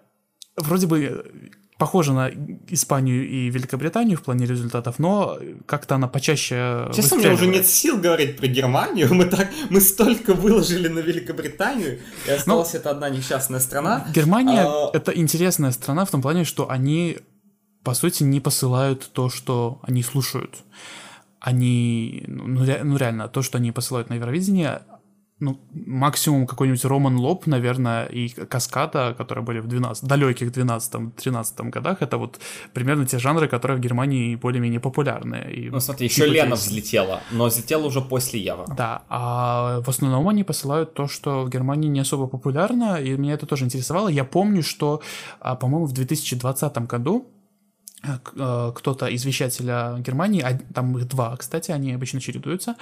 вроде 0.57 0.87
бы 0.87 1.51
похожа 1.81 2.13
на 2.13 2.29
Испанию 2.69 3.27
и 3.27 3.49
Великобританию 3.49 4.15
в 4.15 4.21
плане 4.21 4.45
результатов, 4.45 4.99
но 4.99 5.39
как-то 5.65 5.95
она 5.95 6.07
почаще 6.07 6.91
Честно, 6.93 7.17
мне 7.17 7.31
уже 7.31 7.47
нет 7.47 7.65
сил 7.65 7.97
говорить 7.97 8.37
про 8.37 8.45
Германию. 8.45 9.11
Мы 9.11 9.25
так, 9.25 9.49
мы 9.71 9.81
столько 9.81 10.35
выложили 10.35 10.87
на 10.89 10.99
Великобританию, 10.99 11.99
и 12.27 12.31
осталась 12.31 12.73
ну, 12.73 12.79
эта 12.79 12.91
одна 12.91 13.09
несчастная 13.09 13.59
страна. 13.59 14.05
Германия 14.13 14.61
а... 14.63 14.91
это 14.93 15.11
интересная 15.11 15.71
страна 15.71 16.05
в 16.05 16.11
том 16.11 16.21
плане, 16.21 16.43
что 16.43 16.69
они, 16.69 17.17
по 17.83 17.95
сути, 17.95 18.21
не 18.21 18.39
посылают 18.39 19.09
то, 19.11 19.31
что 19.31 19.79
они 19.81 20.03
слушают 20.03 20.63
они, 21.41 22.23
ну, 22.27 22.63
ну 22.83 22.97
реально, 22.97 23.27
то, 23.27 23.41
что 23.41 23.57
они 23.57 23.71
посылают 23.71 24.09
на 24.09 24.13
Евровидение, 24.13 24.83
ну, 25.41 25.59
максимум 25.73 26.45
какой-нибудь 26.45 26.85
Роман 26.85 27.17
Лоб, 27.17 27.47
наверное, 27.47 28.05
и 28.05 28.29
Каскада, 28.29 29.15
которые 29.17 29.43
были 29.43 29.59
в 29.59 29.67
12, 29.67 30.03
далеких 30.03 30.51
12-13 30.51 31.69
годах, 31.69 32.01
это 32.01 32.17
вот 32.17 32.39
примерно 32.73 33.05
те 33.05 33.19
жанры, 33.19 33.47
которые 33.47 33.77
в 33.77 33.81
Германии 33.81 34.35
более-менее 34.35 34.79
популярны. 34.79 35.51
И, 35.51 35.69
ну, 35.69 35.79
смотри, 35.79 36.07
еще 36.07 36.27
Лена 36.27 36.55
взлетела, 36.55 37.21
но 37.31 37.45
взлетела 37.45 37.87
уже 37.87 38.01
после 38.01 38.39
Евро. 38.39 38.67
Да, 38.77 39.01
а 39.09 39.81
в 39.81 39.89
основном 39.89 40.29
они 40.29 40.43
посылают 40.43 40.93
то, 40.93 41.07
что 41.07 41.43
в 41.43 41.49
Германии 41.49 41.89
не 41.89 42.01
особо 42.01 42.27
популярно, 42.27 43.01
и 43.01 43.17
меня 43.17 43.33
это 43.33 43.47
тоже 43.47 43.65
интересовало. 43.65 44.09
Я 44.09 44.23
помню, 44.23 44.61
что, 44.61 45.01
а, 45.39 45.55
по-моему, 45.55 45.87
в 45.87 45.93
2020 45.93 46.87
году 46.87 47.25
кто-то 48.01 49.07
из 49.07 49.25
вещателя 49.25 49.97
Германии, 49.99 50.43
там 50.73 50.97
их 50.97 51.07
два, 51.07 51.35
кстати, 51.37 51.71
они 51.71 51.93
обычно 51.93 52.19
чередуются, 52.19 52.75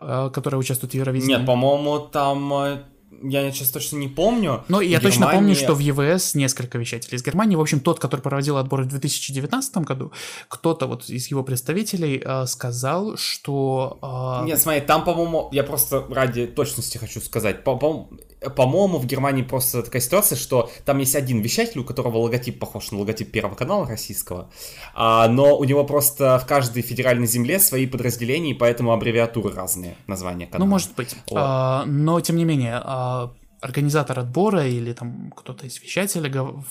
э, 0.00 0.30
которые 0.32 0.58
участвуют 0.58 0.92
в 0.92 0.96
Евровидении. 0.96 1.36
Нет, 1.36 1.46
по-моему, 1.46 1.98
там 2.00 2.84
я 3.22 3.50
сейчас 3.52 3.70
точно 3.70 3.96
не 3.96 4.08
помню. 4.08 4.64
Но 4.68 4.80
я 4.80 4.98
Германия... 4.98 5.02
точно 5.02 5.28
помню, 5.28 5.54
что 5.54 5.74
в 5.74 5.78
ЕВС 5.78 6.34
несколько 6.34 6.78
вещателей 6.78 7.16
из 7.16 7.24
Германии. 7.24 7.56
В 7.56 7.60
общем, 7.60 7.80
тот, 7.80 7.98
который 7.98 8.20
проводил 8.20 8.56
отбор 8.56 8.82
в 8.82 8.88
2019 8.88 9.76
году, 9.78 10.12
кто-то 10.48 10.86
вот 10.86 11.08
из 11.08 11.28
его 11.28 11.42
представителей 11.42 12.22
э, 12.24 12.46
сказал, 12.46 13.16
что... 13.16 13.98
Э... 14.42 14.46
Нет, 14.46 14.60
смотри, 14.60 14.80
там, 14.80 15.04
по-моему, 15.04 15.48
я 15.52 15.64
просто 15.64 16.04
ради 16.10 16.46
точности 16.46 16.98
хочу 16.98 17.20
сказать, 17.20 17.64
по-моему, 17.64 18.10
по-моему, 18.50 18.98
в 18.98 19.06
Германии 19.06 19.42
просто 19.42 19.82
такая 19.82 20.02
ситуация, 20.02 20.36
что 20.36 20.70
там 20.84 20.98
есть 20.98 21.14
один 21.14 21.40
вещатель, 21.40 21.80
у 21.80 21.84
которого 21.84 22.18
логотип 22.18 22.58
похож 22.58 22.90
на 22.90 22.98
логотип 22.98 23.30
Первого 23.30 23.54
канала 23.54 23.86
российского, 23.86 24.50
а, 24.94 25.28
но 25.28 25.56
у 25.56 25.64
него 25.64 25.84
просто 25.84 26.38
в 26.38 26.46
каждой 26.46 26.82
федеральной 26.82 27.26
земле 27.26 27.58
свои 27.58 27.86
подразделения, 27.86 28.50
и 28.50 28.54
поэтому 28.54 28.92
аббревиатуры 28.92 29.54
разные, 29.54 29.96
названия 30.06 30.46
канала. 30.46 30.66
Ну, 30.66 30.70
может 30.70 30.94
быть. 30.94 31.14
Вот. 31.30 31.38
А, 31.40 31.84
но, 31.86 32.20
тем 32.20 32.36
не 32.36 32.44
менее, 32.44 32.80
а, 32.82 33.32
организатор 33.60 34.18
отбора 34.18 34.66
или 34.66 34.92
там 34.92 35.32
кто-то 35.34 35.66
из 35.66 35.80
вещателей 35.80 36.30
в 36.30 36.64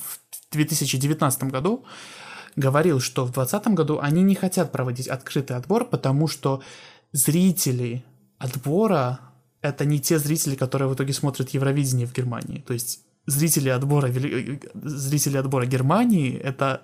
2019 0.51 1.43
году 1.45 1.85
говорил, 2.55 2.99
что 2.99 3.23
в 3.23 3.31
2020 3.31 3.67
году 3.73 3.99
они 4.01 4.21
не 4.21 4.35
хотят 4.35 4.71
проводить 4.71 5.07
открытый 5.07 5.57
отбор, 5.57 5.85
потому 5.85 6.27
что 6.27 6.61
зрители 7.11 8.03
отбора 8.37 9.19
это 9.63 9.85
не 9.85 9.99
те 9.99 10.19
зрители, 10.19 10.55
которые 10.55 10.87
в 10.89 10.93
итоге 10.93 11.13
смотрят 11.13 11.49
Евровидение 11.49 12.05
в 12.05 12.13
Германии. 12.13 12.63
То 12.67 12.73
есть 12.73 12.99
зрители 13.25 13.69
отбора, 13.69 14.11
зрители 14.11 15.37
отбора 15.37 15.65
Германии— 15.65 16.37
это 16.43 16.81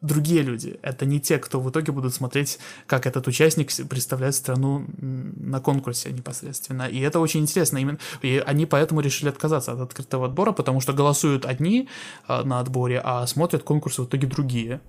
другие 0.00 0.42
люди. 0.42 0.78
Это 0.82 1.04
не 1.04 1.20
те, 1.20 1.38
кто 1.38 1.60
в 1.60 1.68
итоге 1.68 1.90
будут 1.92 2.14
смотреть, 2.14 2.58
как 2.86 3.06
этот 3.06 3.26
участник 3.26 3.72
представляет 3.88 4.34
страну 4.34 4.86
на 4.98 5.60
конкурсе 5.60 6.12
непосредственно. 6.12 6.84
И 6.84 7.00
это 7.00 7.18
очень 7.18 7.40
интересно. 7.40 7.78
Именно, 7.78 7.98
и 8.22 8.42
они 8.46 8.66
поэтому 8.66 9.00
решили 9.00 9.28
отказаться 9.28 9.72
от 9.72 9.80
открытого 9.80 10.26
отбора, 10.26 10.52
потому 10.52 10.80
что 10.80 10.92
голосуют 10.92 11.44
одни 11.44 11.88
а, 12.28 12.44
на 12.44 12.60
отборе, 12.60 13.00
а 13.02 13.26
смотрят 13.26 13.62
конкурсы 13.64 14.02
в 14.02 14.06
итоге 14.06 14.28
другие. 14.28 14.80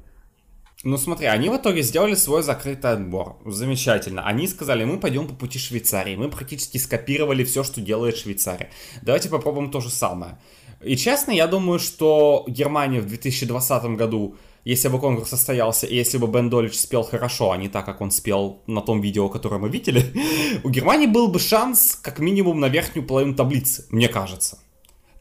Ну 0.84 0.98
смотри, 0.98 1.26
они 1.26 1.50
в 1.50 1.58
итоге 1.58 1.82
сделали 1.82 2.14
свой 2.14 2.44
закрытый 2.44 2.92
отбор. 2.92 3.38
Замечательно. 3.46 4.28
Они 4.28 4.48
сказали, 4.48 4.86
мы 4.86 5.00
пойдем 5.00 5.28
по 5.28 5.34
пути 5.34 5.58
Швейцарии. 5.58 6.16
Мы 6.16 6.30
практически 6.30 6.78
скопировали 6.78 7.44
все, 7.44 7.64
что 7.64 7.82
делает 7.82 8.18
Швейцария. 8.18 8.70
Давайте 9.02 9.30
попробуем 9.30 9.72
то 9.72 9.80
же 9.80 9.90
самое. 9.90 10.38
И 10.84 10.96
честно, 10.96 11.32
я 11.32 11.48
думаю, 11.48 11.80
что 11.80 12.46
Германия 12.48 13.02
в 13.02 13.08
2020 13.08 13.84
году, 13.98 14.36
если 14.66 14.90
бы 14.90 15.00
конкурс 15.00 15.30
состоялся, 15.30 15.88
и 15.88 15.96
если 15.96 16.20
бы 16.20 16.28
Бен 16.28 16.52
Долич 16.52 16.76
спел 16.76 17.02
хорошо, 17.02 17.52
а 17.52 17.58
не 17.58 17.70
так, 17.70 17.84
как 17.84 18.00
он 18.00 18.12
спел 18.12 18.62
на 18.68 18.82
том 18.82 19.02
видео, 19.02 19.30
которое 19.30 19.58
мы 19.58 19.70
видели, 19.70 20.04
у 20.64 20.70
Германии 20.70 21.08
был 21.08 21.30
бы 21.30 21.40
шанс 21.40 21.96
как 21.96 22.20
минимум 22.20 22.60
на 22.60 22.70
верхнюю 22.70 23.08
половину 23.08 23.34
таблицы, 23.34 23.88
мне 23.90 24.08
кажется. 24.08 24.60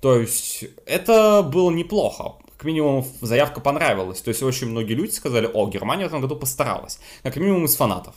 То 0.03 0.21
есть 0.21 0.67
это 0.85 1.43
было 1.43 1.71
неплохо 1.71 2.35
как 2.57 2.65
минимум 2.65 3.07
заявка 3.21 3.61
понравилась. 3.61 4.21
То 4.21 4.29
есть 4.31 4.43
очень 4.43 4.69
многие 4.69 4.95
люди 4.95 5.11
сказали, 5.11 5.49
о, 5.53 5.69
Германия 5.69 6.05
в 6.05 6.09
этом 6.09 6.21
году 6.21 6.37
постаралась. 6.37 6.99
Как 7.23 7.37
минимум 7.37 7.67
из 7.67 7.77
фанатов. 7.77 8.15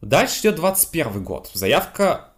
Дальше 0.00 0.40
идет 0.40 0.56
21 0.56 1.24
год. 1.24 1.50
Заявка 1.52 2.28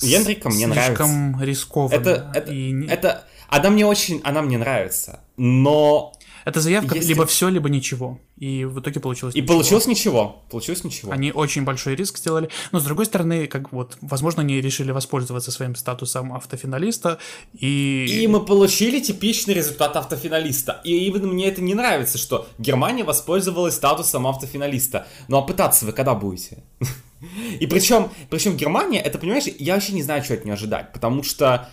Ендрика 0.00 0.48
мне 0.48 0.66
Слишком 0.66 1.30
нравится. 1.32 1.44
рискованно. 1.44 1.94
Это, 1.94 2.30
это, 2.34 2.52
и... 2.52 2.86
это, 2.86 3.24
она 3.48 3.70
мне 3.70 3.86
очень, 3.86 4.20
она 4.24 4.42
мне 4.42 4.58
нравится. 4.58 5.20
Но 5.36 6.12
это 6.44 6.60
заявка 6.60 6.94
Если... 6.94 7.08
либо 7.08 7.26
все, 7.26 7.48
либо 7.48 7.68
ничего. 7.68 8.20
И 8.36 8.64
в 8.64 8.80
итоге 8.80 9.00
получилось 9.00 9.34
И 9.34 9.40
ничего. 9.40 9.54
получилось 9.54 9.86
ничего. 9.86 10.44
Получилось 10.50 10.84
ничего. 10.84 11.12
Они 11.12 11.32
очень 11.32 11.64
большой 11.64 11.94
риск 11.94 12.18
сделали. 12.18 12.48
Но 12.72 12.80
с 12.80 12.84
другой 12.84 13.06
стороны, 13.06 13.46
как 13.46 13.72
вот, 13.72 13.96
возможно, 14.00 14.42
они 14.42 14.60
решили 14.60 14.92
воспользоваться 14.92 15.50
своим 15.50 15.74
статусом 15.74 16.32
автофиналиста. 16.32 17.18
И... 17.54 18.06
И 18.22 18.26
мы 18.26 18.44
получили 18.44 19.00
типичный 19.00 19.54
результат 19.54 19.96
автофиналиста. 19.96 20.80
И 20.84 21.06
именно 21.06 21.26
мне 21.26 21.48
это 21.48 21.60
не 21.60 21.74
нравится, 21.74 22.18
что 22.18 22.48
Германия 22.58 23.04
воспользовалась 23.04 23.74
статусом 23.74 24.26
автофиналиста. 24.26 25.06
Ну 25.28 25.38
а 25.38 25.42
пытаться 25.42 25.86
вы 25.86 25.92
когда 25.92 26.14
будете? 26.14 26.62
И 27.60 27.66
причем, 27.66 28.10
причем 28.30 28.56
Германия, 28.56 29.00
это, 29.00 29.18
понимаешь, 29.18 29.44
я 29.58 29.74
вообще 29.74 29.92
не 29.92 30.02
знаю, 30.02 30.22
что 30.22 30.34
от 30.34 30.44
нее 30.44 30.54
ожидать. 30.54 30.92
Потому 30.92 31.22
что 31.22 31.68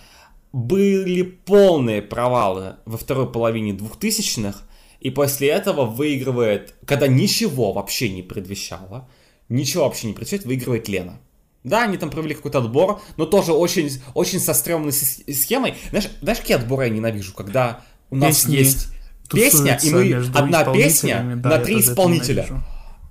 были 0.56 1.22
полные 1.22 2.02
провалы 2.02 2.76
во 2.86 2.98
второй 2.98 3.30
половине 3.30 3.74
двухтысячных, 3.74 4.64
и 5.02 5.10
после 5.10 5.50
этого 5.50 5.84
выигрывает, 5.84 6.76
когда 6.86 7.08
ничего 7.08 7.74
вообще 7.74 8.08
не 8.08 8.24
предвещало, 8.24 9.10
ничего 9.50 9.84
вообще 9.84 10.08
не 10.08 10.14
предвещает, 10.14 10.46
выигрывает 10.46 10.88
Лена. 10.88 11.20
Да, 11.66 11.84
они 11.84 11.98
там 11.98 12.10
провели 12.10 12.36
какой-то 12.36 12.60
отбор, 12.60 13.02
но 13.18 13.26
тоже 13.26 13.52
очень, 13.52 14.02
очень 14.14 14.40
со 14.40 14.54
стрёмной 14.54 14.94
схемой. 14.94 15.74
Знаешь, 15.90 16.08
знаешь, 16.22 16.40
какие 16.40 16.56
отборы 16.56 16.86
я 16.86 16.90
ненавижу? 16.90 17.34
Когда 17.34 17.82
у 18.10 18.16
нас 18.16 18.46
Песни 18.46 18.56
есть 18.56 18.88
песня, 19.30 19.78
и 19.84 19.90
мы 19.90 20.26
одна 20.34 20.64
песня 20.72 21.34
да, 21.36 21.50
на 21.50 21.60
три 21.60 21.82
исполнителя. 21.82 22.48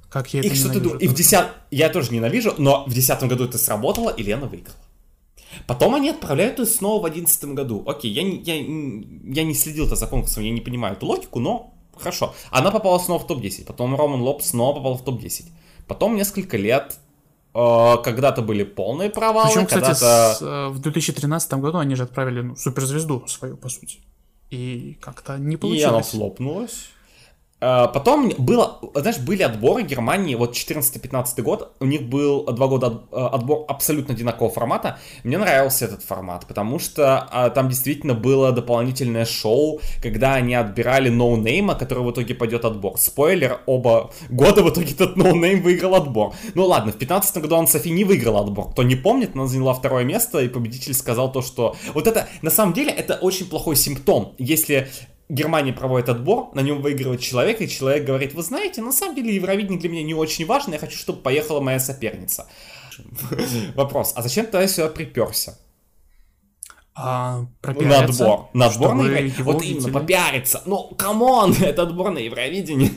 Как 0.09 0.33
я 0.33 0.41
это 0.41 0.49
и 0.49 0.55
что 0.55 0.71
ты 0.71 0.81
думаешь? 0.81 1.03
И 1.03 1.09
в 1.09 1.15
десят... 1.15 1.51
Я 1.71 1.91
тоже 1.91 2.11
ненавижу, 2.11 2.55
но 2.57 2.87
в 2.87 2.95
десятом 2.95 3.29
году 3.29 3.45
это 3.45 3.59
сработало, 3.59 4.09
и 4.09 4.23
Лена 4.23 4.47
выиграла. 4.47 4.79
Потом 5.67 5.95
они 5.95 6.11
отправляют 6.11 6.59
ее 6.59 6.67
снова 6.67 7.03
в 7.03 7.05
одиннадцатом 7.07 7.55
году. 7.55 7.83
Окей, 7.87 8.11
я, 8.11 8.23
я, 8.23 8.55
я 8.57 9.45
не 9.45 9.55
следил-то 9.55 9.97
за 9.97 10.07
конкурсом, 10.07 10.43
я 10.45 10.51
не 10.51 10.61
понимаю 10.61 10.97
эту 10.97 11.07
логику, 11.07 11.41
но 11.41 11.75
хорошо. 11.97 12.35
Она 12.51 12.71
попала 12.71 12.99
снова 12.99 13.21
в 13.21 13.27
топ-10, 13.27 13.65
потом 13.67 13.97
Роман 13.97 14.21
Лоб 14.23 14.43
снова 14.43 14.77
попал 14.77 14.95
в 14.95 15.05
топ-10. 15.05 15.45
Потом 15.87 16.17
несколько 16.17 16.57
лет 16.57 16.99
э, 17.55 17.95
когда-то 18.03 18.43
были 18.43 18.65
полные 18.65 19.11
провалы, 19.11 19.49
Причем, 19.49 19.67
кстати, 19.67 19.95
с, 19.95 20.39
э, 20.41 20.69
в 20.69 20.79
2013 20.81 21.55
году 21.55 21.79
они 21.79 21.95
же 21.95 22.05
отправили 22.05 22.41
ну, 22.41 22.57
суперзвезду 22.57 23.25
свою, 23.27 23.57
по 23.57 23.69
сути. 23.69 23.99
И 24.51 24.97
как-то 25.01 25.39
не 25.39 25.57
получилось. 25.57 25.83
И 25.83 25.89
она 25.89 26.03
флопнулась. 26.03 26.91
Э, 27.61 27.87
потом 27.93 28.31
было, 28.39 28.79
знаешь, 28.95 29.19
были 29.19 29.43
отборы 29.43 29.83
Германии, 29.83 30.35
вот 30.35 30.55
14-15 30.55 31.43
год, 31.43 31.73
у 31.81 31.87
них 31.87 32.03
был 32.03 32.45
два 32.45 32.67
года 32.67 33.03
э, 33.11 33.17
отбор 33.17 33.65
абсолютно 33.69 34.15
одинакового 34.15 34.53
формата. 34.53 34.99
Мне 35.23 35.39
нравился 35.39 35.87
этот 35.87 36.03
формат, 36.03 36.47
потому 36.47 36.79
что 36.79 37.27
а, 37.31 37.51
там 37.51 37.69
действительно 37.69 38.15
было 38.15 38.53
дополнительное 38.53 39.25
шоу, 39.25 39.81
когда 40.03 40.35
они 40.35 40.55
отбирали 40.55 41.09
ноунейма, 41.09 41.75
который 41.75 42.05
в 42.05 42.11
итоге 42.11 42.35
пойдет 42.35 42.65
отбор. 42.65 42.99
Спойлер, 42.99 43.61
оба 43.67 44.11
года 44.29 44.63
в 44.63 44.69
итоге 44.69 44.93
этот 44.93 45.17
ноунейм 45.17 45.63
выиграл 45.63 45.95
отбор. 45.95 46.35
Ну 46.55 46.67
ладно, 46.67 46.93
в 46.93 46.97
15 46.97 47.39
году 47.39 47.57
Ан 47.57 47.67
Софи 47.67 47.91
не 47.91 48.05
выиграл 48.05 48.37
отбор. 48.39 48.71
Кто 48.73 48.83
не 48.83 48.97
помнит, 48.97 49.31
она 49.35 49.47
заняла 49.47 49.75
второе 49.75 50.05
место, 50.05 50.39
и 50.41 50.49
победитель 50.49 50.95
сказал 50.95 51.33
то, 51.33 51.41
что... 51.41 51.77
Вот 51.95 52.07
это, 52.07 52.29
на 52.43 52.51
самом 52.51 52.75
деле, 52.75 52.93
это 52.93 53.15
очень 53.15 53.47
плохой 53.47 53.77
симптом. 53.77 54.35
Если 54.39 54.89
Германия 55.29 55.73
проводит 55.73 56.09
отбор, 56.09 56.51
на 56.55 56.61
нем 56.61 56.83
выигрывает 56.83 57.21
человек, 57.21 57.61
и 57.61 57.69
человек 57.69 58.05
говорит, 58.05 58.35
вы 58.35 58.43
знаете, 58.43 58.83
на 58.83 58.93
самом 58.93 59.15
деле 59.15 59.35
Евровидение 59.35 59.81
для 59.81 59.89
меня 59.89 60.03
не 60.03 60.15
очень 60.15 60.45
важно, 60.47 60.75
я 60.75 60.79
хочу, 60.79 60.99
чтобы 60.99 61.23
поехала 61.23 61.61
моя 61.61 61.81
соперница. 61.81 62.47
Вопрос, 63.75 64.13
а 64.17 64.23
зачем 64.23 64.47
ты 64.47 64.67
сюда 64.69 64.89
приперся? 64.89 65.57
А, 66.97 67.47
На 67.63 68.05
отбор. 68.05 68.51
На 68.53 68.67
отбор 68.67 68.95
на 68.95 69.03
Евровидение. 69.03 69.45
Вот 69.45 69.63
именно, 69.63 69.89
попиариться. 69.89 70.63
Ну, 70.65 70.95
come 70.97 71.29
on, 71.29 71.53
это 71.61 71.83
отбор 71.83 72.11
на 72.11 72.19
Евровидение. 72.19 72.91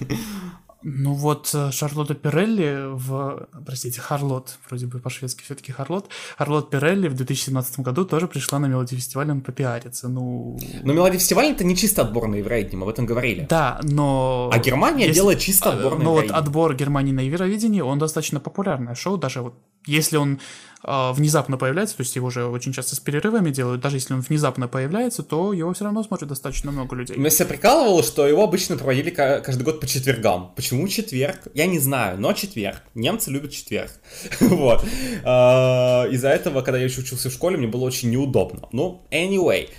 Ну 0.90 1.14
вот 1.14 1.52
э, 1.54 1.70
Шарлотта 1.72 2.16
Пирелли 2.16 2.96
в... 2.96 3.50
Простите, 3.66 4.00
Харлот, 4.00 4.58
вроде 4.70 4.86
бы 4.86 5.00
по-шведски 5.00 5.44
все-таки 5.44 5.74
Харлот. 5.74 6.08
Харлот 6.38 6.70
Пирелли 6.70 7.10
в 7.10 7.14
2017 7.14 7.82
году 7.82 8.06
тоже 8.06 8.28
пришла 8.28 8.58
на 8.60 8.68
Мелоди 8.68 8.96
фестиваль 8.96 9.28
попиариться. 9.42 10.08
Ну, 10.08 10.58
Но 10.84 10.94
Мелодия 10.94 11.20
фестиваль 11.20 11.48
это 11.48 11.66
не 11.66 11.76
чисто 11.76 12.04
отбор 12.04 12.30
на 12.30 12.36
Евровидение, 12.36 12.78
мы 12.78 12.84
об 12.84 12.90
этом 12.90 13.06
говорили. 13.06 13.48
да, 13.50 13.82
но... 13.84 14.50
А 14.54 14.60
Германия 14.60 15.08
Если- 15.08 15.16
делает 15.16 15.40
чисто 15.40 15.72
отбор 15.74 15.98
на 15.98 16.04
Ну 16.06 16.12
вот 16.12 16.32
отбор 16.32 16.74
Германии 16.74 17.12
на 17.12 17.20
Евровидении, 17.22 17.82
он 17.82 18.00
достаточно 18.00 18.40
популярное 18.40 18.96
шоу, 18.96 19.18
даже 19.18 19.42
вот 19.42 19.56
если 19.86 20.16
он 20.18 20.40
э, 20.77 20.77
внезапно 20.88 21.58
появляется, 21.58 21.98
то 21.98 22.02
есть 22.02 22.16
его 22.16 22.28
уже 22.28 22.46
очень 22.46 22.72
часто 22.74 22.96
с 22.96 23.00
перерывами 23.00 23.50
делают, 23.50 23.82
даже 23.82 23.98
если 23.98 24.14
он 24.14 24.22
внезапно 24.22 24.68
появляется, 24.68 25.22
то 25.22 25.52
его 25.54 25.74
все 25.74 25.84
равно 25.84 26.04
смотрит 26.04 26.30
достаточно 26.30 26.72
много 26.72 26.96
людей. 26.96 27.18
Меня 27.18 27.30
себя 27.30 27.46
прикалывало, 27.48 28.04
что 28.04 28.26
его 28.26 28.44
обычно 28.44 28.78
проводили 28.78 29.10
ка- 29.10 29.42
каждый 29.42 29.64
год 29.64 29.80
по 29.82 29.88
четвергам. 29.88 30.54
Почему 30.56 30.88
четверг? 30.88 31.40
Я 31.54 31.66
не 31.66 31.80
знаю, 31.80 32.20
но 32.20 32.34
четверг. 32.34 32.82
Немцы 32.96 33.32
любят 33.32 33.52
четверг. 33.52 33.92
Вот. 34.40 34.84
А, 35.24 36.06
Из-за 36.10 36.30
этого, 36.30 36.62
когда 36.62 36.78
я 36.80 36.86
еще 36.86 37.02
учился 37.02 37.30
в 37.30 37.34
школе, 37.34 37.58
мне 37.58 37.68
было 37.68 37.84
очень 37.84 38.10
неудобно. 38.10 38.68
Ну, 38.72 39.02
anyway. 39.12 39.70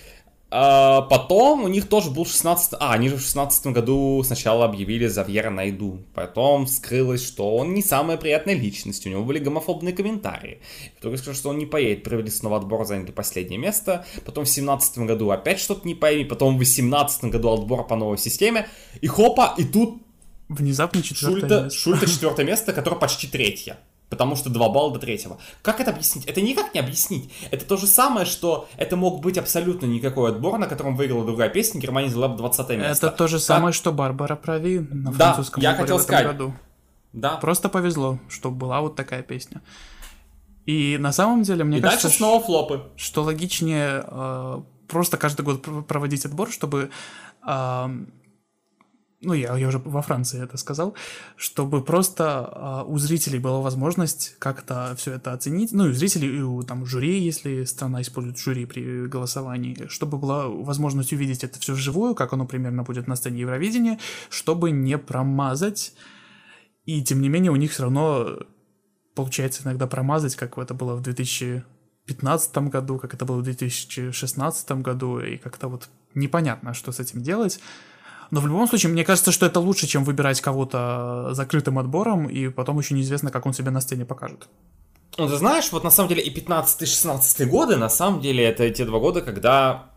А, 0.51 1.03
Потом 1.03 1.65
у 1.65 1.69
них 1.69 1.89
тоже 1.89 2.11
был 2.11 2.25
16... 2.25 2.75
А, 2.81 2.93
они 2.93 3.09
же 3.09 3.17
в 3.17 3.21
16 3.21 3.67
году 3.67 4.23
сначала 4.25 4.65
объявили 4.65 5.07
Завьера 5.07 5.51
Найду. 5.51 6.01
Потом 6.15 6.67
вскрылось, 6.67 7.27
что 7.27 7.57
он 7.57 7.75
не 7.75 7.83
самая 7.83 8.17
приятная 8.17 8.55
личность. 8.55 9.07
У 9.07 9.11
него 9.11 9.25
были 9.25 9.39
гомофобные 9.39 9.95
комментарии. 9.95 10.61
Итоге 10.99 11.19
сказали, 11.19 11.37
что 11.37 11.51
он 11.51 11.59
не 11.59 11.67
поедет. 11.67 12.03
Провели 12.03 12.31
снова 12.31 12.59
отбор, 12.59 12.87
заняли 12.87 13.11
последнее 13.11 13.59
место. 13.59 14.07
Потом 14.25 14.45
в 14.45 14.49
17 14.49 14.99
году 14.99 15.31
опять 15.31 15.61
что-то 15.61 15.87
не 15.87 15.95
пойми. 15.95 16.25
Потом 16.25 16.57
в 16.57 16.59
18 16.59 17.25
году 17.25 17.51
отбор 17.51 17.87
по 17.87 17.97
новой 17.97 18.19
системе. 18.19 18.69
И 19.01 19.07
хопа, 19.07 19.55
и 19.59 19.65
тут 19.65 20.03
Внезапно 20.49 21.03
четвертое 21.03 21.41
Шульта, 21.41 21.63
место. 21.65 21.79
Шульта 21.79 22.07
четвертое 22.07 22.47
место, 22.47 22.73
которое 22.73 22.97
почти 22.97 23.27
третье. 23.27 23.79
Потому 24.09 24.37
что 24.37 24.49
2 24.49 24.69
балла 24.71 24.95
до 24.95 24.99
третьего. 24.99 25.39
Как 25.61 25.81
это 25.81 25.91
объяснить? 25.91 26.25
Это 26.25 26.41
никак 26.41 26.73
не 26.73 26.81
объяснить. 26.81 27.31
Это 27.51 27.67
то 27.67 27.77
же 27.77 27.87
самое, 27.87 28.25
что 28.25 28.67
это 28.79 28.97
мог 28.97 29.21
быть 29.21 29.37
абсолютно 29.37 29.85
никакой 29.85 30.31
отбор, 30.31 30.59
на 30.59 30.67
котором 30.67 30.97
выиграла 30.97 31.27
другая 31.27 31.51
песня, 31.51 31.79
Германия 31.81 32.09
бы 32.29 32.37
20 32.37 32.71
место. 32.79 33.07
Это 33.09 33.17
то 33.17 33.27
же 33.29 33.37
Как- 33.37 33.43
самое, 33.45 33.73
что 33.75 33.93
Барбара 33.93 34.35
Прави 34.37 34.79
на 34.81 35.13
Да, 35.13 35.27
французском 35.35 35.63
я 35.63 35.71
отборе 35.73 35.83
хотел 35.85 35.99
в 35.99 36.01
этом 36.01 36.07
сказать. 36.17 36.27
году. 36.27 36.55
Да. 37.13 37.37
Просто 37.37 37.69
повезло, 37.69 38.19
что 38.31 38.51
была 38.51 38.81
вот 38.81 38.97
такая 38.97 39.23
песня. 39.23 39.61
И 40.65 40.97
на 40.99 41.13
самом 41.13 41.43
деле, 41.43 41.65
мне 41.65 41.79
И 41.79 41.81
кажется, 41.81 42.05
дальше 42.09 42.17
снова 42.19 42.43
флопы. 42.43 42.83
что 42.97 43.23
логичнее 43.23 44.05
э, 44.07 44.61
просто 44.87 45.17
каждый 45.17 45.43
год 45.43 45.63
пр- 45.63 45.83
проводить 45.83 46.25
отбор, 46.25 46.51
чтобы... 46.51 46.91
э, 47.47 47.89
ну, 49.21 49.35
я, 49.35 49.57
я 49.57 49.69
уже 49.69 49.79
во 49.79 50.01
Франции 50.01 50.43
это 50.43 50.57
сказал, 50.57 50.95
чтобы 51.37 51.83
просто 51.83 52.85
э, 52.87 52.91
у 52.91 52.99
зрителей 52.99 53.41
была 53.41 53.61
возможность 53.61 54.37
как-то 54.39 54.95
все 54.97 55.15
это 55.15 55.33
оценить, 55.33 55.73
ну, 55.73 55.87
и 55.87 55.91
у 55.91 55.93
зрителей, 55.93 56.39
и 56.39 56.41
у 56.41 56.63
там, 56.63 56.87
жюри, 56.87 57.19
если 57.19 57.65
страна 57.65 58.01
использует 58.01 58.39
жюри 58.39 58.65
при 58.65 59.07
голосовании, 59.07 59.89
чтобы 59.89 60.19
была 60.19 60.47
возможность 60.47 61.13
увидеть 61.13 61.43
это 61.43 61.59
все 61.59 61.73
вживую, 61.73 62.15
как 62.15 62.33
оно 62.33 62.47
примерно 62.47 62.85
будет 62.85 63.09
на 63.09 63.17
сцене 63.17 63.41
Евровидения, 63.41 63.99
чтобы 64.31 64.71
не 64.71 64.97
промазать, 64.99 65.95
и 66.85 67.03
тем 67.03 67.21
не 67.21 67.29
менее 67.29 67.51
у 67.51 67.57
них 67.57 67.73
все 67.73 67.83
равно 67.83 68.39
получается 69.17 69.65
иногда 69.65 69.89
промазать, 69.89 70.37
как 70.37 70.57
это 70.59 70.75
было 70.75 70.95
в 70.95 71.03
2015 71.03 72.59
году, 72.69 72.99
как 72.99 73.15
это 73.15 73.25
было 73.25 73.39
в 73.39 73.43
2016 73.43 74.71
году, 74.83 75.19
и 75.19 75.39
как-то 75.39 75.67
вот 75.67 75.89
непонятно, 76.15 76.73
что 76.73 76.93
с 76.93 77.01
этим 77.01 77.21
делать. 77.21 77.61
Но 78.31 78.41
в 78.41 78.47
любом 78.47 78.69
случае, 78.69 78.93
мне 78.93 79.05
кажется, 79.05 79.33
что 79.33 79.47
это 79.47 79.61
лучше, 79.61 79.87
чем 79.87 80.05
выбирать 80.05 80.41
кого-то 80.41 81.31
закрытым 81.33 81.79
отбором, 81.79 82.27
и 82.29 82.49
потом 82.49 82.79
еще 82.79 82.95
неизвестно, 82.95 83.31
как 83.31 83.47
он 83.47 83.55
себя 83.55 83.71
на 83.71 83.81
сцене 83.81 84.05
покажет. 84.05 84.49
Ну, 85.17 85.27
ты 85.29 85.37
знаешь, 85.37 85.73
вот 85.73 85.83
на 85.85 85.91
самом 85.91 86.11
деле 86.11 86.23
и 86.23 86.31
15-16 86.35 87.47
годы, 87.47 87.77
на 87.77 87.89
самом 87.89 88.21
деле, 88.21 88.45
это 88.45 88.69
те 88.71 88.85
два 88.85 88.99
года, 89.01 89.21
когда, 89.23 89.91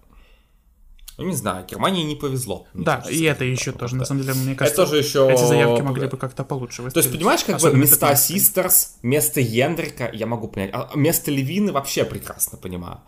ну, 1.18 1.26
не 1.28 1.36
знаю, 1.36 1.66
Германии 1.66 2.04
не 2.04 2.16
повезло. 2.16 2.66
Да, 2.74 2.98
кажется, 2.98 3.14
и 3.14 3.24
это 3.26 3.44
еще 3.44 3.72
тоже, 3.72 3.96
на 3.98 4.06
самом 4.06 4.22
деле, 4.22 4.34
мне 4.34 4.56
кажется, 4.56 4.84
тоже 4.84 4.98
еще- 4.98 5.30
эти 5.32 5.44
заявки 5.44 5.82
могли 5.82 6.08
бы 6.08 6.18
как-то 6.18 6.44
получше 6.44 6.78
То 6.78 6.84
есть, 6.84 6.96
выставить. 6.96 7.18
понимаешь, 7.20 7.44
как 7.44 7.60
бы 7.62 7.74
места 7.74 8.08
15. 8.08 8.26
Систерс, 8.40 8.98
место 9.04 9.42
Йендрика, 9.42 10.10
я 10.14 10.26
могу 10.26 10.48
понять, 10.48 10.72
а 10.74 10.90
место 10.96 11.30
Левины 11.32 11.72
вообще 11.72 12.06
прекрасно 12.06 12.58
понимаю. 12.58 13.02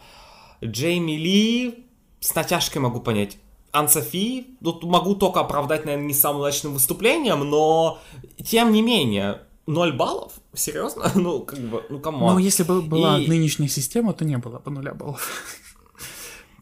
Джейми 0.63 1.13
Ли 1.13 1.85
с 2.19 2.35
натяжкой 2.35 2.81
могу 2.81 2.99
понять. 2.99 3.37
Ан 3.73 3.89
Софи, 3.89 4.55
тут 4.63 4.83
могу 4.83 5.15
только 5.15 5.39
оправдать, 5.41 5.83
наверное, 5.85 6.07
не 6.07 6.13
самым 6.13 6.41
удачным 6.41 6.73
выступлением, 6.73 7.39
но 7.49 7.99
тем 8.45 8.71
не 8.71 8.81
менее, 8.83 9.41
0 9.65 9.93
баллов? 9.93 10.33
Серьезно? 10.53 11.11
Ну, 11.15 11.41
как 11.41 11.59
бы, 11.59 11.83
ну, 11.89 11.99
come 11.99 12.19
on. 12.19 12.33
Ну, 12.33 12.39
если 12.39 12.63
бы 12.63 12.81
была 12.83 13.19
И- 13.19 13.27
нынешняя 13.27 13.67
система, 13.69 14.13
то 14.13 14.25
не 14.25 14.37
было 14.37 14.59
бы 14.59 14.69
нуля 14.71 14.93
баллов. 14.93 15.27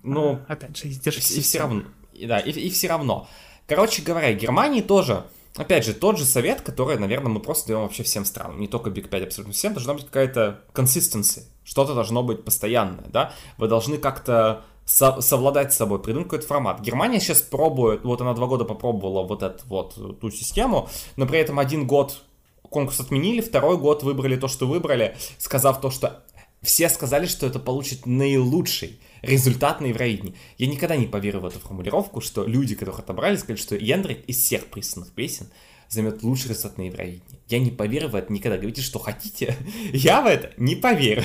Ну, 0.04 0.40
Опять 0.48 0.78
же, 0.78 0.88
издержки 0.88 1.20
и 1.20 1.24
все 1.24 1.42
системы. 1.42 1.66
равно. 1.66 1.84
и 2.14 2.26
Да, 2.26 2.40
и, 2.40 2.70
все 2.70 2.88
равно. 2.88 3.28
Короче 3.68 4.02
говоря, 4.02 4.34
Германии 4.34 4.82
тоже, 4.82 5.26
опять 5.56 5.86
же, 5.86 5.94
тот 5.94 6.18
же 6.18 6.26
совет, 6.26 6.62
который, 6.62 6.98
наверное, 6.98 7.30
мы 7.32 7.40
просто 7.40 7.68
даем 7.68 7.82
вообще 7.82 8.04
всем 8.04 8.26
странам, 8.26 8.60
не 8.60 8.68
только 8.68 8.90
Big 8.90 9.08
5, 9.10 9.24
абсолютно 9.24 9.54
всем, 9.54 9.74
должна 9.74 9.94
быть 9.94 10.06
какая-то 10.06 10.62
consistency, 10.74 11.44
что-то 11.64 11.94
должно 11.94 12.24
быть 12.24 12.44
постоянное, 12.44 13.06
да, 13.10 13.34
вы 13.58 13.68
должны 13.68 13.98
как-то 13.98 14.64
со- 14.92 15.22
совладать 15.22 15.74
с 15.74 15.78
собой, 15.78 16.00
придумать 16.00 16.28
какой-то 16.28 16.48
формат. 16.48 16.82
Германия 16.82 17.20
сейчас 17.20 17.42
пробует, 17.42 18.04
вот 18.04 18.20
она 18.20 18.34
два 18.34 18.48
года 18.48 18.66
попробовала 18.66 19.26
вот 19.26 19.42
эту 19.42 19.66
вот 19.68 20.20
ту 20.20 20.30
систему, 20.30 20.90
но 21.16 21.26
при 21.26 21.40
этом 21.40 21.60
один 21.60 21.88
год 21.88 22.24
конкурс 22.62 23.00
отменили, 23.00 23.40
второй 23.42 23.78
год 23.78 24.04
выбрали 24.04 24.36
то, 24.36 24.50
что 24.50 24.68
выбрали, 24.68 25.16
сказав 25.38 25.80
то, 25.80 25.92
что 25.92 26.24
все 26.62 26.90
сказали, 26.90 27.26
что 27.26 27.48
это 27.48 27.60
получит 27.60 28.06
наилучший 28.06 29.00
результат 29.22 29.80
на 29.80 29.86
Евровидении. 29.88 30.36
Я 30.58 30.68
никогда 30.68 30.98
не 30.98 31.08
поверю 31.08 31.40
в 31.40 31.46
эту 31.46 31.60
формулировку, 31.60 32.20
что 32.20 32.44
люди, 32.46 32.76
которых 32.76 33.00
отобрали, 33.00 33.38
сказали, 33.38 33.58
что 33.58 33.76
Яндрик 33.76 34.26
из 34.26 34.38
всех 34.42 34.68
присланных 34.68 35.14
песен 35.14 35.48
займет 35.88 36.22
лучший 36.22 36.50
результат 36.50 36.78
на 36.78 36.84
Евровидении. 36.84 37.40
Я 37.48 37.60
не 37.60 37.72
поверю 37.72 38.10
в 38.10 38.16
это 38.16 38.32
никогда. 38.32 38.58
Говорите, 38.58 38.82
что 38.82 39.00
хотите. 39.00 39.56
Я 39.94 40.22
в 40.22 40.26
это 40.26 40.52
не 40.58 40.76
поверю. 40.76 41.24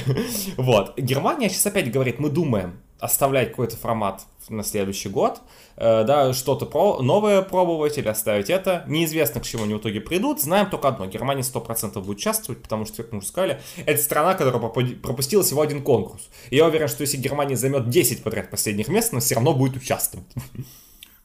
Вот. 0.57 0.97
Германия 0.99 1.49
сейчас 1.49 1.67
опять 1.67 1.91
говорит, 1.91 2.19
мы 2.19 2.31
думаем 2.31 2.81
оставлять 2.99 3.51
какой-то 3.51 3.77
формат 3.77 4.23
на 4.49 4.63
следующий 4.63 5.09
год, 5.09 5.41
э, 5.77 6.05
да, 6.05 6.33
что-то 6.33 6.67
про 6.67 7.03
новое 7.03 7.43
пробовать 7.43 7.99
или 7.99 8.09
оставить 8.09 8.49
это. 8.49 8.85
Неизвестно, 8.87 9.41
к 9.41 9.45
чему 9.45 9.65
они 9.65 9.75
в 9.75 9.79
итоге 9.79 10.01
придут. 10.01 10.41
Знаем 10.41 10.71
только 10.71 10.89
одно. 10.89 11.07
Германия 11.07 11.43
100% 11.43 11.95
будет 12.01 12.19
участвовать, 12.19 12.63
потому 12.63 12.87
что, 12.87 13.03
как 13.03 13.13
мы 13.13 13.19
уже 13.19 13.29
сказали, 13.29 13.61
это 13.85 14.03
страна, 14.03 14.35
которая 14.35 14.63
пропу- 14.63 14.97
пропустила 14.97 15.43
всего 15.43 15.63
один 15.63 15.83
конкурс. 15.83 16.29
И 16.51 16.57
я 16.57 16.67
уверен, 16.67 16.89
что 16.89 17.03
если 17.03 17.17
Германия 17.17 17.57
займет 17.57 17.89
10 17.89 18.23
подряд 18.23 18.51
последних 18.51 18.89
мест, 18.89 19.13
она 19.13 19.21
все 19.21 19.35
равно 19.35 19.53
будет 19.53 19.77
участвовать. 19.77 20.27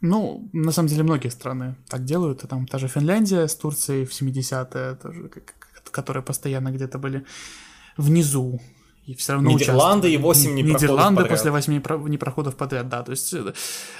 Ну, 0.01 0.49
на 0.51 0.71
самом 0.71 0.89
деле, 0.89 1.03
многие 1.03 1.29
страны 1.29 1.75
так 1.87 2.03
делают. 2.03 2.43
И 2.43 2.47
там 2.47 2.65
та 2.65 2.79
же 2.79 2.87
Финляндия 2.87 3.47
с 3.47 3.55
Турцией 3.55 4.05
в 4.05 4.11
70-е, 4.11 4.95
тоже, 4.95 5.29
которые 5.91 6.23
постоянно 6.23 6.71
где-то 6.71 6.97
были 6.97 7.23
внизу. 7.97 8.59
И 9.03 9.15
все 9.15 9.33
равно 9.33 9.49
Нидерланды 9.49 10.07
участвовали. 10.09 10.13
и 10.13 10.17
восемь 10.17 10.49
Н- 10.51 10.55
непроходов 10.57 10.81
Нидерланды 10.81 11.21
подряд. 11.21 11.37
после 11.37 11.51
восьми 11.51 11.79
про- 11.79 11.97
непроходов 11.97 12.55
подряд, 12.55 12.87
да. 12.87 13.01
То 13.01 13.11
есть, 13.11 13.33
э, 13.33 13.53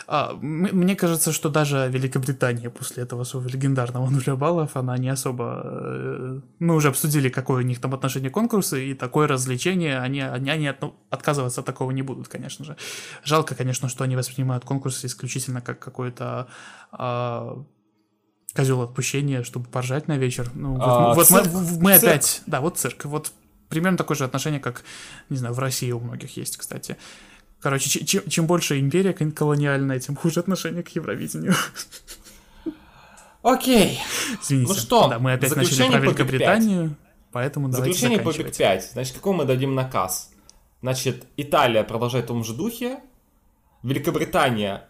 а, 0.07 0.34
мне 0.40 0.95
кажется, 0.95 1.32
что 1.32 1.49
даже 1.49 1.90
Великобритания 1.91 2.69
после 2.69 3.03
этого 3.03 3.23
своего 3.23 3.49
легендарного 3.49 4.07
нуля 4.10 4.36
баллов, 4.36 4.78
она 4.78 4.95
не 4.99 5.10
особо... 5.10 5.61
э, 5.65 6.40
Мы 6.60 6.76
уже 6.76 6.90
обсудили, 6.90 7.30
какое 7.30 7.64
у 7.64 7.65
них 7.65 7.82
там 7.82 7.95
отношение 7.95 8.30
к 8.30 8.34
конкурсу, 8.34 8.76
и 8.78 8.94
такое 8.94 9.28
развлечение, 9.28 9.98
они, 9.99 10.22
они, 10.22 10.52
они 10.52 10.68
от- 10.68 10.82
ну, 10.82 10.94
отказываться 11.10 11.61
от 11.61 11.65
такого 11.65 11.90
не 11.91 12.03
будут, 12.03 12.28
конечно 12.28 12.64
же. 12.64 12.78
Жалко, 13.23 13.56
конечно, 13.56 13.90
что 13.90 14.03
они 14.03 14.15
воспринимают 14.15 14.65
конкурс 14.65 15.03
исключительно 15.03 15.61
как 15.61 15.80
какой-то 15.80 16.48
а, 16.91 17.57
козел 18.56 18.82
отпущения, 18.84 19.41
чтобы 19.44 19.65
поржать 19.68 20.07
на 20.07 20.18
вечер. 20.18 20.49
Ну, 20.53 20.73
вот, 20.73 20.82
А, 20.84 21.14
вот 21.15 21.30
мы, 21.32 21.40
цирк. 21.44 21.53
мы 21.82 21.94
Цирк. 21.98 22.03
опять, 22.03 22.41
да, 22.45 22.61
вот 22.61 22.78
цирк. 22.78 23.06
Вот 23.06 23.32
примерно 23.72 23.98
такое 23.98 24.15
же 24.15 24.26
отношение, 24.26 24.60
как, 24.60 24.84
не 25.30 25.38
знаю, 25.38 25.56
в 25.56 25.60
России 25.60 25.91
у 25.91 25.99
многих 25.99 26.38
есть, 26.38 26.57
кстати. 26.57 26.98
Короче, 27.60 28.06
чем, 28.06 28.30
чем 28.30 28.45
больше 28.45 28.80
империя 28.80 29.14
колониальная, 29.14 29.99
тем 29.99 30.15
хуже 30.15 30.39
отношение 30.39 30.84
к 30.84 30.89
Евровидению. 30.89 31.56
Окей. 33.41 33.99
Извините. 34.41 34.73
Ну 34.73 34.77
что, 34.77 35.07
да, 35.07 35.18
мы 35.19 35.34
опять 35.34 35.56
начали 35.56 35.89
про 35.89 35.99
Великобританию, 35.99 36.95
поэтому 37.31 37.69
давайте 37.69 37.93
Заключение 37.93 38.19
по 38.19 38.31
заканчивать. 38.31 38.57
5. 38.57 38.91
Значит, 38.93 39.15
какой 39.15 39.34
мы 39.34 39.45
дадим 39.45 39.73
наказ? 39.73 40.31
Значит, 40.81 41.26
Италия 41.38 41.84
продолжает 41.84 42.26
в 42.26 42.27
том 42.27 42.43
же 42.43 42.53
духе. 42.53 42.99
Великобритания 43.84 44.88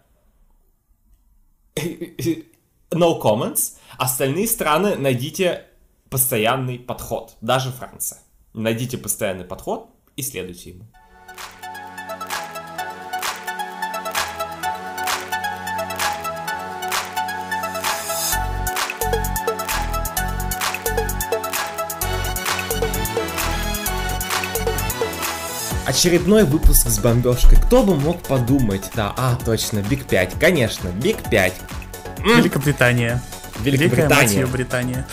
no 1.76 3.20
comments. 3.20 3.76
Остальные 3.96 4.48
страны 4.48 4.96
найдите 4.96 5.66
постоянный 6.10 6.78
подход. 6.78 7.36
Даже 7.40 7.70
Франция. 7.70 8.21
Найдите 8.54 8.98
постоянный 8.98 9.44
подход 9.44 9.88
и 10.14 10.22
следуйте 10.22 10.70
ему. 10.70 10.84
Очередной 25.86 26.44
выпуск 26.44 26.88
с 26.88 26.98
бомбежкой. 26.98 27.58
Кто 27.58 27.82
бы 27.82 27.96
мог 27.96 28.22
подумать? 28.22 28.90
Да, 28.94 29.14
а, 29.16 29.36
точно, 29.44 29.80
Big 29.80 30.06
5. 30.06 30.34
Конечно, 30.38 30.88
Big 30.88 31.16
5. 31.30 31.54
Великобритания. 32.18 33.22
Великая 33.60 34.08
мать 34.08 34.30
Великобритания. 34.30 34.40
ее 34.40 34.46
Британия. 34.46 35.06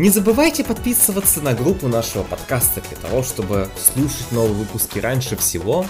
Не 0.00 0.08
забывайте 0.08 0.64
подписываться 0.64 1.42
на 1.42 1.52
группу 1.52 1.86
нашего 1.86 2.22
подкаста 2.22 2.80
для 2.88 2.96
того, 2.96 3.22
чтобы 3.22 3.68
слушать 3.78 4.32
новые 4.32 4.54
выпуски 4.54 4.98
раньше 4.98 5.36
всего. 5.36 5.84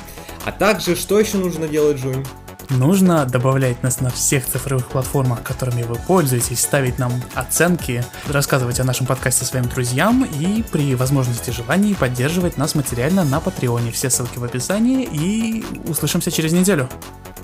А 0.44 0.50
также, 0.50 0.96
что 0.96 1.20
еще 1.20 1.36
нужно 1.36 1.68
делать, 1.68 1.98
Жень? 1.98 2.26
Нужно 2.70 3.24
добавлять 3.24 3.84
нас 3.84 4.00
на 4.00 4.10
всех 4.10 4.44
цифровых 4.46 4.88
платформах, 4.88 5.44
которыми 5.44 5.84
вы 5.84 5.94
пользуетесь, 5.94 6.58
ставить 6.58 6.98
нам 6.98 7.12
оценки, 7.36 8.04
рассказывать 8.26 8.80
о 8.80 8.84
нашем 8.84 9.06
подкасте 9.06 9.44
своим 9.44 9.68
друзьям 9.68 10.24
и 10.24 10.64
при 10.64 10.96
возможности 10.96 11.50
желании 11.50 11.94
поддерживать 11.94 12.56
нас 12.56 12.74
материально 12.74 13.24
на 13.24 13.38
Патреоне. 13.38 13.92
Все 13.92 14.10
ссылки 14.10 14.38
в 14.38 14.44
описании 14.44 15.04
и 15.04 15.64
услышимся 15.88 16.32
через 16.32 16.50
неделю. 16.50 16.88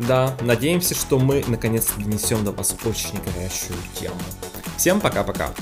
Да, 0.00 0.36
надеемся, 0.40 0.96
что 0.96 1.20
мы 1.20 1.44
наконец-то 1.46 2.00
донесем 2.00 2.44
до 2.44 2.50
вас 2.50 2.74
очень 2.84 3.20
горячую 3.22 3.78
тему. 3.94 4.16
Всем 4.76 5.00
пока-пока. 5.00 5.52